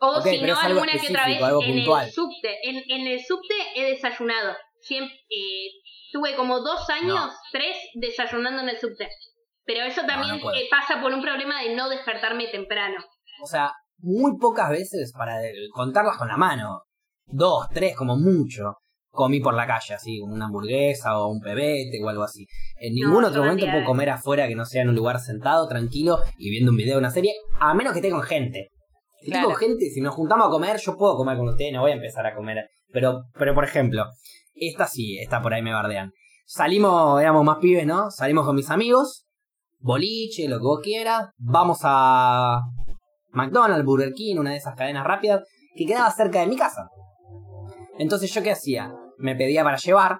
O 0.00 0.20
si 0.20 0.40
no, 0.42 0.58
alguna 0.58 0.90
que 0.92 1.06
otra 1.08 1.26
vez 1.26 1.38
en 1.40 1.78
el 1.78 2.10
subte. 2.12 2.58
En, 2.64 2.82
en 2.88 3.06
el 3.06 3.24
subte 3.24 3.54
he 3.76 3.84
desayunado. 3.92 4.56
Siempre, 4.80 5.14
eh, 5.30 5.68
tuve 6.12 6.34
como 6.34 6.58
dos 6.58 6.90
años, 6.90 7.14
No. 7.14 7.30
tres, 7.52 7.76
desayunando 7.94 8.62
en 8.62 8.70
el 8.70 8.78
subte. 8.80 9.08
Pero 9.64 9.84
eso 9.84 10.02
No, 10.02 10.08
también 10.08 10.40
no 10.40 10.52
eh, 10.52 10.66
pasa 10.68 11.00
por 11.00 11.12
un 11.14 11.22
problema 11.22 11.62
de 11.62 11.76
no 11.76 11.88
despertarme 11.88 12.48
temprano. 12.48 12.96
O 13.40 13.46
sea, 13.46 13.72
muy 13.98 14.36
pocas 14.40 14.70
veces, 14.70 15.12
para 15.16 15.44
eh, 15.46 15.52
contarlas 15.70 16.16
con 16.16 16.26
la 16.26 16.36
mano, 16.36 16.82
dos, 17.26 17.68
tres 17.72 17.94
como 17.94 18.16
mucho, 18.16 18.74
comí 19.18 19.40
por 19.40 19.52
la 19.54 19.66
calle, 19.66 19.94
así, 19.94 20.20
una 20.20 20.44
hamburguesa 20.44 21.18
o 21.18 21.26
un 21.26 21.40
pebete 21.40 22.00
o 22.00 22.08
algo 22.08 22.22
así. 22.22 22.46
En 22.80 22.94
ningún 22.94 23.24
otro 23.24 23.42
momento 23.42 23.66
puedo 23.66 23.84
comer 23.84 24.10
afuera 24.10 24.46
que 24.46 24.54
no 24.54 24.64
sea 24.64 24.82
en 24.82 24.90
un 24.90 24.94
lugar 24.94 25.18
sentado, 25.18 25.66
tranquilo 25.66 26.20
y 26.38 26.50
viendo 26.50 26.70
un 26.70 26.76
video 26.76 26.94
de 26.94 27.00
una 27.00 27.10
serie, 27.10 27.32
a 27.58 27.74
menos 27.74 27.92
que 27.92 27.98
esté 27.98 28.10
con 28.10 28.22
gente. 28.22 28.70
Si 29.20 29.26
estoy 29.26 29.32
Claro. 29.32 29.48
con 29.48 29.56
gente, 29.56 29.90
si 29.90 30.00
nos 30.00 30.14
juntamos 30.14 30.46
a 30.46 30.50
comer, 30.50 30.78
yo 30.78 30.96
puedo 30.96 31.16
comer 31.16 31.36
con 31.36 31.48
ustedes, 31.48 31.72
no 31.72 31.80
voy 31.80 31.90
a 31.90 31.94
empezar 31.94 32.24
a 32.26 32.36
comer. 32.36 32.68
Pero, 32.92 33.24
pero 33.36 33.54
por 33.54 33.64
ejemplo, 33.64 34.04
esta 34.54 34.86
sí, 34.86 35.18
esta 35.18 35.42
por 35.42 35.52
ahí 35.52 35.62
me 35.62 35.72
bardean. 35.72 36.12
Salimos, 36.46 37.20
éramos 37.20 37.44
más 37.44 37.58
pibes, 37.58 37.86
¿no? 37.86 38.12
Salimos 38.12 38.46
con 38.46 38.54
mis 38.54 38.70
amigos, 38.70 39.26
boliche, 39.80 40.48
lo 40.48 40.58
que 40.58 40.64
vos 40.64 40.80
quieras, 40.80 41.30
vamos 41.38 41.80
a 41.82 42.60
McDonald's, 43.32 43.84
Burger 43.84 44.12
King, 44.12 44.36
una 44.38 44.52
de 44.52 44.58
esas 44.58 44.76
cadenas 44.76 45.04
rápidas, 45.04 45.42
que 45.76 45.86
quedaba 45.86 46.08
cerca 46.12 46.38
de 46.40 46.46
mi 46.46 46.56
casa. 46.56 46.88
Entonces 47.98 48.32
yo 48.32 48.44
qué 48.44 48.52
hacía? 48.52 48.92
Me 49.18 49.34
pedía 49.36 49.62
para 49.64 49.76
llevar, 49.76 50.18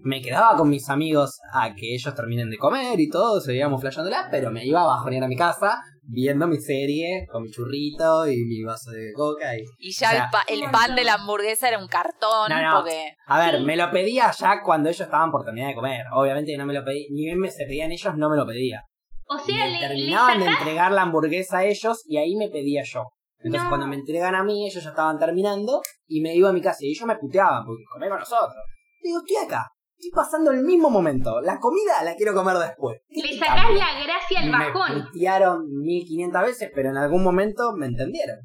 me 0.00 0.20
quedaba 0.20 0.56
con 0.56 0.68
mis 0.68 0.88
amigos 0.88 1.38
a 1.52 1.74
que 1.74 1.94
ellos 1.94 2.14
terminen 2.14 2.50
de 2.50 2.58
comer 2.58 2.98
y 2.98 3.08
todo, 3.08 3.40
seguíamos 3.40 3.80
flasheándola, 3.80 4.28
pero 4.30 4.50
me 4.50 4.64
iba 4.66 4.82
a 4.82 4.86
bajonear 4.86 5.22
a 5.24 5.28
mi 5.28 5.36
casa 5.36 5.78
viendo 6.04 6.48
mi 6.48 6.56
serie 6.58 7.26
con 7.30 7.44
mi 7.44 7.50
churrito 7.50 8.26
y 8.26 8.36
mi 8.44 8.62
vaso 8.64 8.90
de 8.90 9.12
coca 9.14 9.56
y... 9.56 9.62
Y 9.78 9.92
ya 9.92 10.08
O 10.08 10.10
sea, 10.10 10.24
el, 10.24 10.30
pa- 10.30 10.44
el 10.48 10.70
pan 10.72 10.96
de 10.96 11.04
la 11.04 11.14
hamburguesa 11.14 11.68
era 11.68 11.78
un 11.78 11.86
cartón. 11.86 12.48
No, 12.50 12.60
no. 12.60 12.80
Porque. 12.80 13.12
A 13.26 13.38
ver, 13.38 13.60
me 13.60 13.76
lo 13.76 13.88
pedía 13.92 14.32
ya 14.32 14.60
cuando 14.64 14.88
ellos 14.88 15.00
estaban 15.02 15.30
por 15.30 15.44
terminar 15.44 15.68
de 15.68 15.74
comer. 15.76 16.04
Obviamente 16.12 16.56
no 16.56 16.66
me 16.66 16.74
lo 16.74 16.84
pedí, 16.84 17.06
ni 17.12 17.26
bien 17.26 17.38
me 17.38 17.48
se 17.50 17.64
pedían 17.66 17.92
ellos, 17.92 18.16
no 18.16 18.28
me 18.28 18.36
lo 18.36 18.44
pedía. 18.44 18.82
O 19.28 19.38
sea, 19.38 19.54
me 19.54 19.66
le, 19.70 19.80
le 19.80 19.86
terminaban 19.88 20.40
de 20.40 20.46
entregar 20.46 20.90
la 20.92 21.02
hamburguesa 21.02 21.58
a 21.58 21.64
ellos 21.64 22.02
y 22.06 22.16
ahí 22.16 22.34
me 22.34 22.48
pedía 22.48 22.82
yo. 22.84 23.04
Entonces 23.44 23.62
No. 23.64 23.68
cuando 23.68 23.86
me 23.86 23.96
entregan 23.96 24.34
a 24.34 24.44
mí, 24.44 24.66
ellos 24.66 24.82
ya 24.82 24.90
estaban 24.90 25.18
terminando 25.18 25.80
y 26.06 26.20
me 26.20 26.34
iba 26.34 26.48
a 26.48 26.52
mi 26.52 26.60
casa 26.60 26.78
y 26.80 26.90
ellos 26.90 27.06
me 27.06 27.16
puteaban 27.16 27.64
porque 27.64 27.82
comé 27.90 28.08
con 28.08 28.18
nosotros. 28.18 28.54
Digo, 29.02 29.18
estoy 29.18 29.44
acá, 29.44 29.68
estoy 29.96 30.10
pasando 30.14 30.50
el 30.52 30.60
mismo 30.62 30.90
momento. 30.90 31.40
La 31.40 31.58
comida 31.58 32.02
la 32.04 32.14
quiero 32.14 32.34
comer 32.34 32.56
después. 32.56 33.00
¿Qué 33.08 33.22
le 33.22 33.38
sacás 33.38 33.70
la 33.70 34.04
gracia 34.04 34.40
al 34.40 34.50
bajón. 34.52 34.98
Me 34.98 35.04
putearon 35.04 35.66
1500 35.82 36.42
veces, 36.42 36.70
pero 36.74 36.90
en 36.90 36.96
algún 36.96 37.22
momento 37.24 37.72
me 37.76 37.86
entendieron. 37.86 38.38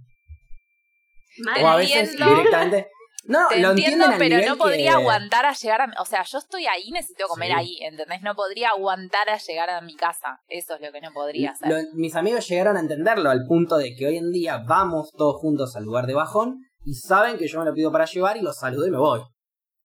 O 1.62 1.68
a 1.68 1.76
veces 1.76 2.18
directamente. 2.18 2.88
No, 3.28 3.48
Te 3.50 3.60
lo 3.60 3.72
entiendo, 3.72 4.06
pero 4.18 4.38
no 4.48 4.58
podría 4.58 4.92
que- 4.92 4.98
aguantar 4.98 5.46
a 5.46 5.52
llegar 5.54 5.82
a... 5.82 6.02
O 6.02 6.06
sea, 6.06 6.24
yo 6.24 6.38
estoy 6.38 6.66
ahí, 6.66 6.90
necesito 6.92 7.28
comer 7.28 7.50
Sí. 7.50 7.54
ahí, 7.58 7.78
¿entendés? 7.82 8.22
No 8.22 8.36
podría 8.36 8.70
aguantar 8.70 9.30
a 9.30 9.38
llegar 9.38 9.70
a 9.70 9.82
mi 9.82 9.96
casa. 9.96 10.40
Eso 10.48 10.76
es 10.76 10.82
lo 10.82 10.92
que 10.94 11.02
no 11.02 11.12
podría 11.14 11.52
hacer. 11.52 11.68
Lo- 11.70 11.78
mis 11.94 12.16
amigos 12.16 12.48
llegaron 12.48 12.78
a 12.78 12.80
entenderlo 12.80 13.30
al 13.30 13.44
punto 13.46 13.78
de 13.78 13.96
que 13.96 14.08
hoy 14.08 14.18
en 14.18 14.32
día 14.32 14.64
vamos 14.66 15.12
todos 15.12 15.36
juntos 15.42 15.76
al 15.76 15.84
lugar 15.84 16.08
de 16.08 16.14
bajón 16.14 16.62
y 16.86 16.94
saben 16.96 17.38
que 17.38 17.48
yo 17.48 17.60
me 17.60 17.66
lo 17.66 17.74
pido 17.74 17.92
para 17.92 18.06
llevar 18.06 18.38
y 18.38 18.42
los 18.42 18.58
saludo 18.58 18.88
y 18.88 18.92
me 18.92 18.98
voy. 18.98 19.20
O 19.20 19.30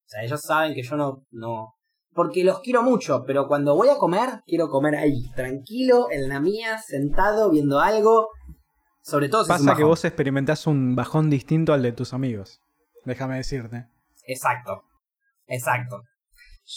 sea, 0.06 0.22
ellos 0.22 0.40
saben 0.40 0.74
que 0.74 0.82
yo 0.82 0.96
no, 0.96 1.24
no. 1.32 1.74
Porque 2.14 2.44
los 2.44 2.60
quiero 2.60 2.82
mucho, 2.82 3.24
pero 3.26 3.48
cuando 3.48 3.74
voy 3.74 3.88
a 3.88 3.96
comer, 3.96 4.42
quiero 4.46 4.68
comer 4.68 4.94
ahí, 4.96 5.30
tranquilo, 5.34 6.08
en 6.10 6.28
la 6.28 6.38
mía, 6.40 6.78
sentado, 6.78 7.50
viendo 7.50 7.80
algo. 7.80 8.28
Sobre 9.02 9.28
todo 9.28 9.44
si 9.44 9.50
es 9.52 9.60
un 9.60 9.66
Pasa 9.66 9.76
que 9.76 9.82
vos 9.84 10.04
experimentás 10.04 10.66
un 10.68 10.94
bajón 10.94 11.28
distinto 11.28 11.72
al 11.72 11.82
de 11.82 11.90
tus 11.92 12.12
amigos. 12.12 12.60
Déjame 13.04 13.36
decirte. 13.36 13.86
Exacto. 14.26 14.82
Exacto. 15.46 16.02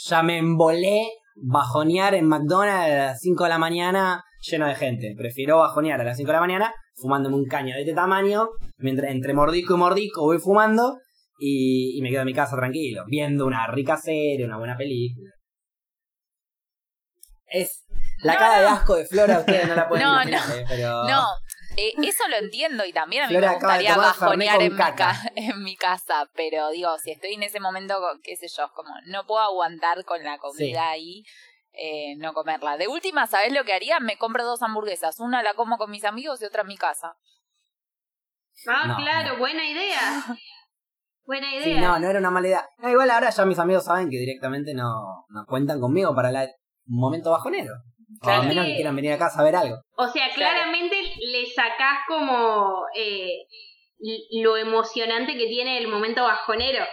Ya 0.07 0.23
me 0.23 0.37
embolé 0.37 1.07
bajonear 1.35 2.15
en 2.15 2.27
McDonald's 2.27 2.91
a 2.91 2.95
las 3.07 3.19
5 3.19 3.43
de 3.43 3.49
la 3.49 3.57
mañana 3.57 4.23
lleno 4.41 4.67
de 4.67 4.75
gente. 4.75 5.13
Prefiero 5.17 5.57
bajonear 5.59 6.01
a 6.01 6.03
las 6.03 6.17
5 6.17 6.27
de 6.27 6.33
la 6.33 6.39
mañana 6.39 6.73
fumándome 6.95 7.35
un 7.35 7.45
caño 7.45 7.75
de 7.75 7.81
este 7.81 7.93
tamaño, 7.93 8.49
mientras 8.77 9.11
entre 9.11 9.33
mordisco 9.33 9.75
y 9.75 9.77
mordisco 9.77 10.21
voy 10.21 10.39
fumando 10.39 10.97
y, 11.37 11.97
y 11.97 12.01
me 12.01 12.09
quedo 12.09 12.21
en 12.21 12.27
mi 12.27 12.33
casa 12.33 12.55
tranquilo, 12.55 13.03
viendo 13.07 13.45
una 13.45 13.67
rica 13.67 13.97
serie, 13.97 14.45
una 14.45 14.57
buena 14.57 14.77
película. 14.77 15.29
Es 17.47 17.85
la 18.23 18.33
No, 18.33 18.39
cara 18.39 18.59
de 18.61 18.67
asco 18.67 18.95
de 18.95 19.05
Flora, 19.05 19.39
ustedes 19.39 19.67
no 19.67 19.75
la 19.75 19.87
pueden 19.89 20.05
No, 20.05 20.13
imaginar, 20.13 20.57
eh, 20.57 20.65
pero... 20.67 21.03
No, 21.03 21.23
eh, 21.77 21.93
eso 22.03 22.27
lo 22.29 22.37
entiendo 22.37 22.85
y 22.85 22.93
también 22.93 23.23
a 23.23 23.27
mí 23.27 23.33
Flora 23.33 23.47
me 23.49 23.53
gustaría 23.55 23.97
bajonear 23.97 24.61
en 24.61 24.73
mi, 24.75 24.77
ca- 24.77 25.21
en 25.35 25.63
mi 25.63 25.75
casa, 25.75 26.29
pero 26.35 26.69
digo, 26.69 26.97
si 26.99 27.11
estoy 27.11 27.33
en 27.33 27.43
ese 27.43 27.59
momento, 27.59 27.95
qué 28.23 28.35
sé 28.35 28.47
yo, 28.47 28.71
como 28.73 28.89
no 29.07 29.25
puedo 29.25 29.41
aguantar 29.41 30.03
con 30.05 30.23
la 30.23 30.37
comida 30.37 30.89
ahí, 30.89 31.23
eh, 31.73 32.15
no 32.17 32.33
comerla. 32.33 32.77
De 32.77 32.87
última, 32.87 33.27
¿sabes 33.27 33.51
lo 33.53 33.63
que 33.65 33.73
haría? 33.73 33.99
Me 33.99 34.17
compro 34.17 34.45
dos 34.45 34.61
hamburguesas, 34.63 35.19
una 35.19 35.43
la 35.43 35.53
como 35.55 35.77
con 35.77 35.91
mis 35.91 36.05
amigos 36.05 36.41
y 36.41 36.45
otra 36.45 36.61
en 36.61 36.67
mi 36.67 36.77
casa. 36.77 37.17
Ah, 38.67 38.87
No, 38.87 38.95
claro, 38.95 39.37
buena 39.37 39.67
idea. 39.69 40.25
Buena 41.27 41.49
idea. 41.55 41.63
Sí, 41.63 41.73
no, 41.81 41.97
no 41.99 42.07
era 42.07 42.19
una 42.19 42.29
mala 42.29 42.47
idea. 42.47 42.69
No, 42.77 42.87
igual 42.87 43.09
ahora 43.09 43.31
ya 43.31 43.45
mis 43.45 43.57
amigos 43.57 43.85
saben 43.85 44.11
que 44.11 44.17
directamente 44.17 44.75
no, 44.75 45.25
no 45.29 45.45
cuentan 45.47 45.79
conmigo 45.81 46.13
para 46.13 46.31
la, 46.31 46.43
un 46.43 46.99
momento 46.99 47.31
bajonero. 47.31 47.73
O 48.21 48.25
Claro. 48.25 48.41
a 48.41 48.45
menos 48.45 48.65
que 48.65 48.75
quieran 48.75 48.95
venir 48.95 49.13
a 49.13 49.17
casa 49.17 49.39
a 49.39 49.43
ver 49.43 49.55
algo. 49.55 49.77
O 49.97 50.07
sea, 50.07 50.27
Claro. 50.33 50.51
claramente 50.53 50.95
le 51.19 51.45
sacás 51.47 51.99
como 52.07 52.83
eh, 52.95 53.45
lo 54.41 54.57
emocionante 54.57 55.33
que 55.33 55.47
tiene 55.47 55.77
el 55.77 55.87
momento 55.87 56.23
bajonero. 56.23 56.85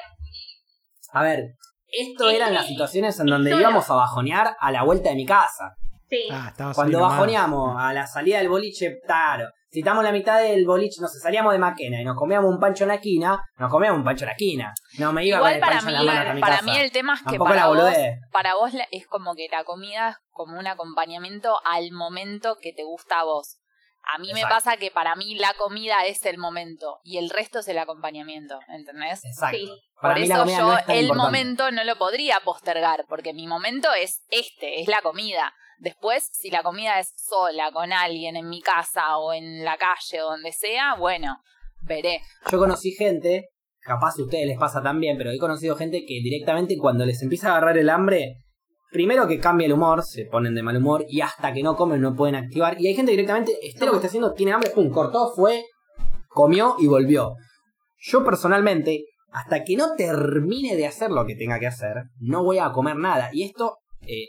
A 1.13 1.23
ver, 1.23 1.41
esto 1.89 2.29
Es 2.31 2.37
eran 2.37 2.55
las 2.55 2.67
situaciones 2.67 3.19
en 3.21 3.27
donde 3.27 3.51
íbamos 3.55 3.89
a 3.91 3.95
bajonear 3.95 4.57
a 4.59 4.73
la 4.73 4.83
vuelta 4.83 5.11
de 5.11 5.17
mi 5.17 5.27
casa. 5.27 5.75
Sí. 6.09 6.29
Ah, 6.31 6.53
Cuando 6.75 7.01
bajoneamos 7.01 7.77
a 7.79 7.93
la 7.93 8.07
salida 8.07 8.39
del 8.39 8.49
boliche, 8.49 8.99
claro. 9.07 9.49
Si 9.73 9.79
estamos 9.81 10.01
en 10.03 10.07
la 10.07 10.13
mitad 10.13 10.39
del 10.43 10.67
boliche, 10.67 11.01
no 11.01 11.09
sé, 11.09 11.19
salíamos 11.19 11.53
de 11.55 11.59
Maquena 11.59 11.99
y 12.01 12.05
nos 12.05 12.15
comíamos 12.15 12.51
un 12.51 12.61
pancho 12.61 12.85
en 12.85 12.89
la 12.89 12.97
esquina, 12.97 13.41
nos 13.57 13.71
comíamos 13.71 13.99
un 14.01 14.05
pancho 14.05 14.25
en 14.25 14.27
la 14.27 14.33
esquina. 14.33 14.75
No 14.99 15.13
me 15.15 15.25
iba 15.25 15.39
con 15.39 15.47
Igual 15.49 15.55
el 15.55 15.61
para 15.61 15.73
pancho 15.77 15.87
mí, 15.87 15.95
en 15.97 16.07
la 16.07 16.13
mano 16.13 16.35
mi 16.35 16.41
para 16.43 16.57
casa. 16.57 16.65
mí 16.71 16.77
el 16.79 16.93
tema 16.93 17.15
es 17.15 17.23
que 17.23 17.39
para 17.39 17.67
vos, 17.69 17.83
para 18.31 18.55
vos 18.55 18.75
la- 18.75 18.87
es 18.91 19.07
como 19.07 19.35
que 19.35 19.49
la 19.51 19.65
comida 19.65 20.11
es 20.11 20.17
como 20.31 20.59
un 20.59 20.67
acompañamiento 20.67 21.57
al 21.65 21.91
momento 21.93 22.57
que 22.61 22.75
te 22.75 22.85
gusta 22.85 23.21
a 23.21 23.25
vos. 23.25 23.59
A 24.15 24.19
mí 24.19 24.33
me 24.35 24.43
pasa 24.43 24.77
que 24.77 24.91
para 24.91 25.15
mí 25.15 25.37
la 25.37 25.55
comida 25.55 26.05
es 26.07 26.27
el 26.27 26.37
momento 26.37 26.99
y 27.05 27.19
el 27.19 27.31
resto 27.31 27.61
es 27.61 27.69
el 27.69 27.79
acompañamiento, 27.79 28.59
¿entendés? 28.69 29.25
Exacto. 29.25 29.57
Sí. 29.57 29.71
Para 30.01 30.15
Por 30.15 30.23
mí 30.23 30.27
la 30.29 30.35
eso 30.35 30.43
comida 30.43 30.59
yo 30.59 30.67
no 30.67 30.77
es 30.79 30.87
tan 30.87 30.97
el 30.97 31.03
importante. 31.05 31.25
momento 31.39 31.71
no 31.71 31.85
lo 31.85 31.97
podría 31.97 32.41
postergar, 32.45 33.05
porque 33.09 33.33
mi 33.33 33.47
momento 33.47 33.89
es 33.95 34.25
este, 34.29 34.81
es 34.81 34.89
la 34.89 35.01
comida. 35.03 35.55
Después, 35.83 36.29
si 36.33 36.49
la 36.49 36.63
comida 36.63 37.01
es 37.01 37.13
sola, 37.17 37.73
con 37.73 37.93
alguien 37.93 38.37
en 38.37 38.49
mi 38.49 38.63
casa 38.63 39.19
o 39.19 39.33
en 39.33 39.65
la 39.65 39.77
calle 39.77 40.23
o 40.23 40.31
donde 40.31 40.53
sea, 40.53 40.95
bueno, 40.95 41.39
veré. 41.81 42.21
Yo 42.53 42.59
conocí 42.61 42.93
gente, 42.93 43.49
capaz 43.81 44.17
a 44.17 44.23
ustedes 44.23 44.47
les 44.47 44.59
pasa 44.59 44.81
también, 44.81 45.19
pero 45.19 45.33
he 45.33 45.39
conocido 45.39 45.75
gente 45.75 46.05
que 46.07 46.21
directamente 46.23 46.79
cuando 46.79 47.05
les 47.05 47.21
empieza 47.21 47.49
a 47.49 47.57
agarrar 47.57 47.79
el 47.79 47.91
hambre, 47.91 48.37
primero 48.93 49.27
que 49.27 49.41
cambia 49.41 49.67
el 49.67 49.73
humor, 49.73 50.05
se 50.05 50.27
ponen 50.27 50.55
de 50.55 50.63
mal 50.63 50.77
humor 50.77 51.05
y 51.09 51.21
hasta 51.21 51.53
que 51.53 51.65
no 51.65 51.75
comen 51.75 52.01
no 52.01 52.15
pueden 52.15 52.37
activar. 52.37 52.81
Y 52.81 52.87
hay 52.87 52.95
gente 52.95 53.11
directamente, 53.11 53.59
esté 53.61 53.85
lo 53.85 53.91
que 53.91 53.97
está 53.97 54.07
haciendo, 54.07 54.35
tiene 54.35 54.53
hambre, 54.53 54.71
pum, 54.71 54.89
cortó, 54.89 55.33
fue, 55.35 55.65
comió 56.29 56.77
y 56.79 56.87
volvió. 56.87 57.35
Yo 57.99 58.25
personalmente, 58.25 59.07
hasta 59.33 59.65
que 59.65 59.75
no 59.75 59.97
termine 59.97 60.77
de 60.77 60.87
hacer 60.87 61.11
lo 61.11 61.27
que 61.27 61.35
tenga 61.35 61.59
que 61.59 61.67
hacer, 61.67 62.05
no 62.21 62.45
voy 62.45 62.59
a 62.59 62.71
comer 62.71 62.95
nada. 62.95 63.31
Y 63.33 63.43
esto 63.43 63.79
eh, 64.07 64.27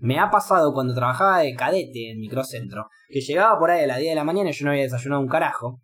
me 0.00 0.18
ha 0.18 0.30
pasado 0.30 0.72
cuando 0.72 0.94
trabajaba 0.94 1.38
de 1.40 1.54
cadete 1.54 2.10
en 2.10 2.18
microcentro, 2.18 2.86
que 3.08 3.20
llegaba 3.20 3.58
por 3.58 3.70
ahí 3.70 3.84
a 3.84 3.86
las 3.86 3.98
10 3.98 4.10
de 4.10 4.14
la 4.16 4.24
mañana 4.24 4.50
y 4.50 4.52
yo 4.52 4.64
no 4.64 4.70
había 4.72 4.82
desayunado 4.84 5.20
un 5.22 5.28
carajo. 5.28 5.78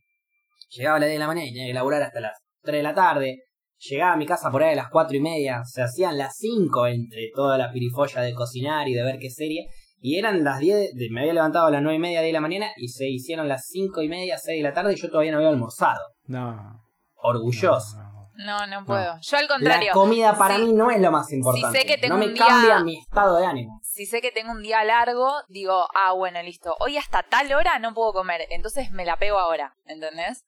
Llegaba 0.70 0.97
a 0.97 1.01
las 1.01 1.09
10 1.09 1.14
de 1.16 1.20
la 1.20 1.26
mañana 1.26 1.47
y 1.47 1.52
tenía 1.52 1.66
que 1.68 1.74
laburar 1.74 2.02
hasta 2.02 2.20
las 2.20 2.32
3 2.62 2.76
de 2.78 2.82
la 2.82 2.94
tarde. 2.94 3.43
Llegaba 3.78 4.12
a 4.14 4.16
mi 4.16 4.26
casa 4.26 4.51
por 4.51 4.62
ahí 4.62 4.72
a 4.72 4.76
las 4.76 4.88
4 4.90 5.16
y 5.16 5.20
media. 5.20 5.62
Se 5.64 5.82
hacían 5.82 6.16
las 6.18 6.36
5 6.38 6.86
entre 6.86 7.30
toda 7.34 7.59
la 7.59 7.70
pirifolla 7.70 8.22
de 8.22 8.34
cocinar 8.34 8.88
y 8.88 8.94
de 8.94 9.02
ver 9.05 9.18
qué 9.18 9.30
serie. 9.30 9.66
Y 10.01 10.18
eran 10.18 10.44
las 10.44 10.59
10, 10.60 10.94
de- 10.94 11.09
me 11.10 11.20
había 11.20 11.34
levantado 11.34 11.66
a 11.66 11.70
las 11.70 11.82
9 11.82 11.97
y 11.97 12.01
media, 12.01 12.20
10 12.20 12.30
de 12.30 12.32
la 12.34 12.40
mañana 12.40 12.66
y 12.76 12.88
se 12.88 13.09
hicieron 13.09 13.48
las 13.48 13.66
5 13.68 14.02
y 14.02 14.09
media, 14.09 14.38
6 14.38 14.59
de 14.62 14.68
la 14.68 14.74
tarde 14.74 14.93
y 14.93 14.97
yo 14.97 15.09
todavía 15.10 15.32
no 15.32 15.38
había 15.38 15.51
almorzado. 15.51 16.01
No. 16.26 16.80
Orgulloso. 17.22 17.97
no, 17.98 18.02
no. 18.02 18.16
No, 18.38 18.66
no 18.66 18.84
puedo. 18.84 19.14
Yo 19.22 19.36
al 19.38 19.48
contrario. 19.48 19.86
La 19.88 19.93
comida 19.94 20.36
para 20.36 20.56
Sí. 20.56 20.64
mí 20.64 20.72
no 20.74 20.90
es 20.90 21.01
lo 21.01 21.10
más 21.10 21.32
importante. 21.32 21.80
sé 21.80 21.86
que 21.86 21.97
tengo 21.97 22.14
no 22.14 22.20
me 22.20 22.26
un 22.26 22.34
día- 22.34 22.47
cambia 22.47 22.84
mi 22.84 22.98
estado 22.98 23.38
de 23.38 23.47
ánimo. 23.47 23.80
Si 23.97 24.06
sé 24.06 24.20
que 24.20 24.31
tengo 24.31 24.52
un 24.52 24.62
día 24.62 24.85
largo, 24.85 25.32
digo, 25.48 25.89
ah, 25.94 26.12
bueno, 26.12 26.40
listo, 26.43 26.77
hoy 26.81 26.97
hasta 26.98 27.23
tal 27.24 27.52
hora 27.52 27.78
no 27.78 27.94
puedo 27.94 28.12
comer, 28.12 28.47
entonces 28.51 28.90
me 28.93 29.05
la 29.05 29.16
pego 29.16 29.39
ahora, 29.39 29.74
¿entendés? 29.86 30.44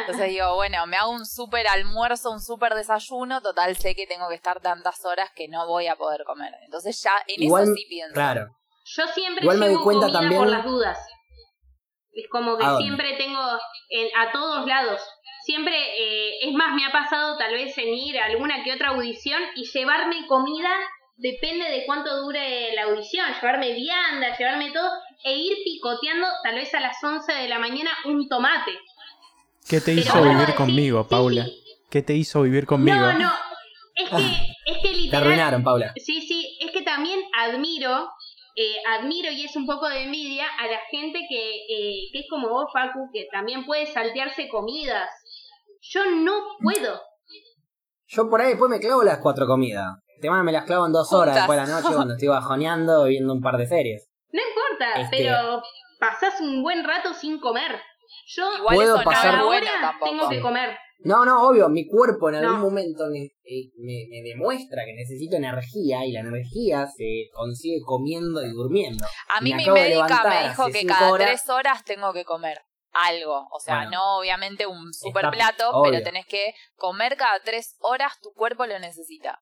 Entonces 0.00 0.28
digo, 0.30 0.54
bueno, 0.56 0.84
me 0.88 0.96
hago 0.96 1.12
un 1.12 1.24
súper 1.24 1.68
almuerzo, 1.68 2.30
un 2.32 2.40
súper 2.40 2.74
desayuno, 2.74 3.40
total 3.40 3.76
sé 3.76 3.94
que 3.94 4.06
tengo 4.08 4.28
que 4.28 4.34
estar 4.34 4.60
tantas 4.60 5.04
horas 5.04 5.30
que 5.34 5.46
no 5.48 5.66
voy 5.68 5.86
a 5.86 5.94
poder 5.96 6.24
comer. 6.24 6.52
Entonces 6.64 7.00
ya 7.02 7.12
en 7.28 7.42
Igual, 7.44 7.62
eso 7.62 7.74
sí 7.76 7.86
pienso. 7.88 8.14
Claro. 8.14 8.48
Yo 8.84 9.06
siempre 9.14 9.44
Igual 9.44 9.58
me 9.58 9.66
llevo 9.68 9.76
doy 9.78 9.84
cuenta 9.84 10.06
comida 10.06 10.20
también- 10.20 10.40
por 10.42 10.50
las 10.50 10.64
dudas. 10.64 10.98
Es 12.12 12.26
como 12.30 12.58
que 12.58 12.64
¿A 12.64 12.70
dónde? 12.70 12.82
siempre 12.84 13.16
tengo 13.16 13.40
en- 13.90 14.08
a 14.18 14.32
todos 14.32 14.66
lados. 14.66 15.00
Siempre, 15.44 15.74
eh, 15.76 16.38
es 16.48 16.52
más, 16.54 16.74
me 16.74 16.84
ha 16.84 16.92
pasado 16.92 17.36
tal 17.38 17.54
vez 17.54 17.76
en 17.78 17.88
ir 17.94 18.18
a 18.18 18.26
alguna 18.26 18.62
que 18.64 18.72
otra 18.74 18.90
audición 18.90 19.40
y 19.54 19.64
llevarme 19.72 20.26
comida, 20.26 20.68
depende 21.16 21.70
de 21.70 21.84
cuánto 21.86 22.22
dure 22.22 22.74
la 22.74 22.84
audición, 22.84 23.26
llevarme 23.34 23.72
vianda, 23.74 24.36
llevarme 24.36 24.70
todo, 24.72 24.90
e 25.24 25.36
ir 25.36 25.56
picoteando 25.64 26.26
tal 26.42 26.54
vez 26.56 26.74
a 26.74 26.80
las 26.80 26.96
11 27.02 27.32
de 27.32 27.48
la 27.48 27.58
mañana 27.58 27.90
un 28.06 28.28
tomate. 28.28 28.72
¿Qué 29.68 29.80
te 29.80 29.92
hizo 29.92 30.22
vivir 30.22 30.54
conmigo, 30.54 31.02
sí, 31.02 31.08
Paula? 31.10 31.44
sí. 31.44 31.58
¿Qué 31.90 32.02
te 32.02 32.14
hizo 32.14 32.42
vivir 32.42 32.66
conmigo? 32.66 32.96
No, 32.96 33.12
no, 33.18 33.32
es 33.94 34.08
que, 34.08 34.16
es 34.64 34.78
que 34.78 34.88
Te 34.88 34.94
literal... 34.94 35.22
arruinaron, 35.24 35.62
Paula. 35.62 35.92
Sí, 35.96 36.22
sí, 36.22 36.58
es 36.60 36.70
que 36.70 36.82
también 36.82 37.20
admiro, 37.38 38.08
eh, 38.56 38.76
admiro 38.98 39.30
y 39.30 39.44
es 39.44 39.54
un 39.56 39.66
poco 39.66 39.88
de 39.88 40.04
envidia 40.04 40.46
a 40.58 40.66
la 40.68 40.78
gente 40.90 41.20
que, 41.28 41.56
eh, 41.68 42.08
que 42.12 42.20
es 42.20 42.26
como 42.30 42.48
vos, 42.48 42.70
Facu, 42.72 43.10
que 43.12 43.26
también 43.30 43.66
puede 43.66 43.86
saltearse 43.86 44.48
comidas. 44.48 45.10
Yo 45.82 46.10
no 46.10 46.32
puedo. 46.62 47.00
Yo 48.06 48.28
por 48.28 48.40
ahí 48.40 48.48
después 48.48 48.70
me 48.70 48.80
clavo 48.80 49.02
las 49.02 49.18
cuatro 49.18 49.46
comidas. 49.46 49.94
Te 50.22 50.28
van 50.30 50.44
me 50.44 50.52
las 50.52 50.64
clavo 50.64 50.86
en 50.86 50.92
dos 50.92 51.12
horas 51.12 51.34
después 51.34 51.60
de 51.60 51.66
la 51.66 51.80
noche 51.80 51.94
cuando 51.94 52.14
estoy 52.14 52.28
bajoneando 52.28 53.04
viendo 53.04 53.32
un 53.34 53.42
par 53.42 53.56
de 53.58 53.66
series. 53.66 54.08
No 54.32 54.40
importa, 54.40 55.00
Este- 55.02 55.16
pero 55.18 55.62
pasás 56.00 56.40
un 56.40 56.62
buen 56.62 56.84
rato 56.84 57.12
sin 57.12 57.38
comer. 57.40 57.78
Yo 58.26 58.44
Igual 58.56 58.76
Puedo 58.76 58.94
eso 58.96 59.04
pasar- 59.04 59.34
ahora 59.34 59.44
bueno 59.44 59.70
tengo 60.04 60.28
que 60.28 60.40
comer. 60.40 60.76
No, 61.04 61.24
no, 61.24 61.48
obvio, 61.48 61.68
mi 61.68 61.88
cuerpo 61.88 62.28
en 62.28 62.36
algún 62.36 62.52
No. 62.60 62.64
momento 62.66 63.04
eh, 63.12 63.30
me, 63.76 64.06
me 64.08 64.22
demuestra 64.22 64.84
que 64.84 64.92
necesito 64.94 65.34
energía 65.36 66.06
y 66.06 66.12
la 66.12 66.20
energía 66.20 66.86
se 66.86 67.24
consigue 67.32 67.80
comiendo 67.84 68.40
y 68.46 68.50
durmiendo. 68.52 69.04
A 69.36 69.40
mí 69.40 69.50
Me 69.50 69.56
mi 69.56 69.68
médica 69.68 70.22
me 70.28 70.48
dijo 70.48 70.66
que 70.68 70.86
cada 70.86 71.10
horas. 71.10 71.26
tres 71.26 71.48
horas 71.50 71.84
tengo 71.84 72.12
que 72.12 72.24
comer 72.24 72.60
algo. 72.92 73.48
O 73.50 73.58
sea, 73.58 73.76
Bueno. 73.76 73.90
no 73.92 74.18
obviamente 74.18 74.66
un 74.68 74.92
super 74.94 75.30
plato, 75.30 75.70
obvio. 75.70 75.90
pero 75.90 76.04
tenés 76.04 76.26
que 76.26 76.54
comer 76.76 77.16
cada 77.16 77.40
tres 77.40 77.74
horas, 77.80 78.20
tu 78.22 78.32
cuerpo 78.32 78.66
lo 78.66 78.78
necesita. 78.78 79.40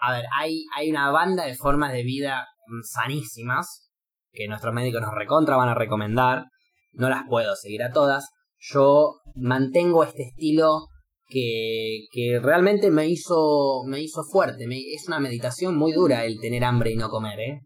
A 0.00 0.12
ver, 0.12 0.24
hay, 0.38 0.64
hay 0.76 0.90
una 0.90 1.10
banda 1.10 1.44
de 1.46 1.54
formas 1.54 1.92
de 1.92 2.02
vida 2.02 2.46
sanísimas 2.82 3.90
que 4.32 4.48
nuestros 4.48 4.74
médicos 4.74 5.00
nos 5.00 5.14
recontra 5.14 5.56
van 5.56 5.68
a 5.70 5.74
recomendar. 5.74 6.44
No 6.92 7.08
las 7.08 7.22
puedo 7.28 7.54
seguir 7.56 7.82
a 7.82 7.92
todas. 7.92 8.28
Yo 8.58 9.20
mantengo 9.34 10.02
este 10.04 10.22
estilo 10.24 10.86
que, 11.28 12.06
que 12.12 12.38
realmente 12.42 12.90
me 12.90 13.06
hizo, 13.08 13.82
me 13.86 14.00
hizo 14.00 14.22
fuerte. 14.24 14.66
Me- 14.66 14.78
es 14.94 15.06
una 15.08 15.20
meditación 15.20 15.76
muy 15.76 15.92
dura 15.92 16.24
el 16.24 16.38
tener 16.40 16.64
hambre 16.64 16.90
y 16.92 16.96
no 16.96 17.08
comer, 17.08 17.38
¿eh? 17.40 17.60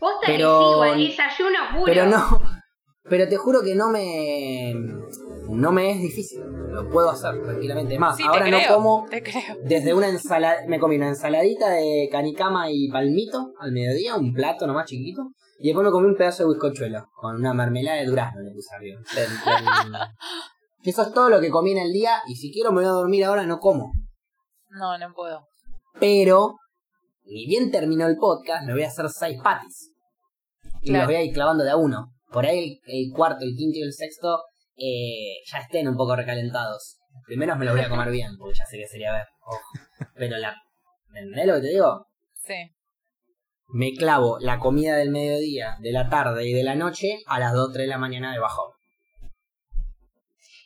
Posta 0.00 0.26
Pero- 0.26 0.58
que 0.58 0.64
sí, 0.64 0.72
igual, 0.72 1.06
es 1.06 1.20
ayuno 1.20 1.58
puro. 1.72 1.84
Pero 1.86 2.06
no, 2.06 2.40
pero 3.04 3.28
te 3.28 3.36
juro 3.36 3.60
que 3.62 3.74
no 3.74 3.90
me, 3.90 4.74
no 5.52 5.72
me 5.72 5.90
es 5.92 6.00
difícil. 6.00 6.40
Lo 6.70 6.88
puedo 6.88 7.10
hacer 7.10 7.42
tranquilamente. 7.42 7.98
Más, 7.98 8.16
Sí, 8.16 8.22
ahora 8.26 8.44
te 8.44 8.50
no 8.50 8.58
como 8.68 9.06
Te 9.10 9.22
creo. 9.22 9.42
desde 9.64 9.94
una 9.94 10.08
ensalada, 10.08 10.56
me 10.68 10.78
comí 10.78 10.96
una 10.96 11.08
ensaladita 11.08 11.70
de 11.70 12.08
canicama 12.10 12.70
y 12.70 12.88
palmito 12.90 13.52
al 13.58 13.72
mediodía, 13.72 14.16
un 14.16 14.32
plato 14.32 14.66
nomás 14.66 14.86
chiquito, 14.86 15.22
y 15.58 15.66
después 15.68 15.84
me 15.84 15.90
comí 15.92 16.06
un 16.08 16.16
pedazo 16.16 16.44
de 16.44 16.50
bizcochuelo 16.54 17.06
con 17.14 17.36
una 17.36 17.54
mermelada 17.54 17.98
de 18.00 18.06
durazno 18.06 18.40
le 18.42 18.50
puse 18.52 18.74
arriba. 18.74 19.00
Eso 20.84 21.02
es 21.02 21.12
todo 21.12 21.28
lo 21.28 21.40
que 21.40 21.50
comí 21.50 21.72
en 21.72 21.78
el 21.78 21.92
día 21.92 22.20
y 22.26 22.34
si 22.34 22.52
quiero 22.52 22.70
me 22.72 22.80
voy 22.80 22.86
a 22.86 22.92
dormir 22.92 23.24
ahora 23.24 23.46
no 23.46 23.58
como. 23.58 23.92
No, 24.70 24.98
no 24.98 25.12
puedo. 25.14 25.46
Pero, 26.00 26.56
ni 27.24 27.46
bien 27.46 27.70
terminó 27.70 28.06
el 28.06 28.16
podcast, 28.16 28.64
me 28.66 28.72
voy 28.72 28.82
a 28.82 28.88
hacer 28.88 29.08
seis 29.10 29.38
patis. 29.42 29.90
Y 30.80 30.88
Claro. 30.88 31.04
los 31.04 31.06
voy 31.08 31.14
a 31.16 31.22
ir 31.24 31.32
clavando 31.32 31.62
de 31.62 31.70
a 31.70 31.76
uno. 31.76 32.08
Por 32.32 32.46
ahí 32.46 32.80
el, 32.86 33.06
el 33.06 33.12
cuarto, 33.14 33.44
el 33.44 33.54
quinto 33.56 33.78
y 33.78 33.82
el 33.82 33.92
sexto 33.92 34.40
eh, 34.76 35.42
ya 35.46 35.58
estén 35.58 35.88
un 35.88 35.96
poco 35.96 36.16
recalentados. 36.16 36.98
Primero 37.26 37.56
me 37.56 37.64
los 37.64 37.74
voy 37.74 37.84
a 37.84 37.88
comer 37.88 38.10
bien, 38.10 38.36
porque 38.38 38.58
ya 38.58 38.64
sé 38.66 38.78
que 38.78 38.86
sería 38.88 39.12
ver. 39.12 39.26
Pero 40.14 40.36
la... 40.38 40.54
¿Entendés 41.14 41.46
lo 41.46 41.54
que 41.56 41.60
te 41.60 41.68
digo? 41.68 42.06
Sí. 42.34 42.54
Me 43.68 43.92
clavo 43.94 44.38
la 44.40 44.58
comida 44.58 44.96
del 44.96 45.10
mediodía, 45.10 45.76
de 45.80 45.92
la 45.92 46.08
tarde 46.08 46.46
y 46.48 46.52
de 46.52 46.62
la 46.64 46.74
noche 46.74 47.18
a 47.26 47.38
las 47.38 47.52
2 47.54 47.72
3 47.72 47.84
de 47.84 47.90
la 47.90 47.98
mañana 47.98 48.32
de 48.32 48.38
bajón. 48.38 48.70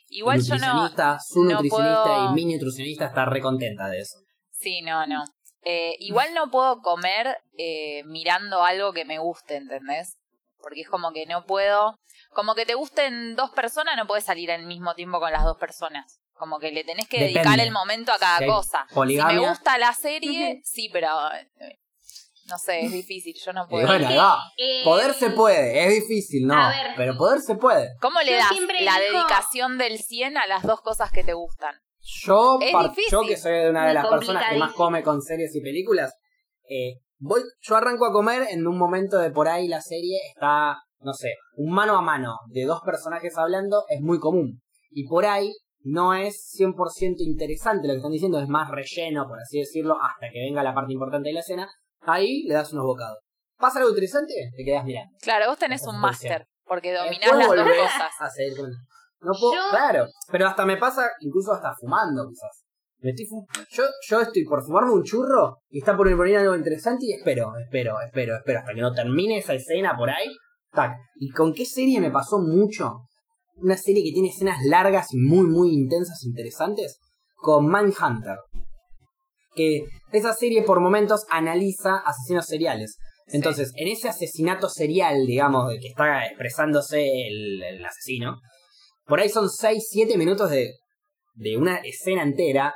Igual 0.09 0.41
yo 0.41 0.55
no. 0.55 0.59
nutricionista, 0.59 1.17
su 1.19 1.43
no 1.43 1.51
nutricionista 1.51 2.03
puedo- 2.03 2.29
y 2.31 2.33
mi 2.33 2.53
nutricionista 2.53 3.05
está 3.07 3.25
re 3.25 3.41
contenta 3.41 3.87
de 3.89 3.99
eso. 3.99 4.17
Sí, 4.51 4.81
no, 4.81 5.05
no. 5.05 5.23
Eh, 5.63 5.95
igual 5.99 6.33
no 6.33 6.49
puedo 6.49 6.81
comer 6.81 7.37
eh, 7.57 8.03
mirando 8.05 8.63
algo 8.63 8.93
que 8.93 9.03
me 9.05 9.19
guste, 9.19 9.57
¿entendés? 9.57 10.17
Porque 10.59 10.81
es 10.81 10.89
como 10.89 11.11
que 11.11 11.25
no 11.25 11.45
puedo. 11.45 11.97
Como 12.33 12.53
que 12.55 12.65
te 12.65 12.73
gusten 12.75 13.35
dos 13.35 13.51
personas, 13.51 13.95
no 13.97 14.05
puedes 14.07 14.23
salir 14.25 14.51
al 14.51 14.65
mismo 14.65 14.93
tiempo 14.95 15.19
con 15.19 15.31
las 15.31 15.43
dos 15.43 15.57
personas. 15.57 16.19
Como 16.33 16.59
que 16.59 16.71
le 16.71 16.83
tenés 16.83 17.07
que 17.07 17.17
Depende. 17.19 17.39
dedicar 17.39 17.59
el 17.59 17.71
momento 17.71 18.11
a 18.11 18.17
cada 18.19 18.39
Si 18.39 18.45
cosa. 18.45 18.85
Si 18.89 18.93
poligamia- 18.95 19.41
me 19.41 19.49
gusta 19.49 19.77
la 19.77 19.93
serie, 19.93 20.61
sí, 20.63 20.89
pero. 20.93 21.07
eh, 21.33 21.79
no 22.45 22.57
sé, 22.59 22.79
es 22.81 22.91
difícil, 22.93 23.35
yo 23.43 23.51
no 23.51 23.65
Y 23.65 23.69
puedo. 23.69 23.87
bueno, 23.87 24.07
va. 24.15 24.37
Eh, 24.55 24.81
Poder 24.85 25.13
se 25.13 25.31
puede, 25.31 25.83
es 25.85 25.93
difícil, 25.95 26.47
¿no? 26.47 26.53
A 26.53 26.69
ver. 26.69 26.87
Pero 26.95 27.17
poder 27.17 27.41
se 27.41 27.55
puede. 27.55 27.89
¿Cómo 27.99 28.21
le 28.21 28.31
Yo 28.31 28.37
das 28.37 28.51
la 28.51 28.99
digo- 28.99 29.17
dedicación 29.17 29.77
del 29.77 29.97
100 29.99 30.37
a 30.37 30.47
las 30.47 30.63
dos 30.63 30.79
cosas 30.81 31.11
que 31.11 31.23
te 31.25 31.33
gustan? 31.33 31.75
Yo, 32.23 32.57
par- 32.71 32.93
yo 33.11 33.21
que 33.23 33.35
soy 33.35 33.51
de 33.53 33.69
una 33.69 33.81
de 33.81 33.87
Muy 33.87 33.93
las 33.95 34.07
personas 34.07 34.49
que 34.49 34.55
más 34.57 34.71
come 34.73 35.03
con 35.03 35.21
series 35.21 35.53
y 35.55 35.61
películas, 35.61 36.13
eh, 36.69 37.01
voy, 37.17 37.41
yo 37.61 37.75
arranco 37.75 38.05
a 38.05 38.13
comer 38.13 38.43
en 38.49 38.65
un 38.65 38.77
momento 38.77 39.17
de 39.17 39.29
por 39.31 39.49
ahí 39.49 39.67
la 39.67 39.81
serie 39.81 40.17
está, 40.29 40.77
no 41.01 41.13
sé, 41.13 41.33
un 41.57 41.73
mano 41.73 41.97
a 41.97 42.01
mano 42.01 42.37
de 42.47 42.65
dos 42.65 42.81
personajes 42.85 43.37
hablando 43.37 43.83
es 43.89 44.01
muy 44.01 44.19
común. 44.19 44.61
Y 44.89 45.07
por 45.07 45.25
ahí 45.25 45.51
no 45.81 46.13
es 46.13 46.55
100% 46.57 47.15
interesante 47.19 47.87
lo 47.87 47.93
que 47.93 47.97
están 47.97 48.11
diciendo, 48.11 48.39
es 48.39 48.47
más 48.47 48.69
relleno, 48.71 49.27
por 49.27 49.39
así 49.39 49.59
decirlo, 49.59 49.95
hasta 50.01 50.27
que 50.31 50.39
venga 50.39 50.63
la 50.63 50.73
parte 50.73 50.93
importante 50.93 51.29
de 51.29 51.33
la 51.33 51.39
escena. 51.41 51.67
Ahí 52.01 52.43
le 52.47 52.53
das 52.53 52.71
unos 52.73 52.85
bocados. 52.85 53.19
¿Pasa 53.57 53.79
algo 53.79 53.89
interesante? 53.91 54.33
Te 54.55 54.63
quedas 54.63 54.85
mirando. 54.85 55.11
Claro, 55.21 55.47
vos 55.49 55.57
tenés 55.57 55.81
Por 55.83 55.93
un 55.95 56.01
máster, 56.01 56.45
porque 56.65 56.93
dominás 56.93 57.37
las 57.37 57.47
dos 57.47 57.65
cosas. 57.77 58.11
a 58.19 58.29
seguir 58.29 58.55
comiendo. 58.55 58.77
No 59.21 59.31
puedo, 59.39 59.53
Yo- 59.53 59.69
claro, 59.71 60.05
pero 60.31 60.47
hasta 60.47 60.65
me 60.65 60.77
pasa 60.77 61.09
incluso 61.21 61.51
hasta 61.53 61.73
fumando 61.79 62.27
quizás. 62.29 62.63
Me 62.99 63.11
estoy 63.11 63.25
fu- 63.25 63.47
yo, 63.69 63.83
yo 64.09 64.21
estoy 64.21 64.43
por 64.45 64.63
fumarme 64.63 64.91
un 64.91 65.03
churro 65.03 65.57
y 65.69 65.79
está 65.79 65.95
por 65.97 66.07
venir 66.15 66.37
algo 66.37 66.55
interesante 66.55 67.05
y 67.07 67.13
espero, 67.13 67.51
espero, 67.63 67.99
espero, 68.01 68.35
espero 68.37 68.59
hasta 68.59 68.73
que 68.73 68.81
no 68.81 68.91
termine 68.93 69.37
esa 69.39 69.53
escena 69.53 69.95
por 69.97 70.09
ahí. 70.09 70.27
Tac. 70.73 70.97
¿Y 71.15 71.29
con 71.29 71.53
qué 71.53 71.65
serie 71.65 71.99
me 71.99 72.11
pasó 72.11 72.39
mucho? 72.39 73.01
Una 73.55 73.77
serie 73.77 74.03
que 74.03 74.11
tiene 74.11 74.29
escenas 74.29 74.63
largas 74.65 75.07
y 75.13 75.17
muy, 75.17 75.47
muy 75.47 75.73
intensas, 75.73 76.23
interesantes. 76.23 76.99
Con 77.35 77.67
Mindhunter. 77.67 78.37
Que 79.55 79.85
esa 80.11 80.33
serie 80.33 80.63
por 80.63 80.79
momentos 80.79 81.25
analiza 81.29 81.97
asesinos 81.97 82.45
seriales. 82.45 82.97
Entonces, 83.27 83.73
en 83.75 83.87
ese 83.87 84.07
asesinato 84.07 84.69
serial, 84.69 85.25
digamos, 85.25 85.69
de 85.69 85.79
que 85.79 85.87
está 85.87 86.25
expresándose 86.25 87.27
el, 87.27 87.61
el 87.61 87.85
asesino, 87.85 88.39
por 89.05 89.19
ahí 89.19 89.29
son 89.29 89.49
6, 89.49 89.87
7 89.89 90.17
minutos 90.17 90.49
de, 90.49 90.73
de 91.35 91.57
una 91.57 91.77
escena 91.77 92.23
entera. 92.23 92.73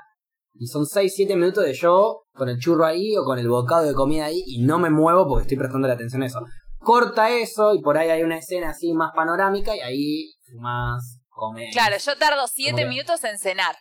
Y 0.53 0.68
son 0.68 0.85
6, 0.85 1.13
7 1.15 1.35
minutos 1.35 1.63
de 1.63 1.73
yo 1.73 2.23
con 2.34 2.49
el 2.49 2.57
churro 2.57 2.85
ahí 2.85 3.15
o 3.18 3.23
con 3.23 3.39
el 3.39 3.47
bocado 3.47 3.88
de 3.88 3.93
comida 3.93 4.26
ahí 4.26 4.41
y 4.45 4.61
no 4.63 4.80
me 4.80 4.89
muevo 4.89 5.27
porque 5.27 5.43
estoy 5.43 5.57
prestando 5.57 5.88
la 5.88 5.93
atención 5.93 6.23
a 6.23 6.26
eso. 6.26 6.39
Corta 6.82 7.30
eso 7.30 7.74
y 7.74 7.82
por 7.82 7.98
ahí 7.98 8.10
hay 8.10 8.24
una 8.24 8.38
escena 8.38 8.72
así 8.72 8.94
más 8.94 9.12
panorámica 9.16 9.76
y 9.76 9.80
ahí 9.82 10.34
fumás, 10.52 11.20
comes. 11.30 11.74
Claro, 11.74 11.95
yo 11.98 12.18
tardo 12.18 12.48
siete 12.48 12.86
minutos 12.86 13.24
en 13.24 13.38
cenar. 13.38 13.76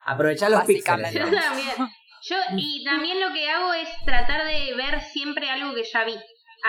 Aprovechar 0.00 0.50
los 0.50 0.64
píxeles. 0.64 1.12
Yo 1.12 1.20
también. 1.30 1.74
Yo, 2.22 2.36
y 2.56 2.84
también 2.84 3.18
lo 3.20 3.32
que 3.32 3.48
hago 3.50 3.72
es 3.72 3.88
tratar 4.04 4.44
de 4.44 4.74
ver 4.76 5.00
siempre 5.02 5.48
algo 5.50 5.74
que 5.74 5.82
ya 5.84 6.04
vi. 6.04 6.14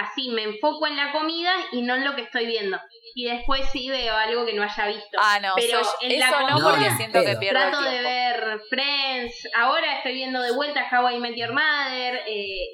Así 0.01 0.29
me 0.29 0.43
enfoco 0.43 0.87
en 0.87 0.95
la 0.95 1.11
comida 1.11 1.51
y 1.73 1.81
no 1.81 1.95
en 1.95 2.05
lo 2.05 2.15
que 2.15 2.21
estoy 2.21 2.45
viendo. 2.45 2.79
Y 3.13 3.25
después 3.25 3.61
sí 3.73 3.89
veo 3.89 4.15
algo 4.15 4.45
que 4.45 4.53
no 4.53 4.63
haya 4.63 4.87
visto. 4.87 5.17
Ah, 5.21 5.39
no, 5.41 5.49
Pero 5.55 5.83
soy- 5.83 6.09
en 6.13 6.19
la 6.19 6.29
eso 6.29 6.39
no 6.39 6.47
comida 6.53 6.69
porque 6.71 6.91
siento 6.95 7.19
que 7.25 7.35
pierdo 7.35 7.59
el 7.65 7.69
trato 7.71 7.81
de 7.89 8.01
ver 8.01 8.61
Friends. 8.69 9.35
Ahora 9.57 9.97
estoy 9.97 10.13
viendo 10.13 10.41
de 10.41 10.53
vuelta 10.53 10.87
How 10.89 11.09
I 11.09 11.19
Met 11.19 11.35
Your 11.35 11.49
Mother. 11.51 12.15
Eh, 12.25 12.29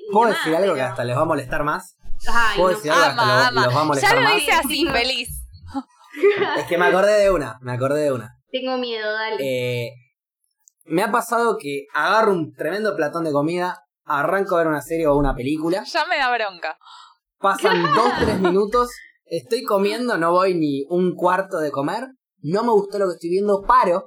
y 0.07 0.11
¿Puedo 0.13 0.27
demás, 0.27 0.45
decir 0.45 0.55
algo 0.55 0.75
que 0.75 0.81
hasta 0.81 1.03
les 1.03 1.17
va 1.17 1.21
a 1.21 1.25
molestar 1.25 1.63
más? 1.63 1.96
Ay, 2.29 2.57
¿Puedo 2.57 2.69
no. 2.71 2.75
decir 2.75 2.91
algo 2.91 3.03
hasta 3.21 3.25
lo- 3.25 3.31
ama. 3.31 3.65
los 3.65 3.73
va 3.75 3.79
a 3.79 3.81
Ya 3.81 3.87
molestar 3.87 4.15
lo 4.17 4.21
más? 4.23 4.35
dice 4.35 4.51
así, 4.51 4.67
Sí. 4.75 4.87
feliz. 4.87 5.29
Es 6.57 6.65
que 6.65 6.77
me 6.77 6.85
acordé 6.87 7.19
de 7.19 7.31
una, 7.31 7.57
me 7.61 7.73
acordé 7.73 8.03
de 8.03 8.11
una. 8.11 8.33
Tengo 8.51 8.77
miedo, 8.77 9.11
dale. 9.13 9.37
Eh, 9.39 9.91
me 10.85 11.03
ha 11.03 11.11
pasado 11.11 11.57
que 11.59 11.85
agarro 11.93 12.31
un 12.31 12.53
tremendo 12.53 12.95
platón 12.95 13.23
de 13.25 13.31
comida, 13.31 13.83
arranco 14.05 14.55
a 14.55 14.59
ver 14.59 14.67
una 14.67 14.81
serie 14.81 15.05
o 15.07 15.15
una 15.15 15.35
película, 15.35 15.83
Ya 15.83 16.05
me 16.07 16.17
da 16.17 16.33
bronca. 16.33 16.77
pasan 17.39 17.83
dos, 17.95 18.13
tres 18.19 18.39
minutos, 18.39 18.89
estoy 19.25 19.63
comiendo, 19.63 20.17
no 20.17 20.31
voy 20.31 20.55
ni 20.55 20.85
un 20.89 21.13
cuarto 21.15 21.59
de 21.59 21.71
comer, 21.71 22.07
no 22.41 22.63
me 22.63 22.71
gustó 22.71 22.97
lo 22.99 23.07
que 23.07 23.13
estoy 23.15 23.29
viendo, 23.29 23.61
paro, 23.61 24.05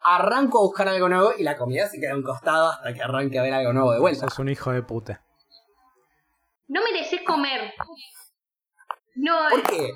arranco 0.00 0.58
a 0.58 0.62
buscar 0.62 0.86
algo 0.88 1.08
nuevo 1.08 1.32
y 1.38 1.42
la 1.42 1.56
comida 1.56 1.88
se 1.88 1.98
queda 1.98 2.12
a 2.12 2.16
un 2.16 2.22
costado 2.22 2.68
hasta 2.70 2.92
que 2.92 3.02
arranque 3.02 3.38
a 3.38 3.42
ver 3.42 3.54
algo 3.54 3.72
nuevo 3.72 3.92
de 3.92 3.98
vuelta. 4.00 4.28
Sos 4.28 4.38
un 4.38 4.50
hijo 4.50 4.70
de 4.70 4.82
puta. 4.82 5.22
No 6.68 6.82
mereces 6.82 7.20
comer. 7.26 7.72
No, 9.16 9.48
¿Por 9.50 9.62
qué? 9.62 9.92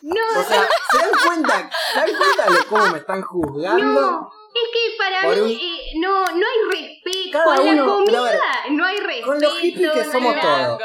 no, 0.00 0.40
O 0.40 0.42
sea, 0.44 0.66
¿se 0.90 0.98
dan 0.98 1.10
cuenta? 1.26 1.70
¿Se 1.92 1.98
dan 2.00 2.08
cuenta 2.16 2.50
de 2.50 2.64
cómo 2.68 2.86
me 2.92 2.98
están 2.98 3.22
juzgando? 3.22 3.84
no. 3.84 4.30
Es 4.54 4.70
que 4.72 4.96
para 4.96 5.22
Por 5.22 5.36
mí 5.36 5.42
un- 5.42 5.50
eh, 5.50 5.92
no, 6.00 6.20
no 6.26 6.46
hay 6.46 6.70
respeto. 6.70 7.30
Cada 7.32 7.56
Con 7.56 7.68
uno- 7.70 7.86
la 7.86 7.92
comida 7.92 8.22
ver, 8.22 8.40
no 8.70 8.84
hay 8.86 8.96
respeto. 8.98 9.26
con 9.26 9.40
los 9.40 9.58
hippies 9.58 9.90
que 9.90 10.04
no 10.04 10.12
somos 10.12 10.40
todos. 10.40 10.78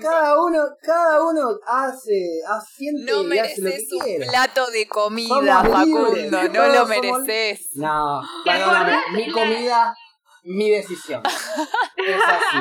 Cada 0.00 0.40
uno, 0.44 0.58
cada 0.80 1.24
uno 1.24 1.48
hace, 1.66 2.38
asiente 2.48 3.10
No 3.12 3.34
y 3.34 3.38
hace 3.40 3.50
lo 3.50 3.56
que 3.56 3.62
mereces 3.62 3.92
un 3.92 4.28
plato 4.30 4.70
de 4.70 4.86
comida, 4.86 5.28
Somos 5.64 5.86
libres, 5.86 6.30
Facundo. 6.30 6.48
No 6.60 6.66
lo 6.68 6.74
somos- 6.74 6.88
mereces. 6.88 7.68
No, 7.74 8.22
¿Te 8.44 8.50
perdóname, 8.52 8.92
acordás 8.94 9.12
mi 9.12 9.26
la- 9.26 9.32
comida, 9.32 9.96
mi 10.44 10.70
decisión. 10.70 11.22
Es 11.96 12.22
así. 12.24 12.58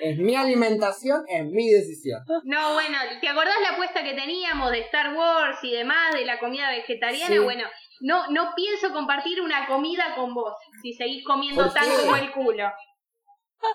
Es 0.00 0.18
mi 0.18 0.34
alimentación, 0.36 1.22
es 1.28 1.44
mi 1.46 1.68
decisión. 1.70 2.20
No, 2.44 2.74
bueno, 2.74 2.98
¿te 3.20 3.28
acordás 3.28 3.54
la 3.62 3.70
apuesta 3.70 4.02
que 4.04 4.14
teníamos 4.14 4.70
de 4.70 4.80
Star 4.80 5.14
Wars 5.16 5.58
y 5.62 5.72
demás, 5.72 6.14
de 6.14 6.24
la 6.24 6.38
comida 6.38 6.70
vegetariana? 6.70 7.34
Sí. 7.34 7.38
Bueno, 7.38 7.64
no, 8.00 8.28
no 8.30 8.52
pienso 8.54 8.92
compartir 8.92 9.40
una 9.40 9.66
comida 9.66 10.14
con 10.14 10.34
vos 10.34 10.52
si 10.82 10.92
seguís 10.92 11.24
comiendo 11.24 11.64
¿Por 11.64 11.72
tan 11.72 11.84
qué? 11.84 11.96
como 12.02 12.16
el 12.16 12.30
culo. 12.32 12.64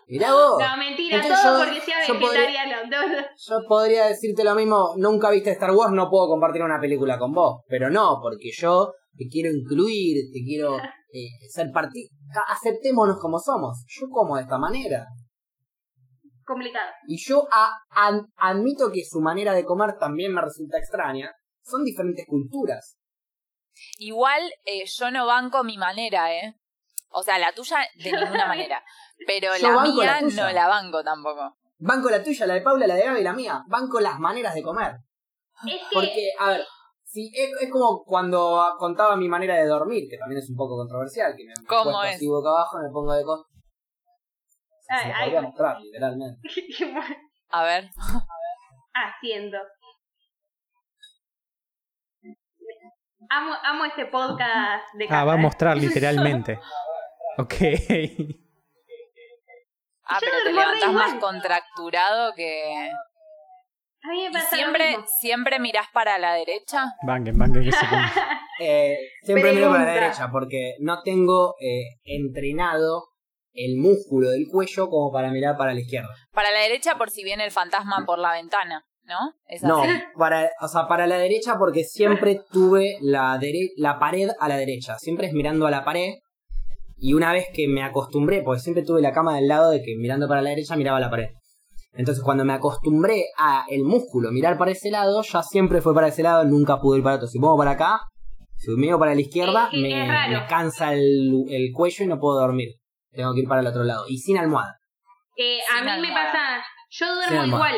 Mirá 0.08 0.32
vos. 0.32 0.60
No, 0.60 0.78
mentira, 0.78 1.18
Entonces 1.18 1.42
todo 1.44 1.58
yo- 1.58 1.66
porque 1.66 1.82
sea 1.82 2.06
yo 2.08 2.20
podría- 2.20 2.42
vegetariano. 2.42 2.90
todo. 2.90 3.26
Yo 3.36 3.68
podría 3.68 4.06
decirte 4.06 4.44
lo 4.44 4.56
mismo, 4.56 4.94
nunca 4.98 5.30
viste 5.32 5.52
Star 5.52 5.72
Wars, 5.72 5.92
no 5.92 6.10
puedo 6.10 6.28
compartir 6.28 6.62
una 6.62 6.80
película 6.80 7.18
con 7.18 7.34
vos. 7.34 7.62
Pero 7.68 7.90
no, 7.90 8.20
porque 8.22 8.52
yo 8.54 8.94
te 9.18 9.26
quiero 9.28 9.50
incluir, 9.52 10.32
te 10.32 10.40
quiero 10.46 10.78
eh, 11.14 11.28
ser 11.50 11.72
parte. 11.74 12.08
Aceptémonos 12.48 13.18
como 13.20 13.40
somos. 13.40 13.84
Yo 13.88 14.08
como 14.10 14.38
de 14.38 14.44
esta 14.44 14.58
manera. 14.58 15.06
Complicado. 16.52 16.92
Y 17.08 17.18
yo 17.18 17.48
a- 17.52 17.78
admito 18.38 18.92
que 18.92 19.04
su 19.06 19.20
manera 19.22 19.54
de 19.54 19.64
comer 19.66 19.98
también 20.00 20.34
me 20.34 20.42
resulta 20.42 20.78
extraña. 20.78 21.32
Son 21.64 21.84
diferentes 21.84 22.26
culturas. 22.28 22.98
Igual 23.98 24.42
eh, 24.66 24.84
yo 24.86 25.12
no 25.12 25.26
banco 25.26 25.64
mi 25.64 25.78
manera, 25.78 26.34
¿eh? 26.34 26.56
O 27.12 27.24
sea, 27.24 27.38
la 27.40 27.54
tuya 27.54 27.78
de 28.04 28.12
ninguna 28.12 28.46
manera. 28.48 28.84
Pero 29.26 29.56
Yo 29.58 29.72
la 29.76 29.82
mía 29.84 30.06
la 30.06 30.22
no 30.22 30.52
la 30.52 30.68
banco 30.68 31.04
tampoco. 31.04 31.56
Banco 31.80 32.10
la 32.10 32.24
tuya, 32.24 32.46
la 32.46 32.54
de 32.56 32.62
Paula, 32.62 32.88
la 32.88 32.96
de 32.96 33.04
Gaby 33.06 33.20
y 33.22 33.24
la 33.24 33.34
mía. 33.34 33.64
Banco 33.68 34.00
las 34.00 34.20
maneras 34.20 34.54
de 34.54 34.62
comer. 34.64 34.96
Es 35.68 35.80
que 35.82 35.88
Porque, 35.94 36.30
a 36.40 36.50
ver, 36.50 36.66
sí, 37.04 37.32
es, 37.34 37.50
es 37.62 37.72
como 37.72 38.04
cuando 38.04 38.64
contaba 38.78 39.16
mi 39.16 39.28
manera 39.28 39.56
de 39.56 39.66
dormir, 39.66 40.04
que 40.10 40.18
también 40.18 40.40
es 40.42 40.50
un 40.50 40.56
poco 40.56 40.76
controversial, 40.78 41.34
que 41.36 41.44
me 41.46 41.54
me 41.60 41.68
¿Cómo 41.68 41.90
acuesto 41.92 42.04
es? 42.04 42.16
así 42.18 42.28
boca 42.28 42.50
abajo 42.50 42.80
y 42.80 42.84
me 42.84 42.92
pongo 42.92 43.14
de 43.14 43.24
costas. 44.92 45.02
Se 45.04 45.08
Ay, 45.08 45.10
lo 45.12 45.16
ay. 45.16 45.24
podría 45.24 45.42
mostrar, 45.42 45.82
literalmente. 45.82 46.40
A 47.50 47.64
ver. 47.64 47.90
haciendo. 48.94 49.58
Amo, 53.30 53.54
amo 53.64 53.86
este 53.86 54.06
podcast 54.08 54.84
de. 54.96 55.08
Ah, 55.10 55.24
va 55.26 55.34
a 55.34 55.38
mostrar 55.38 55.78
literalmente. 55.86 56.60
Ok. 57.38 57.54
Ah, 60.04 60.18
Yo 60.20 60.28
pero 60.28 60.38
te 60.44 60.52
levantás 60.54 60.94
más 60.94 61.14
contracturado 61.16 62.34
que. 62.36 62.90
A 64.04 64.08
mí 64.10 64.24
me 64.24 64.30
¿Y 64.30 64.34
pasa 64.34 64.50
lo 64.52 64.58
siempre, 64.58 64.90
mismo. 64.90 65.06
siempre 65.20 65.60
mirás 65.60 65.88
para 65.94 66.18
la 66.18 66.34
derecha? 66.34 66.86
Banquen, 67.06 67.38
banquen 67.38 67.64
que 67.64 67.72
se. 67.72 67.86
Eh, 68.64 68.96
siempre 69.24 69.54
miro 69.54 69.70
para 69.72 69.80
la 69.80 69.86
Pregunta. 69.86 70.02
derecha 70.06 70.32
porque 70.32 70.76
no 70.82 71.02
tengo 71.02 71.56
eh, 71.60 71.98
entrenado 72.04 73.06
el 73.54 73.78
músculo 73.78 74.30
del 74.30 74.48
cuello 74.50 74.90
como 74.90 75.12
para 75.12 75.32
mirar 75.32 75.58
para 75.58 75.74
la 75.74 75.80
izquierda. 75.82 76.10
Para 76.34 76.52
la 76.52 76.60
derecha 76.60 76.98
por 76.98 77.10
si 77.10 77.24
viene 77.24 77.44
el 77.46 77.52
fantasma 77.52 78.04
por 78.06 78.18
la 78.20 78.34
ventana, 78.34 78.84
¿no? 79.04 79.34
¿Es 79.48 79.62
No, 79.64 79.84
para, 80.18 80.50
o 80.62 80.68
sea, 80.68 80.88
para 80.88 81.08
la 81.08 81.18
derecha 81.18 81.58
porque 81.58 81.84
siempre 81.84 82.40
tuve 82.52 82.98
la, 83.02 83.38
dere- 83.40 83.72
la 83.78 84.00
pared 84.00 84.30
a 84.40 84.48
la 84.48 84.58
derecha. 84.58 84.98
Siempre 85.00 85.28
es 85.28 85.34
mirando 85.34 85.68
a 85.68 85.72
la 85.72 85.84
pared. 85.84 86.16
Y 86.98 87.14
una 87.16 87.34
vez 87.34 87.48
que 87.54 87.68
me 87.68 87.84
acostumbré, 87.84 88.44
porque 88.44 88.62
siempre 88.62 88.84
tuve 88.84 89.02
la 89.02 89.12
cama 89.12 89.36
del 89.36 89.48
lado 89.48 89.72
de 89.72 89.82
que 89.82 89.96
mirando 89.98 90.28
para 90.28 90.42
la 90.44 90.52
derecha 90.52 90.76
miraba 90.76 91.00
la 91.00 91.10
pared. 91.10 91.30
Entonces 91.94 92.24
cuando 92.24 92.46
me 92.46 92.54
acostumbré 92.54 93.26
a 93.38 93.66
el 93.70 93.84
músculo 93.84 94.32
mirar 94.32 94.58
para 94.58 94.72
ese 94.72 94.92
lado, 94.92 95.22
ya 95.24 95.42
siempre 95.44 95.82
fue 95.82 95.94
para 95.94 96.08
ese 96.08 96.24
lado, 96.24 96.46
nunca 96.46 96.80
pude 96.80 97.00
ir 97.00 97.04
para 97.04 97.16
otro. 97.18 97.28
Si 97.28 97.40
pongo 97.40 97.58
para 97.58 97.72
acá, 97.72 98.00
si 98.56 98.70
miro 98.78 98.98
para 99.00 99.14
la 99.16 99.20
izquierda, 99.22 99.70
me, 99.74 100.06
me 100.30 100.46
cansa 100.48 100.94
el, 100.94 101.44
el 101.50 101.72
cuello 101.74 102.06
y 102.06 102.08
no 102.08 102.20
puedo 102.20 102.40
dormir. 102.40 102.76
Tengo 103.12 103.34
que 103.34 103.42
ir 103.42 103.48
para 103.48 103.62
el 103.62 103.68
otro 103.68 103.84
lado. 103.84 104.06
Y 104.08 104.18
sin 104.18 104.38
almohada. 104.38 104.80
Eh, 105.38 105.60
a 105.72 105.82
mí 105.82 106.02
me 106.02 106.14
pasa, 106.14 106.64
yo 106.90 107.16
duermo 107.16 107.46
igual, 107.46 107.76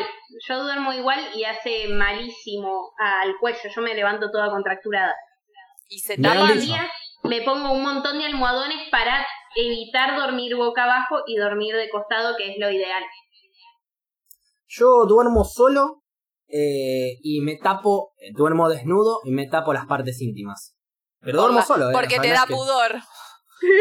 yo 0.48 0.62
duermo 0.64 0.92
igual 0.92 1.20
y 1.36 1.44
hace 1.44 1.88
malísimo 1.88 2.92
al 2.98 3.36
cuello, 3.38 3.70
yo 3.74 3.80
me 3.80 3.94
levanto 3.94 4.30
toda 4.30 4.50
contracturada. 4.50 5.14
Y 5.88 5.98
se 5.98 6.16
tapa. 6.16 6.48
me 7.22 7.42
pongo 7.42 7.72
un 7.72 7.82
montón 7.82 8.18
de 8.18 8.26
almohadones 8.26 8.88
para 8.90 9.24
evitar 9.56 10.16
dormir 10.16 10.56
boca 10.56 10.84
abajo 10.84 11.22
y 11.26 11.36
dormir 11.36 11.76
de 11.76 11.88
costado, 11.90 12.36
que 12.36 12.50
es 12.50 12.56
lo 12.58 12.70
ideal. 12.70 13.04
Yo 14.66 15.06
duermo 15.06 15.44
solo 15.44 16.02
eh, 16.48 17.18
y 17.22 17.40
me 17.40 17.56
tapo, 17.56 18.14
duermo 18.32 18.68
desnudo 18.68 19.20
y 19.24 19.30
me 19.30 19.46
tapo 19.46 19.72
las 19.72 19.86
partes 19.86 20.20
íntimas. 20.20 20.76
Pero 21.20 21.42
duermo 21.42 21.62
solo, 21.62 21.90
¿eh? 21.90 21.92
Porque 21.92 22.18
te 22.18 22.30
da 22.30 22.46
pudor. 22.46 22.96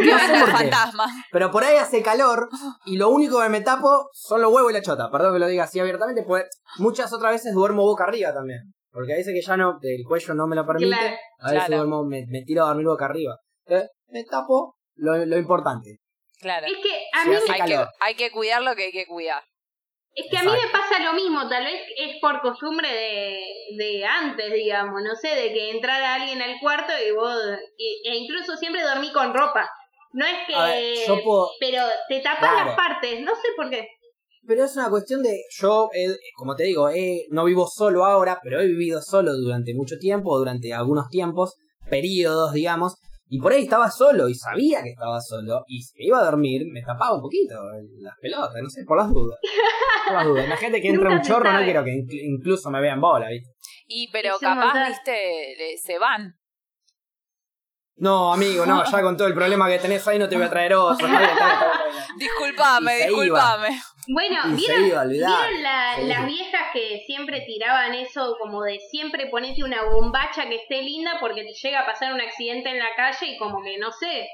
No 0.05 0.19
sé 0.19 0.39
por 0.39 0.45
qué. 0.45 0.51
fantasma. 0.51 1.05
Pero 1.31 1.51
por 1.51 1.63
ahí 1.63 1.77
hace 1.77 2.01
calor 2.01 2.49
y 2.85 2.97
lo 2.97 3.09
único 3.09 3.41
que 3.41 3.49
me 3.49 3.61
tapo 3.61 4.09
son 4.13 4.41
los 4.41 4.51
huevos 4.53 4.71
y 4.71 4.73
la 4.73 4.81
chota. 4.81 5.09
Perdón 5.11 5.33
que 5.33 5.39
lo 5.39 5.47
diga 5.47 5.63
así 5.65 5.79
abiertamente, 5.79 6.23
pues 6.23 6.45
muchas 6.77 7.11
otras 7.13 7.31
veces 7.33 7.53
duermo 7.53 7.83
boca 7.83 8.03
arriba 8.05 8.33
también. 8.33 8.59
Porque 8.91 9.13
a 9.13 9.17
veces 9.17 9.33
que 9.33 9.41
ya 9.41 9.57
no, 9.57 9.79
el 9.81 10.03
cuello 10.07 10.33
no 10.35 10.45
me 10.47 10.55
lo 10.55 10.65
permite, 10.67 10.95
Claro. 10.95 11.15
a 11.39 11.51
veces 11.51 11.65
Claro. 11.67 11.77
duermo, 11.83 12.03
me, 12.05 12.25
me 12.27 12.43
tiro 12.43 12.63
a 12.63 12.67
dormir 12.67 12.85
boca 12.85 13.05
arriba. 13.05 13.37
Eh, 13.65 13.87
me 14.09 14.23
tapo 14.23 14.75
lo, 14.95 15.25
lo 15.25 15.37
importante. 15.37 15.97
Claro. 16.39 16.67
Es 16.67 16.73
que 16.77 17.05
a 17.13 17.25
mí, 17.25 17.35
hace 17.35 17.51
Hay 17.53 17.61
que, 17.69 17.85
hay 18.01 18.15
que 18.15 18.31
cuidar 18.31 18.61
lo 18.61 18.75
que 18.75 18.83
hay 18.85 18.91
que 18.91 19.07
cuidar. 19.07 19.41
Es 20.15 20.29
que 20.29 20.37
a 20.37 20.43
mí 20.43 20.51
me 20.51 20.71
pasa 20.71 21.03
lo 21.03 21.13
mismo, 21.13 21.47
tal 21.49 21.63
vez 21.65 21.81
es 21.97 22.17
por 22.21 22.41
costumbre 22.41 22.87
de, 22.87 23.39
de 23.77 24.05
antes, 24.05 24.53
digamos, 24.53 25.01
no 25.03 25.15
sé, 25.15 25.29
de 25.29 25.53
que 25.53 25.71
entrara 25.71 26.15
alguien 26.15 26.41
al 26.41 26.59
cuarto 26.59 26.91
y 27.07 27.11
vos, 27.11 27.35
e 27.77 28.15
incluso 28.15 28.55
siempre 28.57 28.81
dormí 28.83 29.11
con 29.11 29.33
ropa. 29.33 29.69
No 30.13 30.25
es 30.25 30.35
que, 30.47 30.55
ver, 30.55 31.07
yo 31.07 31.23
puedo- 31.23 31.49
pero 31.59 31.81
te 32.07 32.19
tapas 32.19 32.39
Claro. 32.51 32.65
las 32.67 32.75
partes, 32.75 33.21
no 33.21 33.33
sé 33.33 33.47
por 33.55 33.69
qué. 33.71 33.87
Pero 34.45 34.65
es 34.65 34.75
una 34.75 34.89
cuestión 34.89 35.23
de. 35.23 35.41
Yo, 35.57 35.89
eh, 35.93 36.15
como 36.35 36.55
te 36.55 36.63
digo, 36.65 36.89
eh, 36.89 37.25
no 37.29 37.45
vivo 37.45 37.65
solo 37.65 38.05
ahora, 38.05 38.39
pero 38.43 38.59
he 38.59 38.67
vivido 38.67 39.01
solo 39.01 39.31
durante 39.33 39.73
mucho 39.73 39.97
tiempo, 39.97 40.37
durante 40.37 40.73
algunos 40.73 41.07
tiempos, 41.09 41.55
periodos, 41.89 42.51
digamos. 42.53 42.95
Y 43.35 43.39
por 43.39 43.51
ahí 43.51 43.63
estaba 43.63 43.89
solo 43.89 44.29
y 44.29 44.35
sabía 44.35 44.83
que 44.83 44.89
estaba 44.91 45.19
solo. 45.19 45.63
Y 45.67 45.81
si 45.81 45.97
me 45.97 46.05
iba 46.05 46.19
a 46.19 46.25
dormir, 46.25 46.61
me 46.71 46.83
tapaba 46.83 47.15
un 47.15 47.21
poquito 47.21 47.55
las 47.99 48.13
pelotas, 48.21 48.61
no 48.61 48.69
sé, 48.69 48.83
por 48.85 48.95
las 48.97 49.09
dudas. 49.11 49.39
Por 50.05 50.13
las 50.15 50.25
dudas. 50.25 50.45
Imagínate 50.45 50.81
que 50.81 50.89
entra 50.89 51.09
un 51.09 51.21
chorro, 51.21 51.51
no 51.51 51.63
quiero 51.63 51.83
que 51.83 51.91
inclu- 51.91 52.21
incluso 52.37 52.69
me 52.69 52.79
vean 52.79 53.01
bola, 53.01 53.29
¿viste? 53.29 53.49
Y 53.87 54.07
pero 54.11 54.35
capaz, 54.39 54.87
viste, 54.89 55.55
le- 55.57 55.77
se 55.77 55.97
van. 55.97 56.35
No, 57.95 58.33
amigo, 58.33 58.65
no, 58.65 58.83
ya 58.83 59.01
con 59.01 59.15
todo 59.15 59.27
el 59.27 59.33
problema 59.35 59.67
que 59.69 59.77
tenés 59.79 60.05
ahí 60.07 60.17
no 60.19 60.27
te 60.27 60.35
voy 60.35 60.45
a 60.45 60.49
traer 60.49 60.73
otro. 60.73 61.07
Disculpame, 62.17 62.95
disculpame. 63.07 63.81
Bueno, 64.07 64.37
¿vieron, 64.47 64.85
iba 64.85 64.99
a 64.99 65.03
olvidar. 65.03 65.29
¿vieron 65.47 65.63
la- 65.63 65.95
Sí. 65.95 66.05
las 66.07 66.25
viejas 66.25 66.61
que 66.73 67.03
siempre 67.05 67.41
tiraban 67.45 67.93
eso 67.93 68.35
como 68.41 68.63
de 68.63 68.79
siempre 68.91 69.27
ponete 69.27 69.63
una 69.63 69.83
bombacha 69.83 70.49
que 70.49 70.55
esté 70.55 70.81
linda 70.81 71.17
porque 71.21 71.43
te 71.43 71.53
llega 71.53 71.81
a 71.81 71.85
pasar 71.85 72.13
un 72.13 72.19
accidente 72.19 72.69
en 72.69 72.79
la 72.79 72.93
calle 72.97 73.27
y 73.27 73.37
como 73.37 73.61
que 73.63 73.77
no 73.77 73.91
sé, 73.91 74.27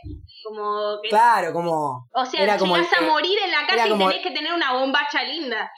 como 0.44 1.00
que... 1.04 1.10
Claro, 1.10 1.54
como. 1.54 2.08
o 2.14 2.26
sea, 2.26 2.58
como 2.58 2.78
llegás 2.78 2.94
el- 2.94 3.06
a 3.06 3.08
morir 3.08 3.38
en 3.46 3.52
la 3.52 3.68
calle 3.68 3.88
y 3.88 3.90
como- 3.92 4.08
tenés 4.10 4.24
que 4.24 4.32
tener 4.32 4.54
una 4.54 4.74
bombacha 4.74 5.24
linda. 5.24 5.70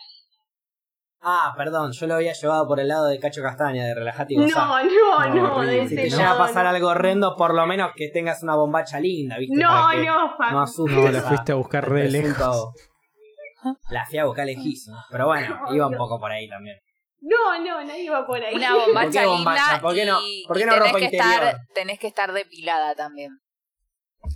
Ah, 1.24 1.54
perdón, 1.56 1.92
yo 1.92 2.08
lo 2.08 2.16
había 2.16 2.34
llevado 2.34 2.68
por 2.68 2.80
el 2.80 2.88
lado 2.88 3.06
de 3.06 3.20
Cacho 3.20 3.44
Castaña, 3.44 3.86
de 3.86 3.94
relajate 3.94 4.34
y 4.34 4.38
gozá. 4.38 4.66
No, 4.66 4.84
no, 4.84 5.36
No, 5.36 5.48
no, 5.58 5.62
de 5.62 5.88
Si 5.88 5.96
te 5.96 6.10
llega 6.10 6.32
a 6.32 6.38
pasar 6.38 6.64
no. 6.64 6.72
algo 6.72 6.88
horrendo, 6.88 7.36
por 7.36 7.54
lo 7.54 7.66
menos 7.68 7.92
que 7.96 8.10
tengas 8.10 8.42
una 8.42 8.56
bombacha 8.56 9.00
linda, 9.00 9.38
¿viste? 9.38 9.56
No, 9.56 9.94
no, 9.94 10.36
Facu. 10.38 10.52
No 10.54 10.62
asustes. 10.62 10.98
No, 10.98 11.12
la 11.12 11.22
fuiste 11.22 11.52
a 11.52 11.56
buscar 11.56 11.88
re 11.88 12.10
lejos. 12.10 12.74
La 13.92 14.04
fui 14.08 14.18
a 14.18 14.26
buscar 14.26 14.48
lejísimo. 14.48 14.98
Pero 15.12 15.28
bueno, 15.28 15.60
No, 15.68 15.72
iba 15.76 15.86
un 15.88 15.96
poco 15.96 16.20
por 16.20 16.32
ahí 16.32 16.50
también. 16.50 16.78
No, 17.20 17.64
no, 17.64 17.84
no 17.86 17.96
iba 17.96 18.26
por 18.26 18.44
ahí. 18.44 18.56
Una 18.56 18.74
bombacha 18.74 19.04
¿Por 19.04 19.12
qué 19.12 19.26
bombacha? 19.28 19.64
linda 19.68 19.82
¿Por 19.82 19.94
qué 19.94 20.06
no- 20.06 20.20
y, 20.24 20.44
por 20.48 20.58
qué 20.58 20.66
no 20.66 20.72
tenés 20.74 20.88
ropa 20.88 20.98
que 20.98 21.06
interior? 21.06 21.34
estar, 21.44 21.58
tenés 21.76 22.00
que 22.00 22.08
estar 22.08 22.32
depilada 22.34 22.96
también. 22.96 23.30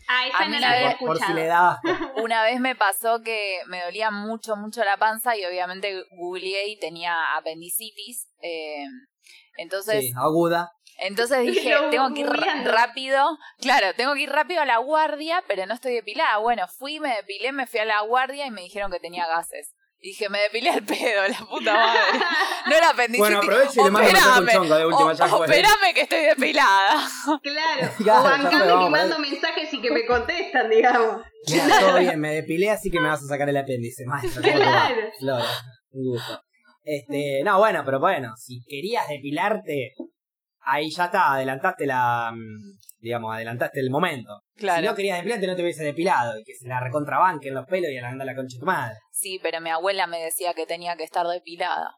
Ah, 0.07 0.27
esa 0.27 0.37
a 0.37 0.45
no 0.45 0.51
mí 0.51 0.59
la 0.59 0.71
había 0.71 0.87
vez- 0.89 0.97
Por, 0.97 1.17
si 1.17 1.23
escuchado. 1.23 1.39
le 1.39 1.51
asco. 1.51 1.81
Una 2.23 2.43
vez 2.43 2.59
me 2.59 2.75
pasó 2.75 3.21
que 3.21 3.59
me 3.67 3.83
dolía 3.83 4.11
mucho, 4.11 4.55
mucho 4.55 4.83
la 4.83 4.97
panza 4.97 5.35
y 5.37 5.45
obviamente 5.45 6.03
googleé 6.11 6.67
y 6.69 6.79
tenía 6.79 7.35
apendicitis. 7.35 8.27
eh, 8.41 8.85
entonces, 9.57 10.01
Sí, 10.01 10.11
aguda. 10.17 10.71
entonces 10.99 11.39
dije, 11.45 11.71
Lo 11.71 11.89
tengo 11.89 12.13
que 12.13 12.21
ir 12.21 12.27
rápido. 12.29 13.37
Claro, 13.59 13.93
tengo 13.95 14.13
que 14.13 14.21
ir 14.21 14.29
rápido 14.31 14.61
a 14.61 14.65
la 14.65 14.77
guardia, 14.79 15.43
pero 15.47 15.65
no 15.65 15.73
estoy 15.73 15.93
depilada. 15.93 16.37
Bueno, 16.37 16.67
fui, 16.67 16.99
me 16.99 17.15
depilé, 17.15 17.51
me 17.51 17.67
fui 17.67 17.79
a 17.79 17.85
la 17.85 18.01
guardia 18.01 18.45
y 18.47 18.51
me 18.51 18.61
dijeron 18.61 18.91
que 18.91 18.99
tenía 18.99 19.25
gases. 19.27 19.73
Dije, 20.05 20.29
me 20.29 20.39
depilé 20.39 20.69
al 20.69 20.83
pedo, 20.83 21.27
la 21.27 21.37
puta 21.49 21.73
madre. 21.73 22.19
No 22.67 22.75
era 22.75 22.89
apendicitis. 22.91 23.19
Bueno, 23.19 23.37
aprovecho 23.39 23.81
y 23.81 23.83
le 23.85 23.89
mando 23.91 24.07
un 24.09 24.13
mensaje 24.13 24.29
a 24.29 24.37
un 24.37 24.43
Operame, 24.43 24.53
chongo 24.53 24.75
de 24.75 24.85
última 24.85 25.11
o- 25.11 25.43
operame 25.43 25.93
que 25.95 26.01
estoy 26.01 26.21
depilada. 26.25 27.07
Claro, 27.41 27.91
Claro, 27.97 28.19
o 28.19 28.23
bancame 28.23 28.83
que 28.85 28.89
mando 28.91 29.17
mensajes 29.19 29.73
y 29.73 29.81
que 29.81 29.89
me 29.91 30.05
contestan, 30.05 30.69
digamos. 30.69 31.21
Mira, 31.51 31.79
todo 31.79 31.97
bien, 31.97 32.19
me 32.19 32.35
depilé, 32.35 32.69
así 32.69 32.91
que 32.91 32.99
me 32.99 33.07
vas 33.07 33.23
a 33.23 33.27
sacar 33.27 33.49
el 33.49 33.57
apéndice. 33.57 34.05
Maestro. 34.05 34.43
Claro. 34.43 34.95
Flora, 35.19 35.45
un 35.89 36.03
gusto. 36.11 36.41
Este, 36.83 37.41
no, 37.43 37.57
bueno, 37.57 37.81
pero 37.83 37.99
bueno, 37.99 38.33
si 38.37 38.63
querías 38.67 39.07
depilarte, 39.09 39.95
ahí 40.61 40.91
ya 40.91 41.05
está, 41.05 41.33
adelantaste 41.33 41.87
la. 41.87 42.31
Digamos, 43.05 43.35
adelantaste 43.35 43.79
el 43.79 43.91
momento. 43.91 44.41
Claro. 44.55 44.81
Si 44.81 44.87
no 44.87 44.95
querías 44.95 45.17
depilarte, 45.19 45.45
no 45.45 45.55
te 45.55 45.61
hubiese 45.61 45.83
depilado. 45.83 46.39
Y 46.39 46.43
que 46.43 46.55
se 46.55 46.67
la 46.67 46.79
recontrabanque 46.79 47.49
en 47.49 47.53
los 47.53 47.67
pelos 47.67 47.91
y 47.91 47.97
anda 47.99 48.25
la 48.25 48.33
concha 48.33 48.55
de 48.55 48.59
tu 48.59 48.65
madre. 48.65 48.95
Sí, 49.11 49.39
pero 49.43 49.61
mi 49.61 49.69
abuela 49.69 50.07
me 50.07 50.19
decía 50.19 50.55
que 50.55 50.65
tenía 50.65 50.95
que 50.97 51.03
estar 51.03 51.27
depilada. 51.27 51.95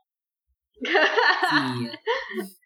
Sí, 0.81 0.89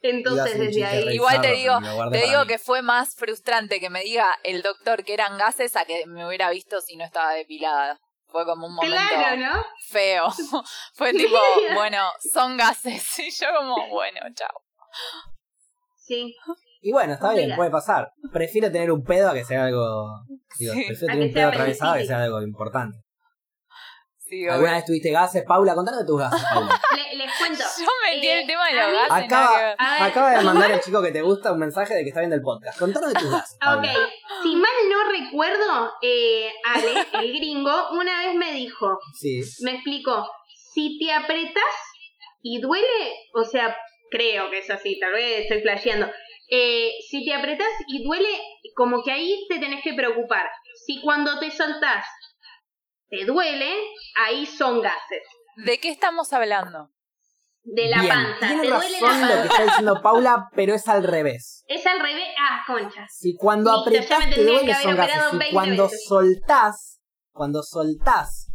Entonces, 0.00 0.58
desde 0.58 0.84
ahí. 0.84 1.08
Igual 1.14 1.42
te 1.42 1.52
digo, 1.52 1.78
Te 2.10 2.22
digo 2.26 2.46
que 2.46 2.58
fue 2.58 2.80
más 2.80 3.14
frustrante 3.14 3.80
que 3.80 3.90
me 3.90 4.02
diga 4.02 4.26
el 4.44 4.62
doctor 4.62 5.04
que 5.04 5.12
eran 5.12 5.36
gases 5.36 5.76
a 5.76 5.84
que 5.84 6.06
me 6.06 6.26
hubiera 6.26 6.50
visto 6.50 6.80
si 6.80 6.96
no 6.96 7.04
estaba 7.04 7.32
depilada. 7.32 8.00
Fue 8.28 8.44
como 8.46 8.66
un 8.66 8.74
momento 8.74 8.96
Claro, 8.96 9.36
¿no? 9.36 9.66
feo. 9.88 10.24
Fue 10.94 11.12
tipo, 11.14 11.38
bueno, 11.74 12.02
son 12.32 12.56
gases. 12.56 13.18
Y 13.18 13.30
yo 13.30 13.46
como, 13.58 13.88
bueno, 13.88 14.20
chao. 14.34 14.62
Sí. 15.96 16.34
Y 16.80 16.92
bueno, 16.92 17.14
está 17.14 17.32
bien, 17.32 17.54
puede 17.56 17.70
pasar. 17.70 18.12
Prefiero 18.32 18.70
tener 18.70 18.90
un 18.92 19.02
pedo 19.04 19.30
a 19.30 19.34
que 19.34 19.44
sea 19.44 19.64
algo. 19.64 20.06
Digo, 20.58 20.74
Sí. 20.74 20.84
prefiero 20.86 21.12
A 21.12 21.14
tener 21.14 21.28
un 21.28 21.34
pedo 21.34 21.48
atravesado 21.48 21.92
a 21.94 21.98
que 21.98 22.06
sea 22.06 22.22
algo 22.22 22.40
importante. 22.42 22.98
Sí, 24.18 24.46
¿Alguna 24.46 24.72
vez 24.74 24.84
tuviste 24.84 25.10
gases, 25.10 25.42
Paula? 25.44 25.74
Contanos 25.74 26.00
de 26.00 26.06
tus 26.06 26.18
gases, 26.20 26.42
Paula. 26.52 26.80
Le- 26.94 27.16
les 27.16 27.30
cuento. 27.38 27.64
Yo 27.80 27.86
metí 28.04 28.26
Eh, 28.26 28.40
el 28.42 28.46
tema 28.46 28.66
de 28.68 28.74
los 28.74 28.92
gases. 28.92 29.24
Acaba, 29.24 29.56
ver. 29.58 29.76
acaba 29.78 30.30
de 30.38 30.44
mandar 30.44 30.70
el 30.70 30.80
chico 30.82 31.02
que 31.02 31.10
te 31.12 31.22
gusta 31.22 31.52
un 31.52 31.58
mensaje 31.60 31.94
de 31.94 32.02
que 32.02 32.08
está 32.10 32.20
viendo 32.20 32.36
el 32.36 32.42
podcast. 32.42 32.78
Contanos 32.78 33.12
de 33.14 33.18
tus 33.20 33.30
gases. 33.30 33.56
Ah, 33.60 33.76
Ok, 33.76 33.84
Paula. 33.84 34.08
si 34.42 34.54
mal 34.56 34.70
no 34.90 35.10
recuerdo, 35.10 35.90
eh, 36.02 36.50
Ale, 36.74 37.06
el 37.24 37.32
gringo, 37.38 37.90
una 37.92 38.26
vez 38.26 38.34
me 38.34 38.52
dijo, 38.52 38.98
Sí. 39.18 39.40
me 39.62 39.72
explicó, 39.76 40.28
si 40.74 40.98
te 40.98 41.10
apretas 41.12 41.64
y 42.42 42.60
duele, 42.60 43.14
o 43.34 43.44
sea, 43.44 43.74
creo 44.10 44.50
que 44.50 44.58
es 44.58 44.70
así, 44.70 44.98
tal 45.00 45.12
vez 45.12 45.42
estoy 45.44 45.62
flasheando. 45.62 46.06
Eh, 46.50 46.90
si 47.08 47.24
te 47.24 47.34
apretás 47.34 47.68
y 47.88 48.04
duele, 48.04 48.28
como 48.74 49.02
que 49.02 49.12
ahí 49.12 49.44
te 49.48 49.58
tenés 49.58 49.82
que 49.84 49.92
preocupar. 49.94 50.46
Si 50.86 51.00
cuando 51.02 51.38
te 51.38 51.50
soltás 51.50 52.04
te 53.10 53.24
duele, 53.24 53.74
ahí 54.26 54.44
son 54.46 54.80
gases. 54.80 55.22
¿De 55.64 55.78
qué 55.78 55.88
estamos 55.90 56.32
hablando? 56.32 56.90
De 57.62 57.88
la 57.88 58.00
Bien, 58.00 58.12
panza. 58.14 58.46
tiene 58.46 58.62
te 58.62 58.68
duele 58.68 59.00
lo 59.00 59.42
que 59.42 59.48
está 59.48 59.64
diciendo 59.64 60.00
Paula, 60.02 60.48
pero 60.54 60.74
es 60.74 60.88
al 60.88 61.02
revés. 61.04 61.64
Es 61.68 61.86
al 61.86 62.00
revés. 62.00 62.28
Ah, 62.38 62.62
conchas. 62.66 63.10
Si 63.14 63.34
cuando 63.36 63.74
Listo, 63.74 63.90
ya 63.90 64.16
apretás 64.16 64.34
te 64.34 64.44
duele 64.44 64.74
son 64.74 64.96
gases. 64.96 65.30
20 65.38 65.52
cuando 65.52 65.82
veces. 65.84 66.04
soltás, 66.06 67.00
cuando 67.32 67.62
soltás, 67.62 68.46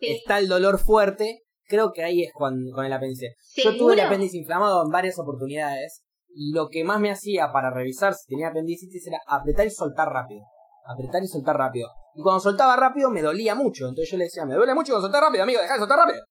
Sí. 0.00 0.06
está 0.08 0.38
el 0.38 0.48
dolor 0.48 0.78
fuerte, 0.78 1.42
creo 1.64 1.92
que 1.92 2.04
ahí 2.04 2.22
es 2.24 2.30
cuando, 2.32 2.72
con 2.74 2.84
el 2.84 2.92
apéndice. 2.92 3.34
Yo 3.56 3.76
tuve 3.76 3.94
el 3.94 4.00
apéndice 4.00 4.36
inflamado 4.36 4.82
en 4.84 4.90
varias 4.90 5.18
oportunidades 5.18 6.04
lo 6.52 6.68
que 6.68 6.84
más 6.84 7.00
me 7.00 7.10
hacía 7.10 7.52
para 7.52 7.70
revisar 7.70 8.14
si 8.14 8.26
tenía 8.28 8.48
apendicitis 8.48 9.06
era 9.06 9.20
apretar 9.26 9.66
y 9.66 9.70
soltar 9.70 10.08
rápido. 10.08 10.44
Apretar 10.86 11.22
y 11.22 11.26
soltar 11.26 11.56
rápido. 11.56 11.88
Y 12.14 12.22
cuando 12.22 12.40
soltaba 12.40 12.76
rápido 12.76 13.10
me 13.10 13.22
dolía 13.22 13.54
mucho. 13.54 13.88
Entonces 13.88 14.10
yo 14.10 14.18
le 14.18 14.24
decía, 14.24 14.46
me 14.46 14.54
duele 14.54 14.74
mucho 14.74 14.92
cuando 14.92 15.06
soltar 15.06 15.22
rápido, 15.22 15.42
amigo, 15.42 15.60
dejá 15.60 15.74
de 15.74 15.80
soltar 15.80 15.98
rápido. 15.98 16.22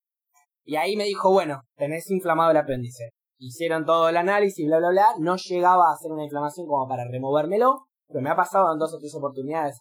Y 0.63 0.75
ahí 0.75 0.95
me 0.95 1.05
dijo, 1.05 1.31
bueno, 1.31 1.61
tenés 1.75 2.09
inflamado 2.09 2.51
el 2.51 2.57
apéndice. 2.57 3.09
Hicieron 3.39 3.85
todo 3.85 4.09
el 4.09 4.17
análisis, 4.17 4.65
bla, 4.65 4.79
bla, 4.79 4.89
bla. 4.89 5.07
No 5.19 5.35
llegaba 5.37 5.89
a 5.89 5.93
hacer 5.93 6.11
una 6.11 6.23
inflamación 6.23 6.67
como 6.67 6.87
para 6.87 7.05
removérmelo. 7.09 7.87
Pero 8.07 8.21
me 8.21 8.29
ha 8.29 8.35
pasado 8.35 8.71
en 8.71 8.79
dos 8.79 8.93
o 8.93 8.99
tres 8.99 9.13
oportunidades, 9.15 9.79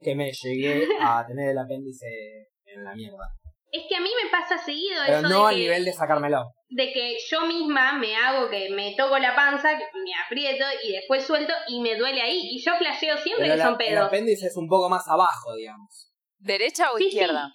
que 0.00 0.14
me 0.14 0.32
llegué 0.32 0.86
a 1.02 1.26
tener 1.26 1.50
el 1.50 1.58
apéndice 1.58 2.06
en 2.64 2.84
la 2.84 2.94
mierda. 2.94 3.34
Es 3.72 3.84
que 3.88 3.96
a 3.96 4.00
mí 4.00 4.10
me 4.22 4.30
pasa 4.30 4.58
seguido 4.58 5.00
Pero 5.06 5.18
eso 5.18 5.28
no 5.28 5.42
de 5.42 5.46
a 5.46 5.50
que, 5.50 5.56
nivel 5.62 5.84
de 5.84 5.92
sacármelo. 5.92 6.52
de 6.70 6.92
que 6.92 7.16
yo 7.28 7.42
misma 7.46 7.92
me 7.98 8.16
hago 8.16 8.48
que 8.50 8.70
me 8.70 8.94
toco 8.96 9.16
la 9.18 9.34
panza, 9.36 9.72
me 9.76 10.10
aprieto 10.26 10.64
y 10.82 10.92
después 10.92 11.24
suelto 11.24 11.52
y 11.68 11.80
me 11.80 11.96
duele 11.96 12.20
ahí. 12.20 12.40
Y 12.52 12.60
yo 12.64 12.74
flasheo 12.76 13.16
siempre 13.18 13.44
Pero 13.44 13.54
que 13.54 13.58
la- 13.58 13.64
son 13.64 13.72
el 13.74 13.78
pedos. 13.78 14.06
apéndice 14.08 14.46
es 14.48 14.56
un 14.56 14.68
poco 14.68 14.88
más 14.88 15.06
abajo, 15.08 15.54
digamos. 15.56 16.10
¿Derecha 16.38 16.90
o 16.92 16.96
Sí, 16.98 17.04
sí. 17.04 17.08
izquierda? 17.10 17.52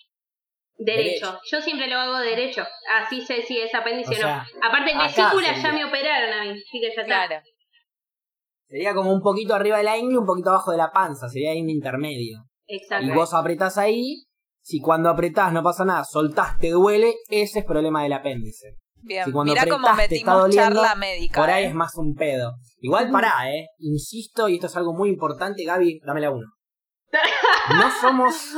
Derecho. 0.78 1.26
Derecho. 1.28 1.40
Yo 1.52 1.62
siempre 1.62 1.88
lo 1.88 1.98
hago 1.98 2.18
derecho. 2.20 2.66
Así 3.02 3.22
sé 3.26 3.42
si 3.44 3.58
es 3.60 3.74
apéndice 3.74 4.12
o, 4.12 4.14
O 4.14 4.18
sea, 4.18 4.46
no. 4.62 4.68
Aparte, 4.68 4.92
en 4.92 4.98
vesícula 5.00 5.56
ya 5.62 5.72
me 5.72 5.86
operaron 5.86 6.34
a 6.34 6.44
mí. 6.44 6.50
Así 6.52 6.80
que 6.82 6.88
ya 6.96 7.02
está. 7.02 7.06
Claro. 7.06 7.42
Sería 8.68 8.94
como 8.94 9.12
un 9.14 9.22
poquito 9.22 9.54
arriba 9.56 9.78
de 9.78 9.84
la 9.84 9.98
ingle, 9.98 10.18
un 10.18 10.26
poquito 10.26 10.50
abajo 10.50 10.72
de 10.72 10.78
la 10.78 10.92
panza. 10.92 11.30
Sería 11.30 11.52
ahí 11.52 11.62
un 11.62 11.70
intermedio. 11.70 12.40
Exacto. 12.68 13.06
Y 13.06 13.12
vos 13.12 13.34
apretás 13.34 13.78
ahí. 13.78 14.24
Si 14.66 14.80
cuando 14.80 15.10
apretás 15.10 15.54
no 15.54 15.62
pasa 15.62 15.86
nada, 15.86 16.04
soltás, 16.04 16.58
te 16.58 16.72
duele, 16.72 17.18
ese 17.30 17.60
es 17.60 17.66
problema 17.66 18.02
del 18.02 18.14
apéndice. 18.14 18.80
Bien, 18.96 19.26
Si 19.26 19.32
cuando 19.32 19.54
mirá 19.54 19.68
cómo 19.68 19.88
apretás 19.88 20.10
metimos 20.10 20.42
doliendo, 20.42 20.82
charla 20.82 20.96
médica. 20.96 21.40
Por 21.40 21.50
ahí 21.52 21.66
¿eh? 21.66 21.68
es 21.68 21.76
más 21.76 21.96
un 21.98 22.16
pedo. 22.16 22.56
Igual 22.80 23.12
pará, 23.12 23.52
eh. 23.54 23.68
Insisto, 23.78 24.50
y 24.50 24.56
esto 24.56 24.66
es 24.66 24.76
algo 24.76 24.96
muy 24.96 25.10
importante, 25.10 25.64
Gaby, 25.64 26.00
dame 26.04 26.22
la 26.22 26.32
uno. 26.32 26.48
No 27.78 27.92
somos, 28.02 28.56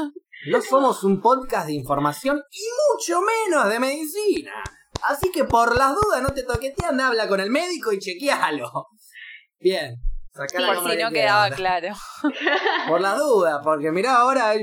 no 0.50 0.62
somos 0.62 1.04
un 1.04 1.20
podcast 1.20 1.68
de 1.68 1.74
información 1.74 2.42
y 2.52 2.64
mucho 2.94 3.20
menos 3.22 3.70
de 3.70 3.78
medicina. 3.78 4.54
Así 5.10 5.30
que 5.30 5.44
por 5.44 5.76
las 5.78 5.94
dudas 5.94 6.22
no 6.22 6.30
te 6.30 6.44
toquetean, 6.44 7.02
habla 7.02 7.28
con 7.28 7.42
el 7.42 7.50
médico 7.50 7.92
y 7.92 8.00
chequealo. 8.00 8.72
Bien. 9.60 9.98
Sacá 10.38 10.60
la 10.62 10.68
Por 10.68 10.76
cámara 10.78 10.96
si 10.96 11.02
no 11.04 11.10
que 11.10 11.16
quedaba 11.16 11.50
claro. 11.50 11.88
Por 12.88 13.02
las 13.02 13.18
dudas, 13.18 13.60
porque 13.64 13.92
mirá 13.92 14.16
ahora. 14.18 14.56
yo- 14.56 14.62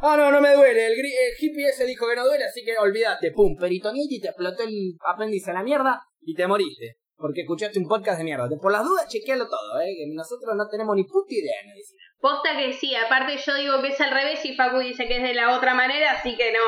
Ah, 0.00 0.16
no, 0.16 0.30
no 0.30 0.40
me 0.40 0.54
duele. 0.54 0.86
El, 0.86 0.92
gri- 0.92 1.12
el 1.12 1.34
hippie 1.38 1.68
ese 1.68 1.84
dijo 1.84 2.06
que 2.08 2.16
no 2.16 2.24
duele, 2.24 2.44
así 2.44 2.64
que 2.64 2.76
olvídate. 2.78 3.32
Pum, 3.32 3.56
peritonitis, 3.58 4.22
te 4.22 4.28
explotó 4.28 4.62
el 4.62 4.94
apéndice 5.04 5.50
a 5.50 5.54
la 5.54 5.62
mierda 5.62 6.00
y 6.22 6.34
te 6.34 6.46
moriste. 6.46 6.96
Porque 7.16 7.40
escuchaste 7.40 7.80
un 7.80 7.88
podcast 7.88 8.18
de 8.18 8.24
mierda. 8.24 8.48
Por 8.62 8.70
las 8.70 8.84
dudas, 8.84 9.08
chequealo 9.08 9.48
todo, 9.48 9.80
eh. 9.80 9.90
Que 9.96 10.14
nosotros 10.14 10.54
no 10.56 10.68
tenemos 10.68 10.94
ni 10.94 11.02
puta 11.04 11.34
idea 11.34 11.62
de 11.62 11.68
medicina. 11.70 12.00
Posta 12.20 12.56
que 12.56 12.72
sí, 12.72 12.94
aparte 12.94 13.36
yo 13.44 13.54
digo 13.56 13.82
que 13.82 13.88
es 13.88 14.00
al 14.00 14.10
revés 14.12 14.44
y 14.44 14.54
Facu 14.54 14.78
dice 14.78 15.06
que 15.08 15.16
es 15.16 15.22
de 15.22 15.34
la 15.34 15.56
otra 15.56 15.74
manera, 15.74 16.12
así 16.12 16.36
que 16.36 16.52
no. 16.52 16.58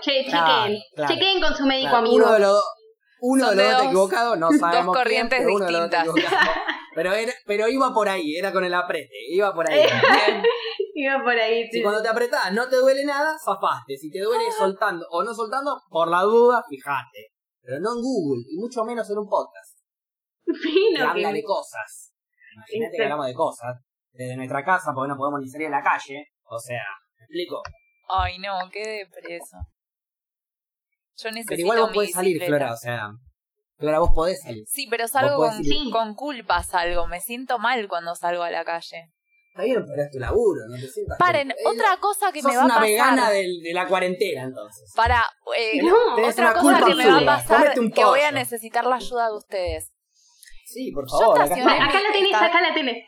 Che, 0.00 0.24
Claro, 0.26 0.64
chequen. 0.66 0.80
claro. 0.94 1.14
Chequen 1.14 1.40
con 1.40 1.54
su 1.56 1.64
médico 1.64 1.88
Claro, 1.90 1.98
amigo. 2.06 2.16
Uno 2.16 2.32
de 2.32 2.38
los 2.40 2.48
dos. 2.52 2.64
Uno 3.26 3.50
de 3.50 3.56
los 3.56 3.64
dos 3.66 3.76
dos- 3.78 3.86
equivocado, 3.86 4.36
no 4.36 4.50
sabemos. 4.60 4.94
quién, 4.94 5.04
corrientes 5.04 5.38
pero 5.40 5.54
uno 5.54 5.64
de 5.66 5.72
los 5.72 5.90
dos 5.90 6.14
distintas. 6.14 6.48
Pero, 6.94 7.12
era, 7.12 7.32
pero 7.46 7.68
iba 7.68 7.92
por 7.92 8.08
ahí, 8.08 8.36
era 8.36 8.52
con 8.52 8.64
el 8.64 8.72
aprete, 8.74 9.14
iba 9.30 9.52
por 9.54 9.68
ahí. 9.70 9.80
Iba 10.96 11.20
por 11.24 11.32
ahí. 11.32 11.64
Si 11.72 11.78
sí. 11.78 11.82
cuando 11.82 12.00
te 12.00 12.08
apretás 12.08 12.52
no 12.52 12.68
te 12.68 12.76
duele 12.76 13.04
nada, 13.04 13.36
zafaste. 13.44 13.96
Si 13.96 14.10
te 14.10 14.20
duele 14.20 14.44
soltando 14.52 15.04
o 15.10 15.24
no 15.24 15.34
soltando, 15.34 15.82
por 15.90 16.06
la 16.08 16.22
duda, 16.22 16.62
fijate. 16.68 17.32
Pero 17.60 17.80
no 17.80 17.94
en 17.96 18.00
Google, 18.00 18.44
y 18.48 18.56
mucho 18.56 18.84
menos 18.84 19.10
en 19.10 19.18
un 19.18 19.28
podcast. 19.28 19.76
Que 20.46 20.52
Fino 20.54 21.10
habla 21.10 21.32
de 21.32 21.42
cosas. 21.42 22.12
Imagínate 22.54 22.96
que 22.96 23.02
hablamos 23.02 23.26
de 23.26 23.34
cosas. 23.34 23.76
Desde 24.12 24.36
nuestra 24.36 24.64
casa, 24.64 24.92
porque 24.94 25.08
no 25.08 25.16
podemos 25.16 25.40
ni 25.40 25.48
salir 25.48 25.66
a 25.66 25.70
la 25.70 25.82
calle. 25.82 26.28
O 26.44 26.58
sea, 26.60 26.84
¿me 27.18 27.24
explico? 27.24 27.60
Ay, 28.08 28.38
no, 28.38 28.52
qué 28.70 29.04
depreso. 29.04 29.56
Yo 31.16 31.30
necesito 31.30 31.48
Pero 31.50 31.60
igual 31.60 31.78
vos 31.80 31.90
mi 31.90 31.94
podés 31.94 32.10
salir, 32.12 32.32
bicicleta. 32.34 32.50
Flora, 32.58 32.72
o 32.72 32.76
sea. 32.76 33.08
Flora, 33.76 33.98
vos 33.98 34.10
podés 34.14 34.40
salir. 34.42 34.64
Sí, 34.66 34.86
pero 34.88 35.08
salgo 35.08 35.36
con, 35.36 35.90
con 35.90 36.14
culpa, 36.14 36.62
salgo. 36.62 37.06
Me 37.06 37.20
siento 37.20 37.58
mal 37.58 37.88
cuando 37.88 38.14
salgo 38.14 38.42
a 38.42 38.50
la 38.50 38.64
calle. 38.64 39.10
Está 39.50 39.62
bien, 39.64 39.84
pero 39.86 40.02
es 40.02 40.10
tu 40.10 40.18
laburo, 40.18 40.62
no 40.68 40.74
te 40.74 40.88
sientas. 40.88 41.16
Paren, 41.18 41.52
como- 41.62 41.74
Eh, 41.74 41.78
otra 41.80 41.96
cosa 42.00 42.32
que 42.32 42.42
sos 42.42 42.50
me 42.50 42.56
va 42.56 42.62
a 42.62 42.66
una 42.66 42.74
pasar. 42.74 42.88
vegana 42.88 43.30
del- 43.30 43.60
de, 43.62 43.72
la 43.72 43.86
cuarentena, 43.86 44.42
entonces. 44.42 44.92
Para, 44.96 45.24
eh, 45.56 45.80
No, 45.80 45.94
otra 46.14 46.50
una 46.50 46.52
cosa 46.54 46.60
culpa 46.60 46.86
que 46.86 46.94
me 46.96 47.06
va 47.06 47.18
a 47.18 47.24
pasar, 47.24 47.78
un 47.78 47.92
que 47.92 48.04
voy 48.04 48.20
a 48.20 48.32
necesitar 48.32 48.84
la 48.84 48.96
ayuda 48.96 49.28
de 49.28 49.36
ustedes. 49.36 49.92
Sí, 50.66 50.90
por 50.92 51.04
Yo 51.08 51.18
favor. 51.18 51.36
acá 51.42 51.44
estacioné- 51.54 51.72
está. 51.72 51.84
Acá 51.84 52.00
la 52.00 52.12
tenés, 52.12 52.34
acá 52.34 52.60
la 52.62 52.74
tenés. 52.74 53.04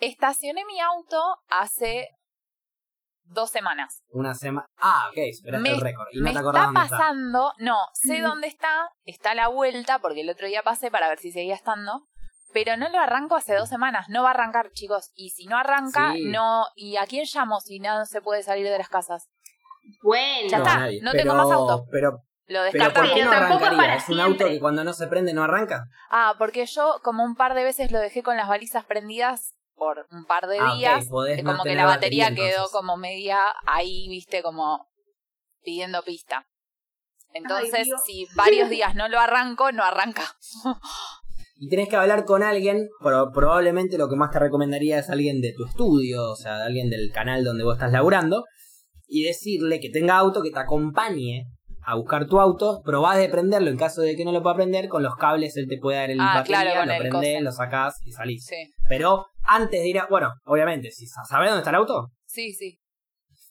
Estacioné 0.00 0.64
mi 0.66 0.80
auto 0.80 1.22
hace 1.48 2.08
dos 3.28 3.50
semanas. 3.50 4.02
Una 4.10 4.34
semana. 4.34 4.66
Ah, 4.78 5.08
ok, 5.10 5.18
superaste 5.36 5.68
Me, 5.68 5.74
el 5.74 5.80
récord. 5.80 6.06
Y 6.12 6.18
no 6.18 6.24
me 6.24 6.32
te 6.32 6.38
acordás 6.38 6.62
está 6.62 6.66
dónde 6.72 6.84
está. 6.84 6.96
pasando, 6.98 7.52
no, 7.58 7.76
sé 7.94 8.20
dónde 8.20 8.46
está, 8.48 8.88
está 9.04 9.30
a 9.32 9.34
la 9.34 9.48
vuelta, 9.48 9.98
porque 10.00 10.22
el 10.22 10.30
otro 10.30 10.46
día 10.46 10.62
pasé 10.62 10.90
para 10.90 11.08
ver 11.08 11.18
si 11.18 11.32
seguía 11.32 11.54
estando, 11.54 12.06
pero 12.52 12.76
no 12.76 12.88
lo 12.88 12.98
arranco 12.98 13.36
hace 13.36 13.54
dos 13.54 13.68
semanas, 13.68 14.08
no 14.08 14.22
va 14.22 14.28
a 14.30 14.32
arrancar, 14.32 14.70
chicos, 14.72 15.10
y 15.14 15.30
si 15.30 15.46
no 15.46 15.56
arranca, 15.58 16.12
Sí. 16.14 16.24
no, 16.30 16.64
¿y 16.74 16.96
a 16.96 17.06
quién 17.06 17.24
llamo 17.32 17.60
si 17.60 17.80
no 17.80 18.06
se 18.06 18.20
puede 18.22 18.42
salir 18.42 18.66
de 18.66 18.78
las 18.78 18.88
casas? 18.88 19.28
Bueno. 20.02 20.48
Ya 20.48 20.58
No, 20.58 20.64
está, 20.64 20.78
no 21.02 21.12
pero, 21.12 21.22
tengo 21.22 21.34
más 21.34 21.50
auto. 21.52 21.86
Pero, 21.90 22.22
Lo 22.46 22.60
pero. 22.72 22.92
¿por 22.92 23.12
qué 23.14 23.24
no 23.24 23.30
tampoco 23.30 23.76
para 23.76 23.96
¿Es 23.96 24.08
un 24.08 24.20
auto 24.20 24.46
que 24.46 24.60
cuando 24.60 24.84
no 24.84 24.92
se 24.92 25.06
prende 25.08 25.32
no 25.34 25.42
arranca? 25.44 25.84
Ah, 26.10 26.34
porque 26.38 26.64
yo 26.66 27.00
como 27.02 27.24
un 27.24 27.34
par 27.36 27.54
de 27.54 27.64
veces 27.64 27.90
lo 27.92 27.98
dejé 27.98 28.22
con 28.22 28.36
las 28.36 28.48
balizas 28.48 28.84
prendidas 28.84 29.54
por 29.76 30.06
un 30.10 30.24
par 30.24 30.46
de 30.48 30.58
Ah, 30.58 30.74
días, 30.76 31.08
como 31.08 31.62
que 31.62 31.74
la 31.74 31.86
batería, 31.86 32.24
batería, 32.24 32.34
quedó 32.34 32.68
como 32.70 32.96
media 32.96 33.44
ahí, 33.66 34.08
viste, 34.08 34.42
como 34.42 34.88
pidiendo 35.62 36.02
pista. 36.02 36.46
Entonces, 37.32 37.88
si 38.04 38.26
varios 38.34 38.70
días 38.70 38.94
no 38.94 39.08
lo 39.08 39.20
arranco, 39.20 39.70
no 39.72 39.84
arranca. 39.84 40.36
Y 41.58 41.68
tenés 41.68 41.88
que 41.88 41.96
hablar 41.96 42.24
con 42.24 42.42
alguien, 42.42 42.88
pero 43.02 43.30
probablemente 43.32 43.98
lo 43.98 44.08
que 44.08 44.16
más 44.16 44.30
te 44.30 44.38
recomendaría 44.38 44.98
es 44.98 45.10
alguien 45.10 45.40
de 45.40 45.52
tu 45.56 45.64
estudio, 45.64 46.30
o 46.30 46.36
sea, 46.36 46.58
de 46.58 46.64
alguien 46.64 46.90
del 46.90 47.10
canal 47.12 47.44
donde 47.44 47.64
vos 47.64 47.74
estás 47.74 47.92
laburando, 47.92 48.44
y 49.06 49.22
decirle 49.22 49.80
que 49.80 49.90
tenga 49.90 50.16
auto, 50.16 50.42
que 50.42 50.50
te 50.50 50.58
acompañe 50.58 51.46
a 51.88 51.94
buscar 51.94 52.26
tu 52.26 52.40
auto, 52.40 52.82
probás 52.84 53.16
de 53.18 53.28
prenderlo 53.28 53.70
en 53.70 53.76
caso 53.76 54.02
de 54.02 54.16
que 54.16 54.24
no 54.24 54.32
lo 54.32 54.42
pueda 54.42 54.56
prender, 54.56 54.88
con 54.88 55.04
los 55.04 55.14
cables 55.16 55.56
él 55.56 55.66
te 55.68 55.78
puede 55.78 55.98
dar 55.98 56.10
el 56.10 56.20
Ah, 56.20 56.34
batería, 56.38 56.62
claro, 56.62 56.84
lo 56.84 56.92
el 56.92 56.98
prendés, 56.98 57.42
lo 57.42 57.52
sacás 57.52 58.00
y 58.04 58.10
salís. 58.10 58.44
Sí, 58.44 58.56
Pero 58.88 59.26
antes 59.44 59.80
de 59.80 59.88
ir 59.88 60.00
a... 60.00 60.06
Bueno, 60.06 60.32
obviamente, 60.46 60.90
si 60.90 61.06
sabés 61.06 61.48
dónde 61.48 61.60
está 61.60 61.70
el 61.70 61.76
auto, 61.76 62.08
sí, 62.26 62.52
sí. 62.52 62.80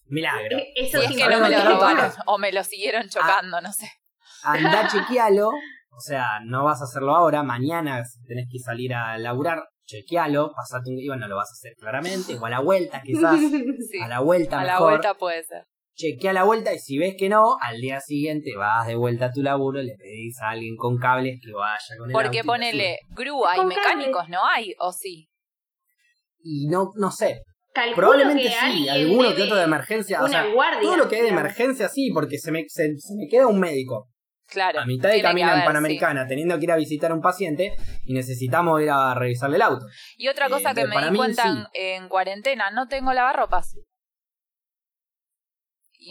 milagro. 0.07 0.57
Eh, 0.57 0.73
Eso 0.75 1.01
es 1.01 1.15
que 1.15 1.27
no 1.29 1.39
me 1.39 1.49
lo 1.49 1.63
robaron 1.63 2.11
o 2.25 2.37
me 2.37 2.51
lo 2.51 2.61
siguieron 2.63 3.07
chocando, 3.07 3.61
no 3.61 3.71
sé. 3.71 3.89
Andá, 4.43 4.87
chequealo. 4.91 5.47
O 5.47 5.99
sea, 6.01 6.41
no 6.43 6.65
vas 6.65 6.81
a 6.81 6.83
hacerlo 6.83 7.15
ahora. 7.15 7.41
Mañana 7.41 8.03
tenés 8.27 8.47
que 8.51 8.59
salir 8.59 8.93
a 8.93 9.17
laburar. 9.17 9.63
Chequealo. 9.85 10.51
Pasate 10.53 10.89
un... 10.89 10.99
Y 10.99 11.07
bueno, 11.07 11.25
lo 11.29 11.37
vas 11.37 11.49
a 11.51 11.53
hacer 11.53 11.73
claramente. 11.79 12.37
O 12.37 12.45
a 12.45 12.49
la 12.49 12.59
vuelta, 12.59 13.01
quizás. 13.01 13.39
Sí. 13.89 14.01
A 14.03 14.09
la 14.09 14.19
vuelta 14.19 14.59
A 14.59 14.65
la 14.65 14.79
vuelta 14.79 15.13
puede 15.13 15.41
ser. 15.43 15.65
Chequea 15.95 16.34
la 16.34 16.43
vuelta 16.43 16.73
y 16.73 16.80
si 16.80 16.97
ves 16.97 17.15
que 17.17 17.30
no, 17.30 17.55
al 17.61 17.80
día 17.80 18.01
siguiente 18.01 18.51
vas 18.57 18.85
de 18.85 18.95
vuelta 18.95 19.27
a 19.27 19.31
tu 19.31 19.41
laburo, 19.41 19.81
le 19.81 19.95
pedís 19.97 20.39
a 20.41 20.49
alguien 20.49 20.76
con 20.76 20.97
cables 20.97 21.39
que 21.41 21.51
vaya 21.53 21.77
con 21.97 22.09
el 22.09 22.15
auto 22.15 22.23
Porque 22.23 22.38
y 22.38 22.41
te 22.41 22.45
ponele 22.47 22.97
grúa 23.11 23.57
y 23.57 23.65
mecánicos 23.65 24.27
no 24.27 24.45
hay, 24.45 24.73
o 24.80 24.91
sí. 24.91 25.30
Y 26.43 26.67
no, 26.67 26.91
no 26.95 27.11
sé. 27.11 27.41
Calculo 27.73 27.95
Probablemente 27.95 28.43
que 28.43 28.49
sí. 28.49 28.89
Alguno 28.89 29.35
que 29.35 29.43
otro 29.43 29.55
de 29.57 29.63
emergencia. 29.63 30.22
O 30.22 30.26
Una 30.26 30.43
sea, 30.43 30.53
guardia. 30.53 30.81
todo 30.81 30.97
lo 30.97 31.07
que 31.09 31.15
hay 31.17 31.22
de 31.23 31.30
emergencia 31.30 31.89
sí, 31.89 32.11
porque 32.13 32.38
se 32.38 32.51
me, 32.51 32.65
se, 32.67 32.95
se 32.97 33.13
me 33.15 33.27
queda 33.30 33.47
un 33.47 33.59
médico 33.59 34.09
Claro. 34.47 34.80
a 34.81 34.85
mitad 34.85 35.09
de 35.09 35.22
camino 35.23 35.51
en 35.53 35.65
Panamericana 35.65 36.27
teniendo 36.27 36.57
que 36.59 36.65
ir 36.65 36.72
a 36.72 36.76
visitar 36.77 37.09
a 37.11 37.15
un 37.15 37.22
paciente 37.22 37.73
y 38.05 38.13
necesitamos 38.13 38.80
ir 38.81 38.89
a 38.91 39.15
revisarle 39.15 39.55
el 39.55 39.61
auto. 39.63 39.85
Y 40.17 40.27
otra 40.27 40.49
cosa 40.49 40.72
Eh, 40.72 40.76
que 40.76 40.85
me 40.88 41.09
di 41.09 41.15
cuenta 41.17 41.43
sí. 41.43 41.49
en, 41.73 42.03
en 42.03 42.09
cuarentena, 42.09 42.69
no 42.72 42.88
tengo 42.88 43.11
lavarropas. 43.11 43.76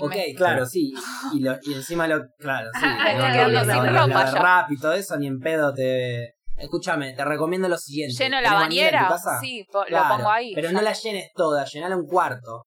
Ok, 0.03 0.15
me- 0.15 0.35
claro, 0.35 0.66
sí. 0.66 0.93
Y, 1.35 1.41
lo- 1.41 1.59
y 1.62 1.75
encima 1.75 2.07
lo. 2.09 2.23
Claro, 2.39 2.69
sí. 2.75 2.81
Ah, 2.87 3.12
no, 3.15 3.49
no, 3.49 3.61
sin 3.61 3.69
no, 3.69 3.83
no, 3.85 4.07
ropa 4.09 4.25
lo 4.27 4.33
ya. 4.33 4.39
rap 4.43 4.71
y 4.73 4.79
todo 4.79 4.93
eso, 4.93 5.16
ni 5.16 5.27
en 5.27 5.39
pedo 5.41 5.73
te. 5.75 6.35
Escúchame, 6.57 7.15
te 7.15 7.25
recomiendo 7.25 7.69
lo 7.69 7.77
siguiente. 7.77 8.15
lleno 8.16 8.41
la 8.41 8.49
¿Tenés 8.49 8.61
bañera 8.62 8.87
en 8.87 8.93
tu 8.93 8.97
bañera. 8.97 9.09
casa? 9.09 9.41
Sí, 9.41 9.66
po- 9.73 9.85
Claro, 9.85 10.09
lo 10.09 10.16
pongo 10.16 10.31
ahí. 10.31 10.55
Pero 10.55 10.69
ya. 10.69 10.73
no 10.75 10.83
la 10.83 10.93
llenes 10.93 11.31
toda, 11.35 11.65
llenala 11.65 11.97
un 11.97 12.07
cuarto. 12.07 12.62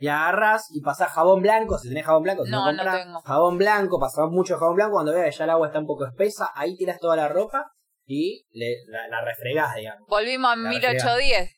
Y 0.00 0.06
agarras 0.08 0.66
y 0.70 0.80
pasás 0.80 1.10
jabón 1.12 1.42
blanco, 1.42 1.76
si 1.76 1.88
tenés 1.88 2.06
jabón 2.06 2.22
blanco, 2.22 2.44
si 2.44 2.50
no, 2.52 2.72
No, 2.72 2.82
tengo. 2.90 3.20
jabón 3.20 3.58
blanco, 3.58 3.98
pasás 3.98 4.26
mucho 4.30 4.56
jabón 4.56 4.76
blanco, 4.76 4.92
cuando 4.92 5.12
veas 5.12 5.26
que 5.34 5.38
ya 5.38 5.44
el 5.44 5.50
agua 5.50 5.66
está 5.66 5.80
un 5.80 5.86
poco 5.86 6.06
espesa, 6.06 6.50
ahí 6.54 6.76
tiras 6.76 6.98
toda 7.00 7.16
la 7.16 7.28
ropa 7.28 7.66
y 8.06 8.44
le, 8.52 8.76
la, 8.86 9.08
la 9.08 9.24
refregás, 9.24 9.74
digamos. 9.74 10.06
Volvimos 10.08 10.52
a 10.52 10.56
La 10.56 10.68
1810. 10.70 11.50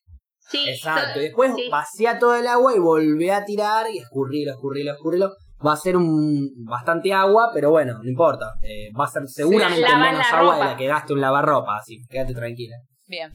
Sí, 0.50 0.68
Exacto, 0.68 1.14
to- 1.14 1.20
y 1.20 1.22
después 1.24 1.52
sí. 1.54 1.68
vacía 1.70 2.18
todo 2.18 2.34
el 2.34 2.46
agua 2.46 2.74
y 2.74 2.78
volvé 2.80 3.30
a 3.32 3.44
tirar 3.44 3.86
y 3.90 3.98
escurrilo, 3.98 4.52
escurrilo, 4.52 4.92
escurrilo. 4.92 5.30
Va 5.64 5.72
a 5.74 5.76
ser 5.76 5.96
un 5.96 6.48
bastante 6.66 7.12
agua, 7.12 7.50
pero 7.54 7.70
bueno, 7.70 7.98
no 8.02 8.08
importa. 8.08 8.54
Eh, 8.62 8.88
va 8.98 9.04
a 9.04 9.08
ser 9.08 9.22
seguramente 9.26 9.94
menos 9.96 10.26
agua 10.32 10.56
de 10.58 10.64
la 10.64 10.76
que 10.76 10.86
gaste 10.86 11.12
un 11.12 11.20
lavarropa, 11.20 11.76
así 11.76 11.98
quédate 12.08 12.34
tranquila. 12.34 12.76
Bien. 13.06 13.30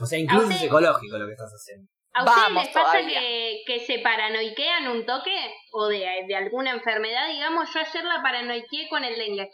O 0.00 0.06
sea, 0.06 0.18
incluso 0.18 0.50
es 0.50 0.62
ecológico 0.62 1.18
lo 1.18 1.26
que 1.26 1.32
estás 1.32 1.50
haciendo. 1.52 1.88
¿A 2.14 2.24
ustedes 2.24 2.48
Vamos 2.48 2.64
les 2.64 2.74
pasa 2.74 2.98
que, 3.06 3.62
que 3.66 3.80
se 3.80 3.98
paranoiquean 4.00 4.86
un 4.88 5.06
toque? 5.06 5.34
¿O 5.72 5.88
de, 5.88 6.06
de 6.28 6.36
alguna 6.36 6.72
enfermedad? 6.72 7.26
Digamos, 7.32 7.72
yo 7.72 7.80
ayer 7.80 8.04
la 8.04 8.22
paranoiqué 8.22 8.86
con 8.90 9.02
el 9.02 9.16
dengue. 9.16 9.48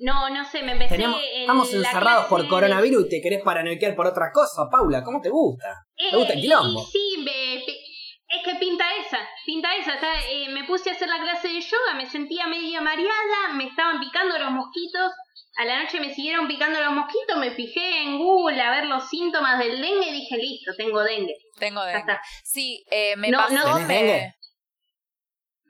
No, 0.00 0.30
no 0.30 0.44
sé, 0.46 0.62
me 0.62 0.72
empecé 0.72 0.96
Tenemos, 0.96 1.20
en 1.34 1.40
estamos 1.42 1.74
encerrados 1.74 2.24
por 2.26 2.46
coronavirus 2.48 3.06
y 3.06 3.08
te 3.10 3.20
querés 3.20 3.42
paranoiquear 3.42 3.94
por 3.94 4.06
otra 4.06 4.32
cosa, 4.32 4.62
Paula. 4.70 5.02
¿Cómo 5.04 5.20
te 5.20 5.28
gusta? 5.28 5.84
¿Te 5.94 6.16
gusta 6.16 6.32
el 6.32 6.38
Eh, 6.38 6.42
quilombo? 6.42 6.84
sí, 6.86 7.22
me- 7.24 7.56
es 7.56 8.44
que 8.44 8.54
pinta 8.60 8.84
esa, 8.94 9.18
pinta 9.44 9.74
esa. 9.76 9.94
está, 9.94 10.24
eh, 10.30 10.48
me 10.50 10.64
puse 10.64 10.88
a 10.90 10.94
hacer 10.94 11.08
la 11.08 11.20
clase 11.20 11.48
de 11.48 11.60
yoga, 11.60 11.94
me 11.96 12.06
sentía 12.06 12.46
media 12.46 12.80
mareada, 12.80 13.52
me 13.54 13.64
estaban 13.64 14.00
picando 14.00 14.38
los 14.38 14.50
mosquitos. 14.52 15.12
A 15.56 15.64
la 15.64 15.82
noche 15.82 16.00
me 16.00 16.14
siguieron 16.14 16.46
picando 16.48 16.80
los 16.80 16.92
mosquitos, 16.92 17.36
me 17.38 17.50
fijé 17.50 18.02
en 18.02 18.18
Google 18.18 18.62
a 18.62 18.70
ver 18.70 18.86
los 18.86 19.08
síntomas 19.10 19.58
del 19.58 19.82
dengue 19.82 20.08
y 20.08 20.12
dije, 20.12 20.36
listo, 20.38 20.72
tengo 20.78 21.02
dengue. 21.02 21.34
Tengo 21.58 21.82
dengue. 21.84 22.16
Sí, 22.44 22.84
eh, 22.90 23.16
me 23.16 23.28
No, 23.30 23.38
pasó, 23.38 23.52
no- 23.54 23.64
¿Tenés 23.74 23.86
me, 23.88 23.94
dengue? 23.94 24.34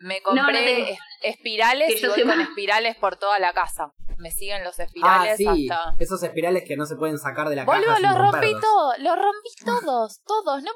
me 0.03 0.21
No, 0.21 0.35
no 0.35 0.43
compré 0.43 0.65
tengo. 0.65 0.87
es- 0.87 0.99
espirales 1.23 1.89
Que 1.89 1.95
y 1.95 2.01
yo 2.03 2.11
voy 2.15 2.23
con 2.23 2.41
espirales 2.43 2.95
por 2.97 3.17
toda 3.17 3.39
la 3.39 3.53
casa. 3.55 3.91
Me 4.21 4.31
siguen 4.31 4.63
los 4.65 4.79
Ah, 4.79 4.85
espirales 4.85 5.37
sí. 5.39 5.69
hasta... 5.71 5.95
Esos 5.99 6.23
espirales 6.23 6.65
que 6.67 6.77
no 6.77 6.87
se 6.87 6.97
pueden 6.97 7.19
sacar 7.19 7.49
de 7.49 7.57
la 7.57 7.65
Boludo, 7.65 7.87
caja 7.87 7.97
sin 7.97 8.07
los 8.07 8.19
rompí 8.19 8.53
todos, 8.61 8.99
los 8.99 9.17
rompí 9.17 9.51
todos, 9.65 10.23
todos. 10.27 10.63
No 10.63 10.71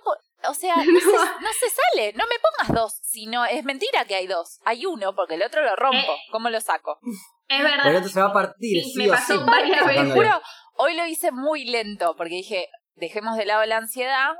o 0.48 0.54
sea, 0.54 0.76
no, 0.78 0.82
Se, 0.84 1.06
no 1.12 1.48
se 1.60 1.70
sale. 1.70 2.12
No 2.14 2.24
me 2.26 2.34
pongas 2.66 2.82
dos. 2.82 2.94
Si 3.02 3.26
no, 3.26 3.44
es 3.44 3.64
mentira 3.64 4.04
que 4.06 4.14
hay 4.14 4.26
dos. 4.26 4.60
Hay 4.64 4.86
uno 4.86 5.14
porque 5.14 5.34
el 5.34 5.42
otro 5.42 5.62
lo 5.62 5.76
rompo. 5.76 5.96
Eh. 6.12 6.18
¿Cómo 6.32 6.48
lo 6.50 6.60
saco? 6.60 6.98
Es 7.02 7.18
Pero 7.48 7.68
el 7.68 7.76
verdad. 7.76 7.96
otro 7.96 8.08
se 8.10 8.20
va 8.20 8.28
a 8.28 8.32
partir, 8.32 8.82
Sí, 8.82 8.90
sí, 8.92 8.98
me 8.98 9.08
o 9.08 9.12
pasó 9.12 9.34
sí. 9.38 9.44
varias 9.46 9.86
veces. 9.86 10.12
Juro, 10.14 10.40
hoy 10.76 10.96
lo 10.96 11.06
hice 11.06 11.30
muy 11.32 11.64
lento 11.66 12.14
porque 12.16 12.34
dije, 12.36 12.68
dejemos 12.94 13.36
de 13.36 13.44
lado 13.46 13.64
la 13.66 13.76
ansiedad. 13.76 14.34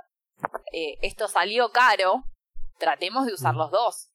eh, 0.73 0.97
esto 1.03 1.29
salió 1.29 1.71
caro. 1.73 2.25
Tratemos 2.79 3.27
de 3.27 3.35
usar 3.35 3.55
los 3.55 3.71
dos. 3.71 4.11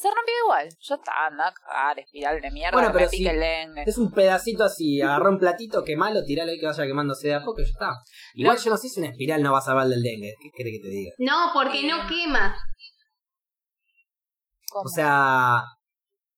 Se 0.00 0.06
rompió 0.06 0.32
igual. 0.44 0.68
Yo 0.80 0.94
estaba 0.94 1.26
andando 1.26 1.44
a 1.44 1.52
cagar, 1.54 1.98
espiral 1.98 2.40
de 2.40 2.50
mierda. 2.52 2.70
Bueno, 2.78 2.90
pero 2.92 3.10
pique 3.10 3.30
el 3.30 3.40
dengue. 3.40 3.82
Es 3.84 3.98
un 3.98 4.12
pedacito 4.12 4.62
así, 4.62 5.02
agarrá 5.02 5.28
un 5.28 5.38
platito, 5.38 5.82
quemalo, 5.82 6.22
tiralo 6.24 6.52
ahí 6.52 6.60
que 6.60 6.66
vaya 6.66 6.86
quemándose 6.86 7.26
de 7.28 7.34
a 7.34 7.42
poco 7.44 7.60
y 7.62 7.64
ya 7.64 7.70
está. 7.70 7.90
Igual 8.34 8.56
yo 8.58 8.70
no 8.70 8.76
sé 8.76 8.88
si 8.88 9.00
una 9.00 9.08
espiral 9.08 9.42
no 9.42 9.50
va 9.50 9.58
a 9.58 9.62
salvar 9.62 9.88
del 9.88 10.00
dengue. 10.02 10.34
¿Qué 10.40 10.50
quiere 10.54 10.70
que 10.70 10.78
te 10.78 10.88
diga? 10.88 11.10
No, 11.18 11.50
porque 11.52 11.84
no 11.84 12.06
quema. 12.06 12.54
¿Cómo? 14.70 14.84
O 14.84 14.88
sea, 14.88 15.62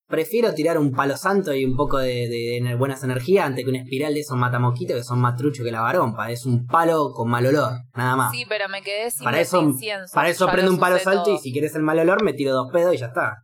prefiero 0.07 0.55
tirar 0.55 0.79
un 0.79 0.93
palo 0.93 1.17
santo 1.19 1.53
y 1.53 1.65
un 1.65 1.77
poco 1.77 1.99
de, 1.99 2.29
de- 2.29 2.61
de 2.63 2.75
buenas 2.77 3.03
energías 3.05 3.45
antes 3.45 3.65
que 3.65 3.71
una 3.71 3.81
espiral 3.83 4.15
de 4.15 4.21
esos 4.21 4.39
matamosquitos 4.39 4.97
que 4.97 5.05
son 5.05 5.21
más 5.21 5.37
truchos 5.37 5.65
que 5.67 5.71
la 5.73 5.83
varompa. 5.83 6.31
Es 6.31 6.47
un 6.47 6.67
palo 6.67 7.11
con 7.13 7.29
mal 7.29 7.45
olor, 7.45 7.73
nada 7.95 8.17
más. 8.17 8.33
Sí, 8.33 8.45
pero 8.49 8.69
me 8.71 8.81
quedé 8.83 9.11
sin 9.11 9.25
para 9.25 9.39
eso, 9.41 9.61
incienso. 9.61 10.15
para 10.15 10.29
eso 10.31 10.47
prendo 10.49 10.71
un 10.71 10.79
palo 10.79 10.99
santo 10.99 11.31
y 11.35 11.39
si 11.39 11.53
quieres 11.53 11.75
el 11.75 11.83
mal 11.83 11.99
olor 11.99 12.23
me 12.25 12.33
tiro 12.33 12.53
dos 12.55 12.71
pedos 12.73 12.95
y 12.95 12.99
ya 12.99 13.07
está. 13.07 13.35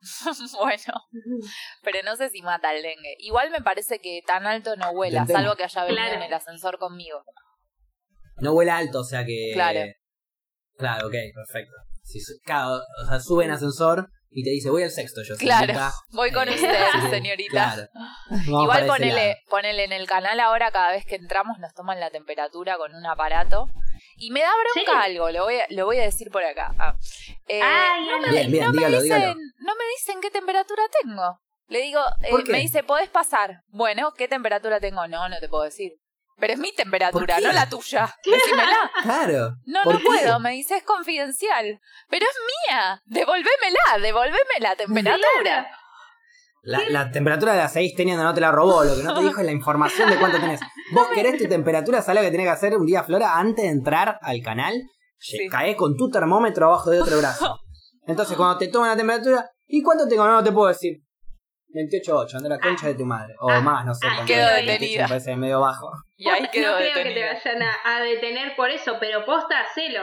bueno, 0.58 0.94
pero 1.82 1.98
no 2.04 2.16
sé 2.16 2.30
si 2.30 2.42
mata 2.42 2.74
el 2.74 2.82
dengue. 2.82 3.14
Igual 3.18 3.50
me 3.50 3.60
parece 3.60 3.98
que 4.00 4.20
tan 4.26 4.46
alto 4.46 4.76
no 4.76 4.92
vuela, 4.94 5.26
salvo 5.26 5.54
que 5.56 5.64
haya 5.64 5.82
venido 5.84 6.02
Claro. 6.02 6.16
en 6.16 6.22
el 6.22 6.34
ascensor 6.34 6.78
conmigo. 6.78 7.22
No 8.36 8.52
vuela 8.52 8.76
alto, 8.76 9.00
o 9.00 9.04
sea 9.04 9.24
que... 9.24 9.50
Claro. 9.54 9.80
Claro, 10.76 11.08
ok, 11.08 11.14
perfecto. 11.34 11.72
Si 12.04 12.20
claro, 12.44 12.80
o 13.02 13.06
sea, 13.06 13.18
sube 13.20 13.44
en 13.44 13.50
ascensor 13.50 14.08
y 14.30 14.44
te 14.44 14.50
dice, 14.50 14.70
voy 14.70 14.84
al 14.84 14.90
sexto 14.90 15.22
yo. 15.22 15.34
Claro, 15.36 15.66
señorita. 15.66 15.92
voy 16.10 16.30
con 16.30 16.48
Eh, 16.48 16.52
usted, 16.54 16.76
señorita. 17.10 17.50
Claro. 17.50 17.88
Igual 18.62 18.86
ponele, 18.86 19.38
ponele 19.50 19.84
en 19.84 19.92
el 19.92 20.06
canal 20.06 20.38
ahora 20.38 20.70
cada 20.70 20.92
vez 20.92 21.04
que 21.04 21.16
entramos 21.16 21.58
nos 21.58 21.74
toman 21.74 21.98
la 21.98 22.10
temperatura 22.10 22.76
con 22.78 22.94
un 22.94 23.04
aparato. 23.06 23.66
Y 24.18 24.30
me 24.30 24.40
da 24.40 24.50
bronca 24.52 24.92
¿Sí? 25.04 25.10
algo, 25.10 25.30
lo 25.30 25.44
voy, 25.44 25.58
a, 25.60 25.66
lo 25.70 25.86
voy 25.86 25.98
a 25.98 26.02
decir 26.02 26.30
por 26.30 26.44
acá. 26.44 26.74
Ah. 26.78 26.96
Eh, 27.46 27.60
Ay, 27.62 28.06
no, 28.06 28.18
me, 28.20 28.30
Bien, 28.30 28.50
bien, 28.50 28.64
no 28.64 28.72
me 28.72 28.78
dígalo, 28.78 29.02
dicen, 29.02 29.36
no 29.58 29.74
me 29.76 29.84
dicen 29.96 30.20
qué 30.20 30.30
temperatura 30.30 30.82
tengo. 31.02 31.40
Le 31.68 31.80
digo, 31.82 32.00
eh, 32.22 32.32
me 32.48 32.58
dice, 32.60 32.82
¿podés 32.82 33.08
pasar? 33.08 33.62
Bueno, 33.68 34.12
¿qué 34.14 34.26
temperatura 34.26 34.80
tengo? 34.80 35.06
No, 35.06 35.28
no 35.28 35.38
te 35.38 35.48
puedo 35.48 35.64
decir. 35.64 35.92
Pero 36.38 36.52
es 36.52 36.58
mi 36.58 36.72
temperatura, 36.72 37.40
no 37.40 37.52
la 37.52 37.68
tuya. 37.68 38.14
Decímela. 38.24 38.90
Claro. 39.02 39.56
No, 39.66 39.82
¿Por 39.84 39.94
no 39.94 40.00
qué? 40.00 40.06
puedo, 40.06 40.40
me 40.40 40.52
dice, 40.52 40.76
es 40.76 40.84
confidencial. 40.84 41.80
Pero 42.08 42.26
es 42.26 42.36
mía. 42.70 43.02
Devolvémela, 43.06 43.98
devolveme 44.00 44.60
la 44.60 44.76
temperatura. 44.76 45.68
La, 46.70 46.80
la 46.90 47.10
temperatura 47.10 47.52
de 47.52 47.58
la 47.58 47.68
seguís 47.68 47.94
teniendo, 47.94 48.22
no 48.22 48.34
te 48.34 48.40
la 48.40 48.52
robó. 48.52 48.84
Lo 48.84 48.94
que 48.96 49.02
no 49.02 49.14
te 49.14 49.20
dijo 49.26 49.40
es 49.40 49.46
la 49.46 49.52
información 49.52 50.10
de 50.10 50.16
cuánto 50.18 50.38
tenés. 50.38 50.60
Vos 50.92 51.08
querés 51.14 51.38
tu 51.38 51.48
temperatura, 51.48 52.02
¿sabés 52.02 52.22
lo 52.22 52.26
que 52.26 52.30
tenés 52.30 52.46
que 52.46 52.50
hacer 52.52 52.76
un 52.76 52.84
día, 52.86 53.02
Flora? 53.04 53.38
Antes 53.38 53.64
de 53.64 53.70
entrar 53.70 54.18
al 54.22 54.40
canal, 54.42 54.74
Sí. 55.20 55.48
caes 55.48 55.76
con 55.76 55.96
tu 55.96 56.08
termómetro 56.10 56.66
abajo 56.66 56.90
de 56.90 57.00
otro 57.00 57.18
brazo. 57.20 57.58
Entonces, 58.06 58.36
cuando 58.36 58.56
te 58.58 58.68
toman 58.68 58.90
la 58.90 58.96
temperatura, 58.96 59.50
¿y 59.66 59.82
cuánto 59.82 60.06
tengo? 60.06 60.24
No, 60.26 60.32
no 60.34 60.44
te 60.44 60.52
puedo 60.52 60.68
decir. 60.68 60.98
28.8, 61.74 62.36
anda 62.36 62.48
la 62.48 62.58
concha 62.58 62.86
de 62.86 62.94
tu 62.94 63.04
madre. 63.04 63.34
O 63.40 63.50
Ah, 63.50 63.60
más, 63.60 63.84
no 63.84 63.94
sé. 63.94 64.06
ah, 64.08 64.20
es, 64.22 64.26
detenida. 64.26 64.78
28 64.78 65.02
Me 65.02 65.08
parece 65.08 65.36
medio 65.36 65.60
bajo. 65.60 65.90
Y 66.16 66.28
ahí 66.28 66.48
quedó 66.50 66.70
no 66.72 66.76
creo 66.78 66.94
que 66.94 67.10
te 67.14 67.24
vayan 67.26 67.62
a, 67.62 67.96
a 67.96 68.00
detener 68.02 68.56
por 68.56 68.70
eso, 68.70 68.94
pero 68.98 69.24
posta, 69.26 69.60
hacelo. 69.60 70.00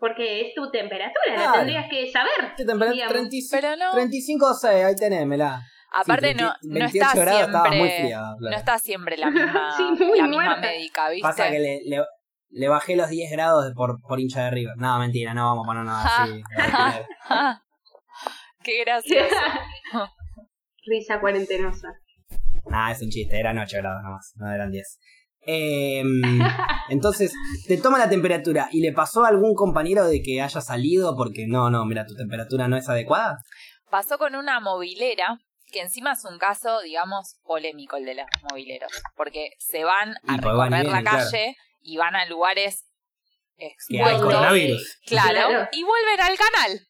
Porque 0.00 0.40
es 0.48 0.54
tu 0.54 0.70
temperatura, 0.70 1.34
Claro. 1.34 1.50
la 1.50 1.52
tendrías 1.58 1.86
que 1.90 2.10
saber. 2.10 2.32
¿Qué 2.56 2.64
temperatura? 2.64 2.92
digamos. 2.92 3.12
35, 3.12 3.48
Pero 3.60 3.76
no. 3.76 3.92
35 3.92 4.46
o 4.46 4.54
6, 4.54 4.84
ahí 4.84 4.94
tenémela. 4.96 5.62
Aparte 5.94 6.28
Sí, 6.30 6.34
no, 6.34 6.52
20 6.62 6.68
no 6.68 6.74
28 6.86 7.08
está 7.08 7.40
estaba 7.42 7.64
muy 7.68 7.76
siempre, 7.76 8.00
fría, 8.00 8.20
Flora. 8.38 8.50
no 8.50 8.56
está 8.58 8.78
siempre 8.78 9.16
la 9.18 9.30
misma, 9.30 9.74
Sí, 9.76 9.82
la 10.16 10.26
misma 10.26 10.56
médica, 10.56 11.08
¿viste? 11.10 11.22
Pasa 11.28 11.50
que 11.50 11.58
le, 11.58 11.80
le, 11.84 12.02
le 12.48 12.68
bajé 12.68 12.96
los 12.96 13.08
10 13.10 13.30
grados 13.30 13.72
por, 13.74 14.00
por 14.00 14.18
hincha 14.18 14.44
de 14.44 14.50
River. 14.52 14.76
No, 14.78 14.98
mentira, 14.98 15.34
no 15.34 15.44
vamos 15.54 15.64
a 15.64 15.68
poner 15.68 15.84
nada 15.84 16.22
así. 16.24 16.42
Qué 18.64 18.80
gracioso. 18.84 19.36
Risa 20.86 21.20
cuarentenosa. 21.20 21.88
Nah, 22.66 22.90
es 22.92 23.02
un 23.02 23.10
chiste, 23.10 23.38
eran 23.38 23.58
8 23.58 23.76
grados 23.78 24.02
nomás, 24.02 24.32
no 24.36 24.50
eran 24.52 24.70
10. 24.70 24.98
Eh, 25.44 26.02
entonces, 26.88 27.32
te 27.66 27.76
toma 27.78 27.98
la 27.98 28.08
temperatura 28.08 28.68
y 28.72 28.80
le 28.80 28.92
pasó 28.92 29.24
a 29.24 29.28
algún 29.28 29.54
compañero 29.54 30.06
de 30.06 30.22
que 30.22 30.40
haya 30.40 30.60
salido 30.60 31.16
porque 31.16 31.46
no, 31.48 31.70
no, 31.70 31.84
mira, 31.84 32.06
tu 32.06 32.14
temperatura 32.14 32.68
no 32.68 32.76
es 32.76 32.88
adecuada. 32.88 33.38
Pasó 33.90 34.18
con 34.18 34.34
una 34.36 34.60
movilera, 34.60 35.38
que 35.70 35.80
encima 35.80 36.12
es 36.12 36.24
un 36.24 36.38
caso, 36.38 36.80
digamos, 36.80 37.36
polémico 37.44 37.96
el 37.96 38.04
de 38.04 38.14
los 38.14 38.26
mobileros, 38.50 38.92
porque 39.16 39.50
se 39.58 39.84
van 39.84 40.14
a 40.28 40.36
Y 40.36 40.40
van 40.40 40.72
y 40.72 40.76
recorrer 40.76 40.86
la 40.86 41.00
claro. 41.02 41.18
calle 41.30 41.56
y 41.80 41.96
van 41.96 42.14
a 42.16 42.26
lugares 42.26 42.84
expuestos. 43.56 44.22
coronavirus. 44.22 44.98
Claro, 45.06 45.48
Claro. 45.48 45.68
y 45.72 45.82
vuelven 45.84 46.20
al 46.20 46.36
canal. 46.38 46.80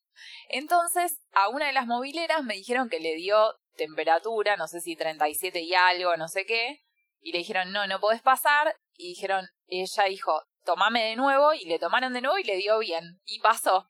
Entonces, 0.49 1.19
a 1.33 1.49
una 1.49 1.67
de 1.67 1.73
las 1.73 1.87
mobileras 1.87 2.43
me 2.45 2.55
dijeron 2.55 2.89
que 2.89 3.01
le 3.01 3.15
dio 3.17 3.55
temperatura, 3.77 4.57
no 4.57 4.69
sé 4.69 4.81
si 4.81 4.97
37 4.97 5.61
y 5.63 5.75
algo, 5.75 6.17
no 6.17 6.29
sé 6.29 6.45
qué, 6.45 6.79
y 7.23 7.33
le 7.33 7.39
dijeron, 7.39 7.73
no, 7.73 7.87
no 7.87 8.01
podés 8.01 8.21
pasar, 8.21 8.75
y 8.97 9.09
dijeron, 9.09 9.49
ella 9.69 10.05
dijo, 10.09 10.43
tomame 10.65 11.03
de 11.05 11.17
nuevo, 11.17 11.55
y 11.55 11.65
le 11.65 11.79
tomaron 11.79 12.13
de 12.13 12.21
nuevo 12.21 12.39
y 12.39 12.45
le 12.45 12.57
dio 12.57 12.79
bien, 12.79 13.21
y 13.25 13.39
pasó. 13.41 13.89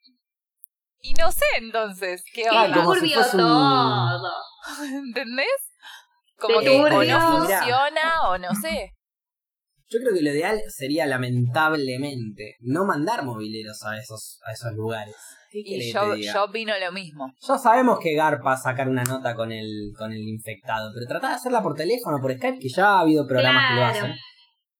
Y 0.99 1.13
no 1.15 1.31
sé 1.31 1.45
entonces 1.57 2.23
qué 2.33 2.49
onda, 2.49 2.77
si 2.77 2.81
turbio 2.99 3.19
un- 3.19 3.37
todo. 3.39 4.33
¿entendés? 4.93 5.47
Como 6.39 6.59
que 6.61 6.69
o 6.69 7.03
no 7.03 7.31
funciona 7.39 8.29
o 8.29 8.37
no 8.37 8.55
sé. 8.55 8.93
Yo 9.93 9.99
creo 9.99 10.13
que 10.15 10.21
lo 10.23 10.31
ideal 10.31 10.59
sería, 10.69 11.05
lamentablemente, 11.05 12.55
no 12.61 12.85
mandar 12.85 13.23
mobileros 13.23 13.83
a 13.83 13.97
esos, 13.97 14.39
a 14.45 14.51
esos 14.51 14.73
lugares. 14.73 15.15
¿Qué 15.51 15.59
Y 15.63 15.93
yo, 15.93 16.15
yo 16.15 16.45
opino 16.45 16.73
lo 16.79 16.91
mismo. 16.91 17.31
Ya 17.47 17.57
sabemos 17.59 17.99
que 18.01 18.15
Garpa 18.15 18.57
sacar 18.57 18.89
una 18.89 19.03
nota 19.03 19.35
con 19.35 19.51
el, 19.51 19.91
con 19.97 20.11
el 20.11 20.27
infectado, 20.27 20.91
pero 20.95 21.05
tratá 21.07 21.29
de 21.29 21.35
hacerla 21.35 21.61
por 21.61 21.75
teléfono, 21.75 22.19
por 22.19 22.33
Skype, 22.35 22.57
que 22.59 22.69
ya 22.69 22.87
ha 22.87 22.99
habido 23.01 23.27
programas 23.27 23.63
que 23.69 23.75
lo 23.79 23.85
hacen. 23.85 24.15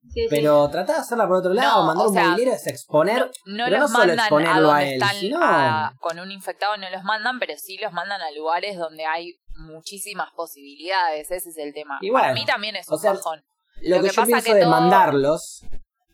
Sí, 0.10 0.22
sí. 0.23 0.27
Pero 0.30 0.68
tratá 0.69 0.94
de 0.95 0.99
hacerla 0.99 1.27
por 1.27 1.38
otro 1.38 1.53
lado, 1.53 1.81
No, 1.81 1.88
mandar 1.88 2.06
o 2.06 2.10
un 2.10 2.14
sea, 2.15 2.30
movilero 2.30 2.52
es 2.53 2.68
exponer, 2.68 3.31
No 3.45 3.65
pero 3.65 3.77
no 3.77 3.84
los 3.84 3.91
solo 3.91 3.99
mandan 3.99 4.19
a 4.19 4.23
exponerlo 4.23 4.52
a, 4.72 4.80
donde 4.80 4.95
él, 4.95 5.02
están 5.02 5.15
sino 5.15 5.40
a- 5.41 5.94
con 6.02 6.19
un 6.19 6.31
infectado, 6.31 6.76
no 6.77 6.90
los 6.90 7.03
mandan, 7.03 7.40
pero 7.40 7.53
sí 7.57 7.77
los 7.77 7.94
mandan 7.94 8.19
a 8.22 8.31
lugares 8.31 8.77
donde 8.77 9.06
hay 9.06 9.35
muchísimas 9.56 10.30
posibilidades. 10.35 11.30
Ese 11.31 11.49
es 11.49 11.57
el 11.57 11.73
tema. 11.73 11.99
Y 12.02 12.11
Para 12.11 12.30
bueno, 12.30 12.40
mí 12.41 12.45
también 12.45 12.76
es 12.76 12.90
o 12.90 12.95
un 12.95 12.99
sea, 12.99 13.14
bajón. 13.14 13.44
Lo, 13.82 13.98
lo 13.98 14.04
que, 14.04 14.10
que 14.10 14.16
yo 14.16 14.26
pienso 14.26 14.45
que 14.45 14.54
de 14.56 14.62
todo- 14.62 14.70
mandarlos 14.72 15.66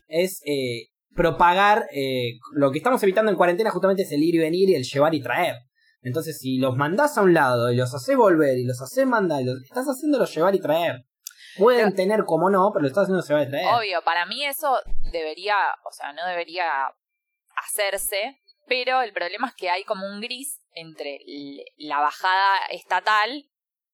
es 0.08 0.40
eh, 0.44 0.88
propagar 1.14 1.86
eh, 1.92 2.38
lo 2.52 2.70
que 2.72 2.78
estamos 2.78 3.02
evitando 3.02 3.30
en 3.30 3.36
cuarentena 3.36 3.70
justamente 3.70 4.02
es 4.02 4.12
el 4.12 4.22
ir 4.22 4.34
y 4.34 4.38
venir 4.38 4.68
y 4.70 4.74
el 4.74 4.84
llevar 4.84 5.14
y 5.14 5.22
traer. 5.22 5.56
Entonces, 6.02 6.38
si 6.38 6.58
los 6.58 6.76
mandás 6.76 7.18
a 7.18 7.22
un 7.22 7.34
lado 7.34 7.70
y 7.70 7.76
los 7.76 7.94
haces 7.94 8.16
volver 8.16 8.56
y 8.58 8.64
los 8.64 8.80
haces 8.80 9.06
mandar, 9.06 9.42
y 9.42 9.44
los 9.44 9.62
estás 9.62 9.86
haciéndolo 9.86 10.24
llevar 10.24 10.54
y 10.54 10.60
traer. 10.60 11.04
Pueden 11.58 11.86
Pero- 11.86 11.96
tener 11.96 12.24
como 12.24 12.48
no, 12.48 12.70
pero 12.72 12.82
lo 12.82 12.88
estás 12.88 13.02
haciendo 13.04 13.22
llevar 13.26 13.46
y 13.46 13.50
traer. 13.50 13.66
Obvio, 13.74 14.02
para 14.02 14.24
mí 14.24 14.44
eso 14.46 14.78
debería, 15.12 15.54
o 15.84 15.92
sea, 15.92 16.12
no 16.12 16.26
debería 16.26 16.64
hacerse, 17.56 18.40
pero 18.66 19.02
el 19.02 19.12
problema 19.12 19.48
es 19.48 19.54
que 19.54 19.68
hay 19.68 19.84
como 19.84 20.06
un 20.06 20.20
gris 20.20 20.60
entre 20.72 21.18
la 21.76 22.00
bajada 22.00 22.56
estatal 22.70 23.44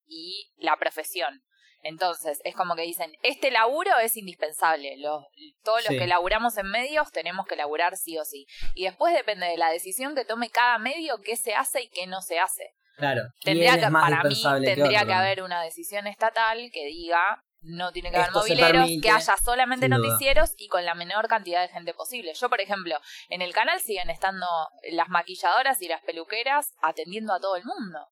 y 0.06 0.52
la 0.58 0.76
profesión. 0.76 1.42
Entonces, 1.86 2.40
es 2.44 2.54
como 2.54 2.74
que 2.74 2.82
dicen, 2.82 3.12
este 3.22 3.50
laburo 3.50 3.90
es 4.02 4.16
indispensable. 4.16 4.96
Los, 4.98 5.24
todos 5.62 5.78
los 5.84 5.88
Sí. 5.88 5.98
que 5.98 6.06
laburamos 6.06 6.56
en 6.58 6.66
medios 6.66 7.12
tenemos 7.12 7.46
que 7.46 7.54
laburar 7.56 7.96
sí 7.96 8.18
o 8.18 8.24
sí. 8.24 8.46
Y 8.74 8.84
después 8.84 9.14
depende 9.14 9.46
de 9.46 9.56
la 9.56 9.70
decisión 9.70 10.14
que 10.14 10.24
tome 10.24 10.50
cada 10.50 10.78
medio, 10.78 11.20
qué 11.22 11.36
se 11.36 11.54
hace 11.54 11.82
y 11.82 11.88
qué 11.88 12.06
no 12.06 12.22
se 12.22 12.40
hace. 12.40 12.74
Claro. 12.96 13.22
Tendría 13.42 13.72
¿quién 13.72 13.86
que, 13.86 13.92
para 13.92 14.22
mí 14.24 14.42
tendría 14.64 15.04
que 15.04 15.12
haber 15.12 15.42
una 15.42 15.62
decisión 15.62 16.06
estatal 16.06 16.70
que 16.72 16.86
diga 16.86 17.42
no 17.60 17.90
tiene 17.92 18.10
que 18.10 18.16
haber 18.16 18.28
Esto 18.28 18.40
mobileros, 18.40 18.70
permite, 18.70 19.06
que 19.06 19.10
haya 19.10 19.36
solamente 19.36 19.88
duda. 19.88 19.98
noticieros 19.98 20.54
y 20.56 20.68
con 20.68 20.84
la 20.84 20.94
menor 20.94 21.26
cantidad 21.28 21.60
de 21.62 21.68
gente 21.68 21.94
posible. 21.94 22.32
Yo, 22.34 22.48
por 22.48 22.60
ejemplo, 22.60 22.96
en 23.28 23.42
el 23.42 23.52
canal 23.52 23.80
siguen 23.80 24.08
estando 24.10 24.46
las 24.92 25.08
maquilladoras 25.08 25.82
y 25.82 25.88
las 25.88 26.02
peluqueras 26.02 26.74
atendiendo 26.80 27.32
a 27.34 27.40
todo 27.40 27.56
el 27.56 27.64
mundo. 27.64 28.06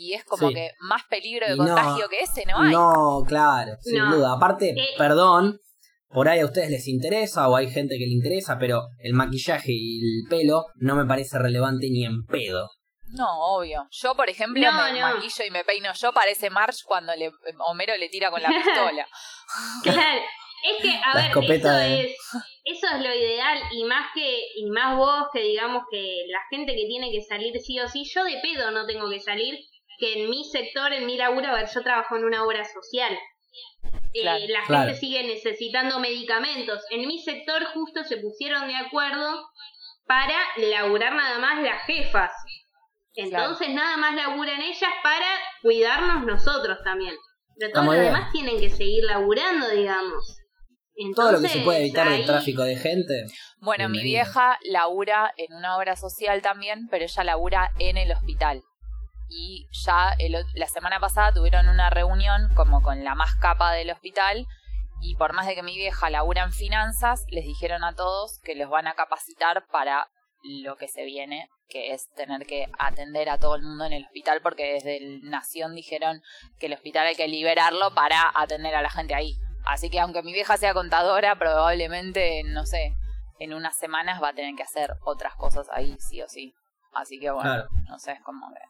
Y 0.00 0.14
es 0.14 0.24
como 0.24 0.48
Sí. 0.48 0.54
que 0.54 0.70
más 0.80 1.02
peligro 1.10 1.46
de 1.48 1.54
Y 1.54 1.58
no, 1.58 1.64
contagio 1.66 2.08
que 2.08 2.20
ese 2.20 2.44
no 2.46 2.62
hay. 2.62 2.70
No, 2.70 3.24
claro, 3.26 3.72
sin 3.80 3.98
No. 3.98 4.14
duda. 4.16 4.34
Aparte, 4.36 4.70
Eh. 4.70 4.94
perdón, 4.96 5.58
por 6.08 6.28
ahí 6.28 6.38
a 6.38 6.44
ustedes 6.44 6.70
les 6.70 6.86
interesa 6.86 7.48
o 7.48 7.56
hay 7.56 7.68
gente 7.68 7.96
que 7.98 8.06
le 8.06 8.12
interesa, 8.12 8.58
pero 8.60 8.82
el 9.00 9.12
maquillaje 9.14 9.72
y 9.72 9.98
el 9.98 10.28
pelo 10.30 10.66
no 10.76 10.94
me 10.94 11.04
parece 11.04 11.36
relevante 11.38 11.88
ni 11.90 12.04
en 12.04 12.24
pedo. 12.26 12.70
No, 13.10 13.26
obvio. 13.56 13.88
Yo, 13.90 14.14
por 14.14 14.30
ejemplo, 14.30 14.62
No, 14.62 14.84
me 14.92 15.00
no. 15.00 15.14
maquillo 15.14 15.44
y 15.46 15.50
me 15.50 15.64
peino 15.64 15.90
yo, 15.92 16.12
parece 16.12 16.48
March 16.48 16.84
cuando 16.86 17.12
le, 17.16 17.32
Homero 17.66 17.96
le 17.96 18.08
tira 18.08 18.30
con 18.30 18.40
la 18.40 18.48
pistola. 19.02 19.08
Claro, 19.82 20.20
es 20.62 20.82
que, 20.82 20.90
a 20.90 21.14
La 21.14 21.20
ver, 21.22 21.24
escopeta 21.30 21.86
eso 21.86 21.92
de- 21.94 22.00
es, 22.04 22.16
eso 22.64 22.86
es 22.94 23.02
lo 23.02 23.14
ideal, 23.14 23.58
y 23.72 23.84
más 23.84 24.06
que, 24.14 24.40
y 24.56 24.66
más 24.70 24.96
vos 24.96 25.24
que 25.32 25.40
digamos 25.40 25.82
que 25.90 26.24
la 26.28 26.40
gente 26.50 26.72
que 26.76 26.86
tiene 26.86 27.10
que 27.10 27.22
salir 27.22 27.52
sí 27.60 27.80
o 27.80 27.88
sí, 27.88 28.04
yo 28.14 28.24
de 28.24 28.38
pedo 28.42 28.70
no 28.70 28.86
tengo 28.86 29.08
que 29.08 29.20
salir, 29.20 29.56
que 29.98 30.22
en 30.22 30.30
mi 30.30 30.44
sector, 30.44 30.92
en 30.92 31.06
mi 31.06 31.16
laburo, 31.16 31.48
a 31.48 31.54
ver, 31.54 31.68
yo 31.72 31.82
trabajo 31.82 32.16
en 32.16 32.24
una 32.24 32.44
obra 32.44 32.64
social. 32.64 33.12
Eh, 34.14 34.22
Claro. 34.22 34.44
la 34.48 34.62
Claro. 34.64 34.84
gente 34.86 35.00
sigue 35.00 35.22
necesitando 35.24 35.98
medicamentos. 36.00 36.80
En 36.90 37.06
mi 37.06 37.18
sector 37.22 37.64
justo 37.74 38.04
se 38.04 38.16
pusieron 38.18 38.66
de 38.68 38.76
acuerdo 38.76 39.44
para 40.06 40.34
laburar 40.56 41.14
nada 41.14 41.38
más 41.38 41.62
las 41.62 41.82
jefas. 41.84 42.32
Entonces 43.14 43.68
nada 43.70 43.96
más 43.96 44.14
laburan 44.14 44.60
ellas 44.60 44.90
para 45.02 45.26
cuidarnos 45.62 46.24
nosotros 46.24 46.78
también. 46.84 47.14
Pero 47.58 47.72
todos 47.72 47.86
los 47.86 47.94
bien. 47.96 48.06
demás 48.06 48.32
tienen 48.32 48.60
que 48.60 48.70
seguir 48.70 49.04
laburando, 49.04 49.68
digamos. 49.68 50.36
Todo 51.14 51.32
lo 51.32 51.40
que 51.40 51.48
se 51.48 51.60
puede 51.60 51.80
evitar 51.80 52.08
ahí- 52.08 52.18
del 52.18 52.26
tráfico 52.26 52.62
de 52.62 52.76
gente. 52.76 53.26
Bueno, 53.60 53.88
mi 53.88 54.02
vieja 54.02 54.58
labura 54.62 55.32
en 55.36 55.52
una 55.54 55.76
obra 55.76 55.96
social 55.96 56.42
también, 56.42 56.88
pero 56.90 57.04
ella 57.04 57.24
labura 57.24 57.70
en 57.78 57.96
el 57.98 58.10
hospital. 58.12 58.62
Y 59.28 59.68
ya 59.84 60.14
el 60.18 60.36
la 60.54 60.66
semana 60.66 61.00
pasada 61.00 61.32
tuvieron 61.32 61.68
una 61.68 61.90
reunión 61.90 62.52
como 62.54 62.82
con 62.82 63.04
la 63.04 63.14
más 63.14 63.34
capa 63.36 63.72
del 63.72 63.90
hospital 63.90 64.46
y 65.00 65.14
por 65.16 65.32
más 65.32 65.46
de 65.46 65.54
que 65.54 65.62
mi 65.62 65.76
vieja 65.76 66.10
labura 66.10 66.42
en 66.42 66.52
finanzas, 66.52 67.24
les 67.28 67.44
dijeron 67.44 67.84
a 67.84 67.94
todos 67.94 68.40
que 68.42 68.54
los 68.54 68.68
van 68.70 68.86
a 68.86 68.94
capacitar 68.94 69.66
para 69.70 70.08
lo 70.42 70.76
que 70.76 70.88
se 70.88 71.04
viene, 71.04 71.48
que 71.68 71.92
es 71.92 72.08
tener 72.14 72.46
que 72.46 72.66
atender 72.78 73.28
a 73.28 73.38
todo 73.38 73.56
el 73.56 73.62
mundo 73.62 73.84
en 73.84 73.92
el 73.92 74.04
hospital, 74.04 74.40
porque 74.42 74.74
desde 74.74 74.96
el 74.96 75.28
Nación 75.28 75.74
dijeron 75.74 76.22
que 76.58 76.66
el 76.66 76.72
hospital 76.72 77.06
hay 77.06 77.16
que 77.16 77.28
liberarlo 77.28 77.94
para 77.94 78.32
atender 78.34 78.74
a 78.74 78.82
la 78.82 78.90
gente 78.90 79.14
ahí. 79.14 79.36
Así 79.66 79.90
que 79.90 80.00
aunque 80.00 80.22
mi 80.22 80.32
vieja 80.32 80.56
sea 80.56 80.74
contadora, 80.74 81.38
probablemente, 81.38 82.42
no 82.44 82.64
sé, 82.66 82.94
en 83.38 83.52
unas 83.52 83.76
semanas 83.76 84.22
va 84.22 84.30
a 84.30 84.34
tener 84.34 84.54
que 84.54 84.62
hacer 84.62 84.94
otras 85.04 85.34
cosas 85.34 85.68
ahí, 85.72 85.96
sí 86.00 86.22
o 86.22 86.28
sí. 86.28 86.54
Así 86.92 87.18
que 87.20 87.30
bueno, 87.30 87.50
Claro. 87.50 87.68
no 87.88 87.98
sé, 87.98 88.12
es 88.12 88.22
como 88.22 88.48
que... 88.48 88.60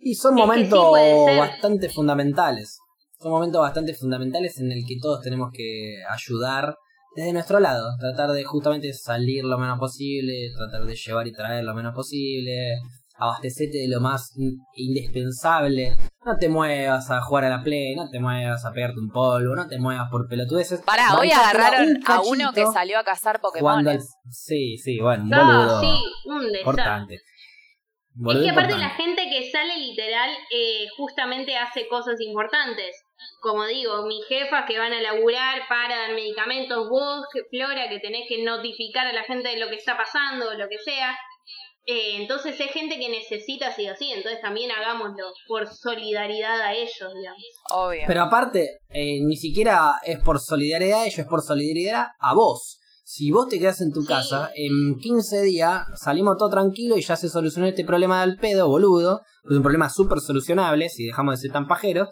Y 0.00 0.14
son 0.14 0.38
Es 0.38 0.44
que 0.50 0.64
sí 0.64 0.70
momentos 0.70 1.36
bastante 1.38 1.88
fundamentales. 1.88 2.78
Son 3.20 3.30
momentos 3.32 3.60
bastante 3.60 3.94
fundamentales 3.94 4.58
en 4.58 4.72
el 4.72 4.84
que 4.86 4.96
todos 5.00 5.20
tenemos 5.22 5.50
que 5.52 5.96
ayudar 6.10 6.74
desde 7.14 7.32
nuestro 7.32 7.60
lado. 7.60 7.90
Tratar 7.98 8.30
de 8.30 8.44
justamente 8.44 8.92
salir 8.94 9.44
lo 9.44 9.58
menos 9.58 9.78
posible, 9.78 10.50
tratar 10.56 10.86
de 10.86 10.96
llevar 10.96 11.26
y 11.26 11.32
traer 11.32 11.64
lo 11.64 11.74
menos 11.74 11.94
posible, 11.94 12.78
abastecerte 13.16 13.76
de 13.78 13.88
lo 13.88 14.00
más 14.00 14.32
in- 14.38 14.56
indispensable. 14.74 15.96
No 16.24 16.36
te 16.38 16.48
muevas 16.48 17.10
a 17.10 17.20
jugar 17.20 17.44
a 17.44 17.50
la 17.50 17.62
play, 17.62 17.94
no 17.94 18.08
te 18.08 18.20
muevas 18.20 18.64
a 18.64 18.72
pegarte 18.72 19.00
un 19.00 19.10
polvo, 19.10 19.54
no 19.54 19.66
te 19.68 19.78
muevas 19.78 20.10
por 20.10 20.26
pelotudeces. 20.28 20.80
Pará, 20.80 21.18
hoy 21.18 21.30
agarraron 21.30 21.88
un 21.88 22.02
a 22.06 22.20
uno 22.22 22.52
que 22.54 22.64
salió 22.66 22.98
a 22.98 23.04
cazar 23.04 23.40
Pokémones. 23.40 24.14
Sí, 24.30 24.78
sí, 24.78 24.98
bueno, 25.00 25.24
un 25.24 25.28
No, 25.30 25.36
boludo 25.44 25.80
sí, 25.80 26.02
un 26.26 26.52
desastre. 26.52 27.20
Es 28.28 28.42
que 28.42 28.50
aparte 28.50 28.76
la 28.76 28.90
gente 28.90 29.22
que 29.30 29.50
sale 29.50 29.78
literal 29.78 30.30
eh, 30.50 30.86
justamente 30.96 31.56
hace 31.56 31.86
cosas 31.88 32.20
importantes. 32.20 33.04
Como 33.40 33.64
digo, 33.66 34.04
mis 34.06 34.26
jefas 34.26 34.64
que 34.66 34.78
van 34.78 34.92
a 34.92 35.00
laburar 35.00 35.62
para 35.68 35.96
dar 35.96 36.14
medicamentos, 36.14 36.88
vos, 36.88 37.26
Flora, 37.50 37.88
que 37.88 38.00
tenés 38.00 38.28
que 38.28 38.42
notificar 38.42 39.06
a 39.06 39.12
la 39.12 39.24
gente 39.24 39.48
de 39.50 39.58
lo 39.58 39.68
que 39.68 39.76
está 39.76 39.96
pasando 39.96 40.48
o 40.48 40.54
lo 40.54 40.68
que 40.68 40.78
sea. 40.78 41.16
Eh, 41.86 42.16
entonces 42.16 42.60
es 42.60 42.70
gente 42.72 42.98
que 42.98 43.08
necesita 43.08 43.72
sí 43.74 43.88
o 43.88 43.96
sí, 43.96 44.12
entonces 44.12 44.40
también 44.40 44.70
hagámoslo 44.70 45.32
por 45.46 45.66
solidaridad 45.66 46.60
a 46.60 46.74
ellos, 46.74 47.14
digamos. 47.14 47.42
Obvio. 47.70 48.02
Pero 48.06 48.22
aparte, 48.22 48.80
eh, 48.90 49.20
ni 49.22 49.36
siquiera 49.36 49.94
es 50.04 50.18
por 50.18 50.38
solidaridad 50.38 51.00
a 51.00 51.06
ellos, 51.06 51.18
es 51.18 51.26
por 51.26 51.42
solidaridad 51.42 52.08
a 52.18 52.34
vos. 52.34 52.79
Si 53.12 53.32
vos 53.32 53.48
te 53.48 53.58
quedás 53.58 53.80
en 53.80 53.90
tu 53.90 54.04
casa, 54.04 54.50
en 54.54 54.96
15 54.96 55.42
días 55.42 55.82
salimos 55.96 56.36
todo 56.38 56.48
tranquilo 56.48 56.96
y 56.96 57.02
ya 57.02 57.16
se 57.16 57.28
solucionó 57.28 57.66
este 57.66 57.84
problema 57.84 58.20
del 58.20 58.36
pedo, 58.36 58.68
boludo. 58.68 59.22
Es 59.50 59.56
un 59.56 59.64
problema 59.64 59.88
súper 59.88 60.20
solucionable 60.20 60.88
si 60.88 61.06
dejamos 61.06 61.34
de 61.34 61.48
ser 61.48 61.52
tan 61.52 61.66
pajeros. 61.66 62.08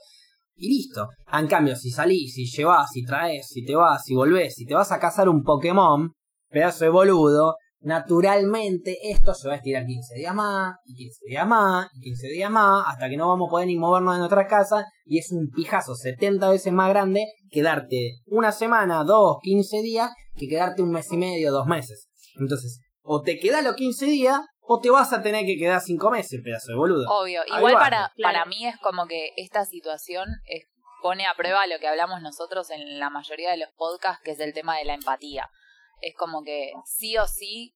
Y 0.56 0.68
listo. 0.68 1.06
En 1.32 1.46
cambio, 1.46 1.76
si 1.76 1.92
salís, 1.92 2.34
si 2.34 2.46
llevas, 2.46 2.90
si 2.90 3.04
traes, 3.04 3.46
si 3.46 3.64
te 3.64 3.76
vas, 3.76 4.02
si 4.04 4.16
volvés, 4.16 4.56
si 4.56 4.66
te 4.66 4.74
vas 4.74 4.90
a 4.90 4.98
cazar 4.98 5.28
un 5.28 5.44
Pokémon, 5.44 6.14
pedazo 6.50 6.82
de 6.82 6.90
boludo, 6.90 7.54
naturalmente 7.80 8.98
esto 9.04 9.34
se 9.34 9.46
va 9.46 9.54
a 9.54 9.58
estirar 9.58 9.86
15 9.86 10.16
días 10.16 10.34
más, 10.34 10.78
y 10.84 10.94
15 10.94 11.20
días 11.28 11.46
más, 11.46 11.86
y 11.94 12.00
15 12.00 12.26
días 12.26 12.50
más, 12.50 12.84
hasta 12.88 13.08
que 13.08 13.16
no 13.16 13.28
vamos 13.28 13.48
a 13.48 13.50
poder 13.50 13.68
ni 13.68 13.76
movernos 13.76 14.14
de 14.14 14.18
nuestra 14.18 14.48
casa, 14.48 14.84
y 15.04 15.18
es 15.18 15.30
un 15.30 15.48
pijazo 15.54 15.94
70 15.94 16.50
veces 16.50 16.72
más 16.72 16.88
grande 16.88 17.24
quedarte 17.50 18.16
una 18.26 18.50
semana, 18.50 19.04
dos, 19.04 19.36
15 19.42 19.82
días, 19.82 20.10
que 20.38 20.48
quedarte 20.48 20.82
un 20.82 20.90
mes 20.90 21.10
y 21.12 21.16
medio, 21.16 21.50
dos 21.52 21.66
meses. 21.66 22.08
Entonces, 22.38 22.80
o 23.02 23.22
te 23.22 23.38
quedas 23.38 23.64
los 23.64 23.74
15 23.74 24.06
días, 24.06 24.40
o 24.60 24.80
te 24.80 24.90
vas 24.90 25.12
a 25.12 25.22
tener 25.22 25.46
que 25.46 25.56
quedar 25.56 25.80
5 25.80 26.10
meses, 26.10 26.40
pedazo 26.44 26.72
de 26.72 26.76
boludo. 26.76 27.04
Obvio. 27.10 27.42
Ahí 27.50 27.58
Igual 27.58 27.74
va. 27.76 27.78
para, 27.80 28.12
Claro. 28.16 28.34
para 28.34 28.44
mí 28.46 28.66
es 28.66 28.76
como 28.78 29.06
que 29.06 29.30
esta 29.36 29.64
situación 29.64 30.28
es- 30.44 30.66
pone 31.02 31.26
a 31.26 31.34
prueba 31.34 31.66
lo 31.66 31.78
que 31.78 31.86
hablamos 31.88 32.20
nosotros 32.22 32.70
en 32.70 32.98
la 32.98 33.08
mayoría 33.08 33.50
de 33.50 33.56
los 33.56 33.70
podcasts, 33.76 34.20
que 34.24 34.32
es 34.32 34.40
el 34.40 34.52
tema 34.52 34.76
de 34.76 34.84
la 34.84 34.94
empatía. 34.94 35.48
Es 36.00 36.14
como 36.16 36.42
que 36.42 36.72
sí 36.84 37.16
o 37.18 37.26
sí 37.26 37.74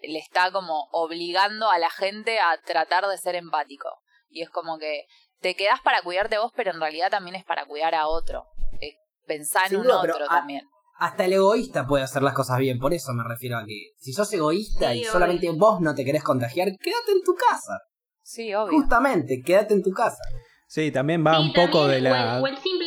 le 0.00 0.18
está 0.18 0.52
como 0.52 0.88
obligando 0.92 1.70
a 1.70 1.78
la 1.78 1.90
gente 1.90 2.38
a 2.38 2.56
tratar 2.64 3.06
de 3.08 3.18
ser 3.18 3.34
empático. 3.34 3.88
Y 4.28 4.42
es 4.42 4.50
como 4.50 4.78
que 4.78 5.06
te 5.40 5.54
quedás 5.56 5.80
para 5.80 6.02
cuidarte 6.02 6.38
vos, 6.38 6.52
pero 6.54 6.70
en 6.70 6.80
realidad 6.80 7.10
también 7.10 7.36
es 7.36 7.44
para 7.44 7.64
cuidar 7.66 7.94
a 7.94 8.06
otro. 8.06 8.44
Es 8.80 8.94
pensar 9.26 9.72
en 9.72 9.78
un 9.78 9.84
duda, 9.84 10.00
otro 10.02 10.24
a- 10.26 10.28
también. 10.28 10.62
Hasta 10.98 11.24
el 11.26 11.32
egoísta 11.34 11.86
puede 11.86 12.02
hacer 12.04 12.22
las 12.22 12.34
cosas 12.34 12.58
bien, 12.58 12.78
por 12.78 12.92
eso 12.92 13.12
me 13.14 13.22
refiero 13.22 13.56
a 13.58 13.64
que 13.64 13.92
si 13.98 14.12
sos 14.12 14.32
egoísta 14.32 14.90
Sí, 14.92 14.98
y 14.98 15.00
obvio. 15.02 15.12
solamente 15.12 15.50
vos 15.50 15.80
no 15.80 15.94
te 15.94 16.04
querés 16.04 16.24
contagiar, 16.24 16.68
quédate 16.78 17.12
en 17.12 17.22
tu 17.24 17.34
casa. 17.34 17.78
Sí, 18.22 18.52
obvio. 18.54 18.72
Justamente, 18.78 19.40
quédate 19.44 19.74
en 19.74 19.82
tu 19.82 19.92
casa. 19.92 20.22
Sí, 20.66 20.90
también 20.90 21.24
va 21.24 21.36
Sí, 21.36 21.42
un 21.42 21.52
poco 21.52 21.86
de 21.86 21.98
o 21.98 22.00
la 22.00 22.38
el- 22.38 22.42
o 22.42 22.46
el 22.46 22.56
simple 22.58 22.86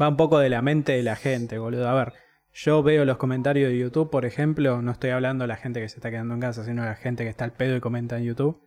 va 0.00 0.08
un 0.08 0.16
poco 0.16 0.38
de 0.38 0.48
la 0.48 0.62
mente 0.62 0.92
de 0.92 1.02
la 1.02 1.16
gente, 1.16 1.58
boludo. 1.58 1.88
A 1.88 1.94
ver, 1.94 2.12
yo 2.52 2.82
veo 2.82 3.04
los 3.04 3.16
comentarios 3.18 3.70
de 3.70 3.78
YouTube, 3.78 4.10
por 4.10 4.24
ejemplo, 4.24 4.82
no 4.82 4.90
estoy 4.92 5.10
hablando 5.10 5.44
de 5.44 5.48
la 5.48 5.56
gente 5.56 5.80
que 5.80 5.88
se 5.88 5.96
está 5.96 6.10
quedando 6.10 6.34
en 6.34 6.40
casa, 6.40 6.64
sino 6.64 6.82
de 6.82 6.88
la 6.88 6.94
gente 6.96 7.22
que 7.24 7.30
está 7.30 7.44
al 7.44 7.52
pedo 7.52 7.76
y 7.76 7.80
comenta 7.80 8.18
en 8.18 8.24
YouTube. 8.24 8.60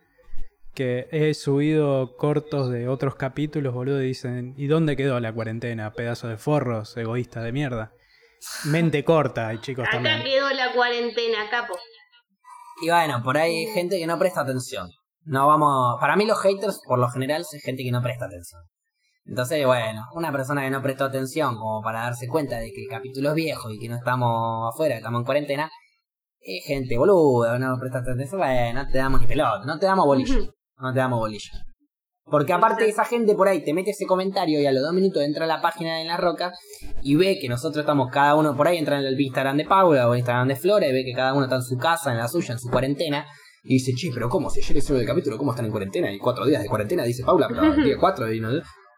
Que 0.74 1.08
he 1.12 1.34
subido 1.34 2.16
cortos 2.16 2.70
de 2.70 2.88
otros 2.88 3.16
capítulos, 3.16 3.74
boludo, 3.74 4.02
y 4.02 4.08
dicen, 4.08 4.54
¿y 4.58 4.68
dónde 4.68 4.96
quedó 4.96 5.20
la 5.20 5.34
cuarentena? 5.34 5.92
Pedazo 5.92 6.30
de 6.30 6.38
forros, 6.38 6.96
egoísta 6.96 7.42
de 7.44 7.52
mierda. 7.52 7.92
Mente 8.66 9.04
corta 9.04 9.60
chicos 9.62 9.86
Acá 9.88 9.94
también. 9.94 10.24
quedó 10.24 10.50
la 10.52 10.74
cuarentena, 10.74 11.50
capo. 11.50 11.78
Y 12.82 12.90
bueno, 12.90 13.22
por 13.24 13.38
ahí 13.38 13.66
hay 13.66 13.74
gente 13.74 14.00
que 14.00 14.08
no 14.08 14.18
presta 14.18 14.42
atención. 14.42 14.90
No 15.24 15.48
vamos. 15.48 16.00
Para 16.00 16.16
mí, 16.16 16.26
los 16.26 16.40
haters, 16.42 16.82
por 16.86 16.98
lo 17.00 17.10
general, 17.10 17.42
es 17.42 17.62
gente 17.64 17.84
que 17.84 17.92
no 17.92 18.02
presta 18.02 18.26
atención. 18.26 18.62
Entonces, 19.26 19.66
bueno, 19.66 20.08
una 20.14 20.32
persona 20.32 20.64
que 20.64 20.72
no 20.72 20.82
prestó 20.82 21.06
atención, 21.06 21.56
como 21.56 21.82
para 21.84 22.02
darse 22.02 22.28
cuenta 22.28 22.58
de 22.58 22.72
que 22.72 22.82
el 22.84 22.90
capítulo 22.90 23.30
es 23.30 23.36
viejo 23.36 23.70
y 23.70 23.80
que 23.80 23.88
no 23.88 23.96
estamos 23.98 24.74
afuera, 24.74 24.96
estamos 24.96 25.20
en 25.20 25.26
cuarentena, 25.26 25.72
es 26.40 26.66
gente 26.66 26.98
boluda, 26.98 27.60
no 27.60 27.78
prestaste 27.80 28.12
atención, 28.12 28.40
bueno, 28.40 28.84
no 28.84 28.90
te 28.90 28.98
damos 28.98 29.22
ni 29.22 29.28
pelota, 29.28 29.64
no 29.64 29.78
te 29.78 29.86
damos 29.86 30.06
bolillo. 30.06 30.56
No 30.78 30.92
te 30.92 31.00
damos 31.00 31.20
bolillo. 31.20 31.52
Porque 32.26 32.54
aparte 32.54 32.88
esa 32.88 33.04
gente 33.04 33.36
por 33.36 33.48
ahí 33.48 33.64
te 33.64 33.74
mete 33.74 33.92
ese 33.92 34.06
comentario 34.06 34.62
y 34.62 34.66
a 34.66 34.72
los 34.72 34.84
dos 34.84 34.94
minutos 34.94 35.24
entra 35.24 35.46
a 35.46 35.48
la 35.48 35.62
página 35.62 35.98
de 35.98 36.06
La 36.06 36.18
Roca 36.18 36.54
y 37.02 37.16
ve 37.16 37.40
que 37.42 37.50
nosotros 37.50 37.82
estamos 37.82 38.10
cada 38.12 38.36
uno 38.36 38.56
por 38.56 38.68
ahí, 38.68 38.78
entra 38.78 39.00
en 39.00 39.06
el 39.06 39.20
Instagram 39.20 39.58
de 39.58 39.66
Paula 39.66 40.08
o 40.08 40.14
el 40.14 40.20
Instagram 40.20 40.48
de 40.48 40.56
Flora 40.56 40.88
y 40.88 40.94
ve 40.94 41.04
que 41.04 41.14
cada 41.14 41.34
uno 41.34 41.44
está 41.44 41.56
en 41.58 41.64
su 41.64 41.78
casa, 41.78 42.12
en 42.12 42.18
la 42.18 42.28
suya, 42.28 42.54
en 42.54 42.60
su 42.60 42.70
cuarentena. 42.70 43.26
Y 43.64 43.76
dice, 43.76 43.94
che, 43.96 44.12
pero 44.14 44.30
¿cómo? 44.30 44.50
Si 44.50 44.60
ayer 44.62 44.78
hicieron 44.78 45.02
el 45.02 45.08
capítulo, 45.08 45.38
¿cómo 45.38 45.52
están 45.52 45.66
en 45.66 45.72
cuarentena? 45.72 46.12
Y 46.12 46.20
cuatro 46.20 46.46
días 46.46 46.64
de 46.64 46.70
cuarentena, 46.70 47.04
dice 47.04 47.24
Paula, 47.24 47.48
pero 47.48 47.74
día 47.84 47.96
cuatro 48.00 48.32
y 48.32 48.40
no... 48.40 48.50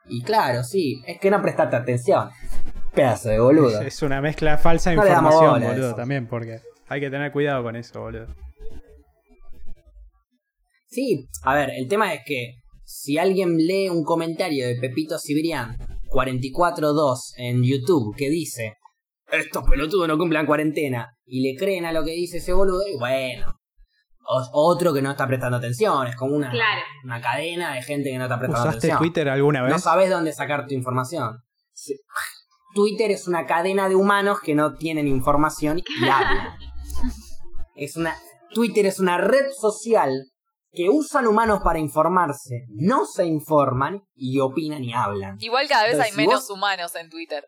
Y 0.05 0.21
claro, 0.21 0.63
sí, 0.63 1.01
es 1.07 1.19
que 1.19 1.31
no 1.31 1.41
prestaste 1.41 1.75
atención. 1.77 2.29
Pedazo 2.93 3.29
de 3.29 3.39
boludo. 3.39 3.81
Es, 3.81 3.87
es 3.87 4.01
una 4.03 4.21
mezcla 4.21 4.57
falsa 4.57 4.91
de 4.91 4.97
No 4.97 5.03
le 5.03 5.09
información, 5.09 5.61
boludo, 5.63 5.87
eso. 5.87 5.95
también, 5.95 6.27
porque 6.27 6.59
hay 6.87 6.99
que 6.99 7.09
tener 7.09 7.31
cuidado 7.31 7.63
con 7.63 7.75
eso, 7.75 8.01
boludo. 8.01 8.27
Sí, 10.87 11.27
a 11.43 11.55
ver, 11.55 11.71
el 11.71 11.87
tema 11.87 12.13
es 12.13 12.21
que 12.25 12.62
si 12.95 13.17
alguien 13.17 13.57
lee 13.57 13.89
un 13.89 14.03
comentario 14.03 14.67
de 14.67 14.75
Pepito 14.75 15.17
Cibrián 15.17 15.77
442 16.09 17.33
en 17.37 17.63
YouTube 17.63 18.15
que 18.15 18.29
dice 18.29 18.75
estos 19.31 19.63
pelotudos 19.67 20.07
no 20.07 20.17
cumplan 20.17 20.45
cuarentena 20.45 21.15
y 21.25 21.41
le 21.41 21.57
creen 21.57 21.85
a 21.85 21.91
lo 21.91 22.03
que 22.03 22.11
dice 22.11 22.37
ese 22.37 22.53
boludo, 22.53 22.87
y 22.87 22.95
bueno. 22.97 23.47
O- 24.25 24.71
otro 24.71 24.93
que 24.93 25.01
no 25.01 25.11
está 25.11 25.27
prestando 25.27 25.57
atención, 25.57 26.05
es 26.07 26.15
como 26.15 26.35
una, 26.35 26.51
Claro. 26.51 26.81
una 27.03 27.19
cadena 27.19 27.73
de 27.73 27.81
gente 27.81 28.11
que 28.11 28.17
no 28.17 28.23
está 28.25 28.37
prestando 28.39 28.61
¿Usaste 28.69 28.77
atención. 28.87 28.99
Twitter 28.99 29.29
alguna 29.29 29.63
vez? 29.63 29.71
No 29.71 29.79
sabes 29.79 30.09
dónde 30.09 30.31
sacar 30.33 30.67
tu 30.67 30.73
información. 30.75 31.39
Sí. 31.73 31.95
Twitter 32.75 33.09
es 33.11 33.27
una 33.27 33.45
cadena 33.47 33.89
de 33.89 33.95
humanos 33.95 34.39
que 34.39 34.53
no 34.55 34.75
tienen 34.75 35.07
información 35.07 35.79
y 35.79 36.03
hablan. 36.07 36.49
Es 37.75 37.97
una 37.97 38.15
Twitter 38.53 38.85
es 38.85 38.99
una 38.99 39.17
red 39.17 39.47
social 39.59 40.11
que 40.73 40.89
usan 40.89 41.27
humanos 41.27 41.61
para 41.63 41.79
informarse, 41.79 42.65
no 42.69 43.05
se 43.05 43.25
informan 43.25 44.01
y 44.15 44.39
opinan 44.39 44.83
y 44.83 44.93
hablan. 44.93 45.37
Igual 45.39 45.67
cada 45.67 45.83
vez 45.83 45.93
Entonces, 45.93 46.13
hay 46.13 46.19
si 46.19 46.27
menos 46.27 46.47
vos- 46.47 46.57
humanos 46.57 46.95
en 46.95 47.09
Twitter. 47.09 47.45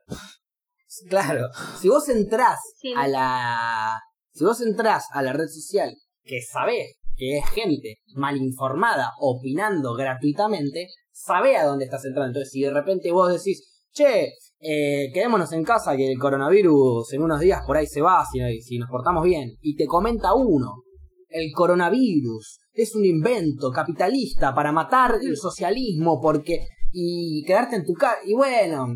Claro, 1.10 1.48
si 1.80 1.90
vos 1.90 2.08
entrás 2.10 2.60
Sí. 2.80 2.94
a 2.96 3.08
la 3.08 4.00
si 4.32 4.44
vos 4.44 4.62
entrás 4.62 5.06
a 5.12 5.22
la 5.22 5.32
red 5.34 5.48
social 5.48 5.94
que 6.24 6.42
sabés 6.42 6.98
que 7.18 7.38
es 7.38 7.50
gente 7.50 8.00
mal 8.16 8.36
informada 8.38 9.12
opinando 9.20 9.94
gratuitamente, 9.94 10.90
sabe 11.12 11.56
a 11.56 11.64
dónde 11.66 11.86
estás 11.86 12.04
entrando. 12.06 12.28
Entonces, 12.28 12.52
si 12.52 12.62
de 12.62 12.72
repente 12.72 13.12
vos 13.12 13.32
decís, 13.32 13.86
che, 13.94 14.34
eh, 14.60 15.12
quedémonos 15.14 15.52
en 15.54 15.64
casa 15.64 15.96
que 15.96 16.12
el 16.12 16.20
coronavirus 16.20 17.14
en 17.14 17.24
unos 17.24 17.40
días 17.40 17.62
por 17.66 17.78
ahí 17.78 17.88
se 17.88 18.02
va 18.02 18.26
si, 18.30 18.40
si 18.62 18.78
nos 18.78 18.90
portamos 18.90 19.24
bien, 19.24 19.52
y 19.62 19.76
te 19.78 19.86
comenta 19.86 20.34
uno, 20.34 20.84
el 21.30 21.52
coronavirus 21.54 22.60
es 22.76 22.94
un 22.96 23.06
invento 23.06 23.72
capitalista 23.72 24.54
para 24.54 24.72
matar 24.72 25.16
el 25.22 25.38
socialismo 25.38 26.20
porque 26.22 26.68
y 26.92 27.44
quedarte 27.46 27.78
en 27.78 27.86
tu 27.86 27.94
casa 27.94 28.18
y 28.26 28.34
bueno 28.34 28.88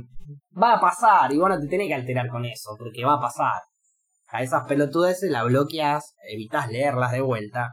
va 0.61 0.75
a 0.75 0.79
pasar 0.79 1.31
y 1.33 1.37
vos 1.37 1.49
no 1.49 1.59
te 1.59 1.67
tenés 1.67 1.87
que 1.87 1.93
alterar 1.93 2.27
con 2.29 2.45
eso 2.45 2.75
porque 2.77 3.03
va 3.03 3.15
a 3.15 3.21
pasar. 3.21 3.61
A 4.31 4.43
esas 4.43 4.63
pelotudeces 4.67 5.31
las 5.31 5.45
bloqueas 5.45 6.13
evitas 6.31 6.69
leerlas 6.69 7.11
de 7.11 7.21
vuelta 7.21 7.71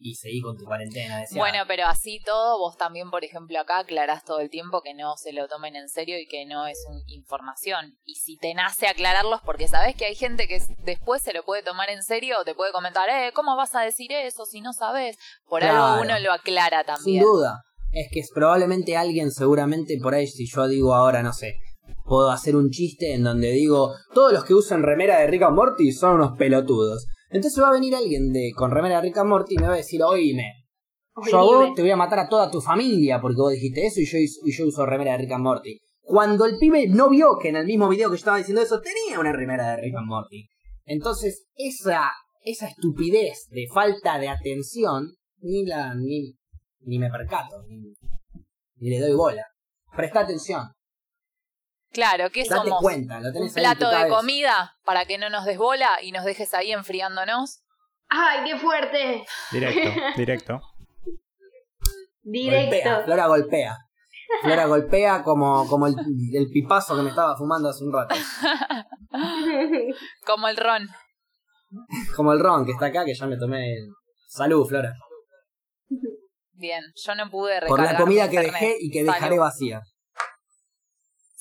y 0.00 0.14
seguís 0.14 0.42
con 0.44 0.56
tu 0.56 0.64
cuarentena 0.64 1.18
decía. 1.20 1.38
Bueno, 1.38 1.58
pero 1.66 1.86
así 1.86 2.20
todo, 2.24 2.58
vos 2.58 2.76
también, 2.76 3.10
por 3.10 3.24
ejemplo, 3.24 3.58
acá 3.58 3.80
aclarás 3.80 4.24
todo 4.24 4.40
el 4.40 4.48
tiempo 4.50 4.80
que 4.82 4.94
no 4.94 5.16
se 5.16 5.32
lo 5.32 5.48
tomen 5.48 5.74
en 5.76 5.88
serio 5.88 6.18
y 6.20 6.26
que 6.26 6.46
no 6.46 6.66
es 6.66 6.78
un- 6.88 7.02
información. 7.08 7.96
Y 8.04 8.14
si 8.14 8.36
te 8.36 8.54
nace 8.54 8.86
aclararlos, 8.86 9.40
porque 9.44 9.66
sabés 9.68 9.96
que 9.96 10.04
hay 10.06 10.14
gente 10.14 10.46
que 10.46 10.60
después 10.84 11.22
se 11.22 11.32
lo 11.32 11.42
puede 11.44 11.62
tomar 11.62 11.90
en 11.90 12.02
serio 12.02 12.36
o 12.40 12.44
te 12.44 12.54
puede 12.54 12.72
comentar, 12.72 13.08
eh, 13.08 13.32
¿cómo 13.34 13.56
vas 13.56 13.74
a 13.74 13.80
decir 13.80 14.12
eso 14.12 14.44
si 14.46 14.60
no 14.60 14.72
sabés? 14.72 15.16
Por 15.48 15.60
Claro. 15.60 15.84
algo 15.84 16.02
uno 16.02 16.18
lo 16.20 16.32
aclara 16.32 16.84
Sin 16.84 16.94
también. 16.94 17.24
duda. 17.24 17.62
Es 17.90 18.08
que 18.12 18.20
es 18.20 18.30
probablemente 18.34 18.96
alguien, 18.96 19.30
seguramente 19.32 19.98
por 20.02 20.14
ahí, 20.14 20.26
si 20.26 20.46
yo 20.46 20.68
digo 20.68 20.94
ahora, 20.94 21.22
no 21.22 21.32
sé, 21.32 21.54
puedo 22.04 22.30
hacer 22.30 22.54
un 22.54 22.70
chiste 22.70 23.14
en 23.14 23.24
donde 23.24 23.50
digo, 23.50 23.94
todos 24.14 24.32
los 24.32 24.44
que 24.44 24.54
usan 24.54 24.82
remera 24.82 25.18
de 25.18 25.26
Rick 25.26 25.42
and 25.42 25.56
Morty 25.56 25.90
son 25.92 26.16
unos 26.16 26.36
pelotudos. 26.36 27.06
Entonces 27.30 27.62
va 27.62 27.68
a 27.68 27.72
venir 27.72 27.94
alguien 27.94 28.32
de 28.32 28.52
con 28.54 28.70
remera 28.70 28.96
de 28.96 29.02
Rick 29.02 29.18
and 29.18 29.28
Morty 29.28 29.54
y 29.54 29.58
me 29.58 29.66
va 29.66 29.74
a 29.74 29.78
decir, 29.78 30.02
oíme, 30.02 30.64
yo 31.30 31.38
a 31.38 31.42
vos 31.42 31.74
te 31.74 31.82
voy 31.82 31.90
a 31.90 31.96
matar 31.96 32.20
a 32.20 32.28
toda 32.28 32.50
tu 32.50 32.60
familia 32.60 33.20
porque 33.20 33.40
vos 33.40 33.52
dijiste 33.52 33.86
eso 33.86 34.00
y 34.00 34.06
yo, 34.06 34.18
y 34.18 34.52
yo 34.52 34.66
uso 34.66 34.86
remera 34.86 35.12
de 35.12 35.18
Rick 35.18 35.32
and 35.32 35.44
Morty. 35.44 35.78
Cuando 36.00 36.46
el 36.46 36.58
pibe 36.58 36.88
no 36.88 37.10
vio 37.10 37.38
que 37.38 37.50
en 37.50 37.56
el 37.56 37.66
mismo 37.66 37.88
video 37.88 38.08
que 38.08 38.14
yo 38.14 38.20
estaba 38.20 38.38
diciendo 38.38 38.62
eso 38.62 38.80
tenía 38.80 39.20
una 39.20 39.32
remera 39.32 39.70
de 39.70 39.82
Rick 39.82 39.96
and 39.96 40.06
Morty. 40.06 40.48
Entonces, 40.86 41.46
esa, 41.54 42.10
esa 42.42 42.68
estupidez 42.68 43.46
de 43.50 43.66
falta 43.72 44.18
de 44.18 44.28
atención, 44.28 45.12
ni 45.40 45.66
la, 45.66 45.94
ni, 45.94 46.34
ni 46.80 46.98
me 46.98 47.10
percato, 47.10 47.62
ni, 47.68 47.76
ni 48.76 48.88
le 48.88 49.00
doy 49.00 49.14
bola. 49.14 49.44
Presta 49.94 50.20
atención, 50.20 50.62
Claro, 51.92 52.30
¿qué 52.30 52.44
date 52.44 52.68
somos? 52.68 52.80
cuenta, 52.82 53.18
lo 53.20 53.28
¿Un 53.28 53.32
tenés 53.32 53.52
plato 53.54 53.88
de 53.88 53.96
cabeza. 53.96 54.16
comida 54.16 54.76
para 54.84 55.04
que 55.06 55.18
no 55.18 55.30
nos 55.30 55.44
desbola 55.44 56.02
y 56.02 56.12
nos 56.12 56.24
dejes 56.24 56.52
ahí 56.54 56.72
enfriándonos? 56.72 57.62
¡Ay, 58.08 58.40
qué 58.50 58.58
fuerte! 58.58 59.24
Directo, 59.50 59.90
directo. 60.16 60.60
Directo. 62.22 62.70
Golpea, 62.70 63.00
Flora 63.04 63.26
golpea. 63.26 63.76
Flora 64.42 64.66
golpea 64.66 65.22
como, 65.22 65.66
como 65.66 65.86
el, 65.86 65.94
el 66.34 66.50
pipazo 66.52 66.94
que 66.94 67.02
me 67.02 67.08
estaba 67.08 67.34
fumando 67.36 67.70
hace 67.70 67.82
un 67.84 67.92
rato. 67.92 68.14
Como 70.26 70.48
el 70.48 70.56
ron. 70.58 70.86
Como 72.14 72.32
el 72.34 72.40
ron 72.40 72.66
que 72.66 72.72
está 72.72 72.86
acá, 72.86 73.04
que 73.06 73.14
ya 73.14 73.26
me 73.26 73.38
tomé. 73.38 73.72
el- 73.72 73.88
Salud, 74.28 74.66
Flora. 74.66 74.92
Bien, 76.52 76.84
yo 76.94 77.14
no 77.14 77.30
pude 77.30 77.60
Por 77.66 77.78
la 77.78 77.84
recargar 77.86 78.02
comida 78.02 78.24
mi 78.24 78.30
que 78.30 78.36
internet. 78.36 78.60
dejé 78.60 78.76
y 78.80 78.90
que 78.90 78.98
Salud. 79.00 79.14
dejaré 79.14 79.38
vacía. 79.38 79.80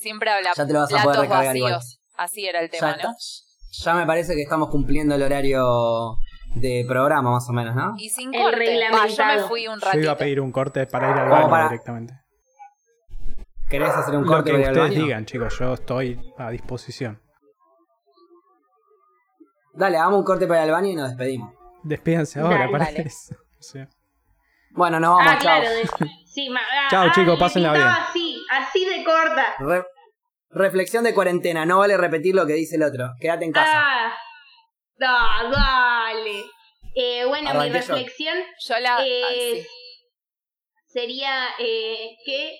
Siempre 0.07 0.29
habla 0.29 0.51
Ya 0.55 0.65
te 0.65 0.71
lo 0.73 0.79
vas 0.79 0.93
a 0.93 1.03
poder 1.03 1.19
recargar 1.19 1.45
vacíos. 1.47 1.67
igual. 1.69 1.81
Así 2.15 2.45
era 2.47 2.61
el 2.61 2.67
Ya, 2.71 2.79
tema, 2.79 2.91
está- 2.91 3.07
¿no? 3.09 3.15
ya 3.71 3.93
me 3.93 4.05
parece 4.05 4.35
que 4.35 4.41
estamos 4.41 4.69
cumpliendo 4.69 5.15
el 5.15 5.21
horario 5.21 6.15
de 6.55 6.85
programa, 6.87 7.29
más 7.31 7.49
o 7.49 7.51
menos, 7.53 7.75
¿no? 7.75 7.93
Y 7.97 8.09
sin 8.09 8.33
El 8.33 8.41
corte. 8.41 8.79
Va, 8.93 9.05
yo 9.07 9.25
me 9.25 9.39
fui 9.49 9.67
un 9.67 9.73
Yo 9.79 9.85
iba 9.85 9.91
ratito. 9.91 10.11
a 10.11 10.17
pedir 10.17 10.39
un 10.39 10.51
corte 10.53 10.87
para 10.87 11.11
ir 11.11 11.17
al 11.17 11.29
baño 11.29 11.49
para- 11.49 11.63
directamente. 11.69 12.13
¿Querés 13.69 13.89
hacer 13.89 14.15
un 14.15 14.23
Lo 14.23 14.27
corte 14.31 14.51
que 14.51 14.57
para 14.57 14.61
ir 14.61 14.67
al 14.69 14.73
ustedes 14.77 14.89
baño? 14.95 15.03
digan, 15.05 15.25
chicos, 15.25 15.59
yo 15.59 15.73
estoy 15.73 16.33
a 16.37 16.49
disposición. 16.51 17.21
Dale, 19.73 19.97
hagamos 19.97 20.19
un 20.19 20.25
corte 20.25 20.47
para 20.47 20.61
ir 20.63 20.69
al 20.69 20.71
baño 20.71 20.87
y 20.91 20.95
nos 20.95 21.09
despedimos. 21.09 21.53
Despídanse 21.83 22.39
ahora, 22.39 22.59
Dale, 22.59 22.71
para 22.71 22.85
dale. 22.85 23.01
eso. 23.01 23.35
O 23.59 23.61
sea, 23.61 23.89
Bueno, 24.71 24.99
nos 24.99 25.17
vamos, 25.17 25.27
ah, 25.27 25.37
chao. 25.39 25.59
claro. 25.61 25.69
de- 25.69 25.87
sí, 26.25 26.49
ma- 26.49 26.61
ah, 26.61 26.87
Chao, 26.89 27.07
ah, 27.07 27.11
chicos, 27.13 27.37
pásenla 27.37 27.73
bien. 27.73 27.85
Así, 27.87 28.41
así 28.51 28.85
de 28.85 29.03
corta. 29.03 29.45
Re- 29.59 29.85
reflexión 30.57 31.03
de 31.03 31.13
cuarentena, 31.13 31.65
no 31.65 31.79
vale 31.79 31.97
repetir 31.97 32.35
lo 32.35 32.45
que 32.45 32.53
dice 32.53 32.75
el 32.75 32.83
otro. 32.83 33.09
Quédate 33.19 33.45
en 33.45 33.51
casa. 33.51 33.71
Ah, 33.73 34.17
da, 34.97 35.49
dale. 35.51 36.43
Eh, 36.95 37.25
bueno, 37.25 37.53
mi 37.53 37.67
yo. 37.67 37.73
reflexión 37.73 38.37
Yo 38.67 38.79
la. 38.79 38.97
sí. 39.03 39.63
sería 40.87 41.49
eh, 41.59 42.15
que... 42.25 42.57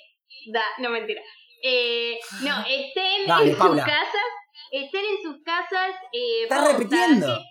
Da, 0.52 0.64
no, 0.80 0.90
mentira. 0.90 1.22
Eh, 1.64 2.20
no, 2.42 2.60
estén 2.68 3.26
Dale, 3.28 3.52
en 3.52 3.58
Paula. 3.58 3.84
sus 3.84 3.92
casas. 3.92 4.32
Estén 4.72 5.06
en 5.06 5.22
sus 5.24 5.44
casas. 5.44 5.96
Eh, 6.14 6.44
Estás 6.44 6.72
repitiendo. 6.74 7.26
que- 7.28 7.44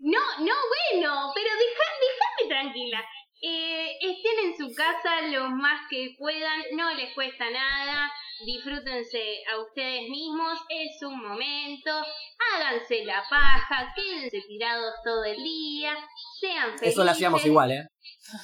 No, 0.00 0.20
no, 0.38 0.54
bueno, 0.92 1.32
pero 1.34 1.48
deja, 1.50 1.84
déjame 2.00 2.48
tranquila. 2.48 3.04
Eh, 3.42 3.96
estén 4.00 4.38
en 4.46 4.56
su 4.56 4.74
casa 4.74 5.22
lo 5.28 5.48
más 5.50 5.80
que 5.90 6.10
puedan, 6.18 6.62
no 6.72 6.92
les 6.94 7.12
cuesta 7.14 7.48
nada, 7.50 8.10
disfrútense 8.44 9.42
a 9.52 9.60
ustedes 9.60 10.08
mismos, 10.08 10.58
es 10.68 11.02
un 11.02 11.20
momento, 11.20 11.90
háganse 12.54 13.04
la 13.04 13.22
paja, 13.28 13.92
quédense 13.94 14.40
tirados 14.46 14.94
todo 15.04 15.24
el 15.24 15.42
día, 15.42 15.96
sean 16.40 16.70
felices. 16.78 16.92
Eso 16.92 17.04
lo 17.04 17.10
hacíamos 17.10 17.44
igual, 17.44 17.72
¿eh? 17.72 17.88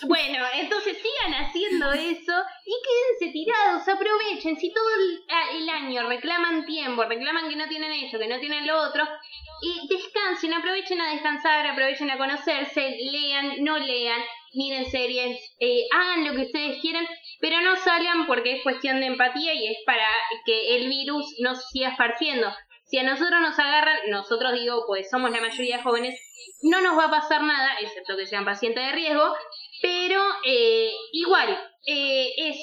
Bueno, 0.06 0.44
entonces 0.54 0.96
sigan 0.96 1.34
haciendo 1.34 1.92
eso 1.92 2.32
y 2.64 2.72
quédense 2.82 3.32
tirados, 3.32 3.86
aprovechen. 3.86 4.58
Si 4.58 4.72
todo 4.72 4.88
el, 4.88 5.68
año 5.68 6.08
reclaman 6.08 6.64
tiempo, 6.64 7.04
reclaman 7.04 7.48
que 7.48 7.56
no 7.56 7.68
tienen 7.68 7.92
esto, 7.92 8.18
que 8.18 8.28
no 8.28 8.38
tienen 8.38 8.66
lo 8.66 8.80
otro, 8.80 9.04
y 9.60 9.88
descansen, 9.88 10.54
aprovechen 10.54 11.00
a 11.00 11.12
descansar, 11.12 11.66
aprovechen 11.66 12.10
a 12.10 12.18
conocerse, 12.18 12.96
lean, 13.10 13.62
no 13.62 13.78
lean, 13.78 14.20
miren 14.54 14.90
series, 14.90 15.38
eh, 15.58 15.86
hagan 15.92 16.24
lo 16.24 16.34
que 16.34 16.46
ustedes 16.46 16.80
quieran, 16.80 17.06
pero 17.44 17.60
no 17.60 17.76
salgan 17.76 18.26
porque 18.26 18.56
es 18.56 18.62
cuestión 18.62 19.00
de 19.00 19.06
empatía 19.06 19.52
y 19.52 19.66
es 19.66 19.76
para 19.84 20.08
que 20.46 20.76
el 20.76 20.88
virus 20.88 21.26
no 21.40 21.54
se 21.54 21.62
siga 21.72 21.90
esparciendo. 21.90 22.50
si 22.86 22.96
a 22.96 23.02
nosotros 23.02 23.38
nos 23.38 23.58
agarran, 23.58 23.98
nosotros 24.08 24.54
digo, 24.54 24.84
pues 24.86 25.10
somos 25.10 25.30
la 25.30 25.42
mayoría 25.42 25.76
de 25.76 25.82
jóvenes, 25.82 26.18
no 26.62 26.80
nos 26.80 26.96
va 26.98 27.04
a 27.04 27.10
pasar 27.10 27.42
nada, 27.42 27.76
excepto 27.82 28.16
que 28.16 28.26
sean 28.26 28.46
pacientes 28.46 28.82
de 28.82 28.92
riesgo, 28.92 29.34
pero 29.82 30.22
eh, 30.46 30.90
igual 31.12 31.50
eh, 31.86 32.32
es 32.38 32.56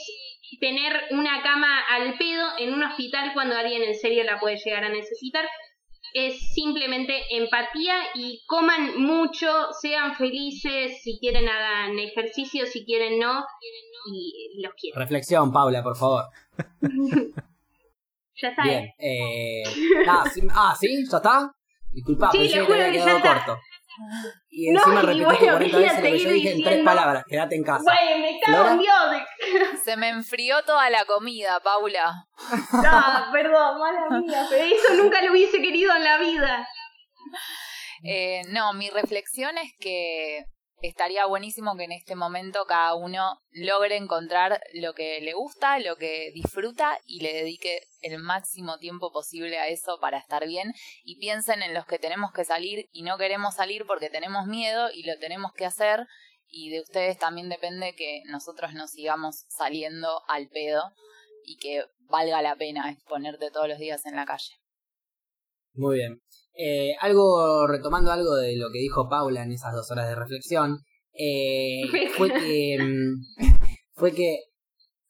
tener 0.59 0.99
una 1.11 1.43
cama 1.43 1.81
al 1.87 2.17
pedo 2.17 2.47
en 2.57 2.73
un 2.73 2.81
hospital 2.81 3.33
cuando 3.35 3.55
alguien 3.55 3.83
en 3.83 3.93
serio 3.93 4.23
la 4.23 4.39
puede 4.39 4.57
llegar 4.57 4.83
a 4.83 4.89
necesitar. 4.89 5.47
Es 6.13 6.53
simplemente 6.53 7.13
empatía 7.29 7.95
y 8.15 8.43
coman 8.45 9.01
mucho, 9.01 9.47
sean 9.79 10.15
felices, 10.15 11.01
si 11.01 11.17
quieren 11.19 11.47
hagan 11.47 11.97
ejercicio, 11.99 12.65
si 12.65 12.83
quieren 12.85 13.19
no, 13.19 13.45
y 14.11 14.61
los 14.61 14.73
quiero. 14.73 14.99
Reflexión, 14.99 15.51
Paula, 15.53 15.81
por 15.83 15.95
favor. 15.95 16.25
ya 18.41 18.49
está. 18.49 18.63
Bien. 18.63 18.83
¿eh? 18.97 19.63
Eh, 19.63 19.63
ah, 20.07 20.23
sí, 20.33 20.41
ah, 20.53 20.75
¿sí? 20.79 21.05
¿Ya 21.09 21.17
está? 21.17 21.55
Disculpa, 21.91 22.31
Sí, 22.31 22.37
le 22.39 22.49
que 22.49 22.59
juro 22.61 22.73
había 22.73 22.91
que 22.91 22.97
ya 22.99 23.17
está. 23.17 23.33
corto. 23.45 23.61
Y 24.49 24.71
No, 24.71 24.79
encima 24.79 25.01
y 25.01 25.05
repetiste 25.05 25.25
bueno, 25.25 25.57
40 25.57 25.77
quería 25.77 25.93
veces 25.93 26.03
lo 26.03 26.11
que 26.11 26.19
yo 26.23 26.29
dije 26.31 26.51
en 26.51 26.63
tres 26.63 26.83
palabras. 26.83 27.23
Quédate 27.27 27.55
en 27.55 27.63
casa. 27.63 27.83
Güey, 27.83 28.21
me 28.21 28.39
cago 28.39 28.69
en 28.69 28.79
Dios. 28.79 28.95
Se 29.83 29.97
me 29.97 30.09
enfrió 30.09 30.63
toda 30.63 30.89
la 30.89 31.05
comida, 31.05 31.59
Paula. 31.63 32.25
No, 32.73 33.31
perdón, 33.31 33.79
mala 33.79 34.19
mía, 34.19 34.45
pero 34.49 34.63
eso 34.63 34.93
nunca 34.95 35.21
lo 35.21 35.31
hubiese 35.31 35.61
querido 35.61 35.95
en 35.95 36.03
la 36.03 36.17
vida. 36.17 36.67
Eh, 38.03 38.41
no, 38.49 38.73
mi 38.73 38.89
reflexión 38.89 39.57
es 39.57 39.71
que 39.79 40.45
estaría 40.87 41.25
buenísimo 41.25 41.75
que 41.75 41.83
en 41.83 41.91
este 41.91 42.15
momento 42.15 42.65
cada 42.65 42.95
uno 42.95 43.41
logre 43.51 43.97
encontrar 43.97 44.61
lo 44.73 44.93
que 44.93 45.21
le 45.21 45.33
gusta, 45.33 45.79
lo 45.79 45.95
que 45.95 46.31
disfruta 46.33 46.97
y 47.05 47.21
le 47.21 47.33
dedique 47.33 47.87
el 48.01 48.19
máximo 48.19 48.77
tiempo 48.77 49.11
posible 49.11 49.59
a 49.59 49.67
eso 49.67 49.99
para 49.99 50.17
estar 50.17 50.47
bien 50.47 50.73
y 51.03 51.19
piensen 51.19 51.61
en 51.61 51.73
los 51.73 51.85
que 51.85 51.99
tenemos 51.99 52.31
que 52.31 52.43
salir 52.43 52.89
y 52.91 53.03
no 53.03 53.17
queremos 53.17 53.55
salir 53.55 53.85
porque 53.85 54.09
tenemos 54.09 54.47
miedo 54.47 54.89
y 54.93 55.03
lo 55.03 55.17
tenemos 55.19 55.53
que 55.53 55.65
hacer 55.65 56.07
y 56.47 56.69
de 56.69 56.81
ustedes 56.81 57.17
también 57.17 57.49
depende 57.49 57.95
que 57.95 58.23
nosotros 58.25 58.73
nos 58.73 58.91
sigamos 58.91 59.45
saliendo 59.47 60.21
al 60.27 60.49
pedo 60.49 60.91
y 61.45 61.57
que 61.57 61.85
valga 62.09 62.41
la 62.41 62.55
pena 62.55 62.91
exponerte 62.91 63.51
todos 63.51 63.69
los 63.69 63.79
días 63.79 64.05
en 64.05 64.15
la 64.15 64.25
calle. 64.25 64.53
Muy 65.73 65.97
bien. 65.97 66.21
Eh, 66.55 66.93
algo, 66.99 67.65
retomando 67.67 68.11
algo 68.11 68.35
de 68.35 68.57
lo 68.57 68.69
que 68.71 68.79
dijo 68.79 69.07
Paula 69.09 69.43
en 69.43 69.51
esas 69.51 69.73
dos 69.73 69.89
horas 69.91 70.07
de 70.07 70.15
reflexión, 70.15 70.79
eh, 71.13 71.81
fue 72.17 72.29
que 72.29 72.77
mm, 72.79 73.45
fue 73.93 74.11
que 74.13 74.37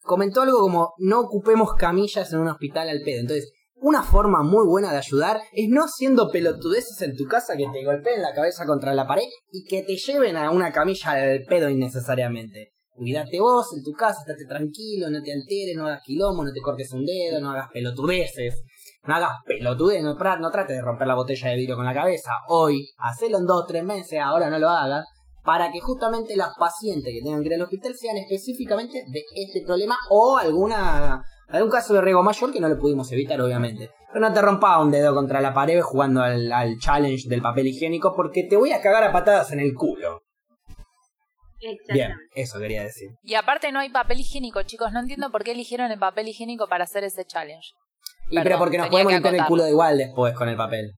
comentó 0.00 0.42
algo 0.42 0.60
como 0.60 0.94
no 0.98 1.20
ocupemos 1.20 1.74
camillas 1.78 2.32
en 2.32 2.40
un 2.40 2.48
hospital 2.48 2.88
al 2.88 3.00
pedo. 3.04 3.20
Entonces, 3.20 3.52
una 3.76 4.02
forma 4.02 4.44
muy 4.44 4.64
buena 4.64 4.92
de 4.92 4.98
ayudar 4.98 5.40
es 5.52 5.68
no 5.68 5.82
haciendo 5.82 6.30
pelotudeces 6.30 7.02
en 7.02 7.16
tu 7.16 7.24
casa 7.24 7.56
que 7.56 7.66
te 7.72 7.84
golpeen 7.84 8.22
la 8.22 8.32
cabeza 8.32 8.64
contra 8.64 8.94
la 8.94 9.08
pared 9.08 9.26
y 9.50 9.64
que 9.64 9.82
te 9.82 9.96
lleven 9.96 10.36
a 10.36 10.52
una 10.52 10.72
camilla 10.72 11.12
al 11.12 11.42
pedo 11.48 11.68
innecesariamente. 11.68 12.72
Cuídate 12.94 13.40
vos 13.40 13.66
en 13.76 13.82
tu 13.82 13.92
casa, 13.92 14.20
estate 14.20 14.46
tranquilo, 14.46 15.10
no 15.10 15.22
te 15.22 15.32
alteres, 15.32 15.74
no 15.74 15.86
hagas 15.86 16.02
quilombo, 16.04 16.44
no 16.44 16.52
te 16.52 16.60
cortes 16.60 16.92
un 16.92 17.04
dedo, 17.04 17.40
no 17.40 17.50
hagas 17.50 17.70
pelotudeces. 17.72 18.62
No 19.04 19.14
hagas 19.16 19.30
pelotudeces, 19.44 20.04
no, 20.04 20.14
no 20.14 20.50
trates 20.50 20.76
de 20.76 20.82
romper 20.82 21.08
la 21.08 21.14
botella 21.14 21.50
de 21.50 21.56
vidrio 21.56 21.76
con 21.76 21.84
la 21.84 21.94
cabeza. 21.94 22.32
Hoy, 22.48 22.90
hacelo 22.98 23.38
en 23.38 23.46
dos, 23.46 23.66
tres 23.66 23.82
meses, 23.82 24.20
ahora 24.20 24.48
no 24.48 24.58
lo 24.58 24.68
hagas. 24.68 25.06
Para 25.44 25.72
que 25.72 25.80
justamente 25.80 26.36
las 26.36 26.54
pacientes 26.56 27.12
que 27.12 27.20
tengan 27.20 27.42
que 27.42 27.48
ir 27.48 27.54
al 27.54 27.62
hospital 27.62 27.94
sean 27.96 28.16
específicamente 28.16 29.02
de 29.10 29.24
este 29.34 29.62
problema 29.66 29.96
o 30.08 30.36
alguna 30.36 31.20
algún 31.48 31.70
caso 31.70 31.94
de 31.94 32.00
riesgo 32.00 32.22
mayor 32.22 32.52
que 32.52 32.60
no 32.60 32.68
lo 32.68 32.78
pudimos 32.78 33.10
evitar, 33.12 33.40
obviamente. 33.40 33.90
Pero 34.08 34.20
no 34.20 34.32
te 34.32 34.40
rompa 34.40 34.78
un 34.78 34.90
dedo 34.90 35.14
contra 35.14 35.40
la 35.40 35.52
pared 35.52 35.80
jugando 35.80 36.22
al, 36.22 36.52
al 36.52 36.78
challenge 36.78 37.28
del 37.28 37.42
papel 37.42 37.66
higiénico 37.66 38.14
porque 38.14 38.44
te 38.44 38.56
voy 38.56 38.72
a 38.72 38.80
cagar 38.80 39.04
a 39.04 39.12
patadas 39.12 39.52
en 39.52 39.60
el 39.60 39.74
culo. 39.74 40.22
Bien, 41.92 42.12
eso 42.34 42.58
quería 42.58 42.82
decir. 42.82 43.10
Y 43.22 43.34
aparte 43.34 43.70
no 43.70 43.80
hay 43.80 43.90
papel 43.90 44.20
higiénico, 44.20 44.62
chicos. 44.62 44.92
No 44.92 45.00
entiendo 45.00 45.30
por 45.30 45.44
qué 45.44 45.52
eligieron 45.52 45.90
el 45.92 45.98
papel 45.98 46.28
higiénico 46.28 46.66
para 46.66 46.84
hacer 46.84 47.04
ese 47.04 47.24
challenge. 47.24 47.68
Y 48.28 48.34
Perdón, 48.36 48.44
pero 48.44 48.58
porque 48.58 48.78
nos 48.78 48.88
podemos 48.88 49.12
limpiar 49.12 49.34
el 49.34 49.44
culo 49.44 49.68
igual 49.68 49.98
después 49.98 50.34
con 50.34 50.48
el 50.48 50.56
papel. 50.56 50.92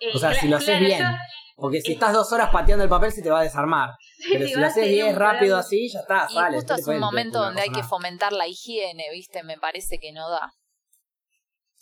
Eh, 0.00 0.10
O 0.14 0.18
sea, 0.18 0.32
si 0.34 0.48
lo 0.48 0.56
haces 0.56 0.78
claro, 0.78 0.84
bien. 0.84 1.04
Porque 1.56 1.82
si 1.82 1.92
estás 1.92 2.14
dos 2.14 2.32
horas 2.32 2.48
pateando 2.50 2.82
el 2.84 2.88
papel 2.88 3.12
se 3.12 3.20
te 3.22 3.30
va 3.30 3.40
a 3.40 3.42
desarmar. 3.42 3.90
Pero 4.32 4.46
si 4.46 4.54
lo 4.54 4.66
haces 4.66 4.88
bien 4.88 5.14
rápido 5.14 5.58
así, 5.58 5.88
ya 5.92 6.00
está, 6.00 6.26
Y 6.30 6.34
sale. 6.34 6.56
justo 6.56 6.74
es 6.74 6.86
un 6.86 6.98
momento 6.98 7.38
donde 7.40 7.60
hay 7.60 7.70
que 7.70 7.82
fomentar 7.82 8.32
la 8.32 8.46
higiene, 8.48 9.04
¿viste? 9.12 9.42
Me 9.42 9.58
parece 9.58 9.98
que 9.98 10.12
no 10.12 10.30
da. 10.30 10.50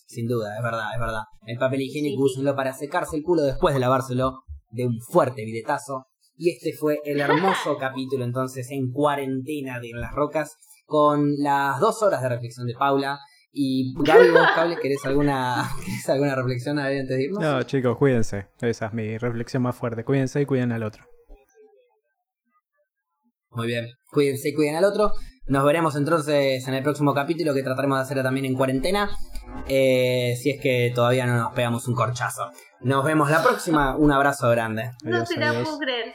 Sin 0.06 0.26
duda, 0.26 0.56
es 0.56 0.62
verdad, 0.62 0.92
es 0.94 0.98
verdad. 1.00 1.22
El 1.46 1.58
papel 1.58 1.82
higiénico 1.82 2.26
Sí, 2.26 2.32
úsenlo 2.32 2.56
para 2.56 2.72
secarse 2.72 3.16
el 3.16 3.22
culo 3.22 3.42
después 3.42 3.74
de 3.74 3.80
lavárselo 3.80 4.42
de 4.70 4.86
un 4.86 4.98
fuerte 5.00 5.44
bidetazo. 5.44 6.06
Y 6.34 6.50
este 6.50 6.72
fue 6.72 7.00
el 7.04 7.20
hermoso 7.20 7.76
capítulo 7.78 8.24
entonces 8.24 8.70
en 8.70 8.90
cuarentena 8.90 9.80
de 9.80 9.90
En 9.90 10.00
las 10.00 10.12
Rocas 10.12 10.56
con 10.86 11.34
las 11.36 11.78
dos 11.78 12.02
horas 12.02 12.22
de 12.22 12.30
reflexión 12.30 12.66
de 12.66 12.74
Paula. 12.74 13.18
Y 13.50 13.94
Gaby, 13.94 14.30
vos, 14.30 14.46
Cable, 14.54 14.76
¿querés 14.80 15.04
alguna, 15.04 15.68
¿querés 15.84 16.08
alguna 16.08 16.34
reflexión 16.34 16.78
antes 16.78 17.08
de 17.08 17.22
irnos? 17.24 17.42
No, 17.42 17.62
chicos, 17.62 17.96
cuídense. 17.96 18.46
Esa 18.60 18.86
es 18.86 18.92
mi 18.92 19.18
reflexión 19.18 19.62
más 19.62 19.76
fuerte. 19.76 20.04
Cuídense 20.04 20.40
y 20.40 20.46
cuiden 20.46 20.72
al 20.72 20.82
otro. 20.82 21.04
Muy 23.50 23.66
bien. 23.66 23.88
Cuídense 24.10 24.50
y 24.50 24.54
cuiden 24.54 24.76
al 24.76 24.84
otro. 24.84 25.12
Nos 25.46 25.64
veremos 25.64 25.96
entonces 25.96 26.68
en 26.68 26.74
el 26.74 26.82
próximo 26.82 27.14
capítulo 27.14 27.54
que 27.54 27.62
trataremos 27.62 27.98
de 27.98 28.02
hacer 28.02 28.22
también 28.22 28.44
en 28.44 28.54
cuarentena. 28.54 29.10
Eh, 29.66 30.34
si 30.40 30.50
es 30.50 30.60
que 30.60 30.92
todavía 30.94 31.26
no 31.26 31.36
nos 31.36 31.52
pegamos 31.54 31.88
un 31.88 31.94
corchazo. 31.94 32.50
Nos 32.80 33.04
vemos 33.04 33.30
la 33.30 33.42
próxima. 33.42 33.96
Un 33.96 34.12
abrazo 34.12 34.50
grande. 34.50 34.90
No 35.02 35.16
Adiós, 35.16 35.28
se 35.28 35.40
la 35.40 35.52
puedo 35.52 35.78
creer. 35.78 36.12